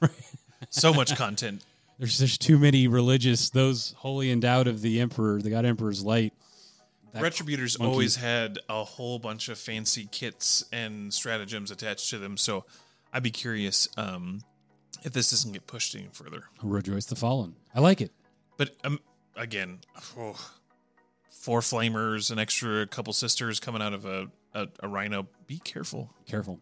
so 0.70 0.92
much 0.92 1.14
content. 1.16 1.64
There's 1.98 2.18
there's 2.18 2.36
too 2.36 2.58
many 2.58 2.88
religious. 2.88 3.48
Those 3.50 3.94
holy 3.98 4.30
endowed 4.30 4.66
of 4.66 4.82
the 4.82 5.00
emperor, 5.00 5.40
the 5.40 5.50
god 5.50 5.64
emperor's 5.64 6.02
light. 6.04 6.32
Retributors 7.22 7.78
monkey. 7.78 7.92
always 7.92 8.16
had 8.16 8.58
a 8.68 8.84
whole 8.84 9.18
bunch 9.18 9.48
of 9.48 9.58
fancy 9.58 10.08
kits 10.10 10.64
and 10.72 11.12
stratagems 11.12 11.70
attached 11.70 12.10
to 12.10 12.18
them. 12.18 12.36
So 12.36 12.64
I'd 13.12 13.22
be 13.22 13.30
curious 13.30 13.88
um, 13.96 14.42
if 15.02 15.12
this 15.12 15.30
doesn't 15.30 15.52
get 15.52 15.66
pushed 15.66 15.94
any 15.94 16.08
further. 16.12 16.44
rejoice 16.62 17.06
the 17.06 17.16
fallen. 17.16 17.56
I 17.74 17.80
like 17.80 18.00
it. 18.00 18.12
But 18.56 18.70
um, 18.84 19.00
again, 19.36 19.80
oh, 20.18 20.36
four 21.30 21.60
flamers, 21.60 22.30
an 22.30 22.38
extra 22.38 22.86
couple 22.86 23.12
sisters 23.12 23.60
coming 23.60 23.82
out 23.82 23.92
of 23.92 24.04
a, 24.04 24.28
a, 24.54 24.68
a 24.80 24.88
rhino. 24.88 25.28
Be 25.46 25.58
careful. 25.58 26.10
Careful. 26.26 26.60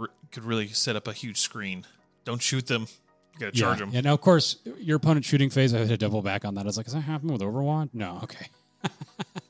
R- 0.00 0.08
could 0.30 0.44
really 0.44 0.68
set 0.68 0.96
up 0.96 1.06
a 1.06 1.12
huge 1.12 1.38
screen. 1.38 1.84
Don't 2.24 2.42
shoot 2.42 2.66
them. 2.66 2.86
You 3.34 3.40
gotta 3.40 3.52
charge 3.52 3.78
yeah. 3.78 3.84
them. 3.84 3.94
Yeah. 3.94 4.00
Now, 4.02 4.14
of 4.14 4.20
course, 4.20 4.56
your 4.78 4.96
opponent 4.96 5.24
shooting 5.24 5.50
phase. 5.50 5.72
I 5.74 5.78
had 5.78 5.88
to 5.88 5.96
double 5.96 6.22
back 6.22 6.44
on 6.44 6.54
that. 6.54 6.62
I 6.62 6.64
was 6.64 6.76
like, 6.76 6.86
"Does 6.86 6.94
that 6.94 7.00
happen 7.00 7.32
with 7.32 7.40
Overwatch?" 7.40 7.90
No. 7.94 8.20
Okay. 8.24 8.46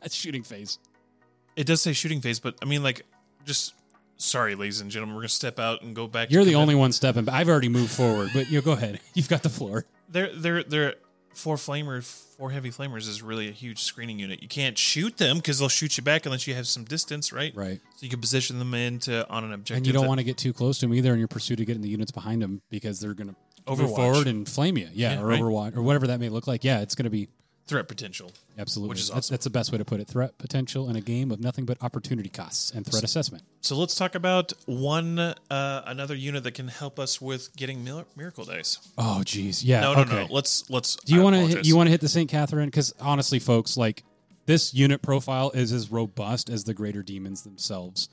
That's 0.01 0.15
shooting 0.23 0.43
phase. 0.43 0.79
It 1.57 1.67
does 1.67 1.83
say 1.83 1.93
shooting 1.93 2.21
phase, 2.21 2.41
but 2.41 2.57
I 2.63 2.65
mean, 2.65 2.83
like, 2.83 3.03
just 3.45 3.75
sorry, 4.17 4.55
ladies 4.55 4.81
and 4.81 4.91
gentlemen, 4.91 5.15
we're 5.15 5.23
gonna 5.23 5.29
step 5.29 5.59
out 5.59 5.83
and 5.83 5.95
go 5.95 6.07
back. 6.07 6.31
You're 6.31 6.45
the 6.45 6.55
only 6.55 6.75
one 6.75 6.93
stepping. 6.93 7.29
I've 7.29 7.49
already 7.49 7.69
moved 7.69 7.91
forward, 7.91 8.31
but 8.33 8.51
you 8.51 8.63
go 8.63 8.73
ahead. 8.73 9.01
You've 9.15 9.29
got 9.29 9.43
the 9.43 9.51
floor. 9.51 9.85
They're 10.09 10.35
they're 10.35 10.63
they're 10.63 10.95
four 11.35 11.57
flamers, 11.57 12.05
four 12.37 12.51
heavy 12.51 12.71
flamers 12.71 13.09
is 13.09 13.23
really 13.23 13.49
a 13.49 13.53
huge 13.53 13.83
screening 13.83 14.19
unit. 14.19 14.43
You 14.43 14.49
can't 14.49 14.77
shoot 14.77 15.17
them 15.17 15.37
because 15.39 15.59
they'll 15.59 15.69
shoot 15.69 15.97
you 15.97 16.03
back 16.03 16.27
unless 16.27 16.47
you 16.47 16.55
have 16.55 16.67
some 16.67 16.85
distance, 16.85 17.33
right? 17.33 17.55
Right. 17.55 17.81
So 17.97 18.05
you 18.05 18.11
can 18.11 18.21
position 18.21 18.59
them 18.59 18.75
into 18.75 19.29
on 19.29 19.45
an 19.45 19.53
objective. 19.53 19.79
And 19.79 19.87
you 19.87 19.93
don't 19.93 20.07
want 20.07 20.19
to 20.19 20.25
get 20.25 20.37
too 20.37 20.53
close 20.53 20.79
to 20.79 20.87
them 20.87 20.95
either 20.95 21.13
in 21.13 21.19
your 21.19 21.29
pursuit 21.29 21.61
of 21.61 21.67
getting 21.67 21.83
the 21.83 21.89
units 21.89 22.13
behind 22.13 22.43
them 22.43 22.63
because 22.71 23.01
they're 23.01 23.15
going 23.15 23.29
to 23.29 23.37
move 23.71 23.91
Overwatch. 23.91 23.97
forward 23.97 24.27
and 24.27 24.49
flame 24.49 24.77
you. 24.77 24.89
Yeah, 24.93 25.15
Yeah, 25.15 25.23
or 25.23 25.27
right. 25.27 25.41
Overwatch 25.41 25.77
or 25.77 25.83
whatever 25.83 26.09
that 26.09 26.21
may 26.21 26.29
look 26.29 26.47
like. 26.47 26.65
Yeah, 26.65 26.81
it's 26.81 26.95
going 26.95 27.05
to 27.05 27.11
be 27.11 27.29
threat 27.67 27.89
potential. 27.89 28.33
absolutely. 28.59 28.91
Which 28.91 29.01
is 29.01 29.09
that's, 29.09 29.27
awesome. 29.27 29.35
that's 29.35 29.45
the 29.45 29.51
best 29.51 29.73
way 29.73 29.79
to 29.79 29.85
put 29.85 30.01
it. 30.01 30.09
Threat 30.09 30.37
potential 30.39 30.91
in 30.91 30.97
a 30.97 31.01
game 31.01 31.31
of 31.31 31.41
nothing 31.41 31.65
but 31.65 31.83
opportunity 31.83 32.29
costs 32.29 32.71
and 32.71 32.85
threat 32.85 33.05
assessment. 33.05 33.45
So 33.61 33.77
let's 33.77 33.95
talk 33.95 34.15
about 34.15 34.53
one 34.67 35.19
uh, 35.19 35.35
another 35.87 36.15
unit 36.15 36.45
that 36.45 36.53
can 36.53 36.69
help 36.69 36.99
us 36.99 37.21
with 37.21 37.55
getting 37.57 37.85
mil- 37.85 38.07
miracle 38.17 38.45
dice. 38.45 38.79
Oh, 38.99 39.23
geez. 39.25 39.65
Yeah. 39.65 39.81
No, 39.81 39.95
no, 39.95 40.01
okay. 40.01 40.27
no. 40.27 40.35
Let's 40.35 40.69
let's. 40.71 40.97
Do 40.97 41.15
you 41.15 41.23
want 41.23 41.53
to 41.53 41.63
you 41.63 41.77
want 41.77 41.87
to 41.87 41.91
hit 41.91 42.01
the 42.01 42.09
St. 42.09 42.29
Katherine? 42.29 42.67
Because 42.67 42.93
honestly, 43.01 43.39
folks, 43.39 43.77
like 43.77 44.05
this 44.47 44.75
unit 44.75 45.03
profile 45.03 45.51
is 45.53 45.73
as 45.73 45.91
robust 45.91 46.51
as 46.51 46.65
the 46.65 46.75
greater 46.75 47.03
demons 47.03 47.43
themselves. 47.43 48.09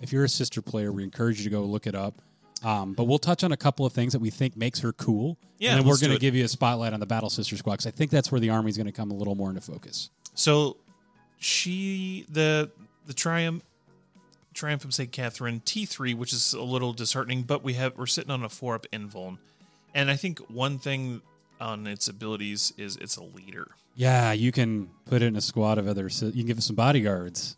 If 0.00 0.12
you're 0.12 0.24
a 0.24 0.28
sister 0.28 0.60
player, 0.60 0.92
we 0.92 1.04
encourage 1.04 1.38
you 1.38 1.44
to 1.44 1.50
go 1.50 1.62
look 1.62 1.86
it 1.86 1.94
up. 1.94 2.20
Um, 2.64 2.92
but 2.94 3.04
we'll 3.04 3.18
touch 3.18 3.42
on 3.44 3.50
a 3.52 3.56
couple 3.56 3.84
of 3.86 3.92
things 3.92 4.12
that 4.12 4.20
we 4.20 4.30
think 4.30 4.56
makes 4.56 4.80
her 4.80 4.92
cool. 4.92 5.36
Yeah, 5.58 5.70
and 5.72 5.80
then 5.80 5.86
we're 5.88 5.98
going 5.98 6.12
to 6.12 6.18
give 6.18 6.34
you 6.34 6.44
a 6.44 6.48
spotlight 6.48 6.92
on 6.92 7.00
the 7.00 7.06
Battle 7.06 7.28
Sister 7.30 7.56
Squad 7.56 7.72
because 7.74 7.86
I 7.86 7.90
think 7.90 8.10
that's 8.10 8.30
where 8.30 8.40
the 8.40 8.50
army's 8.50 8.76
going 8.76 8.86
to 8.86 8.92
come 8.92 9.10
a 9.10 9.14
little 9.14 9.34
more 9.34 9.48
into 9.48 9.60
focus. 9.60 10.10
So 10.34 10.76
she 11.38 12.24
the 12.28 12.70
the 13.06 13.14
triumph 13.14 13.62
triumph 14.54 14.84
of 14.84 14.92
St. 14.94 15.10
Katherine 15.10 15.60
T 15.64 15.86
three, 15.86 16.14
which 16.14 16.32
is 16.32 16.52
a 16.52 16.62
little 16.62 16.92
disheartening, 16.92 17.42
but 17.42 17.62
we 17.64 17.74
have 17.74 17.96
we're 17.98 18.06
sitting 18.06 18.30
on 18.30 18.42
a 18.44 18.48
four 18.48 18.74
up 18.74 18.86
invuln, 18.92 19.38
and 19.94 20.10
I 20.10 20.16
think 20.16 20.38
one 20.50 20.78
thing 20.78 21.22
on 21.60 21.86
its 21.86 22.08
abilities 22.08 22.72
is 22.76 22.96
it's 22.96 23.16
a 23.16 23.22
leader. 23.24 23.68
Yeah, 23.94 24.32
you 24.32 24.52
can 24.52 24.88
put 25.06 25.20
it 25.22 25.26
in 25.26 25.36
a 25.36 25.40
squad 25.40 25.78
of 25.78 25.86
other. 25.86 26.08
si- 26.08 26.26
You 26.26 26.32
can 26.32 26.46
give 26.46 26.58
it 26.58 26.62
some 26.62 26.76
bodyguards. 26.76 27.56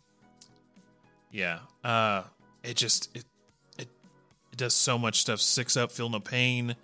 Yeah, 1.31 1.59
uh, 1.83 2.23
it 2.63 2.75
just 2.75 3.09
it 3.15 3.23
it 4.55 4.59
does 4.59 4.73
so 4.73 4.97
much 4.97 5.19
stuff. 5.19 5.41
Six 5.41 5.75
up, 5.75 5.91
feel 5.91 6.09
no 6.09 6.21
pain. 6.21 6.77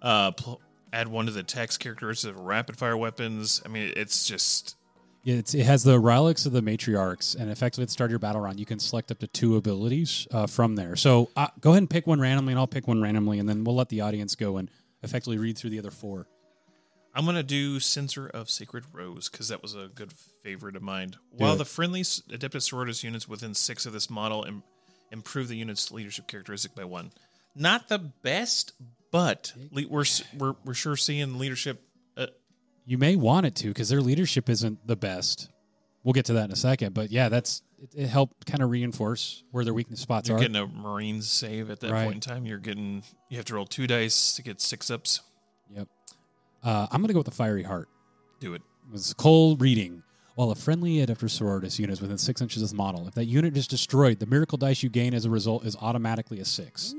Uh, 0.00 0.30
pl- 0.30 0.60
add 0.92 1.08
one 1.08 1.26
to 1.26 1.32
the 1.32 1.42
text 1.42 1.80
characteristics 1.80 2.30
of 2.30 2.38
rapid 2.38 2.76
fire 2.76 2.96
weapons. 2.96 3.60
I 3.64 3.68
mean, 3.68 3.92
it's 3.96 4.26
just 4.26 4.76
Yeah, 5.24 5.36
it's, 5.36 5.52
it 5.52 5.64
has 5.64 5.82
the 5.82 5.98
relics 5.98 6.46
of 6.46 6.52
the 6.52 6.62
matriarchs, 6.62 7.34
and 7.34 7.50
effectively 7.50 7.82
at 7.82 7.88
the 7.88 7.92
start 7.92 8.08
of 8.08 8.12
your 8.12 8.18
battle 8.20 8.40
round, 8.40 8.60
you 8.60 8.66
can 8.66 8.78
select 8.78 9.10
up 9.10 9.18
to 9.18 9.26
two 9.26 9.56
abilities 9.56 10.28
uh, 10.30 10.46
from 10.46 10.76
there. 10.76 10.94
So 10.94 11.28
uh, 11.36 11.48
go 11.60 11.70
ahead 11.70 11.82
and 11.82 11.90
pick 11.90 12.06
one 12.06 12.20
randomly, 12.20 12.52
and 12.52 12.60
I'll 12.60 12.68
pick 12.68 12.86
one 12.86 13.02
randomly, 13.02 13.40
and 13.40 13.48
then 13.48 13.64
we'll 13.64 13.76
let 13.76 13.88
the 13.88 14.02
audience 14.02 14.36
go 14.36 14.58
and 14.58 14.70
effectively 15.02 15.38
read 15.38 15.58
through 15.58 15.70
the 15.70 15.80
other 15.80 15.90
four. 15.90 16.28
I'm 17.14 17.26
gonna 17.26 17.42
do 17.42 17.80
Censer 17.80 18.28
of 18.28 18.48
Sacred 18.48 18.84
Rose 18.92 19.28
because 19.28 19.48
that 19.48 19.60
was 19.60 19.74
a 19.74 19.90
good 19.92 20.12
favorite 20.42 20.76
of 20.76 20.82
mine. 20.82 21.16
While 21.30 21.54
it. 21.54 21.58
the 21.58 21.64
friendly 21.64 22.02
Adeptus 22.02 22.70
Sororitas 22.70 23.02
units 23.02 23.28
within 23.28 23.54
six 23.54 23.86
of 23.86 23.92
this 23.92 24.08
model 24.08 24.44
improve 25.12 25.48
the 25.48 25.56
unit's 25.56 25.90
leadership 25.92 26.26
characteristic 26.26 26.74
by 26.74 26.84
one. 26.84 27.12
Not 27.54 27.88
the 27.88 27.98
best, 27.98 28.72
but 29.10 29.52
le- 29.70 29.86
we're 29.88 30.04
we're 30.38 30.54
we're 30.64 30.74
sure 30.74 30.96
seeing 30.96 31.38
leadership. 31.38 31.82
Uh, 32.16 32.26
You 32.86 32.98
may 32.98 33.14
want 33.16 33.46
it 33.46 33.54
to 33.56 33.68
because 33.68 33.88
their 33.90 34.00
leadership 34.00 34.48
isn't 34.48 34.86
the 34.86 34.96
best. 34.96 35.50
We'll 36.02 36.14
get 36.14 36.24
to 36.26 36.32
that 36.34 36.46
in 36.46 36.50
a 36.52 36.56
second, 36.56 36.94
but 36.94 37.10
yeah, 37.12 37.28
that's 37.28 37.62
it, 37.80 37.94
it 37.94 38.06
helped 38.08 38.46
kind 38.46 38.62
of 38.62 38.70
reinforce 38.70 39.44
where 39.52 39.64
their 39.64 39.74
weakness 39.74 40.00
spots 40.00 40.28
you're 40.28 40.38
are. 40.38 40.40
getting 40.40 40.56
a 40.56 40.66
Marines 40.66 41.28
save 41.30 41.70
at 41.70 41.80
that 41.80 41.90
Right. 41.92 42.04
point 42.04 42.14
in 42.16 42.20
time. 42.20 42.46
You're 42.46 42.58
getting 42.58 43.02
you 43.28 43.36
have 43.36 43.44
to 43.46 43.54
roll 43.54 43.66
two 43.66 43.86
dice 43.86 44.34
to 44.36 44.42
get 44.42 44.60
six 44.60 44.90
ups. 44.90 45.20
Yep. 45.70 45.88
Uh, 46.64 46.86
I'm 46.90 47.00
going 47.00 47.08
to 47.08 47.12
go 47.14 47.18
with 47.20 47.26
the 47.26 47.32
fiery 47.32 47.62
heart. 47.64 47.88
Do 48.40 48.54
it. 48.54 48.62
It 48.88 48.92
was 48.92 49.14
Cole 49.14 49.56
reading. 49.56 50.02
While 50.34 50.50
a 50.50 50.54
friendly 50.54 50.96
Adeptus 51.04 51.38
Sororitas 51.38 51.78
unit 51.78 51.92
is 51.94 52.00
within 52.00 52.16
six 52.16 52.40
inches 52.40 52.62
of 52.62 52.70
the 52.70 52.74
model, 52.74 53.06
if 53.06 53.14
that 53.14 53.26
unit 53.26 53.56
is 53.56 53.66
destroyed, 53.66 54.18
the 54.18 54.26
miracle 54.26 54.56
dice 54.56 54.82
you 54.82 54.88
gain 54.88 55.12
as 55.12 55.24
a 55.26 55.30
result 55.30 55.64
is 55.66 55.76
automatically 55.76 56.40
a 56.40 56.44
six. 56.44 56.94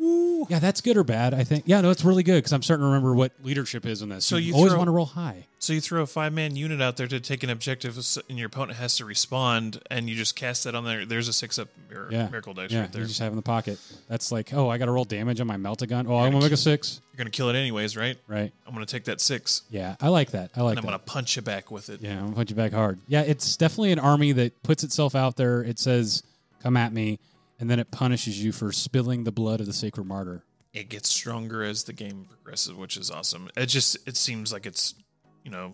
Yeah, 0.49 0.59
that's 0.59 0.81
good 0.81 0.97
or 0.97 1.03
bad, 1.03 1.33
I 1.33 1.43
think. 1.43 1.63
Yeah, 1.65 1.81
no, 1.81 1.89
it's 1.89 2.03
really 2.05 2.21
good 2.23 2.35
because 2.37 2.53
I'm 2.53 2.61
starting 2.61 2.83
to 2.83 2.87
remember 2.87 3.15
what 3.15 3.31
leadership 3.41 3.85
is 3.85 4.01
in 4.01 4.09
this. 4.09 4.25
So 4.25 4.37
you 4.37 4.53
always 4.53 4.71
throw- 4.71 4.77
want 4.79 4.87
to 4.89 4.91
roll 4.91 5.05
high. 5.05 5.47
So 5.63 5.71
you 5.71 5.79
throw 5.79 6.01
a 6.01 6.05
five 6.05 6.33
man 6.33 6.57
unit 6.57 6.81
out 6.81 6.97
there 6.97 7.07
to 7.07 7.21
take 7.21 7.41
an 7.41 7.49
objective, 7.49 7.97
and 8.27 8.37
your 8.37 8.47
opponent 8.47 8.77
has 8.79 8.97
to 8.97 9.05
respond, 9.05 9.79
and 9.89 10.09
you 10.09 10.15
just 10.15 10.35
cast 10.35 10.65
that 10.65 10.75
on 10.75 10.83
there. 10.83 11.05
There's 11.05 11.29
a 11.29 11.33
six 11.33 11.57
up 11.57 11.69
mir- 11.89 12.09
Yeah. 12.11 12.27
miracle 12.27 12.53
dice 12.53 12.69
yeah, 12.69 12.81
right 12.81 12.91
there. 12.91 13.03
you 13.03 13.07
just 13.07 13.21
have 13.21 13.31
in 13.31 13.37
the 13.37 13.41
pocket. 13.41 13.79
That's 14.09 14.29
like, 14.29 14.53
oh, 14.53 14.67
I 14.67 14.77
got 14.77 14.87
to 14.87 14.91
roll 14.91 15.05
damage 15.05 15.39
on 15.39 15.47
my 15.47 15.55
melta 15.55 15.87
gun. 15.87 16.05
Oh, 16.05 16.17
I'm 16.17 16.33
to 16.33 16.39
make 16.41 16.51
a 16.51 16.57
six. 16.57 16.99
You're 17.13 17.17
gonna 17.19 17.29
kill 17.29 17.47
it 17.49 17.55
anyways, 17.55 17.95
right? 17.95 18.17
Right. 18.27 18.51
I'm 18.67 18.73
gonna 18.73 18.85
take 18.85 19.05
that 19.05 19.21
six, 19.21 19.61
Yeah, 19.69 19.95
I 20.01 20.09
like 20.09 20.31
that. 20.31 20.51
I 20.53 20.63
like 20.63 20.75
that. 20.75 20.79
and 20.79 20.79
I'm 20.79 20.83
that. 20.83 20.83
gonna 20.83 20.99
punch 20.99 21.37
you 21.37 21.41
back 21.41 21.71
with 21.71 21.87
it. 21.89 22.01
Yeah, 22.01 22.17
I'm 22.17 22.23
gonna 22.25 22.35
punch 22.35 22.49
you 22.49 22.57
back 22.57 22.73
hard. 22.73 22.99
Yeah, 23.07 23.21
it's 23.21 23.55
definitely 23.55 23.93
an 23.93 23.99
army 23.99 24.33
that 24.33 24.63
puts 24.63 24.83
itself 24.83 25.15
out 25.15 25.37
there. 25.37 25.63
It 25.63 25.79
says, 25.79 26.23
"Come 26.61 26.75
at 26.75 26.91
me," 26.91 27.19
and 27.57 27.69
then 27.69 27.79
it 27.79 27.89
punishes 27.89 28.43
you 28.43 28.51
for 28.51 28.73
spilling 28.73 29.23
the 29.23 29.31
blood 29.31 29.61
of 29.61 29.67
the 29.67 29.73
sacred 29.73 30.03
martyr. 30.07 30.43
It 30.73 30.89
gets 30.89 31.07
stronger 31.07 31.63
as 31.63 31.83
the 31.85 31.93
game 31.93 32.25
progresses, 32.29 32.73
which 32.73 32.97
is 32.97 33.09
awesome. 33.09 33.49
It 33.55 33.67
just 33.67 33.95
it 34.05 34.17
seems 34.17 34.51
like 34.51 34.65
it's 34.65 34.95
you 35.43 35.51
know 35.51 35.73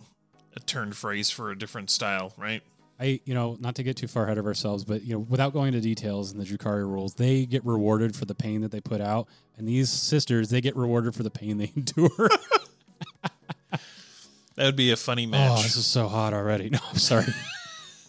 a 0.56 0.60
turned 0.60 0.96
phrase 0.96 1.30
for 1.30 1.50
a 1.50 1.58
different 1.58 1.90
style, 1.90 2.32
right? 2.36 2.62
I, 2.98 3.20
you 3.24 3.32
know, 3.32 3.56
not 3.60 3.76
to 3.76 3.82
get 3.82 3.96
too 3.96 4.08
far 4.08 4.24
ahead 4.24 4.36
of 4.36 4.44
ourselves, 4.44 4.84
but 4.84 5.02
you 5.02 5.14
know, 5.14 5.20
without 5.20 5.54
going 5.54 5.68
into 5.68 5.80
details 5.80 6.32
in 6.32 6.38
the 6.38 6.44
Drukhari 6.44 6.84
rules, 6.84 7.14
they 7.14 7.46
get 7.46 7.64
rewarded 7.64 8.14
for 8.14 8.26
the 8.26 8.34
pain 8.34 8.60
that 8.60 8.70
they 8.70 8.80
put 8.80 9.00
out, 9.00 9.26
and 9.56 9.66
these 9.66 9.88
sisters 9.88 10.50
they 10.50 10.60
get 10.60 10.76
rewarded 10.76 11.14
for 11.14 11.22
the 11.22 11.30
pain 11.30 11.56
they 11.56 11.72
endure. 11.76 12.28
That 14.60 14.66
would 14.66 14.76
be 14.76 14.90
a 14.90 14.96
funny 14.96 15.24
oh, 15.24 15.30
match. 15.30 15.62
this 15.62 15.76
is 15.76 15.86
so 15.86 16.06
hot 16.06 16.34
already. 16.34 16.68
No, 16.70 16.78
I'm 16.90 16.98
sorry. 16.98 17.24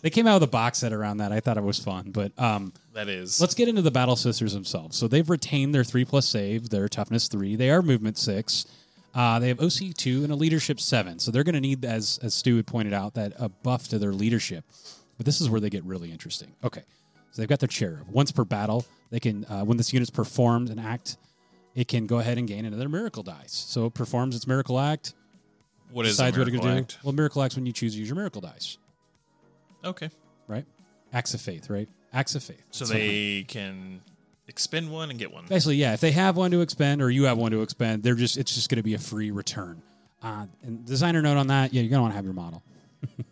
they 0.02 0.10
came 0.10 0.28
out 0.28 0.34
with 0.36 0.44
a 0.44 0.52
box 0.52 0.80
set 0.80 0.92
around 0.92 1.18
that. 1.18 1.32
I 1.32 1.40
thought 1.40 1.56
it 1.56 1.64
was 1.64 1.80
fun, 1.80 2.12
but 2.12 2.38
um, 2.38 2.74
that 2.94 3.08
is. 3.08 3.40
Let's 3.40 3.54
get 3.54 3.70
into 3.70 3.82
the 3.82 3.90
Battle 3.90 4.18
Sisters 4.18 4.52
themselves. 4.52 4.98
So 4.98 5.08
they've 5.08 5.30
retained 5.30 5.74
their 5.74 5.86
three 5.86 6.04
plus 6.04 6.28
save, 6.28 6.70
their 6.70 6.90
toughness 6.90 7.30
three. 7.30 7.56
They 7.56 7.70
are 7.70 7.82
movement 7.82 8.18
six. 8.18 8.66
Uh, 9.14 9.40
they 9.40 9.50
have 9.50 9.60
OC 9.60 9.94
two 9.98 10.24
and 10.24 10.32
a 10.32 10.36
leadership 10.36 10.80
seven. 10.80 11.20
So 11.20 11.32
they're 11.32 11.44
going 11.44 11.56
to 11.56 11.62
need, 11.62 11.84
as 11.86 12.20
as 12.24 12.34
Stu 12.34 12.56
had 12.58 12.66
pointed 12.68 12.94
out, 12.94 13.14
that 13.16 13.34
a 13.38 13.50
buff 13.50 13.88
to 13.90 14.00
their 14.00 14.14
leadership. 14.14 14.64
But 15.18 15.26
this 15.26 15.42
is 15.42 15.50
where 15.50 15.60
they 15.60 15.70
get 15.70 15.84
really 15.84 16.12
interesting. 16.12 16.54
Okay, 16.64 16.82
So 17.32 17.42
they've 17.42 17.50
got 17.50 17.60
their 17.60 17.68
cherub. 17.68 18.08
Once 18.10 18.32
per 18.32 18.44
battle, 18.46 18.86
they 19.10 19.20
can 19.20 19.46
uh, 19.46 19.64
when 19.64 19.78
this 19.78 19.92
unit's 19.94 20.10
performed 20.10 20.70
an 20.70 20.80
act, 20.80 21.18
it 21.76 21.88
can 21.88 22.08
go 22.08 22.20
ahead 22.20 22.38
and 22.38 22.48
gain 22.48 22.66
another 22.66 22.88
miracle 22.90 23.22
dice. 23.24 23.52
So 23.54 23.86
it 23.86 23.94
performs 23.94 24.36
its 24.36 24.48
miracle 24.48 24.80
act. 24.80 25.14
What 25.92 26.06
is 26.06 26.14
decides 26.14 26.38
what 26.38 26.48
it 26.48 26.52
miracle 26.52 26.70
can 26.70 26.78
act? 26.80 26.92
do. 26.92 26.98
Well, 27.04 27.14
miracle 27.14 27.44
act's 27.44 27.56
when 27.58 27.66
you 27.66 27.74
choose 27.74 27.94
to 27.94 28.00
use 28.00 28.08
your 28.08 28.16
miracle 28.16 28.40
dice, 28.42 28.78
Okay, 29.84 30.10
right? 30.48 30.66
Acts 31.12 31.34
of 31.34 31.42
faith, 31.42 31.70
right? 31.70 31.90
Acts 32.14 32.36
of 32.36 32.44
faith. 32.44 32.64
so 32.72 32.86
That's 32.86 32.92
they 32.98 33.44
can 33.48 34.02
expend 34.48 34.92
one 34.92 35.10
and 35.10 35.20
get 35.20 35.32
one. 35.32 35.46
Basically, 35.48 35.76
yeah. 35.76 35.94
If 35.94 36.02
they 36.02 36.12
have 36.12 36.38
one 36.38 36.52
to 36.52 36.62
expend 36.62 37.02
or 37.02 37.10
you 37.10 37.26
have 37.26 37.38
one 37.38 37.52
to 37.52 37.62
expend, 37.62 38.04
they're 38.04 38.16
just 38.16 38.38
it's 38.38 38.54
just 38.54 38.70
going 38.70 38.78
to 38.78 38.84
be 38.84 38.94
a 38.94 39.00
free 39.00 39.32
return. 39.32 39.82
Uh, 40.22 40.46
and 40.62 40.86
designer 40.86 41.22
note 41.22 41.38
on 41.38 41.48
that, 41.48 41.74
yeah, 41.74 41.82
you're 41.82 41.90
going 41.90 42.00
to 42.00 42.04
want 42.04 42.14
to 42.14 42.16
have 42.16 42.26
your 42.26 42.34
model. 42.34 42.64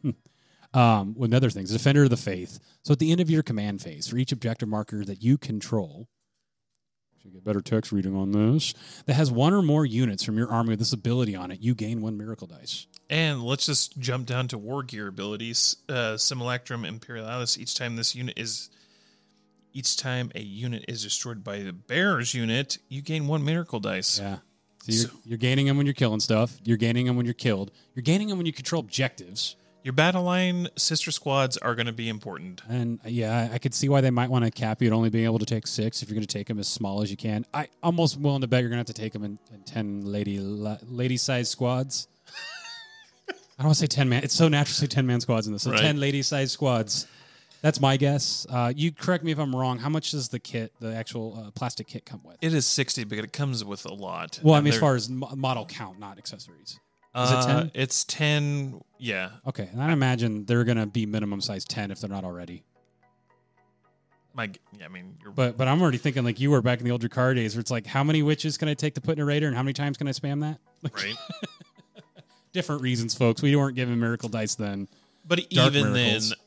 um, 0.73 1.13
with 1.15 1.33
other 1.33 1.49
things, 1.49 1.71
defender 1.71 2.03
of 2.03 2.09
the 2.09 2.17
faith. 2.17 2.59
So 2.83 2.93
at 2.93 2.99
the 2.99 3.11
end 3.11 3.21
of 3.21 3.29
your 3.29 3.43
command 3.43 3.81
phase, 3.81 4.07
for 4.07 4.17
each 4.17 4.31
objective 4.31 4.69
marker 4.69 5.05
that 5.05 5.21
you 5.21 5.37
control, 5.37 6.07
should 7.21 7.33
get 7.33 7.43
better 7.43 7.61
text 7.61 7.91
reading 7.91 8.15
on 8.15 8.31
this. 8.31 8.73
That 9.05 9.13
has 9.13 9.31
one 9.31 9.53
or 9.53 9.61
more 9.61 9.85
units 9.85 10.23
from 10.23 10.37
your 10.37 10.49
army 10.49 10.69
with 10.69 10.79
this 10.79 10.93
ability 10.93 11.35
on 11.35 11.51
it, 11.51 11.59
you 11.59 11.75
gain 11.75 12.01
one 12.01 12.17
miracle 12.17 12.47
dice. 12.47 12.87
And 13.09 13.43
let's 13.43 13.65
just 13.65 13.99
jump 13.99 14.27
down 14.27 14.47
to 14.49 14.57
war 14.57 14.83
gear 14.83 15.07
abilities. 15.07 15.77
Uh, 15.87 16.17
Simulacrum 16.17 16.85
Imperialis. 16.85 17.57
Each 17.57 17.75
time 17.75 17.95
this 17.95 18.15
unit 18.15 18.37
is, 18.37 18.69
each 19.73 19.97
time 19.97 20.31
a 20.35 20.41
unit 20.41 20.85
is 20.87 21.03
destroyed 21.03 21.43
by 21.43 21.59
the 21.59 21.73
bear's 21.73 22.33
unit, 22.33 22.77
you 22.89 23.01
gain 23.01 23.27
one 23.27 23.43
miracle 23.43 23.79
dice. 23.79 24.19
Yeah. 24.19 24.37
So 24.81 24.91
you're, 24.91 25.07
So- 25.07 25.09
you're 25.25 25.37
gaining 25.37 25.67
them 25.67 25.77
when 25.77 25.85
you're 25.85 25.93
killing 25.93 26.19
stuff. 26.19 26.57
You're 26.63 26.77
gaining 26.77 27.05
them 27.05 27.15
when 27.15 27.25
you're 27.25 27.33
killed. 27.33 27.71
You're 27.95 28.03
gaining 28.03 28.27
them 28.29 28.37
when 28.37 28.45
you 28.45 28.53
control 28.53 28.79
objectives. 28.79 29.55
Your 29.81 29.93
battle 29.93 30.23
line 30.23 30.67
sister 30.75 31.09
squads 31.09 31.55
are 31.57 31.73
going 31.73 31.85
to 31.85 31.93
be 31.93 32.09
important. 32.09 32.61
And 32.67 32.99
uh, 33.05 33.09
yeah, 33.09 33.49
I- 33.53 33.57
could 33.59 33.73
see 33.73 33.87
why 33.87 34.01
they 34.01 34.11
might 34.11 34.29
want 34.29 34.43
to 34.45 34.51
cap 34.51 34.81
you 34.81 34.87
at 34.87 34.93
only 34.93 35.09
being 35.09 35.23
able 35.25 35.39
to 35.39 35.45
take 35.45 35.67
six 35.67 36.01
if 36.03 36.09
you're 36.09 36.15
going 36.15 36.27
to 36.27 36.33
take 36.33 36.47
them 36.47 36.59
as 36.59 36.67
small 36.67 37.01
as 37.01 37.09
you 37.09 37.15
can. 37.17 37.45
I 37.53 37.67
almost 37.81 38.17
willing 38.19 38.41
to 38.41 38.47
bet 38.47 38.61
you're 38.61 38.69
going 38.69 38.83
to 38.83 38.89
have 38.89 38.93
to 38.95 39.01
take 39.01 39.13
them 39.13 39.23
in, 39.23 39.39
in 39.53 39.61
ten 39.63 40.05
lady 40.05 40.37
lady 40.39 41.15
size 41.17 41.49
squads. 41.49 42.07
I 43.29 43.33
don't 43.63 43.67
want 43.67 43.75
to 43.77 43.79
say 43.81 43.87
ten 43.87 44.09
man. 44.09 44.23
It's 44.23 44.33
so 44.35 44.47
natural 44.47 44.73
to 44.73 44.79
say 44.81 44.87
ten 44.87 45.05
man 45.07 45.21
squads 45.21 45.47
in 45.47 45.53
this. 45.53 45.63
So 45.63 45.71
Right. 45.71 45.79
ten 45.81 45.99
lady 45.99 46.21
size 46.21 46.51
squads. 46.51 47.07
That's 47.61 47.81
my 47.81 47.97
guess. 47.97 48.45
Uh, 48.49 48.71
you 48.75 48.91
correct 48.91 49.23
me 49.23 49.31
if 49.31 49.39
I'm 49.39 49.55
wrong. 49.55 49.79
How 49.79 49.89
much 49.89 50.11
does 50.11 50.29
the 50.29 50.39
kit, 50.39 50.71
the 50.79 50.95
actual 50.95 51.43
uh, 51.47 51.51
plastic 51.51 51.87
kit, 51.87 52.05
come 52.05 52.21
with? 52.23 52.37
It 52.41 52.53
is 52.53 52.65
sixty, 52.65 53.03
but 53.03 53.17
it 53.17 53.33
comes 53.33 53.65
with 53.65 53.85
a 53.85 53.93
lot. 53.93 54.39
well, 54.43 54.55
I 54.55 54.61
mean, 54.61 54.73
as 54.73 54.79
far 54.79 54.95
as 54.95 55.09
mo- 55.09 55.31
model 55.35 55.65
count, 55.65 55.99
not 55.99 56.17
accessories. 56.17 56.79
is 57.15 57.31
it 57.31 57.35
uh, 57.37 57.45
10? 57.61 57.71
It's 57.73 58.03
ten. 58.05 58.81
Yeah, 58.97 59.31
Okay, 59.47 59.67
and 59.71 59.81
I 59.81 59.91
imagine 59.91 60.45
they're 60.45 60.63
going 60.63 60.77
to 60.77 60.85
be 60.85 61.05
minimum 61.05 61.41
size 61.41 61.65
ten 61.65 61.91
if 61.91 61.99
they're 61.99 62.09
not 62.09 62.23
already. 62.23 62.63
my. 64.33 64.49
Yeah, 64.77 64.85
I 64.85 64.87
mean, 64.87 65.15
you're 65.21 65.31
But 65.31 65.57
but 65.57 65.67
I'm 65.67 65.81
already 65.81 65.97
thinking 65.97 66.23
like 66.23 66.39
you 66.39 66.51
were 66.51 66.61
back 66.61 66.79
in 66.79 66.85
the 66.85 66.91
old 66.91 67.01
Drukhari 67.01 67.35
days, 67.35 67.55
where 67.55 67.61
it's 67.61 67.71
like, 67.71 67.85
how 67.85 68.03
many 68.05 68.21
Wyches 68.23 68.57
can 68.57 68.67
I 68.69 68.73
take 68.73 68.95
to 68.95 69.01
put 69.01 69.17
in 69.17 69.21
a 69.21 69.25
raider, 69.25 69.47
and 69.47 69.55
how 69.55 69.63
many 69.63 69.73
times 69.73 69.97
can 69.97 70.07
I 70.07 70.11
spam 70.11 70.41
that? 70.41 70.59
Like, 70.81 70.95
right. 70.95 71.15
different 72.53 72.81
reasons, 72.81 73.15
folks. 73.15 73.41
We 73.41 73.55
weren't 73.55 73.75
given 73.75 73.99
miracle 73.99 74.29
dice 74.29 74.55
then. 74.55 74.87
But 75.25 75.49
Dark 75.49 75.73
even 75.75 75.91
miracles. 75.93 76.29
then, 76.29 76.37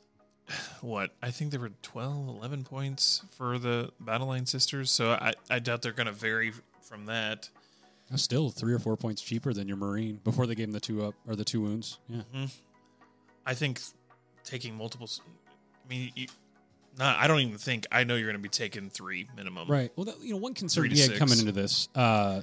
what? 0.81 1.11
I 1.23 1.31
think 1.31 1.51
there 1.51 1.61
were 1.61 1.73
12, 1.83 2.29
11 2.29 2.65
points 2.65 3.23
for 3.31 3.59
the 3.59 3.91
Battle 4.01 4.29
Line 4.29 4.47
Sisters. 4.47 4.91
So 4.91 5.11
I, 5.11 5.33
I 5.51 5.59
doubt 5.59 5.83
they're 5.83 5.93
going 5.93 6.07
to 6.07 6.13
vary 6.13 6.53
from 6.83 7.07
that. 7.07 7.49
That's 8.11 8.23
still 8.23 8.51
three 8.51 8.75
or 8.75 8.79
four 8.79 8.97
points 8.97 9.23
cheaper 9.23 9.53
than 9.55 9.69
your 9.69 9.79
marine 9.79 10.21
before 10.23 10.47
they 10.47 10.55
gave 10.55 10.67
him 10.69 10.73
the 10.73 10.81
two 10.81 11.05
up 11.05 11.15
or 11.27 11.35
the 11.35 11.45
two 11.45 11.63
wounds. 11.63 11.99
Yeah, 12.09 12.47
I 13.47 13.55
think 13.55 13.81
taking 14.45 14.77
multiple. 14.77 15.09
I 15.19 15.89
mean, 15.89 16.13
you, 16.15 16.27
not. 16.99 17.17
I 17.19 17.27
don't 17.27 17.41
even 17.41 17.57
think. 17.57 17.87
I 17.91 18.05
know 18.05 18.17
you're 18.17 18.27
going 18.27 18.37
to 18.37 18.43
be 18.43 18.49
taking 18.51 18.91
three 18.91 19.29
minimum. 19.37 19.69
right. 19.69 19.91
Well, 19.97 20.05
that, 20.05 20.21
you 20.21 20.33
know, 20.33 20.37
one 20.39 20.53
concern 20.55 20.83
Three 20.83 20.91
to 20.91 20.95
we 20.95 21.01
had 21.01 21.07
six. 21.09 21.19
coming 21.19 21.39
into 21.39 21.53
this, 21.53 21.89
uh, 21.95 22.43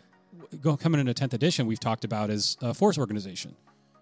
go 0.62 0.76
coming 0.76 1.00
into 1.00 1.14
tenth 1.14 1.34
edition, 1.34 1.68
we've 1.68 1.80
talked 1.80 2.04
about 2.04 2.30
is 2.32 2.58
uh, 2.62 2.74
force 2.74 2.98
organization, 2.98 3.56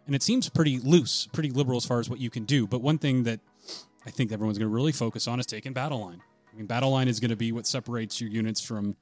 and 0.05 0.15
it 0.15 0.23
seems 0.23 0.47
pretty 0.49 0.79
loose, 0.79 1.27
pretty 1.33 1.49
liberal 1.49 1.77
as 1.77 1.85
far 1.85 1.99
as 1.99 2.09
what 2.09 2.19
you 2.19 2.29
can 2.29 2.45
do. 2.45 2.65
But 2.65 2.81
one 2.81 2.97
thing 2.97 3.23
that 3.23 3.41
I 4.07 4.09
think 4.09 4.31
everyone's 4.31 4.57
going 4.57 4.69
to 4.69 4.73
really 4.73 4.93
focus 4.93 5.27
on 5.27 5.39
is 5.39 5.45
taking 5.45 5.73
battle 5.73 5.99
line. 5.99 6.21
I 6.51 6.55
mean, 6.55 6.65
battle 6.65 6.91
line 6.91 7.09
is 7.09 7.19
going 7.19 7.29
to 7.29 7.35
be 7.35 7.51
what 7.51 7.67
separates 7.67 8.21
your 8.21 8.29
units 8.29 8.61
from 8.61 8.95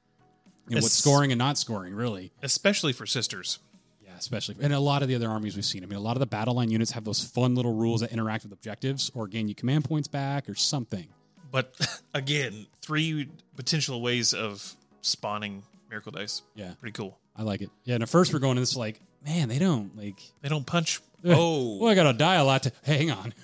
you 0.68 0.74
know, 0.74 0.82
what's 0.82 0.94
scoring 0.94 1.30
and 1.30 1.38
not 1.38 1.56
scoring, 1.56 1.94
really. 1.94 2.32
Especially 2.42 2.92
for 2.92 3.06
sisters. 3.06 3.60
Yeah, 4.04 4.10
especially 4.18 4.56
and 4.60 4.72
a 4.72 4.80
lot 4.80 5.02
of 5.02 5.08
the 5.08 5.14
other 5.14 5.28
armies 5.28 5.54
we've 5.54 5.64
seen. 5.64 5.84
I 5.84 5.86
mean, 5.86 5.96
a 5.96 6.02
lot 6.02 6.16
of 6.16 6.20
the 6.20 6.26
battle 6.26 6.54
line 6.54 6.70
units 6.70 6.90
have 6.90 7.04
those 7.04 7.22
fun 7.22 7.54
little 7.54 7.72
rules 7.72 8.00
that 8.00 8.12
interact 8.12 8.42
with 8.42 8.52
objectives 8.52 9.10
or 9.14 9.28
gain 9.28 9.46
you 9.46 9.54
command 9.54 9.84
points 9.84 10.08
back 10.08 10.48
or 10.48 10.56
something. 10.56 11.06
But 11.52 12.00
again, 12.14 12.66
three 12.82 13.28
potential 13.54 14.02
ways 14.02 14.34
of 14.34 14.74
spawning 15.02 15.62
miracle 15.88 16.10
dice. 16.12 16.42
Yeah, 16.56 16.72
Pretty 16.80 16.92
cool. 16.94 17.16
I 17.36 17.42
like 17.42 17.60
it. 17.60 17.70
Yeah, 17.84 17.94
and 17.94 18.02
at 18.02 18.08
first 18.08 18.32
we're 18.32 18.40
going 18.40 18.56
to 18.56 18.60
this 18.60 18.74
like, 18.74 19.00
man, 19.24 19.48
they 19.48 19.60
don't 19.60 19.96
like. 19.96 20.20
They 20.42 20.48
don't 20.48 20.66
punch. 20.66 21.00
Oh, 21.28 21.78
well, 21.78 21.90
I 21.90 21.96
gotta 21.96 22.12
die 22.12 22.36
a 22.36 22.44
lot 22.44 22.62
to 22.64 22.72
hey, 22.84 22.98
hang 22.98 23.10
on. 23.10 23.34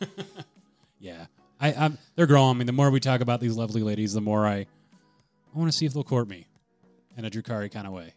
yeah, 0.98 1.26
I, 1.60 1.72
I'm. 1.72 1.98
They're 2.14 2.26
growing. 2.26 2.56
I 2.56 2.58
mean, 2.58 2.66
the 2.66 2.72
more 2.72 2.90
we 2.90 3.00
talk 3.00 3.20
about 3.20 3.40
these 3.40 3.56
lovely 3.56 3.82
ladies, 3.82 4.12
the 4.12 4.20
more 4.20 4.46
I, 4.46 4.58
I 4.58 4.66
want 5.58 5.70
to 5.70 5.76
see 5.76 5.86
if 5.86 5.94
they'll 5.94 6.04
court 6.04 6.28
me, 6.28 6.46
in 7.16 7.24
a 7.24 7.30
Drukhari 7.30 7.70
kind 7.70 7.86
of 7.86 7.92
way, 7.92 8.12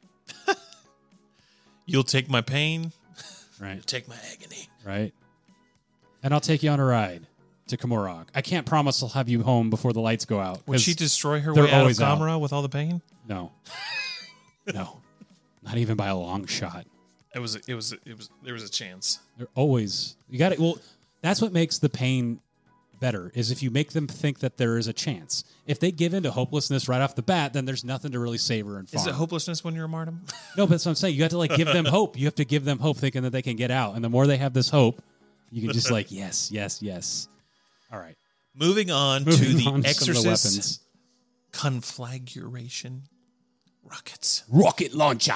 you'll 1.86 2.04
take 2.04 2.30
my 2.30 2.42
pain. 2.42 2.92
right? 3.60 3.86
Take 3.86 4.08
my 4.08 4.18
agony. 4.32 4.68
Right. 4.86 5.14
And 6.22 6.34
I'll 6.34 6.42
take 6.42 6.64
you 6.64 6.70
on 6.70 6.80
a 6.80 6.86
ride 6.86 7.26
to 7.68 7.78
Commorragh. 7.78 8.28
I 8.36 8.42
can't 8.42 8.66
promise 8.66 9.02
I'll 9.02 9.10
have 9.10 9.30
you 9.30 9.42
home 9.44 9.70
before 9.70 9.94
the 9.94 10.02
lights 10.02 10.26
go 10.26 10.40
out. 10.40 10.68
Would 10.68 10.82
she 10.82 10.94
destroy 10.94 11.40
her 11.40 11.54
way 11.54 11.62
out 11.62 11.70
of 11.70 11.74
always 11.74 12.02
out. 12.02 12.40
With 12.40 12.52
all 12.52 12.62
the 12.62 12.70
pain? 12.70 13.02
No. 13.28 13.52
no. 14.74 15.00
Not 15.64 15.78
even 15.78 15.96
by 15.96 16.08
a 16.08 16.18
long 16.18 16.46
shot. 16.46 16.86
It 17.34 17.40
was. 17.40 17.56
It 17.56 17.76
was. 17.76 17.94
It 17.94 18.18
was. 18.18 18.30
There 18.44 18.54
was 18.54 18.64
a 18.64 18.70
chance. 18.70 19.20
They're 19.38 19.48
always 19.56 20.16
you 20.30 20.40
got 20.40 20.52
it. 20.52 20.60
Well, 20.60 20.80
that's 21.22 21.42
what 21.42 21.54
makes 21.54 21.78
the 21.78 21.90
pain 21.90 22.42
better 23.00 23.32
is 23.36 23.52
if 23.52 23.64
you 23.64 23.72
make 23.72 23.92
them 23.94 24.08
think 24.08 24.40
that 24.40 24.58
there 24.58 24.78
is 24.78 24.88
a 24.88 24.94
chance. 24.94 25.44
If 25.66 25.80
they 25.80 25.92
give 25.92 26.14
in 26.14 26.24
to 26.24 26.32
hopelessness 26.32 26.88
right 26.88 27.02
off 27.02 27.16
the 27.16 27.22
bat, 27.22 27.54
then 27.54 27.66
there's 27.66 27.84
nothing 27.84 28.12
to 28.12 28.20
really 28.20 28.38
savor 28.38 28.78
and 28.78 28.90
farm. 28.90 29.02
Is 29.02 29.08
it 29.08 29.14
hopelessness 29.14 29.64
when 29.64 29.76
you're 29.76 29.86
a 29.86 29.90
martyr? 29.90 30.14
no, 30.58 30.66
but 30.66 30.72
that's 30.72 30.86
what 30.86 30.92
I'm 30.92 30.96
saying. 30.96 31.16
You 31.16 31.24
have 31.24 31.32
to 31.32 31.38
like 31.38 31.56
give 31.56 31.68
them 31.68 31.86
hope. 31.86 32.18
You 32.18 32.26
have 32.26 32.36
to 32.36 32.46
give 32.46 32.66
them 32.66 32.80
hope, 32.80 32.98
thinking 32.98 33.24
that 33.24 33.32
they 33.32 33.42
can 33.42 33.56
get 33.56 33.72
out. 33.72 33.96
And 33.96 34.04
the 34.04 34.10
more 34.10 34.28
they 34.28 34.38
have 34.38 34.54
this 34.54 34.70
hope, 34.70 35.02
you 35.52 35.62
can 35.62 35.74
just 35.74 35.92
like 35.92 36.12
yes, 36.12 36.52
yes, 36.52 36.82
yes. 36.82 37.28
All 37.92 38.00
right. 38.00 38.16
Moving 38.56 38.92
on 38.92 39.24
Moving 39.24 39.40
to 39.40 39.54
the 39.56 39.68
on 39.68 39.76
of 39.78 39.84
the 39.84 40.24
weapons. 40.26 40.80
conflagration 41.52 43.04
rockets. 43.84 44.44
Rocket 44.50 44.94
launcher. 44.94 45.34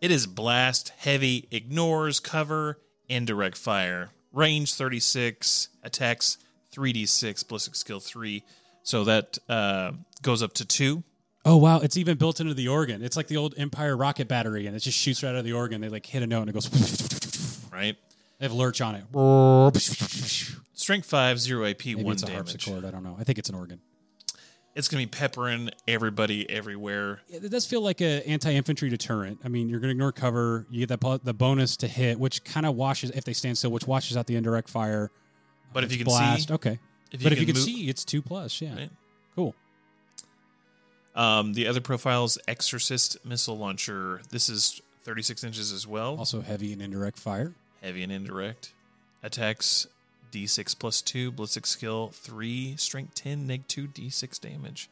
It 0.00 0.10
is 0.10 0.26
blast, 0.26 0.92
heavy, 0.96 1.48
ignores, 1.50 2.20
cover, 2.20 2.78
indirect 3.08 3.56
fire. 3.56 4.10
Range 4.32 4.72
36, 4.72 5.68
attacks 5.82 6.38
3d6, 6.78 7.46
ballistic 7.48 7.74
skill 7.74 8.00
3. 8.00 8.44
So 8.82 9.04
that 9.04 9.38
uh, 9.48 9.92
goes 10.22 10.42
up 10.42 10.52
to 10.54 10.64
2. 10.64 11.02
Oh 11.44 11.56
wow, 11.56 11.80
it's 11.80 11.96
even 11.96 12.16
built 12.18 12.40
into 12.40 12.54
the 12.54 12.68
organ. 12.68 13.02
It's 13.02 13.16
like 13.16 13.28
the 13.28 13.36
old 13.36 13.54
Empire 13.56 13.96
rocket 13.96 14.28
battery, 14.28 14.66
and 14.66 14.76
it 14.76 14.80
just 14.80 14.98
shoots 14.98 15.22
right 15.22 15.30
out 15.30 15.36
of 15.36 15.44
the 15.44 15.52
organ. 15.52 15.80
They 15.80 15.88
like 15.88 16.04
hit 16.04 16.22
a 16.22 16.26
note 16.26 16.42
and 16.42 16.50
it 16.50 16.52
goes. 16.52 17.68
right? 17.72 17.96
They 18.38 18.44
have 18.44 18.52
lurch 18.52 18.80
on 18.80 18.94
it. 18.96 19.04
Strength 20.74 21.06
5, 21.06 21.40
0 21.40 21.64
AP, 21.64 21.86
Maybe 21.86 22.02
1 22.02 22.12
it's 22.12 22.22
a 22.22 22.26
damage. 22.26 22.36
harpsichord. 22.36 22.84
I 22.84 22.90
don't 22.90 23.02
know. 23.02 23.16
I 23.18 23.24
think 23.24 23.38
it's 23.38 23.48
an 23.48 23.54
organ. 23.54 23.80
It's 24.74 24.86
going 24.88 25.04
to 25.04 25.10
be 25.10 25.18
peppering 25.18 25.70
everybody 25.88 26.48
everywhere. 26.48 27.20
It 27.28 27.50
does 27.50 27.66
feel 27.66 27.80
like 27.80 28.00
an 28.00 28.22
anti-infantry 28.22 28.88
deterrent. 28.88 29.40
I 29.44 29.48
mean, 29.48 29.68
you're 29.68 29.80
going 29.80 29.88
to 29.88 29.92
ignore 29.92 30.12
cover. 30.12 30.66
You 30.70 30.86
get 30.86 31.00
that 31.00 31.24
the 31.24 31.34
bonus 31.34 31.76
to 31.78 31.88
hit, 31.88 32.20
which 32.20 32.44
kind 32.44 32.64
of 32.64 32.76
washes 32.76 33.10
if 33.10 33.24
they 33.24 33.32
stand 33.32 33.58
still, 33.58 33.72
which 33.72 33.88
washes 33.88 34.16
out 34.16 34.28
the 34.28 34.36
indirect 34.36 34.68
fire. 34.68 35.10
But 35.72 35.84
if 35.84 35.92
you 35.92 35.98
can 35.98 36.04
blast, 36.06 36.48
see, 36.48 36.54
okay. 36.54 36.78
if 37.12 37.22
but 37.22 37.32
if 37.32 37.40
you 37.40 37.46
can 37.46 37.54
move- 37.54 37.64
see, 37.64 37.88
it's 37.88 38.04
two 38.04 38.22
plus. 38.22 38.60
Yeah, 38.60 38.74
Right. 38.74 38.90
cool. 39.36 39.54
Um, 41.14 41.54
the 41.54 41.66
other 41.66 41.80
profiles, 41.80 42.38
Exorcist 42.46 43.16
missile 43.24 43.58
launcher. 43.58 44.22
This 44.30 44.48
is 44.48 44.80
36 45.02 45.42
inches 45.42 45.72
as 45.72 45.86
well. 45.86 46.16
Also 46.16 46.40
heavy 46.42 46.72
and 46.72 46.80
indirect 46.80 47.18
fire. 47.18 47.54
Heavy 47.82 48.02
and 48.02 48.12
indirect. 48.12 48.72
Attacks 49.22 49.86
D6 50.30 50.78
plus 50.78 51.02
2, 51.02 51.32
ballistic 51.32 51.66
skill 51.66 52.08
3, 52.08 52.76
strength 52.76 53.14
10, 53.14 53.46
neg 53.46 53.66
2, 53.66 53.88
D6 53.88 54.38
damage. 54.40 54.88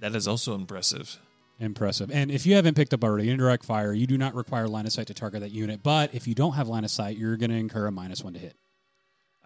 That 0.00 0.14
is 0.14 0.28
also 0.28 0.54
impressive. 0.54 1.18
Impressive. 1.58 2.10
And 2.12 2.30
if 2.30 2.46
you 2.46 2.54
haven't 2.54 2.74
picked 2.74 2.94
up 2.94 3.02
already, 3.02 3.30
indirect 3.30 3.64
fire, 3.64 3.92
you 3.92 4.06
do 4.06 4.16
not 4.16 4.34
require 4.34 4.68
line 4.68 4.86
of 4.86 4.92
sight 4.92 5.08
to 5.08 5.14
target 5.14 5.40
that 5.40 5.50
unit. 5.50 5.82
But 5.82 6.14
if 6.14 6.28
you 6.28 6.34
don't 6.34 6.52
have 6.52 6.68
line 6.68 6.84
of 6.84 6.90
sight, 6.90 7.16
you're 7.16 7.36
going 7.36 7.50
to 7.50 7.56
incur 7.56 7.86
a 7.86 7.90
minus 7.90 8.22
one 8.22 8.34
to 8.34 8.38
hit. 8.38 8.54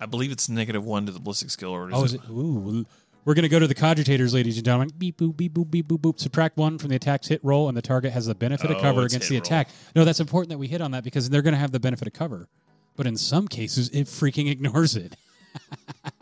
I 0.03 0.07
believe 0.07 0.33
it's 0.33 0.49
negative 0.49 0.85
1 0.85 1.07
to 1.07 1.13
the 1.13 1.21
ballistic 1.21 1.51
skill. 1.51 1.71
Or 1.71 1.89
Oh, 1.93 2.05
is 2.05 2.15
it? 2.15 2.21
Ooh. 2.29 2.85
We're 3.25 3.35
going 3.35 3.45
to 3.45 3.49
go 3.49 3.61
to 3.61 3.69
the 3.69 3.75
cogitators, 3.75 4.35
ladies 4.35 4.57
and 4.57 4.65
gentlemen. 4.65 4.91
Beep, 4.99 5.19
boop, 5.19 5.37
beep, 5.37 5.53
boop, 5.55 5.71
beep, 5.71 5.87
boop, 5.87 5.99
boop. 6.01 6.19
Subtract 6.19 6.57
one 6.57 6.77
from 6.79 6.89
the 6.91 6.97
attack's 6.97 7.29
hit 7.29 7.39
roll, 7.45 7.69
and 7.69 7.77
the 7.77 7.83
target 7.83 8.13
has 8.13 8.27
the 8.27 8.35
benefit 8.35 8.71
of 8.73 8.79
Oh, 8.79 8.81
cover 8.81 9.05
it's 9.05 9.15
against 9.15 9.29
the 9.29 9.37
hit 9.37 9.43
roll. 9.49 9.59
attack. 9.61 9.69
No, 9.95 10.05
that's 10.05 10.19
important 10.19 10.49
that 10.51 10.59
we 10.59 10.67
hit 10.67 10.81
on 10.81 10.91
that 10.91 11.05
because 11.05 11.31
they're 11.31 11.43
going 11.43 11.55
to 11.55 11.59
have 11.61 11.71
the 11.71 11.79
benefit 11.79 12.09
of 12.09 12.15
cover. 12.15 12.49
But 12.97 13.07
in 13.07 13.17
some 13.17 13.47
cases, 13.47 13.91
it 13.91 14.07
freaking 14.09 14.51
ignores 14.51 14.97
it. 14.97 15.15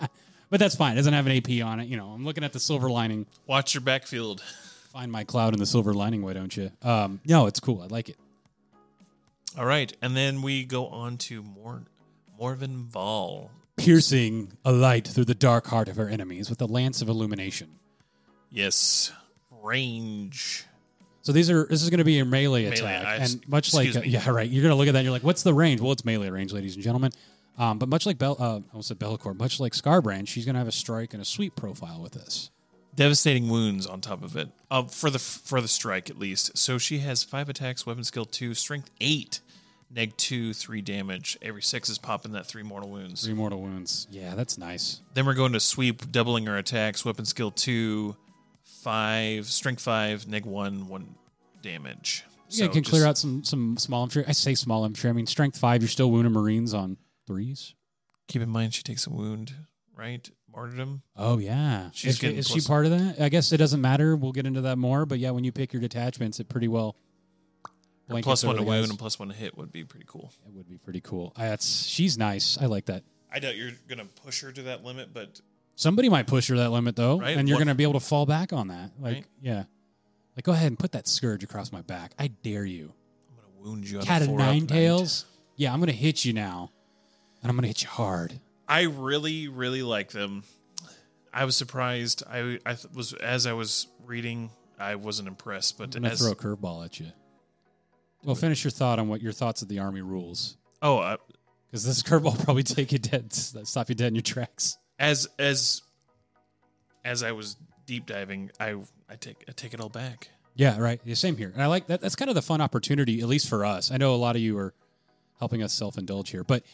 but 0.50 0.60
that's 0.60 0.74
fine. 0.76 0.92
It 0.92 0.96
doesn't 0.96 1.14
have 1.14 1.26
an 1.26 1.32
AP 1.32 1.64
on 1.64 1.80
it. 1.80 1.88
You 1.88 1.96
know, 1.96 2.08
I'm 2.08 2.24
looking 2.26 2.44
at 2.44 2.52
the 2.52 2.60
silver 2.60 2.90
lining. 2.90 3.24
Watch 3.46 3.72
your 3.72 3.80
backfield. 3.80 4.42
Find 4.92 5.10
my 5.10 5.24
cloud 5.24 5.54
in 5.54 5.58
the 5.58 5.66
silver 5.66 5.94
lining. 5.94 6.20
Why 6.22 6.34
don't 6.34 6.54
you? 6.54 6.70
Um, 6.82 7.20
no, 7.24 7.46
it's 7.46 7.60
cool. 7.60 7.80
I 7.80 7.86
like 7.86 8.10
it. 8.10 8.16
All 9.56 9.64
right, 9.64 9.92
and 10.02 10.14
then 10.16 10.42
we 10.42 10.64
go 10.64 10.86
on 10.88 11.16
to 11.18 11.42
Mor- 11.42 11.82
Morvenn 12.38 12.86
Vahl. 12.88 13.48
Piercing 13.80 14.52
a 14.64 14.72
light 14.72 15.06
through 15.08 15.24
the 15.26 15.34
dark 15.34 15.66
heart 15.66 15.88
of 15.88 15.98
our 15.98 16.08
enemies 16.08 16.50
with 16.50 16.60
a 16.60 16.66
lance 16.66 17.02
of 17.02 17.08
illumination. 17.08 17.68
Yes, 18.50 19.12
range. 19.62 20.64
So 21.22 21.32
these 21.32 21.50
are 21.50 21.66
this 21.66 21.82
is 21.82 21.90
going 21.90 21.98
to 21.98 22.04
be 22.04 22.18
a 22.18 22.24
melee, 22.24 22.64
Melee, 22.64 22.74
attack, 22.76 23.06
I- 23.06 23.16
and 23.16 23.48
much 23.48 23.74
like 23.74 23.86
excuse 23.88 24.04
me. 24.04 24.10
yeah, 24.10 24.28
right. 24.30 24.48
You're 24.48 24.62
going 24.62 24.70
to 24.72 24.76
look 24.76 24.88
at 24.88 24.92
that. 24.92 24.98
and 25.00 25.04
You're 25.04 25.12
like, 25.12 25.22
what's 25.24 25.42
the 25.42 25.54
range? 25.54 25.80
Well, 25.80 25.92
it's 25.92 26.04
melee 26.04 26.30
range, 26.30 26.52
ladies 26.52 26.74
and 26.74 26.82
gentlemen. 26.82 27.12
Um, 27.58 27.78
but 27.78 27.88
much 27.88 28.06
like 28.06 28.16
Bell, 28.16 28.36
uh, 28.40 28.44
I 28.58 28.62
almost 28.72 28.88
said 28.88 28.98
Be'lakor, 28.98 29.38
much 29.38 29.60
like 29.60 29.72
Skarbrand, 29.74 30.28
she's 30.28 30.46
going 30.46 30.54
to 30.54 30.58
have 30.60 30.68
a 30.68 30.72
strike 30.72 31.12
and 31.12 31.20
a 31.20 31.26
sweep 31.26 31.56
profile 31.56 32.00
with 32.02 32.12
this. 32.12 32.50
Devastating 32.94 33.48
wounds 33.50 33.86
on 33.86 34.00
top 34.00 34.22
of 34.22 34.34
it. 34.36 34.48
Uh, 34.70 34.84
for 34.84 35.10
the 35.10 35.18
for 35.18 35.60
the 35.60 35.68
strike 35.68 36.08
at 36.10 36.18
least. 36.18 36.56
So 36.56 36.78
she 36.78 36.98
has 37.00 37.22
five 37.22 37.48
attacks, 37.48 37.84
weapon 37.86 38.02
skill 38.04 38.24
two, 38.24 38.54
strength 38.54 38.90
eight, 39.00 39.40
neg 39.90 40.16
two, 40.16 40.54
three 40.54 40.80
damage. 40.80 41.36
Every 41.42 41.62
six 41.62 41.88
is 41.88 41.98
popping 41.98 42.32
that 42.32 42.46
three 42.46 42.62
mortal 42.62 42.90
wounds. 42.90 43.24
Three 43.24 43.34
mortal 43.34 43.60
wounds. 43.60 44.06
Yeah, 44.10 44.34
that's 44.34 44.56
nice. 44.56 45.00
Then 45.14 45.26
we're 45.26 45.34
going 45.34 45.52
to 45.52 45.60
sweep, 45.60 46.10
doubling 46.10 46.48
our 46.48 46.56
attacks, 46.56 47.04
weapon 47.04 47.24
skill 47.24 47.50
two, 47.50 48.16
five, 48.64 49.46
strength 49.46 49.82
five, 49.82 50.26
neg 50.28 50.46
one, 50.46 50.88
one 50.88 51.14
damage. 51.62 52.24
Yeah, 52.48 52.66
So 52.66 52.72
can 52.72 52.82
clear 52.82 53.06
out 53.06 53.16
some 53.18 53.44
some 53.44 53.76
small 53.76 54.04
infantry. 54.04 54.28
I 54.28 54.32
say 54.32 54.54
small 54.54 54.84
infantry. 54.84 55.10
I 55.10 55.12
mean 55.12 55.26
strength 55.26 55.58
five. 55.58 55.82
You're 55.82 55.88
still 55.88 56.10
wounding 56.10 56.32
Marines 56.32 56.74
on 56.74 56.96
threes. 57.26 57.74
Keep 58.28 58.42
in 58.42 58.48
mind 58.48 58.74
she 58.74 58.82
takes 58.82 59.06
a 59.06 59.10
wound, 59.10 59.54
right? 59.96 60.28
Martyrdom. 60.52 61.02
Oh 61.16 61.38
yeah, 61.38 61.90
She's 61.92 62.20
is, 62.22 62.38
is 62.38 62.48
she 62.48 62.60
part 62.60 62.86
of 62.86 62.90
that? 62.90 63.20
I 63.20 63.28
guess 63.28 63.52
it 63.52 63.58
doesn't 63.58 63.80
matter. 63.80 64.16
We'll 64.16 64.32
get 64.32 64.46
into 64.46 64.62
that 64.62 64.78
more. 64.78 65.06
But 65.06 65.20
yeah, 65.20 65.30
when 65.30 65.44
you 65.44 65.52
pick 65.52 65.72
your 65.72 65.80
detachments, 65.80 66.40
it 66.40 66.48
pretty 66.48 66.66
well. 66.66 66.96
Blankets 68.10 68.26
Plus 68.26 68.44
one 68.44 68.50
over 68.56 68.58
to 68.58 68.64
the 68.64 68.70
guys. 68.70 68.80
wound 68.80 68.90
and 68.90 68.98
plus 68.98 69.18
one 69.18 69.28
to 69.28 69.34
hit 69.34 69.56
would 69.56 69.72
be 69.72 69.84
pretty 69.84 70.06
cool. 70.08 70.32
It 70.46 70.52
would 70.52 70.68
be 70.68 70.76
pretty 70.78 71.00
cool. 71.00 71.32
Uh, 71.36 71.48
That's 71.48 71.84
she's 71.86 72.18
nice. 72.18 72.58
I 72.60 72.66
like 72.66 72.86
that. 72.86 73.04
I 73.32 73.38
doubt 73.38 73.56
you're 73.56 73.70
gonna 73.88 74.06
push 74.24 74.42
her 74.42 74.52
to 74.52 74.62
that 74.64 74.84
limit, 74.84 75.12
but 75.14 75.40
Somebody 75.76 76.10
might 76.10 76.26
push 76.26 76.48
her 76.48 76.56
that 76.58 76.70
limit 76.70 76.94
though, 76.96 77.18
Right. 77.20 77.36
and 77.38 77.48
you're 77.48 77.56
What- 77.56 77.60
going 77.64 77.68
to 77.68 77.74
be 77.74 77.84
able 77.84 77.94
to 77.94 78.00
fall 78.04 78.26
back 78.26 78.52
on 78.52 78.68
that. 78.68 78.90
Like, 79.00 79.14
Right. 79.14 79.26
yeah, 79.40 79.64
like 80.36 80.44
go 80.44 80.52
ahead 80.52 80.66
and 80.66 80.78
put 80.78 80.92
that 80.92 81.08
scourge 81.08 81.42
across 81.42 81.72
my 81.72 81.80
back. 81.80 82.12
I 82.18 82.26
dare 82.26 82.66
you, 82.66 82.92
I'm 83.30 83.36
gonna 83.36 83.48
wound 83.70 83.88
you. 83.88 83.98
on 84.00 84.04
cat 84.04 84.20
of 84.20 84.28
four 84.28 84.40
up 84.40 84.46
nine 84.46 84.66
tails. 84.66 85.24
Yeah, 85.56 85.72
I'm 85.72 85.78
going 85.80 85.86
to 85.90 85.96
hit 85.96 86.22
you 86.24 86.34
now, 86.34 86.70
and 87.42 87.48
I'm 87.50 87.56
going 87.56 87.62
to 87.62 87.68
hit 87.68 87.80
you 87.82 87.88
hard. 87.88 88.40
I 88.68 88.82
really, 88.82 89.48
really 89.48 89.82
like 89.82 90.10
them. 90.10 90.44
I 91.32 91.44
was 91.46 91.56
surprised. 91.56 92.22
I 92.28 92.58
I 92.66 92.74
th- 92.74 92.92
was 92.94 93.14
as 93.14 93.46
I 93.46 93.54
was 93.54 93.86
reading, 94.04 94.50
I 94.78 94.96
wasn't 94.96 95.28
impressed. 95.28 95.78
But 95.78 95.94
I'm 95.96 96.02
going 96.02 96.04
to 96.04 96.10
as 96.10 96.18
throw 96.20 96.32
a 96.32 96.34
curveball 96.34 96.84
at 96.84 97.00
you. 97.00 97.12
Well, 98.24 98.34
finish 98.34 98.64
your 98.64 98.70
thought 98.70 98.98
on 98.98 99.08
what 99.08 99.22
your 99.22 99.32
thoughts 99.32 99.62
of 99.62 99.68
the 99.68 99.78
army 99.78 100.02
rules, 100.02 100.56
oh, 100.82 100.98
uh, 100.98 101.16
because 101.66 101.84
this 101.84 102.02
curveball 102.08 102.36
will 102.36 102.44
probably 102.44 102.62
take 102.62 102.92
you 102.92 102.98
dead, 102.98 103.32
stop 103.32 103.88
you 103.88 103.94
dead 103.94 104.08
in 104.08 104.14
your 104.14 104.22
tracks. 104.22 104.76
as 104.98 105.28
as 105.38 105.82
as 107.04 107.22
I 107.22 107.32
was 107.32 107.56
deep 107.86 108.06
diving, 108.06 108.50
I 108.60 108.76
I 109.08 109.16
take 109.16 109.44
I 109.48 109.52
take 109.52 109.74
it 109.74 109.80
all 109.80 109.88
back. 109.88 110.28
Yeah, 110.54 110.78
right. 110.78 111.00
Yeah, 111.04 111.14
same 111.14 111.36
here. 111.36 111.50
And 111.54 111.62
I 111.62 111.66
like 111.66 111.86
that. 111.86 112.00
That's 112.00 112.16
kind 112.16 112.28
of 112.28 112.34
the 112.34 112.42
fun 112.42 112.60
opportunity, 112.60 113.20
at 113.20 113.28
least 113.28 113.48
for 113.48 113.64
us. 113.64 113.90
I 113.90 113.96
know 113.96 114.14
a 114.14 114.16
lot 114.16 114.36
of 114.36 114.42
you 114.42 114.58
are 114.58 114.74
helping 115.38 115.62
us 115.62 115.72
self 115.72 115.96
indulge 115.96 116.30
here, 116.30 116.44
but 116.44 116.64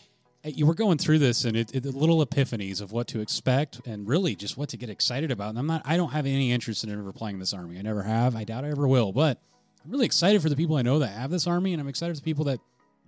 uh, 0.44 0.48
you 0.48 0.66
were 0.66 0.74
going 0.74 0.98
through 0.98 1.20
this 1.20 1.44
and 1.44 1.56
it, 1.56 1.74
it 1.74 1.82
the 1.82 1.92
little 1.92 2.24
epiphanies 2.24 2.80
of 2.80 2.90
what 2.90 3.06
to 3.08 3.20
expect 3.20 3.80
and 3.86 4.08
really 4.08 4.34
just 4.34 4.56
what 4.56 4.68
to 4.70 4.76
get 4.76 4.90
excited 4.90 5.30
about. 5.30 5.50
And 5.50 5.58
I'm 5.58 5.66
not. 5.66 5.82
I 5.84 5.96
don't 5.96 6.10
have 6.10 6.26
any 6.26 6.52
interest 6.52 6.84
in 6.84 6.90
ever 6.90 7.12
playing 7.12 7.38
this 7.38 7.52
army. 7.52 7.78
I 7.78 7.82
never 7.82 8.02
have. 8.02 8.34
I 8.34 8.44
doubt 8.44 8.64
I 8.64 8.70
ever 8.70 8.88
will. 8.88 9.12
But 9.12 9.40
I'm 9.86 9.92
really 9.92 10.06
excited 10.06 10.42
for 10.42 10.48
the 10.48 10.56
people 10.56 10.74
I 10.74 10.82
know 10.82 10.98
that 10.98 11.08
have 11.08 11.30
this 11.30 11.46
army, 11.46 11.72
and 11.72 11.80
I'm 11.80 11.86
excited 11.86 12.16
for 12.16 12.20
the 12.20 12.24
people 12.24 12.46
that 12.46 12.58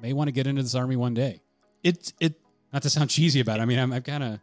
may 0.01 0.13
want 0.13 0.29
to 0.29 0.33
get 0.33 0.47
into 0.47 0.63
this 0.63 0.77
army 0.77 0.95
one 0.95 1.13
day. 1.13 1.41
It 1.83 2.13
it 2.21 2.35
Not 2.73 2.83
to 2.83 2.91
sound 2.91 3.11
cheesy 3.11 3.41
about 3.41 3.59
it. 3.59 3.63
I 3.63 3.65
mean, 3.65 3.81
I'm, 3.81 3.93
I'm 3.93 4.03
kind 4.03 4.23
of. 4.23 4.41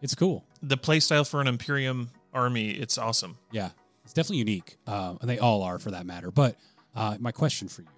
It's 0.00 0.14
cool. 0.14 0.44
the 0.62 0.76
playstyle 0.78 1.28
for 1.28 1.40
an 1.42 1.46
Imperium 1.46 2.10
army. 2.32 2.70
It's 2.70 2.96
awesome. 2.96 3.36
Yeah, 3.52 3.70
it's 4.02 4.14
definitely 4.14 4.38
unique, 4.38 4.78
uh, 4.86 5.16
and 5.20 5.28
they 5.28 5.38
all 5.38 5.62
are 5.62 5.78
for 5.78 5.90
that 5.90 6.06
matter. 6.06 6.30
But 6.30 6.56
uh, 6.96 7.16
my 7.20 7.32
question 7.32 7.68
for 7.68 7.82
you, 7.82 7.88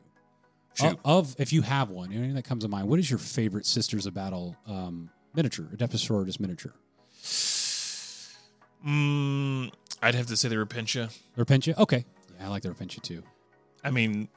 Shoot. 0.74 0.99
of, 1.05 1.30
of 1.34 1.37
if 1.39 1.53
you 1.53 1.62
have 1.62 1.91
one, 1.91 2.12
anything 2.12 2.34
that 2.34 2.45
comes 2.45 2.64
to 2.64 2.68
mind, 2.68 2.89
what 2.89 2.99
is 2.99 3.09
your 3.09 3.18
favorite 3.20 3.66
Sisters 3.66 4.07
of 4.07 4.14
Battle 4.14 4.57
um, 4.66 5.11
miniature, 5.34 5.66
Adeptus 5.72 6.05
Sororitas 6.09 6.41
miniature? 6.41 6.72
Mm, 8.84 9.72
I'd 10.03 10.14
have 10.16 10.26
to 10.26 10.37
say 10.37 10.49
the 10.49 10.57
Repentia. 10.57 11.16
Repentia? 11.37 11.76
Okay, 11.78 12.05
yeah, 12.39 12.47
I 12.47 12.49
like 12.49 12.62
the 12.62 12.68
Repentia 12.68 13.01
too. 13.03 13.22
I 13.87 13.91
mean, 13.91 14.28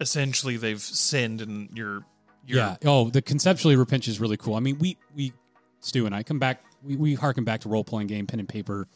essentially 0.00 0.56
they've 0.56 0.80
sinned, 0.80 1.42
and 1.42 1.68
you're, 1.76 2.02
you're 2.46 2.58
yeah. 2.58 2.76
Oh, 2.84 3.10
the 3.10 3.20
conceptually 3.20 3.76
Repentia 3.76 4.08
is 4.08 4.20
really 4.20 4.38
cool. 4.38 4.54
I 4.54 4.60
mean, 4.60 4.78
we 4.78 4.96
we 5.14 5.34
Stu 5.80 6.06
and 6.06 6.14
I 6.14 6.22
come 6.22 6.38
back. 6.38 6.62
We 6.82 6.96
we 6.96 7.14
harken 7.14 7.44
back 7.44 7.60
to 7.60 7.68
role 7.68 7.84
playing 7.84 8.06
game 8.06 8.26
pen 8.26 8.40
and 8.40 8.48
paper 8.48 8.88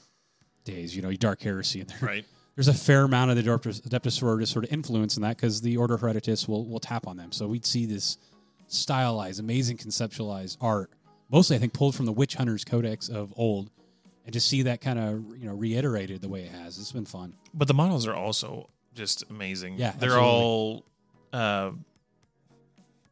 days. 0.64 0.96
You 0.96 1.02
know, 1.02 1.12
Dark 1.12 1.42
Heresy, 1.42 1.80
and 1.80 1.90
there, 1.90 1.98
right. 2.00 2.24
there's 2.56 2.68
a 2.68 2.74
fair 2.74 3.02
amount 3.02 3.30
of 3.30 3.36
the 3.36 3.42
Adeptus, 3.42 3.82
Adeptus 3.82 4.18
Sororitas 4.20 4.48
sort 4.48 4.64
of 4.64 4.72
influence 4.72 5.16
in 5.16 5.22
that 5.22 5.36
because 5.36 5.60
the 5.60 5.76
Ordo 5.76 5.98
Hereticus 5.98 6.48
will 6.48 6.66
will 6.66 6.80
tap 6.80 7.06
on 7.06 7.18
them. 7.18 7.30
So 7.30 7.46
we'd 7.46 7.66
see 7.66 7.84
this 7.84 8.16
stylized, 8.68 9.38
amazing 9.38 9.76
conceptualized 9.76 10.56
art, 10.62 10.90
mostly 11.30 11.56
I 11.56 11.58
think 11.58 11.74
pulled 11.74 11.94
from 11.94 12.06
the 12.06 12.12
Witch 12.12 12.36
Hunters 12.36 12.64
Codex 12.64 13.10
of 13.10 13.34
old, 13.36 13.70
and 14.24 14.32
to 14.32 14.40
see 14.40 14.62
that 14.62 14.80
kind 14.80 14.98
of 14.98 15.38
you 15.38 15.46
know 15.46 15.54
reiterated 15.54 16.22
the 16.22 16.28
way 16.30 16.44
it 16.44 16.52
has, 16.52 16.78
it's 16.78 16.92
been 16.92 17.04
fun. 17.04 17.34
But 17.52 17.68
the 17.68 17.74
models 17.74 18.06
are 18.06 18.14
also 18.14 18.70
just 18.94 19.28
amazing. 19.30 19.74
Yeah, 19.78 19.92
they're 19.98 20.10
absolutely. 20.10 20.30
all 20.30 20.84
uh, 21.32 21.70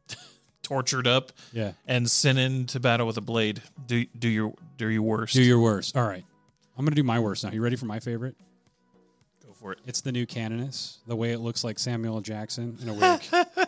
tortured 0.63 1.07
up 1.07 1.31
Yeah, 1.51 1.73
and 1.87 2.09
sent 2.09 2.37
into 2.39 2.79
battle 2.79 3.05
with 3.07 3.17
a 3.17 3.21
blade. 3.21 3.61
Do 3.85 4.05
do 4.17 4.27
your 4.29 4.53
do 4.77 4.87
your 4.87 5.01
worst. 5.01 5.33
do 5.33 5.43
your 5.43 5.59
worst. 5.59 5.95
All 5.97 6.07
right, 6.07 6.23
I'm 6.77 6.85
gonna 6.85 6.95
do 6.95 7.03
my 7.03 7.19
worst 7.19 7.43
now. 7.43 7.51
You 7.51 7.61
ready 7.61 7.75
for 7.75 7.85
my 7.85 7.99
favorite? 7.99 8.35
Go 9.45 9.53
for 9.53 9.73
it. 9.73 9.79
It's 9.85 10.01
the 10.01 10.11
new 10.11 10.25
Canoness. 10.25 10.97
The 11.07 11.15
way 11.15 11.31
it 11.31 11.39
looks 11.39 11.63
like 11.63 11.79
Samuel 11.79 12.21
Jackson 12.21 12.77
in 12.81 12.89
a 12.89 12.93
wig. 12.93 13.21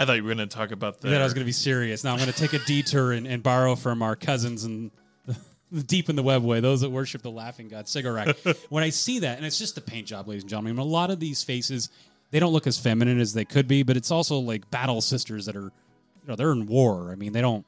I 0.00 0.04
thought 0.04 0.12
you 0.12 0.22
were 0.22 0.32
going 0.32 0.48
to 0.48 0.54
talk 0.56 0.70
about 0.70 1.00
that. 1.00 1.08
I 1.08 1.10
thought 1.10 1.20
I 1.22 1.24
was 1.24 1.34
going 1.34 1.42
to 1.42 1.48
be 1.48 1.50
serious. 1.50 2.04
Now 2.04 2.12
I'm 2.12 2.18
going 2.18 2.30
to 2.30 2.38
take 2.38 2.52
a 2.52 2.64
detour 2.64 3.10
and, 3.10 3.26
and 3.26 3.42
borrow 3.42 3.74
from 3.74 4.00
our 4.00 4.14
cousins 4.14 4.62
and 4.62 4.92
deep 5.86 6.08
in 6.08 6.16
the 6.16 6.22
web 6.22 6.42
way, 6.42 6.60
those 6.60 6.80
that 6.80 6.90
worship 6.90 7.22
the 7.22 7.30
laughing 7.30 7.68
god 7.68 7.86
Cegorach. 7.86 8.56
when 8.70 8.82
I 8.82 8.90
see 8.90 9.20
that, 9.20 9.36
and 9.36 9.46
it's 9.46 9.58
just 9.58 9.74
the 9.74 9.80
paint 9.80 10.06
job, 10.06 10.28
ladies 10.28 10.42
and 10.42 10.50
gentlemen. 10.50 10.78
A 10.78 10.84
lot 10.84 11.10
of 11.10 11.20
these 11.20 11.42
faces, 11.42 11.90
they 12.30 12.40
don't 12.40 12.52
look 12.52 12.66
as 12.66 12.78
feminine 12.78 13.20
as 13.20 13.32
they 13.32 13.44
could 13.44 13.68
be, 13.68 13.82
but 13.82 13.96
it's 13.96 14.10
also 14.10 14.38
like 14.38 14.70
battle 14.70 15.00
sisters 15.00 15.46
that 15.46 15.56
are, 15.56 15.64
you 15.64 16.28
know, 16.28 16.36
they're 16.36 16.52
in 16.52 16.66
war. 16.66 17.10
I 17.12 17.14
mean, 17.14 17.32
they 17.32 17.40
don't. 17.40 17.64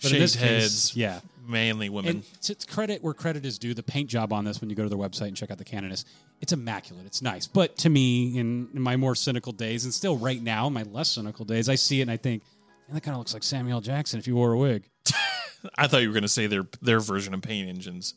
But 0.00 0.10
Shaved 0.10 0.20
case, 0.20 0.34
heads. 0.34 0.96
yeah. 0.96 1.20
mainly 1.48 1.88
women. 1.88 2.22
And 2.22 2.42
to 2.42 2.54
credit 2.68 3.02
where 3.02 3.14
credit 3.14 3.44
is 3.44 3.58
due, 3.58 3.74
the 3.74 3.82
paint 3.82 4.08
job 4.08 4.32
on 4.32 4.44
this, 4.44 4.60
when 4.60 4.70
you 4.70 4.76
go 4.76 4.84
to 4.84 4.88
their 4.88 4.98
website 4.98 5.26
and 5.26 5.36
check 5.36 5.50
out 5.50 5.58
the 5.58 5.64
Canoness, 5.64 6.04
it's 6.40 6.52
immaculate. 6.52 7.04
It's 7.04 7.20
nice. 7.20 7.48
But 7.48 7.76
to 7.78 7.88
me, 7.90 8.38
in, 8.38 8.68
in 8.74 8.80
my 8.80 8.96
more 8.96 9.16
cynical 9.16 9.50
days, 9.50 9.84
and 9.84 9.92
still 9.92 10.16
right 10.16 10.40
now, 10.40 10.68
in 10.68 10.72
my 10.72 10.84
less 10.84 11.10
cynical 11.10 11.44
days, 11.44 11.68
I 11.68 11.74
see 11.74 11.98
it 11.98 12.02
and 12.02 12.12
I 12.12 12.16
think, 12.16 12.44
man, 12.86 12.94
that 12.94 13.00
kind 13.00 13.14
of 13.14 13.18
looks 13.18 13.34
like 13.34 13.42
Samuel 13.42 13.80
Jackson 13.80 14.20
if 14.20 14.28
you 14.28 14.36
wore 14.36 14.52
a 14.52 14.58
wig. 14.58 14.84
I 15.76 15.86
thought 15.88 16.02
you 16.02 16.08
were 16.08 16.12
going 16.14 16.22
to 16.22 16.28
say 16.28 16.46
their 16.46 16.66
their 16.82 17.00
version 17.00 17.34
of 17.34 17.42
Penitent 17.42 17.68
Engines. 17.76 18.14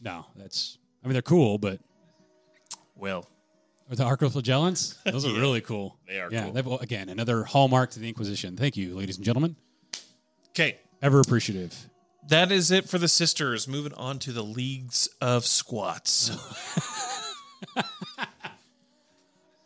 No, 0.00 0.26
that's. 0.36 0.78
I 1.04 1.06
mean, 1.06 1.12
they're 1.14 1.22
cool, 1.22 1.58
but 1.58 1.80
Well, 2.96 3.26
or 3.90 3.96
the 3.96 4.04
Arcoflagellants, 4.04 4.96
those 5.04 5.24
are 5.24 5.30
Yeah. 5.34 5.40
really 5.40 5.60
cool. 5.60 5.96
They 6.06 6.20
are 6.20 6.30
Yeah, 6.30 6.50
cool. 6.62 6.78
again, 6.80 7.08
another 7.08 7.44
hallmark 7.44 7.90
to 7.92 8.00
the 8.00 8.08
Inquisition. 8.08 8.56
Thank 8.56 8.76
you, 8.76 8.94
ladies 8.96 9.16
and 9.16 9.24
gentlemen. 9.24 9.56
okay. 10.50 10.78
Ever 11.02 11.20
appreciative. 11.20 11.88
That 12.28 12.52
is 12.52 12.70
it 12.70 12.88
for 12.88 12.98
the 12.98 13.08
sisters. 13.08 13.66
Moving 13.66 13.94
on 13.94 14.18
to 14.20 14.32
the 14.32 14.44
leagues 14.44 15.08
of 15.20 15.46
squats. 15.46 16.30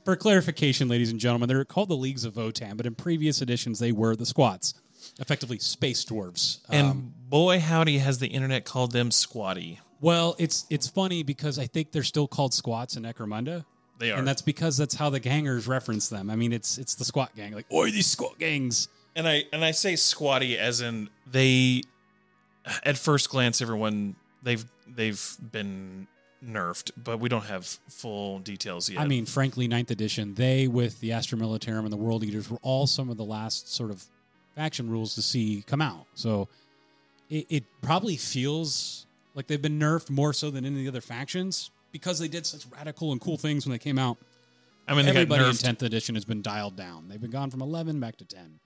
For 0.04 0.16
clarification, 0.16 0.86
ladies 0.88 1.10
and 1.10 1.18
gentlemen, 1.18 1.48
they're 1.48 1.64
called 1.64 1.88
the 1.88 1.96
Leagues 1.96 2.24
of 2.26 2.34
Votann, 2.34 2.76
but 2.76 2.84
in 2.84 2.94
previous 2.94 3.40
editions 3.40 3.78
they 3.78 3.90
were 3.90 4.14
the 4.14 4.26
Squats, 4.26 4.74
effectively 5.18 5.58
space 5.58 6.04
dwarves. 6.04 6.58
and 6.68 6.86
Um, 6.86 7.14
boy, 7.28 7.60
howdy, 7.60 7.98
has 7.98 8.18
the 8.18 8.28
internet 8.28 8.64
called 8.64 8.92
them 8.92 9.10
squatty. 9.10 9.80
well, 10.00 10.34
it's 10.38 10.66
it's 10.70 10.88
funny 10.88 11.22
because 11.22 11.58
I 11.58 11.66
think 11.66 11.92
they're 11.92 12.02
still 12.02 12.26
called 12.28 12.52
Squats 12.54 12.96
in 12.96 13.02
Necromunda, 13.04 13.64
They 13.98 14.10
are. 14.10 14.18
and 14.18 14.26
that's 14.28 14.42
because 14.42 14.76
that's 14.76 14.94
how 14.94 15.10
the 15.10 15.20
gangers 15.20 15.66
reference 15.66 16.08
them. 16.08 16.28
I 16.30 16.36
mean, 16.36 16.52
it's 16.52 16.78
it's 16.78 16.94
the 16.94 17.04
Squat 17.04 17.34
gang, 17.36 17.52
like 17.54 17.66
oi 17.72 17.90
these 17.90 18.06
Squat 18.06 18.38
gangs. 18.38 18.88
and 19.16 19.26
I 19.28 19.44
and 19.52 19.64
I 19.64 19.70
say 19.70 19.96
squatty 19.96 20.58
as 20.58 20.80
in 20.80 21.08
they. 21.26 21.82
At 22.82 22.96
first 22.96 23.28
glance, 23.28 23.60
everyone 23.60 24.16
they've 24.42 24.64
they've 24.86 25.36
been 25.52 26.06
nerfed, 26.42 26.90
but 26.96 27.20
we 27.20 27.28
don't 27.28 27.44
have 27.44 27.66
full 27.88 28.38
details 28.38 28.88
yet. 28.88 29.00
I 29.00 29.06
mean, 29.06 29.26
frankly, 29.26 29.68
ninth 29.68 29.90
edition, 29.90 30.34
they 30.34 30.66
with 30.66 31.00
the 31.00 31.12
Astra 31.12 31.36
Militarum 31.38 31.80
and 31.80 31.92
the 31.92 31.96
World 31.98 32.24
Eaters 32.24 32.48
were 32.50 32.58
all 32.62 32.86
some 32.86 33.10
of 33.10 33.18
the 33.18 33.24
last 33.24 33.70
sort 33.74 33.90
of 33.90 34.04
faction 34.54 34.90
rules 34.90 35.14
to 35.14 35.22
see 35.22 35.64
come 35.66 35.80
out. 35.82 36.06
So 36.14 36.48
it, 37.30 37.46
it 37.48 37.64
probably 37.82 38.16
feels 38.16 39.06
like 39.34 39.46
they've 39.46 39.60
been 39.60 39.78
nerfed 39.78 40.10
more 40.10 40.32
so 40.32 40.50
than 40.50 40.64
any 40.64 40.76
of 40.76 40.82
the 40.82 40.88
other 40.88 41.00
factions 41.00 41.70
because 41.92 42.18
they 42.18 42.28
did 42.28 42.46
such 42.46 42.64
radical 42.76 43.12
and 43.12 43.20
cool 43.20 43.36
things 43.36 43.66
when 43.66 43.72
they 43.72 43.78
came 43.78 43.98
out. 43.98 44.16
I 44.86 44.94
mean, 44.94 45.06
they 45.06 45.12
got 45.12 45.20
Everybody 45.20 45.44
in 45.44 45.50
10th 45.50 45.82
edition 45.82 46.14
has 46.14 46.24
been 46.24 46.42
dialed 46.42 46.76
down. 46.76 47.08
They've 47.08 47.20
been 47.20 47.30
gone 47.30 47.50
from 47.50 47.62
11 47.62 48.00
back 48.00 48.16
to 48.16 48.24
10. 48.24 48.60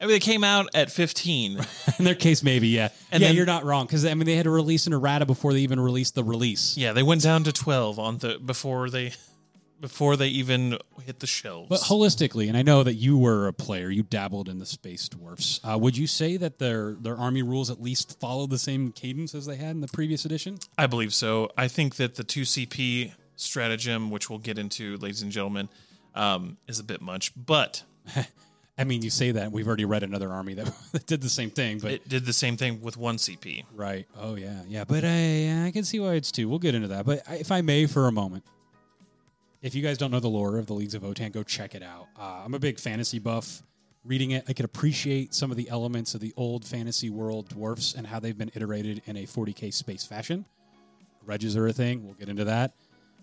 I 0.00 0.04
mean, 0.04 0.12
they 0.12 0.20
came 0.20 0.44
out 0.44 0.68
at 0.72 0.90
15. 0.90 1.58
In 1.98 2.04
their 2.06 2.14
case, 2.14 2.42
maybe, 2.42 2.68
yeah. 2.68 2.88
And 3.12 3.20
yeah, 3.20 3.28
then- 3.28 3.36
you're 3.36 3.44
not 3.44 3.64
wrong 3.64 3.84
because 3.84 4.06
I 4.06 4.14
mean 4.14 4.24
they 4.24 4.36
had 4.36 4.44
to 4.44 4.50
release 4.50 4.86
an 4.86 4.94
errata 4.94 5.26
before 5.26 5.52
they 5.52 5.60
even 5.60 5.78
released 5.78 6.14
the 6.14 6.24
release. 6.24 6.76
yeah, 6.78 6.92
they 6.94 7.02
went 7.02 7.20
down 7.22 7.44
to 7.44 7.52
12 7.52 7.98
on 7.98 8.16
the 8.18 8.38
before 8.38 8.88
they 8.88 9.12
before 9.80 10.16
they 10.16 10.28
even 10.28 10.76
hit 11.04 11.20
the 11.20 11.26
shelves. 11.26 11.68
But 11.68 11.80
holistically, 11.80 12.48
and 12.48 12.56
I 12.56 12.62
know 12.62 12.82
that 12.82 12.94
you 12.94 13.16
were 13.18 13.46
a 13.46 13.52
player, 13.52 13.88
you 13.90 14.02
dabbled 14.02 14.48
in 14.48 14.58
the 14.58 14.66
space 14.66 15.08
dwarfs. 15.08 15.60
Uh, 15.64 15.78
would 15.78 15.96
you 15.96 16.06
say 16.06 16.36
that 16.36 16.58
their 16.58 16.92
their 17.00 17.16
army 17.16 17.42
rules 17.42 17.70
at 17.70 17.80
least 17.80 18.20
follow 18.20 18.46
the 18.46 18.58
same 18.58 18.92
cadence 18.92 19.34
as 19.34 19.46
they 19.46 19.56
had 19.56 19.70
in 19.70 19.80
the 19.80 19.88
previous 19.88 20.24
edition? 20.24 20.58
I 20.76 20.86
believe 20.86 21.14
so. 21.14 21.50
I 21.56 21.68
think 21.68 21.96
that 21.96 22.16
the 22.16 22.24
2CP 22.24 23.12
stratagem, 23.36 24.10
which 24.10 24.28
we'll 24.28 24.38
get 24.38 24.58
into, 24.58 24.96
ladies 24.98 25.22
and 25.22 25.32
gentlemen, 25.32 25.68
um, 26.14 26.58
is 26.68 26.78
a 26.78 26.84
bit 26.84 27.00
much, 27.00 27.32
but 27.36 27.82
I 28.78 28.84
mean, 28.84 29.02
you 29.02 29.10
say 29.10 29.32
that 29.32 29.52
we've 29.52 29.66
already 29.66 29.84
read 29.84 30.02
another 30.02 30.30
army 30.30 30.54
that, 30.54 30.72
that 30.92 31.06
did 31.06 31.20
the 31.20 31.28
same 31.28 31.50
thing, 31.50 31.78
but 31.78 31.90
it 31.92 32.08
did 32.08 32.24
the 32.24 32.32
same 32.32 32.56
thing 32.56 32.80
with 32.80 32.96
1 32.96 33.16
CP. 33.16 33.64
right? 33.74 34.06
Oh 34.18 34.34
yeah, 34.36 34.60
yeah. 34.68 34.84
But 34.84 35.04
I 35.04 35.66
I 35.66 35.70
can 35.70 35.84
see 35.84 36.00
why 36.00 36.14
it's 36.14 36.30
two. 36.32 36.48
We'll 36.48 36.58
get 36.58 36.74
into 36.74 36.88
that. 36.88 37.04
But 37.06 37.22
I- 37.28 37.36
if 37.36 37.50
I 37.52 37.60
may, 37.62 37.86
for 37.86 38.06
a 38.08 38.12
moment, 38.12 38.44
if 39.62 39.74
you 39.74 39.82
guys 39.82 39.98
don't 39.98 40.10
know 40.10 40.20
the 40.20 40.28
lore 40.28 40.58
of 40.58 40.66
the 40.66 40.72
Leagues 40.74 40.94
of 40.94 41.02
Votann, 41.02 41.32
go 41.32 41.42
check 41.42 41.74
it 41.74 41.82
out. 41.82 42.06
Uh, 42.18 42.42
I'm 42.44 42.54
a 42.54 42.58
big 42.58 42.78
fantasy 42.78 43.18
buff. 43.18 43.62
Reading 44.04 44.30
it, 44.30 44.44
I 44.48 44.54
could 44.54 44.64
appreciate 44.64 45.34
some 45.34 45.50
of 45.50 45.58
the 45.58 45.68
elements 45.68 46.14
of 46.14 46.20
the 46.22 46.32
old 46.36 46.64
fantasy 46.64 47.10
world 47.10 47.50
dwarfs 47.50 47.94
and 47.94 48.06
how 48.06 48.18
they've 48.18 48.36
been 48.36 48.50
iterated 48.54 49.02
in 49.04 49.18
a 49.18 49.24
40k 49.24 49.74
space 49.74 50.04
fashion. 50.04 50.46
Reges 51.26 51.54
are 51.56 51.66
a 51.66 51.72
thing. 51.72 52.04
We'll 52.06 52.14
get 52.14 52.30
into 52.30 52.44
that. 52.44 52.72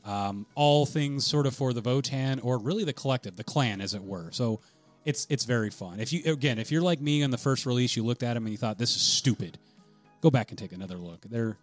Um, 0.06 0.46
all 0.54 0.86
things 0.86 1.26
sort 1.26 1.48
of 1.48 1.56
for 1.56 1.74
the 1.74 1.82
Votann 1.82 2.40
or 2.44 2.60
really 2.60 2.84
the 2.84 2.94
collective, 2.94 3.36
the 3.36 3.44
clan, 3.44 3.82
as 3.82 3.96
it 3.96 4.04
were. 4.04 4.30
So 4.32 4.60
it's 5.04 5.26
it's 5.32 5.46
very 5.46 5.72
fun. 5.72 6.00
If 6.00 6.14
you 6.14 6.32
again, 6.32 6.60
if 6.60 6.72
you're 6.72 6.84
like 6.84 7.02
me 7.02 7.24
on 7.24 7.32
the 7.32 7.38
first 7.40 7.66
release, 7.66 7.96
you 7.98 8.06
looked 8.06 8.22
at 8.24 8.36
them 8.36 8.44
and 8.46 8.52
you 8.52 8.58
thought 8.58 8.78
this 8.78 8.96
is 8.96 9.02
stupid, 9.02 9.58
go 10.22 10.30
back 10.30 10.52
and 10.52 10.58
take 10.60 10.72
another 10.74 10.96
look. 10.96 11.22
They're, 11.22 11.58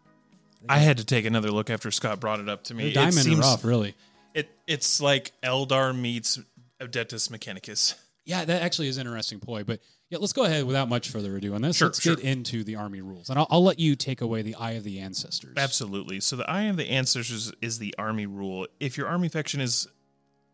I 0.68 0.78
had 0.78 0.96
to 0.98 1.04
take 1.04 1.24
another 1.24 1.52
look 1.52 1.70
after 1.70 1.90
Scott 1.92 2.18
brought 2.20 2.40
it 2.40 2.48
up 2.48 2.64
to 2.64 2.74
me. 2.74 2.82
they're 2.84 2.90
It 2.90 2.94
diamond 2.94 3.14
seems- 3.14 3.38
rough, 3.38 3.64
really. 3.64 3.94
It 4.34 4.50
it's 4.66 5.00
like 5.00 5.32
Eldar 5.42 5.98
meets 5.98 6.38
Adeptus 6.80 7.30
Mechanicus. 7.30 7.94
Yeah, 8.24 8.44
that 8.44 8.62
actually 8.62 8.88
is 8.88 8.98
an 8.98 9.06
interesting 9.06 9.38
point. 9.38 9.66
But 9.66 9.80
yeah, 10.10 10.18
let's 10.18 10.32
go 10.32 10.44
ahead 10.44 10.64
without 10.64 10.88
much 10.88 11.10
further 11.10 11.36
ado 11.36 11.54
on 11.54 11.62
this. 11.62 11.76
Sure, 11.76 11.88
let's 11.88 12.00
sure. 12.00 12.16
get 12.16 12.24
into 12.24 12.64
the 12.64 12.76
army 12.76 13.00
rules, 13.00 13.30
and 13.30 13.38
I'll, 13.38 13.46
I'll 13.50 13.64
let 13.64 13.78
you 13.78 13.96
take 13.96 14.20
away 14.20 14.42
the 14.42 14.54
Eye 14.54 14.72
of 14.72 14.84
the 14.84 15.00
Ancestors. 15.00 15.54
Absolutely. 15.56 16.20
So 16.20 16.36
the 16.36 16.48
Eye 16.48 16.64
of 16.64 16.76
the 16.76 16.88
Ancestors 16.90 17.52
is 17.60 17.78
the 17.78 17.94
army 17.98 18.26
rule. 18.26 18.66
If 18.80 18.96
your 18.96 19.08
army 19.08 19.28
faction 19.28 19.60
is 19.60 19.88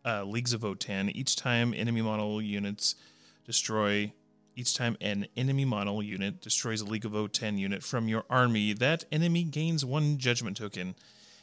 uh, 0.05 0.23
Leagues 0.23 0.53
of 0.53 0.61
Votann, 0.61 1.11
each 1.13 1.35
time 1.35 1.73
enemy 1.75 2.01
model 2.01 2.41
units 2.41 2.95
destroy, 3.45 4.11
each 4.55 4.73
time 4.73 4.97
an 5.01 5.27
enemy 5.37 5.65
model 5.65 6.01
unit 6.03 6.41
destroys 6.41 6.81
a 6.81 6.85
League 6.85 7.05
of 7.05 7.13
Votann 7.13 7.57
unit 7.57 7.83
from 7.83 8.07
your 8.07 8.23
army, 8.29 8.73
that 8.73 9.05
enemy 9.11 9.43
gains 9.43 9.85
one 9.85 10.17
judgment 10.17 10.57
token. 10.57 10.95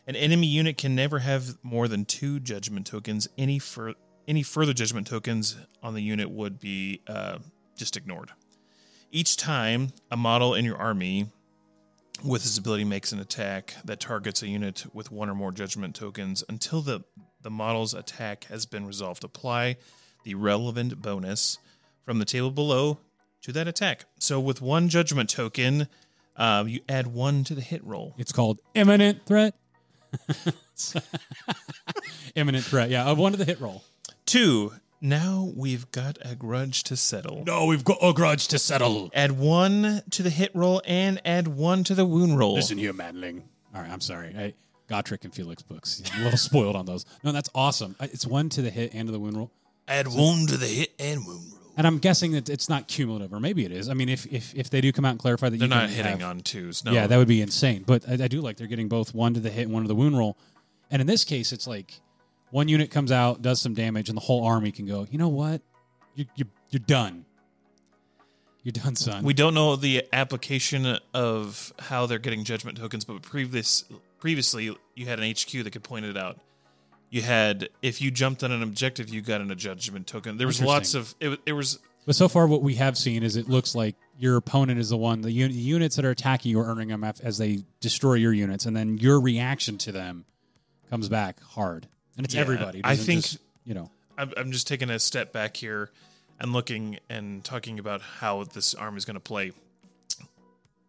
An 0.08 0.16
enemy 0.16 0.46
unit 0.46 0.78
can 0.78 0.94
never 0.94 1.18
have 1.18 1.62
more 1.62 1.86
than 1.86 2.06
two 2.06 2.40
judgment 2.40 2.86
tokens. 2.86 3.28
Any 3.36 3.58
fur- 3.58 3.92
any 4.26 4.42
further 4.42 4.72
judgment 4.72 5.06
tokens 5.06 5.54
on 5.82 5.92
the 5.92 6.00
unit 6.00 6.30
would 6.30 6.58
be 6.58 7.02
uh, 7.06 7.38
just 7.76 7.94
ignored. 7.94 8.30
Each 9.12 9.36
time 9.36 9.88
a 10.10 10.16
model 10.16 10.54
in 10.54 10.64
your 10.64 10.78
army 10.78 11.26
with 12.24 12.42
his 12.42 12.56
ability 12.56 12.84
makes 12.84 13.12
an 13.12 13.20
attack 13.20 13.74
that 13.84 14.00
targets 14.00 14.42
a 14.42 14.48
unit 14.48 14.86
with 14.94 15.12
one 15.12 15.28
or 15.28 15.34
more 15.34 15.52
judgment 15.52 15.94
tokens 15.94 16.42
until 16.48 16.80
the, 16.80 17.04
the 17.42 17.50
model's 17.50 17.92
attack 17.92 18.44
has 18.44 18.64
been 18.64 18.86
resolved. 18.86 19.24
Apply 19.24 19.76
the 20.24 20.34
relevant 20.34 21.02
bonus 21.02 21.58
from 22.02 22.18
the 22.18 22.24
table 22.24 22.50
below 22.50 22.98
to 23.42 23.52
that 23.52 23.68
attack. 23.68 24.06
So 24.18 24.40
with 24.40 24.62
one 24.62 24.88
judgment 24.88 25.28
token, 25.28 25.86
uh, 26.34 26.64
you 26.66 26.80
add 26.88 27.08
one 27.08 27.44
to 27.44 27.54
the 27.54 27.60
hit 27.60 27.84
roll. 27.84 28.14
It's 28.16 28.32
called 28.32 28.60
imminent 28.74 29.26
threat. 29.26 29.54
imminent 32.34 32.64
threat. 32.64 32.90
Yeah, 32.90 33.06
of 33.06 33.18
one 33.18 33.32
to 33.32 33.38
the 33.38 33.44
hit 33.44 33.60
roll. 33.60 33.84
Two, 34.26 34.72
now 35.00 35.50
we've 35.56 35.90
got 35.92 36.18
a 36.22 36.34
grudge 36.34 36.82
to 36.84 36.96
settle. 36.96 37.44
No, 37.46 37.66
we've 37.66 37.84
got 37.84 37.98
a 38.02 38.12
grudge 38.12 38.48
to 38.48 38.58
settle. 38.58 39.10
Add 39.14 39.32
one 39.32 40.02
to 40.10 40.22
the 40.22 40.30
hit 40.30 40.50
roll 40.54 40.82
and 40.86 41.20
add 41.24 41.48
one 41.48 41.84
to 41.84 41.94
the 41.94 42.04
wound 42.04 42.38
roll. 42.38 42.54
Listen 42.54 42.78
here, 42.78 42.92
Manling. 42.92 43.44
All 43.74 43.82
right, 43.82 43.90
I'm 43.90 44.00
sorry. 44.00 44.34
I, 44.36 44.54
Gotrek 44.92 45.24
and 45.24 45.34
Felix 45.34 45.62
books. 45.62 46.02
I'm 46.14 46.22
a 46.22 46.24
little 46.24 46.38
spoiled 46.50 46.76
on 46.76 46.86
those. 46.86 47.04
No, 47.22 47.32
that's 47.32 47.50
awesome. 47.54 47.94
I- 48.00 48.04
It's 48.06 48.26
one 48.26 48.48
to 48.50 48.62
the 48.62 48.70
hit 48.70 48.94
and 48.94 49.06
to 49.08 49.12
the 49.12 49.20
wound 49.20 49.36
roll. 49.36 49.50
Add 49.86 50.08
one 50.08 50.46
to 50.46 50.56
the 50.56 50.66
hit 50.66 50.92
and 50.98 51.26
wound 51.26 51.52
roll. 51.52 51.57
And 51.78 51.86
I'm 51.86 51.98
guessing 51.98 52.32
that 52.32 52.48
it's 52.48 52.68
not 52.68 52.88
cumulative, 52.88 53.32
or 53.32 53.38
maybe 53.38 53.64
it 53.64 53.70
is. 53.70 53.88
I 53.88 53.94
mean, 53.94 54.08
if 54.08 54.26
if, 54.26 54.52
if 54.54 54.68
they 54.68 54.80
do 54.80 54.90
come 54.92 55.04
out 55.04 55.12
and 55.12 55.18
clarify 55.18 55.48
that 55.48 55.58
They're 55.58 55.68
not 55.68 55.88
hitting 55.88 56.18
have- 56.18 56.28
on 56.28 56.40
twos. 56.40 56.84
No. 56.84 56.90
Yeah, 56.92 57.06
that 57.06 57.16
would 57.16 57.28
be 57.28 57.40
insane. 57.40 57.84
But 57.86 58.06
I, 58.08 58.24
I 58.24 58.28
do 58.28 58.40
like 58.40 58.56
they're 58.56 58.66
getting 58.66 58.88
both 58.88 59.14
one 59.14 59.32
to 59.34 59.40
the 59.40 59.48
hit 59.48 59.62
and 59.62 59.72
one 59.72 59.84
to 59.84 59.88
the 59.88 59.94
wound 59.94 60.18
roll. 60.18 60.36
And 60.90 61.00
in 61.00 61.06
this 61.06 61.24
case, 61.24 61.52
it's 61.52 61.68
like 61.68 62.00
one 62.50 62.66
unit 62.66 62.90
comes 62.90 63.12
out, 63.12 63.42
does 63.42 63.60
some 63.60 63.74
damage, 63.74 64.08
and 64.08 64.16
the 64.16 64.22
whole 64.22 64.44
army 64.44 64.72
can 64.72 64.86
go. 64.86 65.06
You 65.08 65.18
know 65.18 65.28
what? 65.28 65.62
You 66.16 66.24
you 66.34 66.46
you're 66.70 66.80
done. 66.80 67.24
You're 68.64 68.72
done, 68.72 68.96
son. 68.96 69.22
We 69.22 69.32
don't 69.32 69.54
know 69.54 69.76
the 69.76 70.04
application 70.12 70.98
of 71.14 71.72
how 71.78 72.06
they're 72.06 72.18
getting 72.18 72.42
judgment 72.42 72.76
tokens, 72.76 73.04
but 73.04 73.22
previous 73.22 73.84
previously 74.18 74.76
you 74.96 75.06
had 75.06 75.20
an 75.20 75.30
HQ 75.30 75.62
that 75.62 75.70
could 75.70 75.84
point 75.84 76.06
it 76.06 76.16
out. 76.16 76.38
You 77.10 77.22
had 77.22 77.68
if 77.82 78.00
you 78.00 78.10
jumped 78.10 78.44
on 78.44 78.52
an 78.52 78.62
objective, 78.62 79.08
you 79.08 79.22
got 79.22 79.40
an, 79.40 79.50
a 79.50 79.54
judgment 79.54 80.06
token. 80.06 80.36
There 80.36 80.46
was 80.46 80.60
lots 80.60 80.94
of 80.94 81.14
it. 81.20 81.40
It 81.46 81.52
was 81.52 81.78
but 82.08 82.14
so 82.16 82.26
far, 82.26 82.46
what 82.46 82.62
we 82.62 82.76
have 82.76 82.96
seen 82.96 83.22
is 83.22 83.36
it 83.36 83.50
looks 83.50 83.74
like 83.74 83.94
your 84.18 84.36
opponent 84.36 84.80
is 84.80 84.88
the 84.88 84.96
one. 84.96 85.20
The, 85.20 85.28
the 85.28 85.52
units 85.52 85.96
that 85.96 86.06
are 86.06 86.10
attacking 86.10 86.50
you 86.50 86.58
are 86.60 86.64
earning 86.64 86.88
them 86.88 87.04
as 87.04 87.36
they 87.36 87.64
destroy 87.80 88.14
your 88.14 88.32
units, 88.32 88.64
and 88.64 88.74
then 88.74 88.96
your 88.96 89.20
reaction 89.20 89.76
to 89.76 89.92
them 89.92 90.24
comes 90.88 91.10
back 91.10 91.38
hard. 91.42 91.86
And 92.16 92.24
it's 92.24 92.34
Yeah, 92.34 92.40
everybody. 92.40 92.78
It 92.78 92.86
I 92.86 92.92
doesn't 92.92 93.04
think- 93.04 93.22
just, 93.24 93.38
you 93.66 93.74
know. 93.74 93.90
I'm, 94.16 94.32
I'm 94.38 94.52
just 94.52 94.66
taking 94.66 94.88
a 94.88 94.98
step 94.98 95.34
back 95.34 95.58
here 95.58 95.90
and 96.40 96.54
looking 96.54 96.98
and 97.10 97.44
talking 97.44 97.78
about 97.78 98.00
how 98.00 98.42
this 98.44 98.72
arm 98.74 98.96
is 98.96 99.04
going 99.04 99.14
to 99.16 99.20
play. 99.20 99.52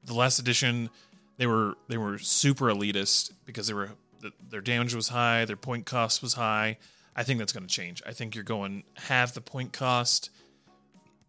The 0.05 0.13
last 0.13 0.39
edition, 0.39 0.89
they 1.35 1.47
were 1.47 1.75
they 1.89 1.97
were 1.97 2.17
super 2.17 2.67
elitist 2.67 3.33
because 3.45 3.67
they 3.67 3.73
were 3.73 3.89
th- 4.21 4.33
their 4.49 4.61
damage 4.61 4.93
was 4.93 5.09
high, 5.09 5.45
their 5.45 5.55
point 5.57 5.85
cost 5.85 6.21
was 6.21 6.33
high. 6.33 6.77
I 7.15 7.23
think 7.23 7.39
that's 7.39 7.51
going 7.53 7.65
to 7.67 7.73
change. 7.73 8.01
I 8.05 8.11
think 8.13 8.35
you're 8.35 8.43
going 8.43 8.83
half 8.95 9.33
the 9.33 9.41
point 9.41 9.73
cost 9.73 10.29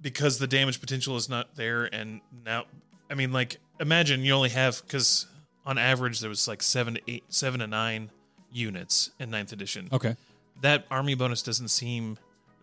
because 0.00 0.38
the 0.38 0.46
damage 0.46 0.80
potential 0.80 1.16
is 1.16 1.28
not 1.28 1.56
there, 1.56 1.84
and 1.92 2.20
now 2.44 2.64
I 3.10 3.14
mean 3.14 3.32
like 3.32 3.58
imagine 3.80 4.24
you 4.24 4.32
only 4.32 4.50
have 4.50 4.82
because 4.86 5.26
on 5.66 5.78
average 5.78 6.20
there 6.20 6.28
was 6.30 6.46
like 6.48 6.62
seven 6.62 6.94
to 6.94 7.00
eight, 7.08 7.24
seven 7.28 7.60
to 7.60 7.66
nine 7.66 8.10
units 8.52 9.10
in 9.18 9.30
ninth 9.30 9.52
edition 9.52 9.88
Okay. 9.92 10.16
that 10.62 10.84
army 10.90 11.14
bonus 11.14 11.42
doesn't 11.42 11.68
seem 11.68 12.18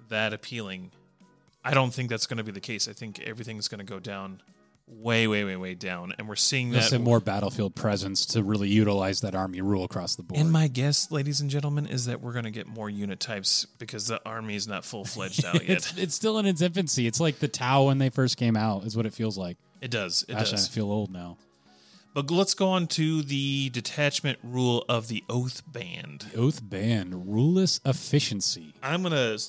that 0.09 0.33
appealing. 0.33 0.91
I 1.63 1.73
don't 1.73 1.93
think 1.93 2.09
that's 2.09 2.25
going 2.27 2.37
to 2.37 2.43
be 2.43 2.51
the 2.51 2.59
case. 2.61 2.87
I 2.87 2.93
think 2.93 3.19
everything's 3.21 3.67
going 3.67 3.79
to 3.79 3.85
go 3.85 3.99
down 3.99 4.41
way, 4.87 5.27
way, 5.27 5.43
way, 5.43 5.55
way 5.55 5.73
down, 5.73 6.13
and 6.17 6.27
we're 6.27 6.35
seeing 6.35 6.71
Just 6.71 6.91
that. 6.91 6.95
a 6.95 6.99
more 6.99 7.19
battlefield 7.19 7.75
presence 7.75 8.25
to 8.27 8.43
really 8.43 8.69
utilize 8.69 9.21
that 9.21 9.35
army 9.35 9.61
rule 9.61 9.83
across 9.83 10.15
the 10.15 10.23
board. 10.23 10.39
and 10.39 10.51
my 10.51 10.67
guess, 10.67 11.11
ladies 11.11 11.41
and 11.41 11.49
gentlemen, 11.49 11.85
is 11.87 12.05
that 12.05 12.21
we're 12.21 12.33
going 12.33 12.45
to 12.45 12.51
get 12.51 12.67
more 12.67 12.89
unit 12.89 13.19
types 13.19 13.65
because 13.79 14.07
the 14.07 14.21
army 14.25 14.55
is 14.55 14.67
not 14.67 14.85
full 14.85 15.03
fledged 15.05 15.43
out 15.45 15.55
yet. 15.67 15.69
it's, 15.77 15.97
it's 15.97 16.15
still 16.15 16.39
in 16.39 16.45
its 16.45 16.61
infancy. 16.61 17.05
It's 17.07 17.19
like 17.19 17.39
the 17.39 17.47
Tau 17.47 17.87
when 17.87 17.97
they 17.97 18.09
first 18.09 18.37
came 18.37 18.55
out, 18.55 18.83
is 18.85 18.95
what 18.95 19.05
it 19.05 19.13
feels 19.13 19.37
like. 19.37 19.57
It 19.81 19.91
does. 19.91 20.23
It 20.27 20.33
Gosh, 20.33 20.51
does. 20.51 20.67
I 20.67 20.71
feel 20.71 20.91
old 20.91 21.11
now. 21.11 21.37
But 22.13 22.31
let's 22.31 22.55
go 22.55 22.69
on 22.69 22.87
to 22.87 23.21
the 23.21 23.69
detachment 23.69 24.39
rule 24.41 24.83
of 24.89 25.07
the 25.07 25.23
Oath 25.29 25.61
Band. 25.71 26.25
Oath 26.35 26.67
Band, 26.67 27.31
Ruthless 27.31 27.79
Efficiency. 27.85 28.73
I'm 28.81 29.03
going 29.03 29.11
to 29.13 29.39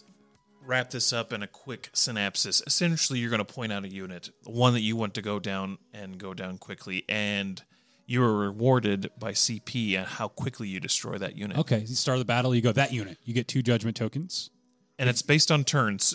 wrap 0.68 0.90
this 0.90 1.12
up 1.12 1.32
in 1.32 1.42
a 1.42 1.46
quick 1.46 1.88
synopsis. 1.94 2.62
Essentially, 2.66 3.18
you're 3.18 3.30
going 3.30 3.44
to 3.44 3.52
point 3.52 3.72
out 3.72 3.84
a 3.84 3.88
unit, 3.88 4.30
one 4.44 4.74
that 4.74 4.82
you 4.82 4.94
want 4.94 5.14
to 5.14 5.22
go 5.22 5.40
down 5.40 5.78
and 5.94 6.18
go 6.18 6.34
down 6.34 6.58
quickly, 6.58 7.04
and 7.08 7.62
you 8.06 8.22
are 8.22 8.36
rewarded 8.36 9.10
by 9.18 9.32
CP 9.32 9.96
and 9.96 10.06
how 10.06 10.28
quickly 10.28 10.68
you 10.68 10.78
destroy 10.78 11.16
that 11.18 11.36
unit. 11.36 11.56
Okay, 11.58 11.80
you 11.80 11.94
start 11.94 12.18
the 12.18 12.24
battle, 12.24 12.54
you 12.54 12.60
go 12.60 12.72
that 12.72 12.92
unit. 12.92 13.18
You 13.24 13.32
get 13.32 13.48
two 13.48 13.62
judgment 13.62 13.96
tokens. 13.96 14.50
And 14.98 15.08
it's 15.08 15.22
based 15.22 15.50
on 15.50 15.64
turns. 15.64 16.14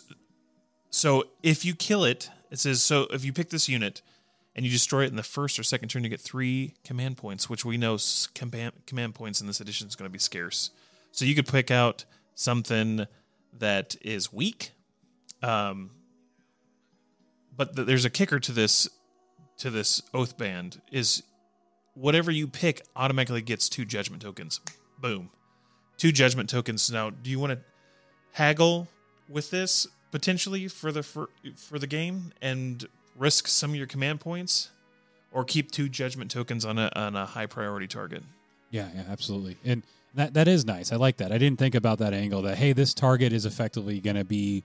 So 0.92 1.26
if 1.42 1.66
you 1.66 1.74
kill 1.74 2.04
it, 2.04 2.30
it 2.52 2.60
says 2.60 2.84
so 2.84 3.08
if 3.10 3.26
you 3.26 3.34
pick 3.34 3.50
this 3.50 3.68
unit 3.68 4.04
and 4.56 4.66
you 4.66 4.72
destroy 4.72 5.04
it 5.04 5.08
in 5.08 5.16
the 5.16 5.24
first 5.24 5.58
or 5.58 5.64
second 5.64 5.90
turn, 5.90 6.04
you 6.04 6.10
get 6.10 6.22
three 6.22 6.76
command 6.84 7.18
points, 7.18 7.50
which 7.50 7.66
we 7.66 7.78
know 7.78 7.98
command, 8.36 8.74
command 8.86 9.16
points 9.16 9.42
in 9.42 9.48
this 9.48 9.60
edition 9.60 9.88
is 9.88 9.96
going 9.96 10.10
to 10.10 10.14
be 10.14 10.20
scarce. 10.20 10.70
So 11.12 11.26
you 11.26 11.34
could 11.34 11.48
pick 11.48 11.72
out 11.72 12.06
something 12.36 13.08
that 13.60 13.96
is 14.02 14.32
weak. 14.32 14.72
Um, 15.42 15.92
but 17.56 17.76
th- 17.76 17.88
there's 17.88 18.06
a 18.06 18.10
kicker 18.10 18.40
to 18.40 18.52
this 18.52 18.90
to 19.58 19.70
this 19.70 20.02
oath 20.14 20.38
band 20.38 20.82
is 20.92 21.24
whatever 21.94 22.32
you 22.32 22.48
pick 22.48 22.82
automatically 22.96 23.42
gets 23.42 23.70
two 23.70 23.86
judgment 23.86 24.22
tokens. 24.22 24.60
Boom. 25.00 25.30
Two 25.98 26.12
judgment 26.12 26.50
tokens. 26.50 26.90
Now, 26.90 27.12
do 27.12 27.30
you 27.30 27.40
want 27.40 27.54
to 27.54 27.60
haggle 28.34 28.88
with 29.30 29.52
this 29.52 29.88
potentially 30.12 30.68
for 30.68 30.92
the 30.92 31.04
for, 31.04 31.30
for 31.56 31.80
the 31.80 31.88
game 31.88 32.34
and 32.42 32.86
risk 33.16 33.48
some 33.48 33.72
of 33.72 33.76
your 33.76 33.88
command 33.88 34.20
points 34.20 34.70
or 35.32 35.44
keep 35.44 35.72
two 35.72 35.90
judgment 35.90 36.32
tokens 36.32 36.66
on 36.66 36.78
a 36.78 36.92
on 36.96 37.16
a 37.16 37.26
high 37.26 37.46
priority 37.46 37.88
target? 37.88 38.24
Yeah, 38.72 38.90
yeah, 38.96 39.04
absolutely. 39.10 39.58
And 39.64 39.84
that 40.16 40.34
that 40.34 40.48
is 40.48 40.66
nice. 40.66 40.92
I 40.92 40.98
like 40.98 41.18
that. 41.18 41.32
I 41.32 41.38
didn't 41.38 41.60
think 41.60 41.76
about 41.76 42.00
that 42.00 42.14
angle 42.14 42.42
that 42.44 42.58
hey, 42.58 42.74
this 42.74 42.94
target 42.94 43.34
is 43.34 43.46
effectively 43.46 44.00
going 44.00 44.16
to 44.16 44.24
be 44.24 44.64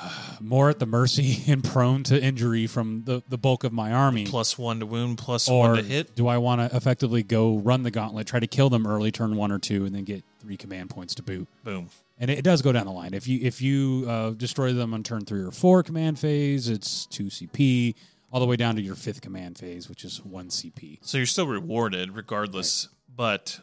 uh, 0.00 0.10
more 0.40 0.70
at 0.70 0.78
the 0.78 0.86
mercy 0.86 1.42
and 1.50 1.62
prone 1.62 2.02
to 2.04 2.22
injury 2.22 2.66
from 2.66 3.02
the, 3.04 3.22
the 3.28 3.38
bulk 3.38 3.64
of 3.64 3.72
my 3.72 3.92
army. 3.92 4.26
Plus 4.26 4.56
1 4.56 4.80
to 4.80 4.86
wound, 4.86 5.18
plus 5.18 5.48
or 5.48 5.70
1 5.70 5.76
to 5.76 5.82
hit. 5.82 6.14
do 6.14 6.28
I 6.28 6.38
want 6.38 6.60
to 6.60 6.76
effectively 6.76 7.22
go 7.22 7.58
run 7.58 7.82
the 7.82 7.90
gauntlet, 7.90 8.26
try 8.26 8.40
to 8.40 8.46
kill 8.46 8.70
them 8.70 8.86
early, 8.86 9.10
turn 9.10 9.36
one 9.36 9.50
or 9.50 9.58
two, 9.58 9.84
and 9.84 9.94
then 9.94 10.04
get 10.04 10.24
three 10.40 10.56
command 10.56 10.90
points 10.90 11.14
to 11.16 11.22
boot? 11.22 11.48
Boom. 11.64 11.88
And 12.20 12.30
it, 12.30 12.38
it 12.38 12.42
does 12.42 12.62
go 12.62 12.72
down 12.72 12.86
the 12.86 12.92
line. 12.92 13.14
If 13.14 13.28
you 13.28 13.40
if 13.42 13.62
you 13.62 14.04
uh, 14.08 14.30
destroy 14.30 14.72
them 14.72 14.92
on 14.92 15.02
turn 15.02 15.24
three 15.24 15.42
or 15.42 15.50
four 15.50 15.82
command 15.82 16.18
phase, 16.18 16.68
it's 16.68 17.06
two 17.06 17.26
CP, 17.26 17.94
all 18.32 18.40
the 18.40 18.46
way 18.46 18.56
down 18.56 18.76
to 18.76 18.82
your 18.82 18.96
fifth 18.96 19.20
command 19.20 19.58
phase, 19.58 19.88
which 19.88 20.04
is 20.04 20.24
one 20.24 20.48
CP. 20.48 20.98
So 21.02 21.16
you're 21.16 21.26
still 21.26 21.46
rewarded 21.46 22.14
regardless, 22.16 22.88
but 23.14 23.60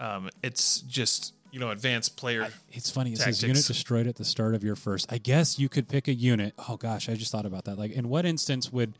um, 0.00 0.30
it's 0.42 0.80
just, 0.82 1.34
you 1.50 1.58
know, 1.60 1.70
advanced 1.70 2.16
player. 2.16 2.48
It's 2.70 2.90
funny. 2.90 3.12
It 3.12 3.18
says 3.18 3.40
Tactics. 3.40 3.42
unit 3.42 3.66
destroyed 3.66 4.06
at 4.06 4.16
the 4.16 4.24
start 4.24 4.54
of 4.54 4.62
your 4.62 4.76
first. 4.76 5.12
I 5.12 5.18
guess 5.18 5.58
you 5.58 5.68
could 5.68 5.88
pick 5.88 6.08
a 6.08 6.14
unit. 6.14 6.54
Oh 6.68 6.76
gosh, 6.76 7.08
I 7.08 7.14
just 7.14 7.32
thought 7.32 7.46
about 7.46 7.64
that. 7.64 7.78
Like, 7.78 7.92
in 7.92 8.08
what 8.08 8.24
instance 8.26 8.72
would 8.72 8.94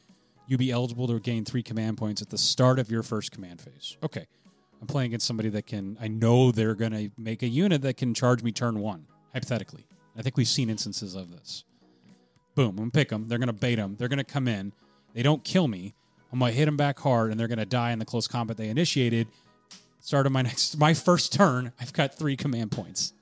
you 0.47 0.57
be 0.57 0.71
eligible 0.71 1.07
to 1.09 1.21
gain 1.21 1.45
three 1.45 1.63
command 1.63 1.99
points 1.99 2.23
at 2.23 2.31
the 2.31 2.39
start 2.39 2.79
of 2.79 2.91
your 2.91 3.03
first 3.03 3.33
command 3.33 3.61
phase? 3.61 3.97
Okay, 4.03 4.27
I'm 4.81 4.87
playing 4.87 5.11
against 5.11 5.27
somebody 5.27 5.51
that 5.51 5.67
can. 5.67 5.97
I 6.01 6.09
know 6.09 6.51
they're 6.53 6.75
going 6.75 6.93
to 6.93 7.11
make 7.19 7.43
a 7.43 7.49
unit 7.49 7.83
that 7.83 7.97
can 7.97 8.15
charge 8.15 8.43
me 8.43 8.51
turn 8.53 8.81
one. 8.81 9.07
Hypothetically, 9.35 9.87
I 10.17 10.23
think 10.23 10.37
we've 10.37 10.49
seen 10.49 10.71
instances 10.71 11.15
of 11.15 11.31
this. 11.31 11.65
Boom, 12.55 12.71
I'm 12.71 12.77
gonna 12.77 12.91
pick 12.91 13.11
them. 13.11 13.29
They're 13.29 13.39
gonna 13.39 13.53
bait 13.53 13.77
them. 13.77 13.95
They're 13.97 14.09
gonna 14.09 14.25
come 14.25 14.49
in. 14.49 14.73
They 15.15 15.23
don't 15.23 15.45
kill 15.45 15.69
me. 15.69 15.95
I'm 16.33 16.41
gonna 16.41 16.51
hit 16.51 16.65
them 16.65 16.77
back 16.77 16.99
hard, 16.99 17.31
and 17.31 17.39
they're 17.39 17.47
gonna 17.47 17.65
die 17.67 17.93
in 17.93 17.99
the 18.01 18.05
close 18.05 18.27
combat 18.27 18.57
they 18.57 18.69
initiated. 18.69 19.29
Start 20.09 20.25
of 20.25 20.33
my 20.33 20.41
next, 20.41 20.79
my 20.79 20.95
first 20.95 21.35
turn. 21.35 21.71
I've 21.79 21.93
got 21.93 22.15
three 22.15 22.35
command 22.35 22.73
points. 22.73 23.13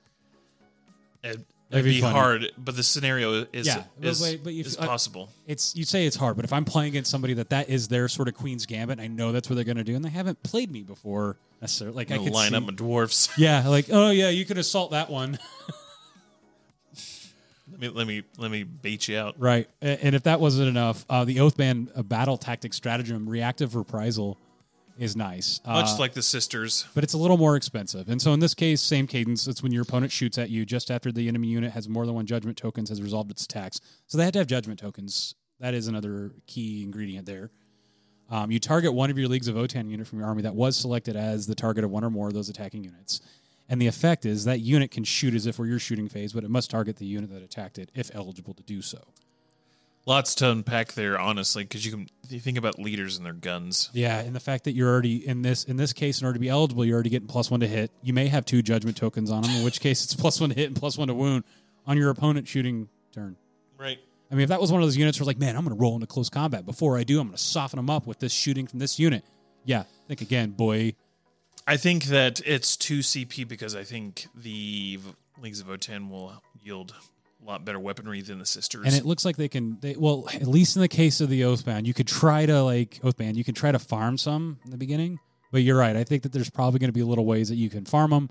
It, 1.21 1.41
it'd 1.69 1.83
be 1.83 1.99
be 1.99 1.99
hard, 1.99 2.49
but 2.57 2.77
the 2.77 2.81
scenario 2.81 3.45
is 3.51 3.67
Yeah, 3.67 3.83
is, 4.01 4.37
but 4.37 4.53
you- 4.53 4.63
is 4.63 4.77
I- 4.77 4.85
possible. 4.85 5.27
it's 5.47 5.75
you 5.75 5.83
say 5.83 6.05
it's 6.05 6.15
hard, 6.15 6.37
but 6.37 6.45
if 6.45 6.53
I'm 6.53 6.63
playing 6.63 6.87
against 6.91 7.11
somebody 7.11 7.33
that 7.33 7.49
that 7.49 7.67
is 7.67 7.89
their 7.89 8.07
sort 8.07 8.29
of 8.29 8.35
queen's 8.35 8.65
gambit, 8.65 9.01
I 9.01 9.07
know 9.07 9.33
that's 9.33 9.49
what 9.49 9.55
they're 9.55 9.65
going 9.65 9.75
to 9.75 9.83
do, 9.83 9.97
and 9.97 10.05
they 10.05 10.09
haven't 10.09 10.41
played 10.43 10.71
me 10.71 10.81
before 10.81 11.35
necessarily. 11.61 11.93
Like 11.93 12.09
I 12.09 12.19
could 12.19 12.31
line 12.31 12.51
see, 12.51 12.55
up 12.55 12.63
my 12.63 12.71
dwarfs. 12.71 13.27
yeah, 13.37 13.67
like 13.67 13.87
oh 13.91 14.11
yeah, 14.11 14.29
you 14.29 14.45
can 14.45 14.57
assault 14.57 14.91
that 14.91 15.09
one, 15.09 15.37
let 17.69 17.81
me 17.81 17.89
let 17.89 18.07
me 18.07 18.23
let 18.37 18.49
me 18.49 18.63
bait 18.63 19.09
you 19.09 19.17
out. 19.17 19.35
right? 19.37 19.67
And 19.81 20.15
if 20.15 20.23
that 20.23 20.39
wasn't 20.39 20.69
enough, 20.69 21.05
uh, 21.09 21.25
the 21.25 21.35
Oathband 21.35 21.89
uh, 21.97 22.01
battle 22.03 22.37
tactic 22.37 22.73
stratagem, 22.73 23.27
reactive 23.27 23.75
reprisal, 23.75 24.37
is 24.97 25.15
nice. 25.15 25.59
Much 25.65 25.89
Uh, 25.89 25.97
like 25.99 26.13
the 26.13 26.21
sisters. 26.21 26.85
but 26.93 27.03
it's 27.03 27.13
a 27.13 27.17
little 27.17 27.37
more 27.37 27.55
expensive. 27.55 28.09
And 28.09 28.21
so 28.21 28.33
in 28.33 28.39
this 28.39 28.53
case, 28.53 28.81
same 28.81 29.07
cadence. 29.07 29.47
It's 29.47 29.61
when 29.63 29.71
your 29.71 29.83
opponent 29.83 30.11
shoots 30.11 30.37
at 30.37 30.49
you 30.49 30.65
just 30.65 30.89
after 30.91 31.11
the 31.11 31.27
enemy 31.27 31.47
unit 31.47 31.71
has 31.71 31.87
more 31.87 32.05
than 32.05 32.15
one 32.15 32.25
judgment 32.25 32.57
tokens 32.57 32.89
has 32.89 33.01
resolved 33.01 33.31
its 33.31 33.43
attacks. 33.45 33.79
So 34.07 34.17
they 34.17 34.23
had 34.23 34.33
to 34.33 34.39
have 34.39 34.47
judgment 34.47 34.79
tokens. 34.79 35.35
That 35.59 35.73
is 35.73 35.87
another 35.87 36.31
key 36.45 36.83
ingredient 36.83 37.25
there. 37.25 37.51
Um, 38.29 38.51
you 38.51 38.59
target 38.59 38.93
one 38.93 39.09
of 39.09 39.17
your 39.17 39.27
Leagues 39.29 39.47
of 39.47 39.55
Votann 39.55 39.89
unit 39.89 40.05
from 40.05 40.19
your 40.19 40.27
army 40.27 40.41
that 40.41 40.53
was 40.53 40.75
selected 40.75 41.15
as 41.15 41.47
the 41.47 41.55
target 41.55 41.83
of 41.83 41.91
one 41.91 42.03
or 42.03 42.09
more 42.09 42.27
of 42.27 42.33
those 42.33 42.49
attacking 42.49 42.83
units. 42.83 43.21
And 43.69 43.81
the 43.81 43.87
effect 43.87 44.25
is 44.25 44.45
that 44.45 44.59
unit 44.59 44.91
can 44.91 45.03
shoot 45.03 45.33
as 45.33 45.45
if 45.45 45.59
we're 45.59 45.67
your 45.67 45.79
shooting 45.79 46.07
phase, 46.09 46.33
but 46.33 46.43
it 46.43 46.49
must 46.49 46.69
target 46.69 46.97
the 46.97 47.05
unit 47.05 47.29
that 47.31 47.41
attacked 47.41 47.77
it 47.77 47.89
if 47.95 48.11
eligible 48.13 48.53
to 48.53 48.63
do 48.63 48.81
so. 48.81 48.99
Lots 50.07 50.35
to 50.35 50.49
unpack 50.49 50.93
there, 50.93 51.19
honestly, 51.19 51.65
because 51.65 51.85
you 51.85 51.91
can 51.91 52.07
you 52.29 52.39
think 52.39 52.57
about 52.57 52.79
leaders 52.79 53.17
and 53.17 53.25
their 53.25 53.33
guns. 53.33 53.89
Yeah, 53.91 54.19
and 54.19 54.33
the 54.33 54.39
fact 54.39 54.63
that 54.63 54.71
you're 54.71 54.89
already 54.89 55.27
in 55.27 55.41
this 55.41 55.65
in 55.65 55.75
this 55.75 55.91
case, 55.91 56.21
in 56.21 56.25
order 56.25 56.35
to 56.35 56.39
be 56.39 56.47
eligible, 56.47 56.85
you're 56.85 56.93
already 56.93 57.09
getting 57.09 57.27
plus 57.27 57.51
one 57.51 57.59
to 57.59 57.67
hit. 57.67 57.91
You 58.01 58.13
may 58.13 58.27
have 58.27 58.45
two 58.45 58.61
judgment 58.61 58.95
tokens 58.95 59.29
on 59.29 59.41
them, 59.41 59.51
in 59.51 59.65
which 59.65 59.81
case 59.81 60.05
it's 60.05 60.15
plus 60.19 60.39
one 60.39 60.51
to 60.51 60.55
hit 60.55 60.67
and 60.67 60.77
plus 60.77 60.97
one 60.97 61.09
to 61.09 61.13
wound 61.13 61.43
on 61.85 61.97
your 61.97 62.09
opponent 62.09 62.47
shooting 62.47 62.87
turn. 63.13 63.35
Right. 63.77 63.99
I 64.31 64.35
mean, 64.35 64.43
if 64.43 64.49
that 64.49 64.61
was 64.61 64.71
one 64.71 64.81
of 64.81 64.87
those 64.87 64.95
units 64.95 65.19
where 65.19 65.25
like, 65.25 65.39
man, 65.39 65.57
I'm 65.57 65.65
going 65.65 65.75
to 65.75 65.81
roll 65.81 65.95
into 65.95 66.07
close 66.07 66.29
combat. 66.29 66.65
Before 66.65 66.97
I 66.97 67.03
do, 67.03 67.19
I'm 67.19 67.27
going 67.27 67.35
to 67.35 67.43
soften 67.43 67.75
them 67.77 67.89
up 67.89 68.07
with 68.07 68.19
this 68.19 68.31
shooting 68.31 68.65
from 68.65 68.79
this 68.79 68.97
unit. 68.97 69.25
Yeah, 69.65 69.83
think 70.07 70.21
again, 70.21 70.51
boy. 70.51 70.95
I 71.67 71.75
think 71.75 72.05
that 72.05 72.39
it's 72.45 72.77
two 72.77 72.99
CP 72.99 73.45
because 73.45 73.75
I 73.75 73.83
think 73.83 74.27
the 74.33 74.99
Leagues 75.41 75.59
of 75.59 75.67
Votann 75.67 76.09
will 76.09 76.41
yield 76.63 76.95
lot 77.47 77.65
better 77.65 77.79
weaponry 77.79 78.21
than 78.21 78.39
the 78.39 78.45
sisters. 78.45 78.85
And 78.85 78.93
it 78.93 79.05
looks 79.05 79.25
like 79.25 79.37
they 79.37 79.47
can. 79.47 79.77
They, 79.81 79.95
well, 79.95 80.27
at 80.33 80.47
least 80.47 80.75
in 80.75 80.81
the 80.81 80.87
case 80.87 81.21
of 81.21 81.29
the 81.29 81.41
Oathband, 81.41 81.85
you 81.85 81.93
could 81.93 82.07
try 82.07 82.45
to 82.45 82.63
like 82.63 82.99
Oathband. 83.03 83.35
You 83.35 83.43
can 83.43 83.55
try 83.55 83.71
to 83.71 83.79
farm 83.79 84.17
some 84.17 84.59
in 84.65 84.71
the 84.71 84.77
beginning, 84.77 85.19
but 85.51 85.63
you're 85.63 85.77
right. 85.77 85.95
I 85.95 86.03
think 86.03 86.23
that 86.23 86.31
there's 86.31 86.49
probably 86.49 86.79
going 86.79 86.89
to 86.89 86.93
be 86.93 87.03
little 87.03 87.25
ways 87.25 87.49
that 87.49 87.55
you 87.55 87.69
can 87.69 87.85
farm 87.85 88.11
them 88.11 88.29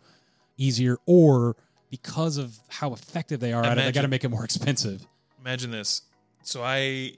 easier, 0.56 0.98
or 1.06 1.56
because 1.90 2.36
of 2.36 2.58
how 2.68 2.92
effective 2.92 3.40
they 3.40 3.52
are 3.52 3.64
at 3.64 3.78
it, 3.78 3.84
they 3.84 3.92
got 3.92 4.02
to 4.02 4.08
make 4.08 4.24
it 4.24 4.28
more 4.28 4.44
expensive. 4.44 5.06
Imagine 5.40 5.70
this. 5.70 6.02
So 6.42 6.62
I 6.62 7.14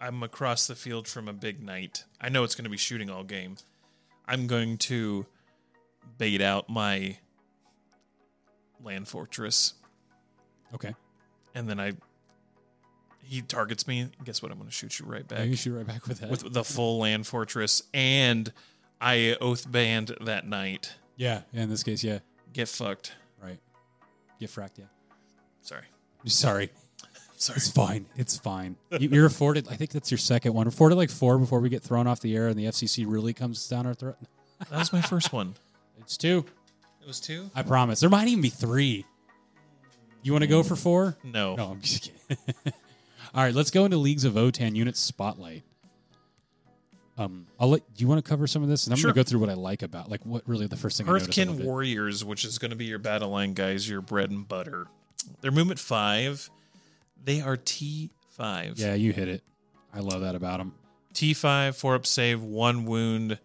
I'm 0.00 0.22
across 0.22 0.66
the 0.66 0.74
field 0.74 1.08
from 1.08 1.28
a 1.28 1.32
big 1.32 1.62
knight. 1.62 2.04
I 2.20 2.28
know 2.28 2.44
it's 2.44 2.54
going 2.54 2.64
to 2.64 2.70
be 2.70 2.76
shooting 2.76 3.10
all 3.10 3.24
game. 3.24 3.56
I'm 4.26 4.46
going 4.46 4.78
to 4.78 5.26
bait 6.18 6.40
out 6.40 6.68
my 6.68 7.18
land 8.82 9.08
fortress 9.08 9.74
Okay, 10.74 10.92
and 11.54 11.68
then 11.68 11.78
I 11.80 11.92
he 13.22 13.40
targets 13.42 13.86
me. 13.88 14.08
Guess 14.24 14.42
what? 14.42 14.50
I'm 14.52 14.58
going 14.58 14.68
to 14.68 14.74
shoot 14.74 14.98
you 15.00 15.06
right 15.06 15.26
back 15.26 15.46
you 15.46 15.56
shoot 15.56 15.74
right 15.74 15.86
back 15.86 16.06
with 16.06 16.20
that. 16.20 16.30
with 16.30 16.52
the 16.52 16.64
full 16.64 16.98
land 16.98 17.26
fortress 17.26 17.82
and 17.94 18.52
I 19.00 19.36
oath 19.40 19.70
band 19.70 20.14
that 20.20 20.46
knight. 20.46 20.92
yeah, 21.16 21.42
yeah, 21.52 21.62
in 21.62 21.70
this 21.70 21.82
case, 21.82 22.04
yeah, 22.04 22.18
Get 22.52 22.68
fucked. 22.68 23.12
right. 23.42 23.58
Get 24.40 24.50
fracked, 24.50 24.78
yeah. 24.78 24.84
Sorry. 25.62 25.84
Sorry, 26.26 26.70
Sorry. 27.36 27.56
it's 27.56 27.70
fine. 27.70 28.06
It's 28.16 28.36
fine. 28.38 28.76
You, 29.00 29.08
you're 29.10 29.26
afforded. 29.26 29.66
I 29.70 29.74
think 29.76 29.90
that's 29.90 30.10
your 30.10 30.18
second 30.18 30.54
one. 30.54 30.66
Afforded 30.66 30.94
like 30.96 31.10
four 31.10 31.38
before 31.38 31.60
we 31.60 31.68
get 31.68 31.82
thrown 31.82 32.06
off 32.06 32.20
the 32.20 32.34
air 32.36 32.48
and 32.48 32.56
the 32.58 32.64
FCC 32.66 33.04
really 33.08 33.32
comes 33.34 33.66
down 33.68 33.86
our 33.86 33.94
throat. 33.94 34.16
That 34.70 34.78
was 34.78 34.92
my 34.92 35.02
first 35.02 35.32
one. 35.32 35.54
It's 36.00 36.16
two. 36.18 36.44
It 37.00 37.06
was 37.06 37.20
two? 37.20 37.50
I 37.54 37.62
promise. 37.62 38.00
There 38.00 38.10
might 38.10 38.28
even 38.28 38.42
be 38.42 38.50
three. 38.50 39.06
You 40.24 40.32
want 40.32 40.42
to 40.42 40.48
go 40.48 40.62
for 40.62 40.74
four? 40.74 41.16
No. 41.22 41.54
No, 41.54 41.66
I'm 41.70 41.80
just 41.80 42.10
kidding. 42.28 42.44
All 43.34 43.42
right, 43.42 43.54
let's 43.54 43.70
go 43.70 43.84
into 43.84 43.96
Leagues 43.98 44.24
of 44.24 44.32
Votann 44.34 44.74
Unit 44.74 44.96
Spotlight. 44.96 45.62
Um, 47.16 47.46
I'll 47.60 47.68
let. 47.68 47.94
Do 47.94 48.02
you 48.02 48.08
want 48.08 48.24
to 48.24 48.28
cover 48.28 48.46
some 48.46 48.62
of 48.62 48.68
this? 48.68 48.86
And 48.86 48.92
I'm 48.94 48.98
Sure. 48.98 49.08
going 49.12 49.14
to 49.14 49.18
go 49.24 49.30
through 49.30 49.40
what 49.40 49.50
I 49.50 49.54
like 49.54 49.82
about, 49.82 50.10
like, 50.10 50.24
what 50.26 50.42
really 50.48 50.66
the 50.66 50.76
first 50.76 50.96
thing. 50.98 51.08
I 51.08 51.12
noticed 51.12 51.30
Earthkin 51.30 51.48
about 51.50 51.60
it. 51.60 51.64
Warriors, 51.66 52.24
which 52.24 52.44
is 52.44 52.58
going 52.58 52.70
to 52.70 52.76
be 52.76 52.86
your 52.86 52.98
battle 52.98 53.30
line 53.30 53.52
guys, 53.54 53.88
your 53.88 54.00
bread 54.00 54.30
and 54.30 54.46
butter. 54.48 54.86
Their 55.40 55.52
movement 55.52 55.78
five. 55.78 56.50
They 57.22 57.40
are 57.40 57.56
T 57.56 58.10
five. 58.30 58.78
Yeah, 58.78 58.94
you 58.94 59.12
hit 59.12 59.28
it. 59.28 59.42
I 59.92 60.00
love 60.00 60.22
that 60.22 60.34
about 60.34 60.58
them. 60.58 60.74
T 61.12 61.34
five, 61.34 61.76
four 61.76 61.94
up 61.94 62.06
save, 62.06 62.42
one 62.42 62.84
wound. 62.84 63.38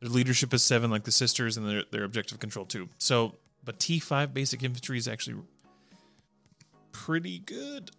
Their 0.00 0.10
leadership 0.10 0.52
is 0.52 0.62
seven, 0.64 0.90
like 0.90 1.04
the 1.04 1.12
sisters, 1.12 1.56
and 1.56 1.68
their 1.68 1.84
their 1.92 2.04
objective 2.04 2.40
control 2.40 2.64
two. 2.66 2.88
So, 2.98 3.36
but 3.64 3.78
T 3.78 4.00
five 4.00 4.34
basic 4.34 4.64
infantry 4.64 4.98
is 4.98 5.06
actually 5.06 5.36
pretty 6.92 7.38
good. 7.40 7.90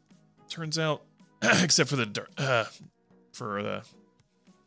Turns 0.49 0.77
out, 0.79 1.03
except 1.41 1.89
for 1.89 1.95
the 1.95 2.25
uh, 2.37 2.65
for 3.33 3.59
uh, 3.59 3.81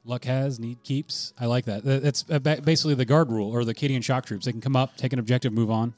Luck 0.04 0.24
has, 0.24 0.58
need 0.60 0.82
keeps. 0.82 1.32
I 1.38 1.46
like 1.46 1.64
that. 1.66 1.84
That- 1.84 2.02
That's 2.02 2.24
uh, 2.30 2.38
basically 2.38 2.94
the 2.94 3.04
guard 3.04 3.30
rule 3.30 3.50
or 3.50 3.64
the 3.64 3.74
Cadian 3.74 4.02
shock 4.04 4.26
troops. 4.26 4.46
They 4.46 4.52
can 4.52 4.60
come 4.60 4.76
up, 4.76 4.96
take 4.96 5.12
an 5.12 5.18
objective, 5.18 5.52
move 5.52 5.70
on. 5.70 5.94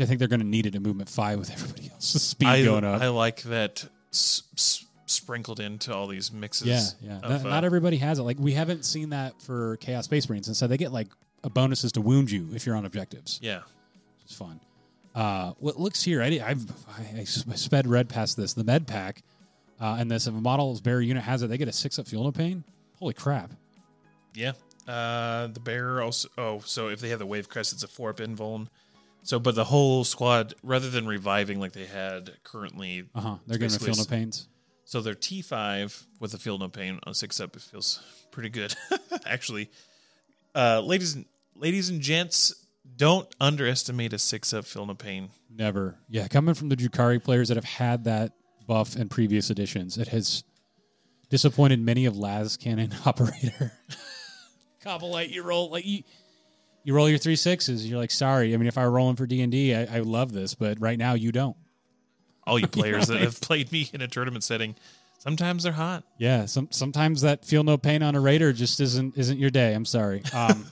I 0.00 0.04
think 0.04 0.18
they're 0.20 0.28
going 0.28 0.40
to 0.40 0.46
need 0.46 0.66
it 0.66 0.74
at 0.76 0.82
movement 0.82 1.08
five 1.08 1.38
with 1.38 1.50
everybody 1.50 1.90
else. 1.90 2.12
The 2.12 2.18
speed 2.20 2.46
I 2.48 2.64
going 2.64 2.84
up. 2.84 3.00
I 3.02 3.08
like 3.08 3.42
that 3.42 3.84
s- 4.12 4.44
s- 4.54 4.86
sprinkled 5.06 5.58
into 5.60 5.92
all 5.94 6.06
these 6.06 6.30
mixes. 6.30 6.68
Yeah, 7.02 7.10
yeah. 7.10 7.16
of, 7.16 7.42
not, 7.42 7.46
uh, 7.46 7.48
not 7.54 7.64
everybody 7.64 7.96
has 7.96 8.18
it. 8.20 8.22
Like 8.22 8.38
we 8.38 8.52
haven't 8.52 8.84
seen 8.84 9.10
that 9.10 9.40
for 9.42 9.76
Chaos 9.78 10.04
Space 10.04 10.28
Marines. 10.28 10.46
and 10.46 10.56
so 10.56 10.66
they 10.68 10.76
get 10.76 10.92
like 10.92 11.08
a 11.42 11.50
bonuses 11.50 11.90
to 11.92 12.00
wound 12.00 12.30
you 12.30 12.48
if 12.54 12.64
you're 12.66 12.76
on 12.76 12.84
objectives. 12.84 13.40
yeah. 13.42 13.60
It's 14.24 14.34
fun. 14.36 14.60
Uh, 15.18 15.52
what 15.58 15.80
looks 15.80 16.00
here? 16.00 16.22
I, 16.22 16.40
I've 16.44 16.64
I, 16.88 17.20
I 17.20 17.24
sped 17.24 17.88
red 17.88 18.08
past 18.08 18.36
this. 18.36 18.52
The 18.52 18.62
med 18.62 18.86
pack, 18.86 19.24
uh, 19.80 19.96
and 19.98 20.08
this 20.08 20.28
if 20.28 20.34
a 20.34 20.40
model's 20.40 20.80
bearer 20.80 21.00
unit 21.00 21.24
has 21.24 21.42
it, 21.42 21.48
they 21.48 21.58
get 21.58 21.66
a 21.66 21.72
six 21.72 21.98
up 21.98 22.06
feel 22.06 22.22
no 22.22 22.30
pain. 22.30 22.62
Holy 23.00 23.14
crap! 23.14 23.50
Yeah. 24.32 24.52
Uh, 24.86 25.48
the 25.48 25.58
bearer 25.58 26.00
also. 26.02 26.28
Oh, 26.38 26.60
so 26.64 26.88
if 26.88 27.00
they 27.00 27.08
have 27.08 27.18
the 27.18 27.26
wave 27.26 27.48
crest, 27.48 27.72
it's 27.72 27.82
a 27.82 27.88
four 27.88 28.10
up 28.10 28.18
invuln. 28.18 28.68
So, 29.24 29.40
but 29.40 29.56
the 29.56 29.64
whole 29.64 30.04
squad, 30.04 30.54
rather 30.62 30.88
than 30.88 31.04
reviving 31.04 31.58
like 31.58 31.72
they 31.72 31.86
had 31.86 32.30
currently, 32.44 33.08
Uh 33.12 33.20
huh. 33.20 33.36
They're 33.48 33.58
getting 33.58 33.74
a 33.74 33.78
basically 33.78 33.94
fuel 33.94 34.06
no 34.06 34.08
pains. 34.08 34.46
So 34.84 35.00
they're 35.00 35.14
T5 35.14 36.04
with 36.20 36.30
the 36.30 36.38
feel 36.38 36.58
no 36.58 36.68
pain 36.68 37.00
on 37.02 37.12
six 37.12 37.40
up, 37.40 37.56
it 37.56 37.62
feels 37.62 38.00
pretty 38.30 38.50
good, 38.50 38.74
actually. 39.26 39.68
Uh, 40.54 40.80
ladies, 40.80 41.14
and 41.14 41.24
ladies 41.56 41.90
and 41.90 42.00
gents, 42.00 42.54
don't 42.98 43.32
underestimate 43.40 44.12
a 44.12 44.18
six 44.18 44.52
up 44.52 44.66
feel 44.66 44.84
no 44.84 44.94
pain. 44.94 45.30
Never. 45.54 45.96
Yeah, 46.08 46.28
coming 46.28 46.54
from 46.54 46.68
the 46.68 46.76
Drukhari 46.76 47.22
players 47.22 47.48
that 47.48 47.56
have 47.56 47.64
had 47.64 48.04
that 48.04 48.32
buff 48.66 48.96
in 48.96 49.08
previous 49.08 49.48
editions, 49.48 49.96
it 49.96 50.08
has 50.08 50.44
disappointed 51.30 51.80
many 51.80 52.04
of 52.04 52.14
Lascannon 52.14 52.94
operator. 53.06 53.72
Kabalite, 54.84 55.30
you 55.30 55.42
roll 55.42 55.70
like 55.70 55.86
you 55.86 56.02
you 56.84 56.94
roll 56.94 57.08
your 57.08 57.18
three 57.18 57.36
sixes. 57.36 57.88
You're 57.88 57.98
like, 57.98 58.10
sorry. 58.10 58.54
I 58.54 58.56
mean, 58.56 58.66
if 58.66 58.78
I 58.78 58.84
were 58.84 58.90
rolling 58.90 59.16
for 59.16 59.26
D 59.26 59.42
and 59.42 59.52
D, 59.52 59.74
I 59.74 60.00
love 60.00 60.32
this, 60.32 60.54
but 60.54 60.80
right 60.80 60.98
now 60.98 61.14
you 61.14 61.32
don't. 61.32 61.56
All 62.46 62.58
you 62.58 62.66
players 62.68 63.08
that 63.08 63.20
have 63.20 63.40
played 63.40 63.70
me 63.72 63.90
in 63.92 64.00
a 64.00 64.08
tournament 64.08 64.42
setting, 64.44 64.74
sometimes 65.18 65.62
they're 65.64 65.72
hot. 65.72 66.04
Yeah, 66.18 66.46
some 66.46 66.68
sometimes 66.70 67.20
that 67.22 67.44
feel 67.44 67.62
no 67.62 67.76
pain 67.76 68.02
on 68.02 68.14
a 68.14 68.20
raider 68.20 68.52
just 68.52 68.80
isn't 68.80 69.16
isn't 69.16 69.38
your 69.38 69.50
day. 69.50 69.74
I'm 69.74 69.84
sorry. 69.84 70.22
Um, 70.32 70.66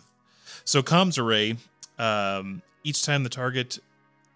so 0.65 0.83
comms 0.83 1.23
array, 1.23 1.57
um, 1.99 2.63
each 2.85 3.03
time 3.05 3.23
the 3.23 3.29
target, 3.29 3.79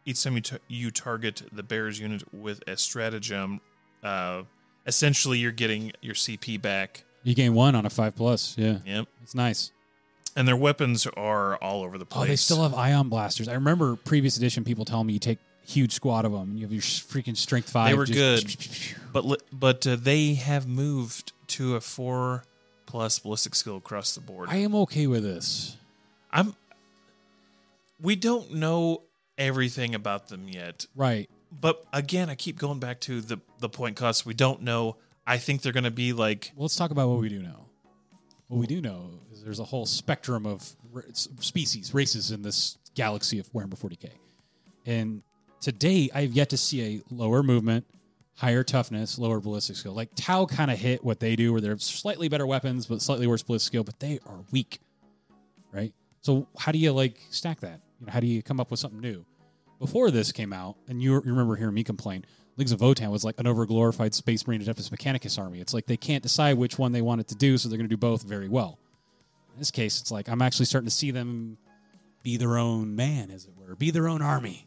each 0.06 0.22
time 0.24 0.34
you 0.34 0.40
t- 0.40 0.56
you 0.68 0.90
target 0.90 1.42
the 1.52 1.62
bear's 1.62 1.98
unit 2.00 2.22
with 2.32 2.62
a 2.68 2.76
stratagem, 2.76 3.60
uh, 4.02 4.42
essentially 4.86 5.38
you're 5.38 5.52
getting 5.52 5.92
your 6.00 6.14
CP 6.14 6.60
back. 6.60 7.04
you 7.22 7.34
gain 7.34 7.52
one 7.54 7.74
on 7.74 7.84
a 7.84 7.90
five 7.90 8.16
plus. 8.16 8.56
Yeah, 8.56 8.78
Yep. 8.86 9.06
it's 9.22 9.34
nice. 9.34 9.72
And 10.36 10.46
their 10.48 10.56
weapons 10.56 11.06
are 11.06 11.56
all 11.56 11.82
over 11.82 11.98
the 11.98 12.06
place. 12.06 12.24
Oh, 12.24 12.26
they 12.26 12.36
still 12.36 12.62
have 12.62 12.72
ion 12.74 13.08
blasters. 13.08 13.48
I 13.48 13.54
remember 13.54 13.96
previous 13.96 14.36
edition 14.36 14.64
people 14.64 14.84
telling 14.84 15.06
me 15.08 15.12
you 15.12 15.18
take 15.18 15.38
huge 15.66 15.92
squad 15.92 16.24
of 16.24 16.32
them 16.32 16.50
and 16.50 16.58
you 16.58 16.64
have 16.64 16.72
your 16.72 16.80
freaking 16.82 17.36
strength 17.36 17.68
five. 17.68 17.90
They 17.90 17.94
were 17.96 18.06
just- 18.06 18.94
but 19.12 19.42
but 19.52 19.86
uh, 19.86 19.96
they 19.96 20.34
have 20.34 20.66
moved 20.66 21.32
to 21.48 21.74
a 21.76 21.80
four 21.80 22.44
plus 22.86 23.18
ballistic 23.18 23.54
skill 23.54 23.76
across 23.76 24.14
the 24.14 24.20
board. 24.20 24.48
I 24.50 24.56
am 24.56 24.74
okay 24.76 25.06
with 25.06 25.22
this. 25.24 25.76
I'm. 26.32 26.54
We 28.00 28.16
don't 28.16 28.54
know 28.54 29.02
everything 29.38 29.94
about 29.94 30.28
them 30.28 30.48
yet, 30.48 30.86
Right. 30.94 31.28
but 31.52 31.84
again, 31.92 32.28
I 32.30 32.34
keep 32.34 32.58
going 32.58 32.78
back 32.78 33.00
to 33.02 33.20
the 33.20 33.40
the 33.58 33.68
point 33.68 33.96
cost. 33.96 34.24
We 34.26 34.34
don't 34.34 34.62
know. 34.62 34.96
I 35.26 35.38
think 35.38 35.62
they're 35.62 35.72
going 35.72 35.84
to 35.84 35.90
be 35.90 36.12
like 36.12 36.52
Well, 36.56 36.64
let's 36.64 36.76
talk 36.76 36.90
about 36.90 37.08
what 37.08 37.18
we 37.20 37.28
do 37.28 37.42
know. 37.42 37.66
What 38.48 38.58
we 38.58 38.66
do 38.66 38.80
know 38.80 39.10
is 39.32 39.42
there's 39.44 39.60
a 39.60 39.64
whole 39.64 39.86
spectrum 39.86 40.44
of 40.46 40.74
r- 40.94 41.04
species, 41.12 41.94
races 41.94 42.30
in 42.32 42.42
this 42.42 42.78
galaxy 42.94 43.38
of 43.38 43.50
Warhammer 43.52 43.78
40k. 43.78 44.10
And 44.86 45.22
to 45.60 45.70
date, 45.72 46.10
I've 46.14 46.32
yet 46.32 46.48
to 46.50 46.56
see 46.56 46.82
a 47.10 47.14
lower 47.14 47.42
movement, 47.44 47.86
higher 48.34 48.64
toughness, 48.64 49.18
lower 49.18 49.38
ballistic 49.40 49.76
skill. 49.76 49.92
Like 49.92 50.08
Tau 50.16 50.46
kind 50.46 50.70
of 50.70 50.78
hit 50.78 51.04
what 51.04 51.20
they 51.20 51.36
do, 51.36 51.52
where 51.52 51.60
they're 51.60 51.78
slightly 51.78 52.28
better 52.28 52.46
weapons, 52.46 52.86
but 52.86 53.00
slightly 53.02 53.26
worse 53.28 53.42
ballistic 53.42 53.66
skill, 53.68 53.84
but 53.84 54.00
they 54.00 54.18
are 54.26 54.40
weak, 54.50 54.80
right? 55.70 55.92
So 56.22 56.48
how 56.58 56.72
do 56.72 56.78
you 56.78 56.92
like 56.92 57.20
stack 57.30 57.60
that? 57.60 57.80
You 58.00 58.06
know, 58.06 58.12
how 58.12 58.20
do 58.20 58.26
you 58.26 58.42
come 58.42 58.60
up 58.60 58.70
with 58.70 58.80
something 58.80 59.00
new? 59.00 59.24
Before 59.78 60.10
this 60.10 60.32
came 60.32 60.52
out, 60.52 60.76
and 60.88 61.02
you, 61.02 61.12
you 61.14 61.20
remember 61.20 61.56
hearing 61.56 61.74
me 61.74 61.84
complain, 61.84 62.24
Leagues 62.56 62.72
of 62.72 62.80
Votann 62.80 63.10
was 63.10 63.24
like 63.24 63.38
an 63.38 63.46
overglorified 63.46 64.12
Space 64.12 64.46
Marine 64.46 64.60
Adeptus 64.60 64.90
Mechanicus 64.90 65.38
army. 65.38 65.60
It's 65.60 65.72
like 65.72 65.86
they 65.86 65.96
can't 65.96 66.22
decide 66.22 66.58
which 66.58 66.78
one 66.78 66.92
they 66.92 67.00
want 67.00 67.20
it 67.20 67.28
to 67.28 67.34
do, 67.34 67.56
so 67.56 67.68
they're 67.68 67.78
going 67.78 67.88
to 67.88 67.94
do 67.94 67.98
both 67.98 68.22
very 68.22 68.48
well. 68.48 68.78
In 69.54 69.58
this 69.58 69.70
case, 69.70 70.00
it's 70.00 70.10
like 70.10 70.28
I'm 70.28 70.42
actually 70.42 70.66
starting 70.66 70.86
to 70.86 70.94
see 70.94 71.10
them 71.10 71.56
be 72.22 72.36
their 72.36 72.58
own 72.58 72.96
man, 72.96 73.30
as 73.30 73.46
it 73.46 73.52
were, 73.56 73.74
be 73.74 73.90
their 73.90 74.08
own 74.08 74.20
army. 74.20 74.66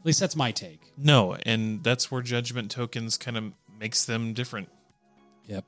At 0.00 0.06
least 0.06 0.20
that's 0.20 0.36
my 0.36 0.52
take. 0.52 0.92
no, 0.96 1.36
and 1.44 1.82
that's 1.84 2.10
where 2.10 2.22
judgment 2.22 2.70
tokens 2.70 3.16
kind 3.16 3.36
of 3.36 3.52
makes 3.78 4.04
them 4.04 4.32
different. 4.32 4.68
Yep. 5.46 5.64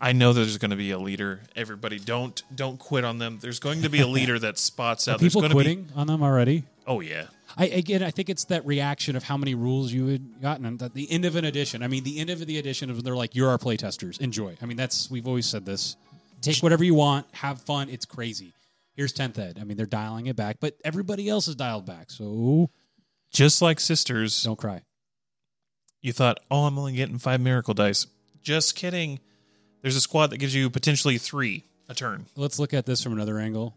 I 0.00 0.12
know 0.12 0.32
there's 0.32 0.56
going 0.56 0.70
to 0.70 0.76
be 0.76 0.90
a 0.92 0.98
leader. 0.98 1.40
Everybody, 1.54 1.98
don't 1.98 2.42
don't 2.54 2.78
quit 2.78 3.04
on 3.04 3.18
them. 3.18 3.38
There's 3.40 3.60
going 3.60 3.82
to 3.82 3.90
be 3.90 4.00
a 4.00 4.06
leader 4.18 4.38
that 4.38 4.58
spots 4.58 5.06
out. 5.08 5.20
There's 5.20 5.34
people 5.34 5.48
quitting 5.50 5.88
on 5.94 6.06
them 6.06 6.22
already? 6.22 6.64
Oh 6.86 7.00
yeah, 7.00 7.26
I 7.56 7.66
again, 7.66 8.02
I 8.02 8.10
think 8.10 8.30
it's 8.30 8.44
that 8.44 8.64
reaction 8.64 9.14
of 9.16 9.24
how 9.24 9.36
many 9.36 9.54
rules 9.54 9.92
you 9.92 10.06
had 10.06 10.40
gotten 10.40 10.64
and 10.64 10.82
at 10.82 10.94
the 10.94 11.10
end 11.10 11.24
of 11.24 11.36
an 11.36 11.44
edition. 11.44 11.82
I 11.82 11.88
mean, 11.88 12.04
the 12.04 12.18
end 12.18 12.30
of 12.30 12.44
the 12.44 12.58
edition 12.58 12.88
is 12.88 12.96
when 12.96 13.04
they're 13.04 13.16
like, 13.16 13.34
"You're 13.34 13.50
our 13.50 13.58
playtesters. 13.58 14.20
Enjoy." 14.20 14.56
I 14.62 14.66
mean, 14.66 14.76
that's 14.76 15.10
we've 15.10 15.26
always 15.28 15.46
said 15.46 15.66
this. 15.66 15.96
Take 16.40 16.58
whatever 16.62 16.82
you 16.82 16.94
want, 16.94 17.26
have 17.34 17.60
fun. 17.60 17.90
It's 17.90 18.06
crazy. 18.06 18.54
Here's 18.94 19.12
tenth 19.12 19.38
ed. 19.38 19.58
I 19.60 19.64
mean, 19.64 19.76
they're 19.76 19.86
dialing 19.86 20.26
it 20.26 20.36
back, 20.36 20.56
but 20.60 20.74
everybody 20.84 21.28
else 21.28 21.48
is 21.48 21.54
dialed 21.54 21.84
back. 21.84 22.10
So 22.10 22.70
just 23.30 23.60
like 23.60 23.78
sisters. 23.78 24.42
don't 24.42 24.58
cry. 24.58 24.82
you 26.00 26.12
thought, 26.12 26.40
oh, 26.50 26.64
I'm 26.64 26.78
only 26.78 26.94
getting 26.94 27.18
five 27.18 27.40
miracle 27.40 27.74
dice. 27.74 28.06
Just 28.42 28.74
kidding. 28.74 29.20
There's 29.82 29.96
a 29.96 30.00
squad 30.00 30.28
that 30.28 30.38
gives 30.38 30.54
you 30.54 30.68
potentially 30.70 31.18
three 31.18 31.64
a 31.88 31.94
turn. 31.94 32.26
Let's 32.36 32.58
look 32.58 32.74
at 32.74 32.86
this 32.86 33.02
from 33.02 33.12
another 33.12 33.38
angle. 33.38 33.76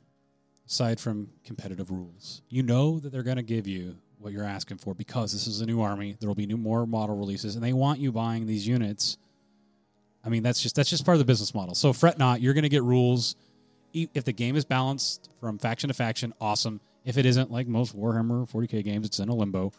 Aside 0.67 0.99
from 0.99 1.29
competitive 1.43 1.91
rules, 1.91 2.41
you 2.47 2.63
know 2.63 2.97
that 2.99 3.11
they're 3.11 3.23
going 3.23 3.37
to 3.37 3.43
give 3.43 3.67
you 3.67 3.97
what 4.17 4.31
you're 4.31 4.45
asking 4.45 4.77
for 4.77 4.93
because 4.93 5.33
this 5.33 5.45
is 5.45 5.59
a 5.59 5.65
new 5.65 5.81
army. 5.81 6.15
There 6.19 6.29
will 6.29 6.35
be 6.35 6.45
new 6.45 6.57
more 6.57 6.85
model 6.87 7.17
releases, 7.17 7.55
and 7.55 7.63
they 7.63 7.73
want 7.73 7.99
you 7.99 8.13
buying 8.13 8.47
these 8.47 8.65
units. 8.65 9.17
I 10.23 10.29
mean, 10.29 10.41
that's 10.41 10.61
just 10.61 10.75
that's 10.75 10.89
just 10.89 11.03
part 11.03 11.15
of 11.15 11.19
the 11.19 11.25
business 11.25 11.53
model. 11.53 11.75
So 11.75 11.91
fret 11.91 12.17
not. 12.17 12.39
You're 12.39 12.53
going 12.53 12.63
to 12.63 12.69
get 12.69 12.83
rules. 12.83 13.35
If 13.93 14.23
the 14.23 14.31
game 14.31 14.55
is 14.55 14.63
balanced 14.63 15.29
from 15.39 15.59
faction 15.59 15.89
to 15.89 15.93
faction, 15.93 16.33
awesome. 16.39 16.79
If 17.03 17.17
it 17.17 17.25
isn't, 17.25 17.51
like 17.51 17.67
most 17.67 17.95
Warhammer 17.95 18.49
40k 18.49 18.83
games, 18.85 19.05
it's 19.05 19.19
in 19.19 19.27
a 19.27 19.35
limbo. 19.35 19.73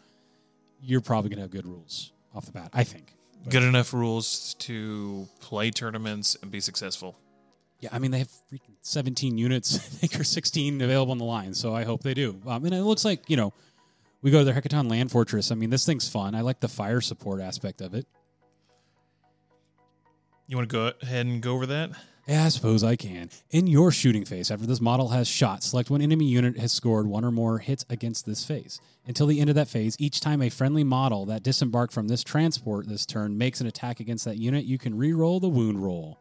You're 0.81 1.01
probably 1.01 1.29
going 1.29 1.37
to 1.37 1.43
have 1.43 1.51
good 1.51 1.65
rules 1.65 2.11
off 2.33 2.45
the 2.45 2.51
bat. 2.51 2.69
I 2.73 2.83
think. 2.83 3.14
Good 3.49 3.63
enough 3.63 3.93
rules 3.93 4.55
to 4.55 5.27
play 5.39 5.71
tournaments 5.71 6.35
and 6.41 6.49
be 6.51 6.59
successful. 6.59 7.15
Yeah, 7.79 7.89
I 7.91 7.99
mean 7.99 8.11
they 8.11 8.19
have 8.19 8.31
freaking 8.51 8.75
17 8.81 9.37
units, 9.37 9.75
I 9.75 9.79
think, 9.79 10.19
or 10.19 10.23
16 10.23 10.81
available 10.81 11.11
on 11.11 11.17
the 11.17 11.25
line. 11.25 11.53
So 11.53 11.75
I 11.75 11.83
hope 11.83 12.01
they 12.01 12.13
do. 12.13 12.41
Um, 12.47 12.65
and 12.65 12.73
it 12.73 12.81
looks 12.83 13.05
like 13.05 13.29
you 13.29 13.37
know 13.37 13.53
we 14.21 14.31
go 14.31 14.39
to 14.39 14.45
their 14.45 14.53
Hekaton 14.53 14.89
Land 14.89 15.11
Fortress. 15.11 15.51
I 15.51 15.55
mean, 15.55 15.69
this 15.69 15.85
thing's 15.85 16.09
fun. 16.09 16.33
I 16.33 16.41
like 16.41 16.59
the 16.59 16.67
fire 16.67 17.01
support 17.01 17.41
aspect 17.41 17.81
of 17.81 17.93
it. 17.93 18.07
You 20.47 20.57
want 20.57 20.69
to 20.69 20.73
go 20.73 20.91
ahead 21.01 21.25
and 21.25 21.41
go 21.41 21.53
over 21.53 21.65
that? 21.67 21.91
Yeah, 22.27 22.45
I 22.45 22.49
suppose 22.49 22.83
I 22.83 22.95
can. 22.95 23.29
In 23.51 23.67
your 23.67 23.91
shooting 23.91 24.25
phase, 24.25 24.49
after 24.49 24.65
this 24.65 24.81
model 24.81 25.09
has 25.09 25.27
shot, 25.27 25.61
select 25.61 25.91
one 25.91 26.01
enemy 26.01 26.25
unit 26.25 26.57
has 26.57 26.71
scored 26.71 27.05
one 27.05 27.23
or 27.23 27.29
more 27.29 27.59
hits 27.59 27.85
against 27.87 28.25
this 28.25 28.43
phase. 28.43 28.81
Until 29.05 29.27
the 29.27 29.39
end 29.39 29.49
of 29.51 29.55
that 29.55 29.67
phase, 29.67 29.95
each 29.99 30.21
time 30.21 30.41
a 30.41 30.49
friendly 30.49 30.83
model 30.83 31.27
that 31.27 31.43
disembarked 31.43 31.93
from 31.93 32.07
this 32.07 32.23
transport 32.23 32.87
this 32.87 33.05
turn 33.05 33.37
makes 33.37 33.61
an 33.61 33.67
attack 33.67 33.99
against 33.99 34.25
that 34.25 34.37
unit, 34.37 34.65
you 34.65 34.79
can 34.79 34.97
re-roll 34.97 35.39
the 35.39 35.47
wound 35.49 35.83
roll. 35.83 36.17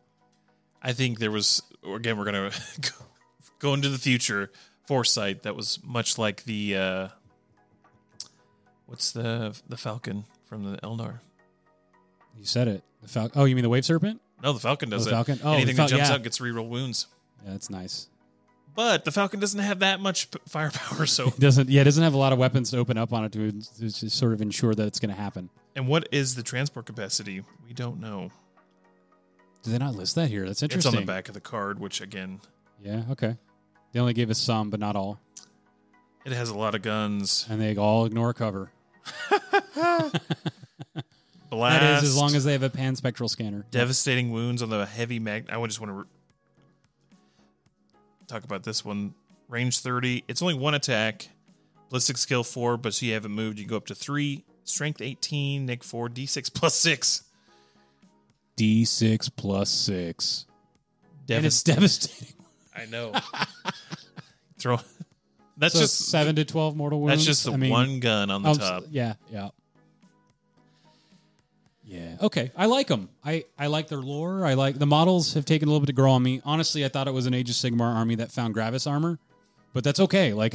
I 0.82 0.92
think 0.92 1.18
there 1.18 1.30
was 1.30 1.62
again. 1.82 2.18
We're 2.18 2.26
gonna 2.26 2.50
go, 2.82 3.06
go 3.58 3.72
into 3.72 3.88
the 3.88 3.96
future 3.96 4.52
foresight 4.86 5.44
that 5.44 5.56
was 5.56 5.78
much 5.82 6.18
like 6.18 6.44
the 6.44 6.76
uh, 6.76 7.08
what's 8.84 9.10
the 9.12 9.58
the 9.66 9.78
Falcon 9.78 10.24
from 10.44 10.70
the 10.70 10.76
Eldar. 10.82 11.20
You 12.38 12.44
said 12.44 12.68
it. 12.68 12.82
The 13.00 13.08
Fal- 13.08 13.30
oh, 13.34 13.46
you 13.46 13.54
mean 13.54 13.62
the 13.62 13.70
Wave 13.70 13.86
Serpent? 13.86 14.20
No, 14.44 14.52
the 14.52 14.60
Falcon 14.60 14.90
oh, 14.92 14.96
does 14.96 15.06
the 15.06 15.10
it. 15.10 15.14
Falcon? 15.14 15.40
Oh, 15.42 15.54
Anything 15.54 15.74
the 15.76 15.82
that 15.82 15.88
jumps 15.88 16.08
yeah. 16.08 16.14
out 16.14 16.22
gets 16.22 16.38
reroll 16.38 16.68
wounds. 16.68 17.06
Yeah, 17.44 17.52
that's 17.52 17.70
nice. 17.70 18.08
But 18.76 19.04
the 19.04 19.10
Falcon 19.12 19.40
doesn't 19.40 19.60
have 19.60 19.78
that 19.80 20.00
much 20.00 20.30
p- 20.30 20.38
firepower. 20.48 21.06
So, 21.06 21.28
It 21.28 21.38
doesn't 21.40 21.68
yeah, 21.70 21.80
it 21.80 21.84
doesn't 21.84 22.02
have 22.04 22.14
a 22.14 22.18
lot 22.18 22.32
of 22.32 22.38
weapons 22.38 22.70
to 22.72 22.78
open 22.78 22.98
up 22.98 23.12
on 23.12 23.24
it 23.24 23.32
to, 23.32 23.52
to 23.90 24.10
sort 24.10 24.32
of 24.32 24.42
ensure 24.42 24.74
that 24.74 24.86
it's 24.86 25.00
going 25.00 25.14
to 25.14 25.20
happen. 25.20 25.48
and 25.74 25.88
what 25.88 26.08
is 26.12 26.34
the 26.34 26.42
transport 26.42 26.84
capacity? 26.86 27.42
We 27.66 27.72
don't 27.72 28.00
know. 28.00 28.30
Did 29.62 29.72
they 29.72 29.78
not 29.78 29.94
list 29.94 30.14
that 30.16 30.28
here? 30.28 30.44
That's 30.46 30.62
interesting. 30.62 30.90
It's 30.90 30.96
on 30.98 31.06
the 31.06 31.10
back 31.10 31.28
of 31.28 31.34
the 31.34 31.40
card, 31.40 31.78
which 31.78 32.00
again, 32.02 32.40
Yeah, 32.82 33.04
okay. 33.12 33.36
They 33.92 34.00
only 34.00 34.12
gave 34.12 34.28
us 34.28 34.38
some, 34.38 34.68
but 34.70 34.78
not 34.80 34.94
all, 34.96 35.20
it 36.26 36.32
has 36.32 36.50
a 36.50 36.54
lot 36.58 36.74
of 36.74 36.82
guns. 36.82 37.46
and 37.48 37.60
they 37.60 37.76
all 37.76 38.04
ignore 38.04 38.34
cover. 38.34 38.72
Blast. 41.54 41.80
That 41.80 42.02
is 42.02 42.10
as 42.10 42.16
long 42.16 42.34
as 42.34 42.44
they 42.44 42.52
have 42.52 42.62
a 42.62 42.70
pan 42.70 42.96
spectral 42.96 43.28
scanner. 43.28 43.64
devastating 43.70 44.30
wounds 44.30 44.62
on 44.62 44.70
the 44.70 44.86
heavy 44.86 45.18
mag. 45.18 45.46
I 45.50 45.56
would 45.56 45.68
just 45.70 45.80
want 45.80 45.90
to 45.90 45.94
re- 45.94 46.04
talk 48.26 48.44
about 48.44 48.62
this 48.62 48.84
one. 48.84 49.14
Range 49.48 49.76
30. 49.78 50.24
It's 50.28 50.42
only 50.42 50.54
one 50.54 50.74
attack. 50.74 51.28
Ballistic 51.90 52.16
skill 52.16 52.42
4, 52.42 52.76
but 52.76 52.94
so 52.94 53.06
you 53.06 53.12
haven't 53.12 53.32
moved. 53.32 53.58
You 53.58 53.66
go 53.66 53.76
up 53.76 53.86
to 53.86 53.94
3. 53.94 54.42
Strength 54.64 55.00
18. 55.02 55.66
Nick 55.66 55.84
4. 55.84 56.08
D6 56.08 56.52
plus 56.52 56.74
6. 56.74 57.24
D 58.56 58.84
six 58.84 59.28
plus 59.28 59.68
six, 59.68 60.46
and 61.28 61.44
it's 61.44 61.64
devastating. 61.64 62.36
I 62.72 62.86
know. 62.86 63.12
Throw. 64.60 64.78
That's 65.56 65.74
So 65.74 65.80
just 65.80 66.08
seven 66.08 66.36
to 66.36 66.44
twelve 66.44 66.76
mortal 66.76 67.00
wounds. 67.00 67.26
That's 67.26 67.26
just 67.26 67.44
the 67.46 67.52
I 67.52 67.56
mean, 67.56 67.70
one 67.70 67.98
gun 67.98 68.30
on 68.30 68.44
the 68.44 68.50
um, 68.50 68.56
top. 68.56 68.84
Yeah, 68.90 69.14
yeah, 69.28 69.48
yeah. 71.94 72.16
Okay, 72.20 72.50
I 72.56 72.66
like 72.66 72.88
them. 72.88 73.08
I 73.24 73.44
I 73.58 73.68
like 73.68 73.88
their 73.88 73.98
lore. 74.02 74.44
I 74.44 74.54
like 74.54 74.78
the 74.78 74.86
models 74.86 75.34
have 75.34 75.44
taken 75.44 75.68
a 75.68 75.70
little 75.70 75.80
bit 75.80 75.86
to 75.86 75.92
grow 75.92 76.12
on 76.12 76.22
me. 76.22 76.40
Honestly, 76.44 76.84
I 76.84 76.88
thought 76.88 77.06
it 77.08 77.14
was 77.14 77.26
an 77.26 77.34
Age 77.34 77.50
of 77.50 77.56
Sigmar 77.56 77.94
army 77.94 78.16
that 78.16 78.30
found 78.32 78.54
Gravis 78.54 78.86
armor, 78.86 79.18
but 79.72 79.84
that's 79.84 80.00
okay. 80.00 80.32
Like 80.42 80.54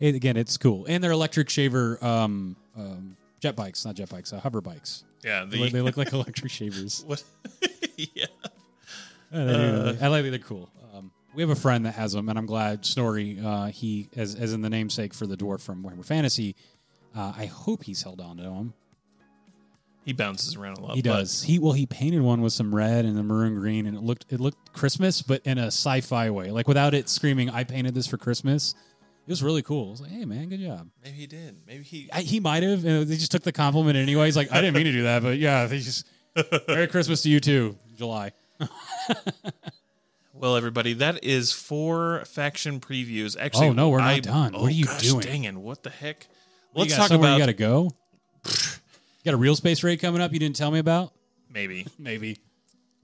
it, 0.00 0.14
again, 0.14 0.36
it's 0.36 0.56
cool. 0.56 0.84
And 0.86 1.02
they're 1.02 1.10
electric 1.12 1.48
shaver 1.50 1.98
um, 2.04 2.56
um, 2.76 3.16
jet 3.40 3.56
bikes, 3.56 3.84
not 3.84 3.94
jet 3.94 4.08
bikes, 4.10 4.32
uh, 4.32 4.40
hover 4.40 4.60
bikes. 4.60 5.04
Yeah, 5.22 5.44
They 5.44 5.56
the 5.56 5.62
look, 5.64 5.72
they 5.72 5.80
look 5.80 5.96
like 6.02 6.12
electric 6.12 6.50
shavers. 6.52 7.02
what? 7.06 7.22
yeah, 7.96 8.26
they 9.32 9.46
do. 9.46 9.98
I 10.00 10.08
like 10.08 10.24
they're 10.24 10.38
cool. 10.38 10.68
Um, 10.94 11.10
we 11.34 11.42
have 11.42 11.50
a 11.50 11.56
friend 11.56 11.86
that 11.86 11.94
has 11.94 12.12
them, 12.12 12.28
and 12.28 12.38
I'm 12.38 12.46
glad 12.46 12.84
Snorri, 12.84 13.38
uh, 13.42 13.66
he 13.66 14.08
as 14.16 14.34
as 14.34 14.52
in 14.52 14.60
the 14.62 14.70
namesake 14.70 15.14
for 15.14 15.26
the 15.26 15.36
dwarf 15.36 15.60
from 15.62 15.82
Warhammer 15.82 16.04
Fantasy. 16.04 16.54
Uh, 17.16 17.32
I 17.36 17.46
hope 17.46 17.84
he's 17.84 18.02
held 18.02 18.20
on 18.20 18.36
to 18.38 18.42
them. 18.42 18.74
He 20.04 20.12
bounces 20.12 20.56
around 20.56 20.78
a 20.78 20.80
lot. 20.80 20.94
He 20.96 21.02
but 21.02 21.08
does. 21.10 21.42
He 21.42 21.58
well, 21.58 21.72
he 21.72 21.86
painted 21.86 22.20
one 22.22 22.40
with 22.42 22.52
some 22.52 22.74
red 22.74 23.04
and 23.04 23.16
the 23.16 23.22
maroon 23.22 23.54
green, 23.54 23.86
and 23.86 23.96
it 23.96 24.02
looked 24.02 24.26
it 24.30 24.40
looked 24.40 24.72
Christmas, 24.72 25.22
but 25.22 25.40
in 25.44 25.58
a 25.58 25.66
sci-fi 25.66 26.30
way, 26.30 26.50
like 26.50 26.68
without 26.68 26.94
it 26.94 27.08
screaming, 27.08 27.50
"I 27.50 27.64
painted 27.64 27.94
this 27.94 28.06
for 28.06 28.16
Christmas." 28.18 28.74
It 29.26 29.30
was 29.30 29.42
really 29.42 29.62
cool. 29.62 29.88
I 29.88 29.90
was 29.90 30.00
like, 30.02 30.10
"Hey, 30.10 30.24
man, 30.26 30.48
good 30.50 30.60
job." 30.60 30.88
Maybe 31.02 31.16
he 31.16 31.26
did. 31.26 31.56
Maybe 31.66 31.82
he. 31.82 32.10
I, 32.12 32.20
he 32.20 32.40
might 32.40 32.62
have. 32.62 32.84
And 32.84 33.06
they 33.08 33.16
just 33.16 33.32
took 33.32 33.42
the 33.42 33.52
compliment 33.52 33.96
anyway. 33.96 34.26
He's 34.26 34.36
like, 34.36 34.52
"I 34.52 34.60
didn't 34.60 34.74
mean 34.76 34.84
to 34.84 34.92
do 34.92 35.04
that, 35.04 35.22
but 35.22 35.38
yeah, 35.38 35.66
they 35.66 35.78
just 35.80 36.06
Merry 36.68 36.86
Christmas 36.88 37.22
to 37.22 37.30
you 37.30 37.40
too, 37.40 37.78
July." 37.96 38.32
Well, 40.36 40.56
everybody, 40.56 40.94
that 40.94 41.22
is 41.22 41.52
four 41.52 42.24
faction 42.26 42.80
previews. 42.80 43.36
Actually, 43.38 43.68
Oh, 43.68 43.72
no, 43.72 43.88
we're 43.88 44.00
not 44.00 44.08
I- 44.10 44.20
done. 44.20 44.52
What 44.52 44.62
oh, 44.62 44.66
are 44.66 44.70
you 44.70 44.84
gosh, 44.84 45.02
doing? 45.02 45.20
Dang 45.20 45.44
it! 45.44 45.54
What 45.54 45.84
the 45.84 45.90
heck? 45.90 46.26
You 46.74 46.80
Let's 46.80 46.92
got 46.92 47.02
talk 47.02 47.08
somewhere 47.08 47.30
about 47.30 47.34
you 47.36 47.42
got 47.42 47.46
to 47.46 47.52
go. 47.52 47.92
Got 49.24 49.34
a 49.34 49.38
real 49.38 49.56
space 49.56 49.82
raid 49.82 50.00
coming 50.00 50.20
up. 50.20 50.32
You 50.32 50.38
didn't 50.38 50.56
tell 50.56 50.70
me 50.70 50.78
about. 50.78 51.12
maybe. 51.50 51.86
Maybe 51.98 52.38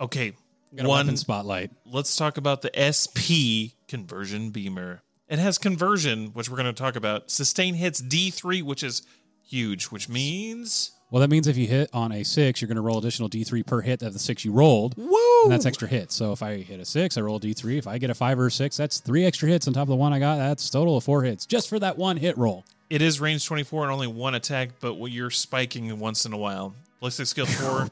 Okay, 0.01 0.33
got 0.75 0.87
a 0.87 0.89
one. 0.89 1.07
weapon 1.07 1.17
spotlight. 1.17 1.71
Let's 1.85 2.17
talk 2.17 2.37
about 2.39 2.63
the 2.63 2.71
SP 2.77 3.77
conversion 3.89 4.51
beamer. 4.51 5.03
It 5.29 5.39
has 5.39 5.59
conversion, 5.59 6.29
which 6.29 6.49
we're 6.51 6.57
going 6.57 6.73
to 6.75 6.83
talk 6.83 6.97
about. 6.97 7.31
Sustain 7.31 7.75
hits 7.75 8.01
D3, 8.03 8.63
which 8.63 8.83
is 8.83 9.03
huge, 9.47 9.85
which 9.87 10.09
means 10.09 10.91
Well, 11.11 11.21
that 11.21 11.29
means 11.31 11.47
if 11.47 11.57
you 11.57 11.67
hit 11.67 11.91
on 11.93 12.13
a 12.13 12.25
six, 12.25 12.61
you're 12.61 12.67
going 12.69 12.77
to 12.77 12.83
roll 12.83 12.99
additional 12.99 13.29
D3 13.29 13.65
per 13.67 13.81
hit 13.83 14.03
of 14.03 14.13
the 14.13 14.19
six 14.19 14.45
you 14.45 14.53
rolled. 14.53 14.95
woo. 14.97 15.43
And 15.45 15.53
that's 15.53 15.67
extra 15.67 15.87
hits. 15.87 16.15
So 16.15 16.33
if 16.33 16.43
I 16.43 16.57
hit 16.59 16.81
a 16.81 16.85
six, 16.85 17.17
I 17.19 17.21
roll 17.21 17.37
a 17.37 17.41
D3. 17.41 17.79
If 17.79 17.87
I 17.87 17.99
get 17.99 18.11
a 18.11 18.15
five 18.15 18.39
or 18.39 18.47
a 18.47 18.51
six, 18.51 18.77
that's 18.77 19.01
three 19.01 19.25
extra 19.25 19.49
hits 19.49 19.69
on 19.69 19.75
top 19.75 19.83
of 19.83 19.89
the 19.89 19.97
one 19.97 20.13
I 20.13 20.19
got. 20.19 20.37
That's 20.39 20.69
a 20.69 20.73
total 20.73 20.97
of 20.97 21.05
four 21.05 21.23
hits 21.23 21.47
just 21.47 21.69
for 21.69 21.79
that 21.79 21.97
one 21.99 22.17
hit 22.17 22.37
roll. 22.39 22.65
It 22.91 23.01
is 23.03 23.21
range 23.21 23.47
24 23.47 23.85
and 23.85 23.93
only 23.93 24.07
one 24.09 24.35
attack, 24.35 24.71
but 24.81 24.97
you're 25.07 25.31
spiking 25.31 25.97
once 26.01 26.27
in 26.27 26.33
a 26.33 26.37
while. 26.37 26.75
Ballistic 26.99 27.27
skill 27.29 27.47
4, 27.47 27.89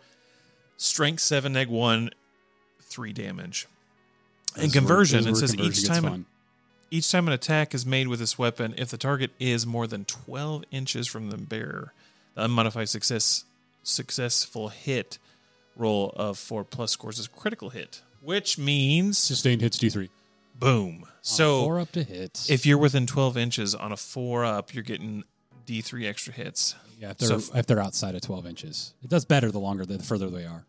strength 0.77 1.21
7, 1.21 1.53
neg 1.53 1.69
1, 1.69 2.11
3 2.81 3.13
damage. 3.13 3.67
And 4.55 4.65
This 4.65 4.67
is 4.67 4.73
conversion, 4.73 5.19
this 5.19 5.27
it 5.27 5.31
where 5.31 5.41
says 5.41 5.51
conversion 5.53 5.83
each 5.85 5.89
time 5.89 6.03
fun. 6.03 6.27
each 6.91 7.11
time 7.11 7.29
an 7.29 7.35
attack 7.35 7.75
is 7.75 7.87
made 7.87 8.09
with 8.09 8.19
this 8.19 8.37
weapon, 8.39 8.75
if 8.77 8.89
the 8.89 8.99
target 8.99 9.31
is 9.39 9.65
more 9.67 9.87
than 9.87 10.05
12 10.05 10.65
inches 10.73 11.07
from 11.07 11.31
the 11.31 11.37
bearer, 11.39 11.93
the 12.35 12.45
unmodified 12.45 12.89
success 12.89 13.45
successful 13.85 14.69
hit 14.69 15.19
roll 15.77 16.13
of 16.17 16.37
4 16.39 16.65
plus 16.65 16.91
scores 16.91 17.19
is 17.21 17.29
critical 17.29 17.71
hit, 17.71 18.03
which 18.21 18.59
means 18.59 19.17
sustained 19.17 19.61
hits 19.63 19.79
D3. 19.79 20.09
Boom. 20.59 21.05
So 21.23 21.63
four 21.63 21.81
up 21.81 21.93
to 21.93 22.03
hits. 22.03 22.51
if 22.51 22.65
you're 22.67 22.79
within 22.79 23.07
12 23.07 23.37
inches 23.37 23.75
on 23.75 23.93
a 23.93 23.97
4 23.97 24.45
up, 24.45 24.75
you're 24.75 24.83
getting 24.85 25.25
D3 25.67 26.07
extra 26.07 26.33
hits. 26.33 26.75
yeah, 26.99 27.11
if 27.11 27.19
they're, 27.19 27.29
so 27.29 27.37
if- 27.37 27.55
if 27.55 27.67
they're 27.67 27.81
outside 27.81 28.15
of 28.15 28.21
12 28.23 28.47
inches, 28.47 28.95
it 29.03 29.11
does 29.11 29.25
better 29.25 29.51
the 29.51 29.61
longer 29.61 29.85
the 29.85 29.99
further 29.99 30.31
they 30.31 30.45
are. 30.47 30.65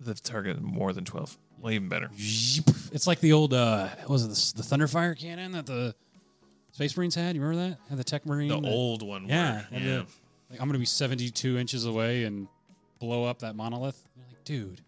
The 0.00 0.14
target 0.14 0.60
more 0.60 0.92
than 0.92 1.04
12. 1.04 1.38
Well, 1.60 1.72
even 1.72 1.88
better. 1.88 2.10
It's 2.16 3.06
like 3.06 3.20
the 3.20 3.32
old 3.32 3.54
uh, 3.54 3.88
what 4.00 4.10
was 4.10 4.24
it 4.52 4.56
the, 4.56 4.62
the 4.62 4.76
Thunderfire 4.76 5.18
cannon 5.18 5.52
that 5.52 5.64
the 5.66 5.94
Space 6.72 6.94
Marines 6.96 7.14
had? 7.14 7.34
You 7.36 7.42
remember 7.42 7.70
that? 7.70 7.78
Had 7.88 7.98
the 7.98 8.04
Tech 8.04 8.26
Marine. 8.26 8.48
The 8.48 8.60
that- 8.60 8.68
old 8.68 9.02
one. 9.02 9.28
Yeah, 9.28 9.52
where- 9.52 9.66
and 9.72 9.84
yeah. 9.84 9.90
the- 9.98 10.06
like, 10.50 10.60
I'm 10.60 10.66
going 10.68 10.74
to 10.74 10.78
be 10.78 10.84
72 10.84 11.56
inches 11.56 11.86
away 11.86 12.24
and 12.24 12.48
blow 12.98 13.24
up 13.24 13.38
that 13.38 13.56
monolith. 13.56 14.02
You're 14.14 14.26
like, 14.26 14.44
dude, 14.44 14.80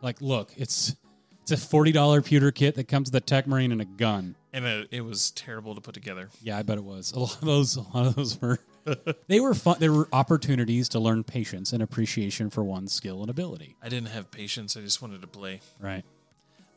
like, 0.00 0.20
look, 0.22 0.52
it's 0.56 0.94
it's 1.42 1.52
a 1.52 1.56
forty 1.56 1.92
dollar 1.92 2.22
pewter 2.22 2.50
kit 2.50 2.74
that 2.76 2.88
comes 2.88 3.10
with 3.10 3.22
a 3.22 3.24
Tech 3.24 3.46
Marine 3.46 3.72
and 3.72 3.80
a 3.80 3.84
gun. 3.84 4.36
And 4.52 4.64
it, 4.64 4.88
it 4.90 5.00
was 5.02 5.30
terrible 5.30 5.74
to 5.74 5.80
put 5.80 5.94
together. 5.94 6.28
Yeah, 6.42 6.58
I 6.58 6.62
bet 6.62 6.78
it 6.78 6.84
was. 6.84 7.12
A 7.12 7.20
lot 7.20 7.34
of 7.34 7.40
those, 7.42 7.76
a 7.76 7.82
lot 7.82 8.06
of 8.06 8.16
those 8.16 8.40
were. 8.40 8.58
they 9.28 9.40
were 9.40 9.54
fun. 9.54 9.76
There 9.78 9.92
were 9.92 10.08
opportunities 10.12 10.88
to 10.90 10.98
learn 10.98 11.22
patience 11.22 11.72
and 11.72 11.82
appreciation 11.82 12.50
for 12.50 12.64
one's 12.64 12.92
skill 12.92 13.20
and 13.20 13.30
ability. 13.30 13.76
I 13.82 13.88
didn't 13.88 14.08
have 14.08 14.30
patience. 14.30 14.76
I 14.76 14.80
just 14.80 15.02
wanted 15.02 15.20
to 15.20 15.26
play. 15.26 15.60
Right. 15.78 16.04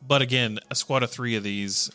But 0.06 0.22
again, 0.22 0.60
a 0.70 0.74
squad 0.74 1.02
of 1.02 1.10
three 1.10 1.34
of 1.34 1.42
these 1.42 1.90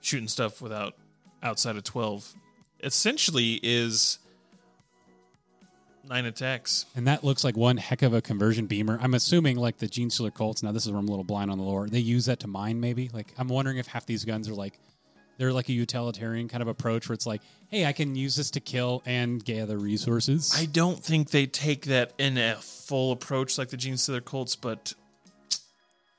shooting 0.00 0.28
stuff 0.28 0.62
without 0.62 0.94
outside 1.42 1.76
of 1.76 1.84
12 1.84 2.34
essentially 2.82 3.60
is 3.62 4.18
nine 6.08 6.24
attacks. 6.24 6.86
And 6.94 7.06
that 7.06 7.24
looks 7.24 7.44
like 7.44 7.56
one 7.56 7.76
heck 7.76 8.02
of 8.02 8.12
a 8.14 8.20
conversion 8.20 8.66
beamer. 8.66 8.98
I'm 9.00 9.14
assuming 9.14 9.56
like 9.56 9.78
the 9.78 9.86
Genestealer 9.88 10.34
Cults. 10.34 10.62
Now 10.62 10.72
this 10.72 10.84
is 10.86 10.92
where 10.92 10.98
I'm 10.98 11.06
a 11.08 11.10
little 11.10 11.24
blind 11.24 11.50
on 11.50 11.58
the 11.58 11.64
lore. 11.64 11.88
They 11.88 11.98
use 12.00 12.26
that 12.26 12.40
to 12.40 12.46
mine, 12.48 12.80
maybe. 12.80 13.10
Like 13.12 13.32
I'm 13.38 13.48
wondering 13.48 13.78
if 13.78 13.86
half 13.86 14.06
these 14.06 14.24
guns 14.24 14.48
are 14.48 14.54
like 14.54 14.78
they're 15.38 15.52
like 15.52 15.70
a 15.70 15.72
utilitarian 15.72 16.48
kind 16.48 16.60
of 16.60 16.68
approach 16.68 17.08
where 17.08 17.14
it's 17.14 17.26
like, 17.26 17.40
hey, 17.68 17.86
I 17.86 17.92
can 17.92 18.14
use 18.14 18.36
this 18.36 18.50
to 18.52 18.60
kill 18.60 19.02
and 19.06 19.42
gather 19.42 19.78
resources. 19.78 20.52
I 20.54 20.66
don't 20.66 21.02
think 21.02 21.30
they 21.30 21.46
take 21.46 21.86
that 21.86 22.12
in 22.18 22.36
a 22.36 22.56
full 22.56 23.10
approach 23.12 23.56
like 23.56 23.70
the 23.70 23.78
Genestealer 23.78 24.22
Cults, 24.22 24.54
but 24.54 24.92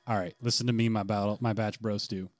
All 0.08 0.16
right, 0.18 0.34
listen 0.42 0.66
to 0.66 0.72
me, 0.72 0.88
my 0.88 1.04
battle, 1.04 1.38
my 1.40 1.52
batch 1.52 1.80
bros 1.80 2.08
do. 2.08 2.30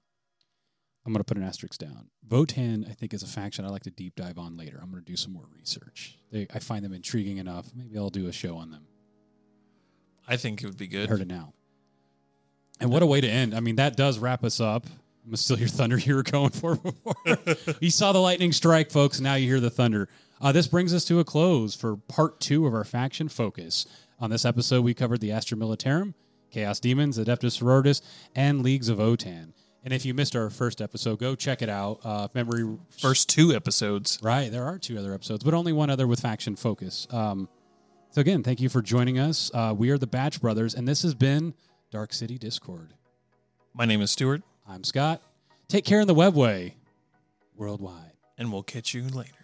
I'm 1.05 1.13
gonna 1.13 1.25
put 1.25 1.37
an 1.37 1.43
asterisk 1.43 1.79
down. 1.81 2.09
Votann, 2.29 2.89
I 2.89 2.93
think, 2.95 3.13
is 3.13 3.23
a 3.23 3.27
faction 3.27 3.65
I 3.65 3.69
like 3.69 3.83
to 3.83 3.91
deep 3.91 4.15
dive 4.15 4.39
on 4.39 4.57
later. 4.57 4.79
I'm 4.81 4.91
gonna 4.91 5.03
do 5.03 5.17
some 5.17 5.33
more 5.33 5.47
research. 5.57 6.17
They, 6.31 6.47
I 6.55 6.59
find 6.61 6.85
them 6.85 6.93
intriguing 6.93 7.39
enough. 7.39 7.67
Maybe 7.75 7.99
I'll 7.99 8.11
do 8.11 8.29
a 8.29 8.33
show 8.33 8.57
on 8.57 8.71
them. 8.71 8.87
I 10.29 10.37
think 10.37 10.63
it 10.63 10.67
would 10.67 10.77
be 10.77 10.85
I 10.85 10.89
good. 10.89 11.09
heard 11.09 11.21
it 11.21 11.29
now. 11.29 11.55
And 12.81 12.91
what 12.91 13.03
a 13.03 13.07
way 13.07 13.21
to 13.21 13.29
end. 13.29 13.55
I 13.55 13.61
mean, 13.61 13.77
that 13.77 13.97
does 13.97 14.19
wrap 14.19 14.45
us 14.45 14.61
up. 14.61 14.87
I'm 15.27 15.37
steal 15.37 15.59
your 15.59 15.69
thunder 15.69 15.99
you 15.99 16.15
were 16.15 16.23
going 16.23 16.51
for 16.51 16.77
before. 16.77 17.15
you 17.81 17.91
saw 17.91 18.13
the 18.13 18.19
lightning 18.21 18.53
strike, 18.53 18.91
folks. 18.91 19.21
Now 19.21 19.35
you 19.35 19.47
hear 19.47 19.61
the 19.61 19.71
thunder. 19.71 20.09
Uh, 20.41 20.51
this 20.53 20.67
brings 20.67 20.93
us 20.93 21.05
to 21.05 21.21
a 21.21 21.25
close 21.25 21.75
for 21.75 21.97
part 21.97 22.41
two 22.41 22.67
of 22.67 22.75
our 22.75 22.85
faction 22.85 23.29
focus. 23.29 23.87
On 24.19 24.31
this 24.31 24.45
episode, 24.45 24.83
we 24.83 24.95
covered 24.95 25.21
the 25.21 25.31
Astra 25.33 25.57
Militarum, 25.57 26.15
Chaos 26.51 26.81
Demons, 26.81 27.19
Adeptus 27.19 27.61
Sororitas, 27.61 28.03
and 28.35 28.63
Leagues 28.63 28.89
of 28.89 28.99
Votann. 28.99 29.53
And 29.85 29.93
if 29.93 30.05
you 30.05 30.15
missed 30.15 30.37
our 30.37 30.49
first 30.49 30.81
episode, 30.81 31.19
go 31.19 31.35
check 31.35 31.61
it 31.61 31.69
out. 31.69 32.01
Uh, 32.05 32.29
memory 32.35 32.79
First 33.01 33.29
two 33.29 33.53
episodes. 33.53 34.19
Right. 34.23 34.51
There 34.51 34.65
are 34.65 34.79
two 34.79 34.97
other 34.99 35.13
episodes, 35.13 35.43
but 35.43 35.55
only 35.55 35.73
one 35.73 35.91
other 35.91 36.07
with 36.07 36.21
faction 36.21 36.55
focus. 36.55 37.09
Um, 37.11 37.49
so, 38.11 38.21
again, 38.21 38.43
thank 38.43 38.61
you 38.61 38.69
for 38.69 38.81
joining 38.83 39.19
us. 39.19 39.51
Uh, 39.53 39.75
we 39.77 39.91
are 39.91 39.99
the 39.99 40.07
Batch 40.07 40.41
Brothers, 40.41 40.75
and 40.75 40.87
this 40.87 41.03
has 41.03 41.15
been 41.15 41.55
Dark 41.91 42.13
City 42.13 42.39
Discord. 42.39 42.95
My 43.75 43.85
name 43.87 44.03
is 44.03 44.11
Stuart, 44.13 44.43
I'm 44.69 44.85
Scott. 44.85 45.21
Take 45.67 45.85
care 45.85 46.01
in 46.01 46.07
the 46.07 46.15
webway 46.15 46.75
worldwide. 47.57 48.13
and 48.39 48.53
we'll 48.53 48.63
catch 48.63 48.93
you 48.95 49.03
later. 49.09 49.42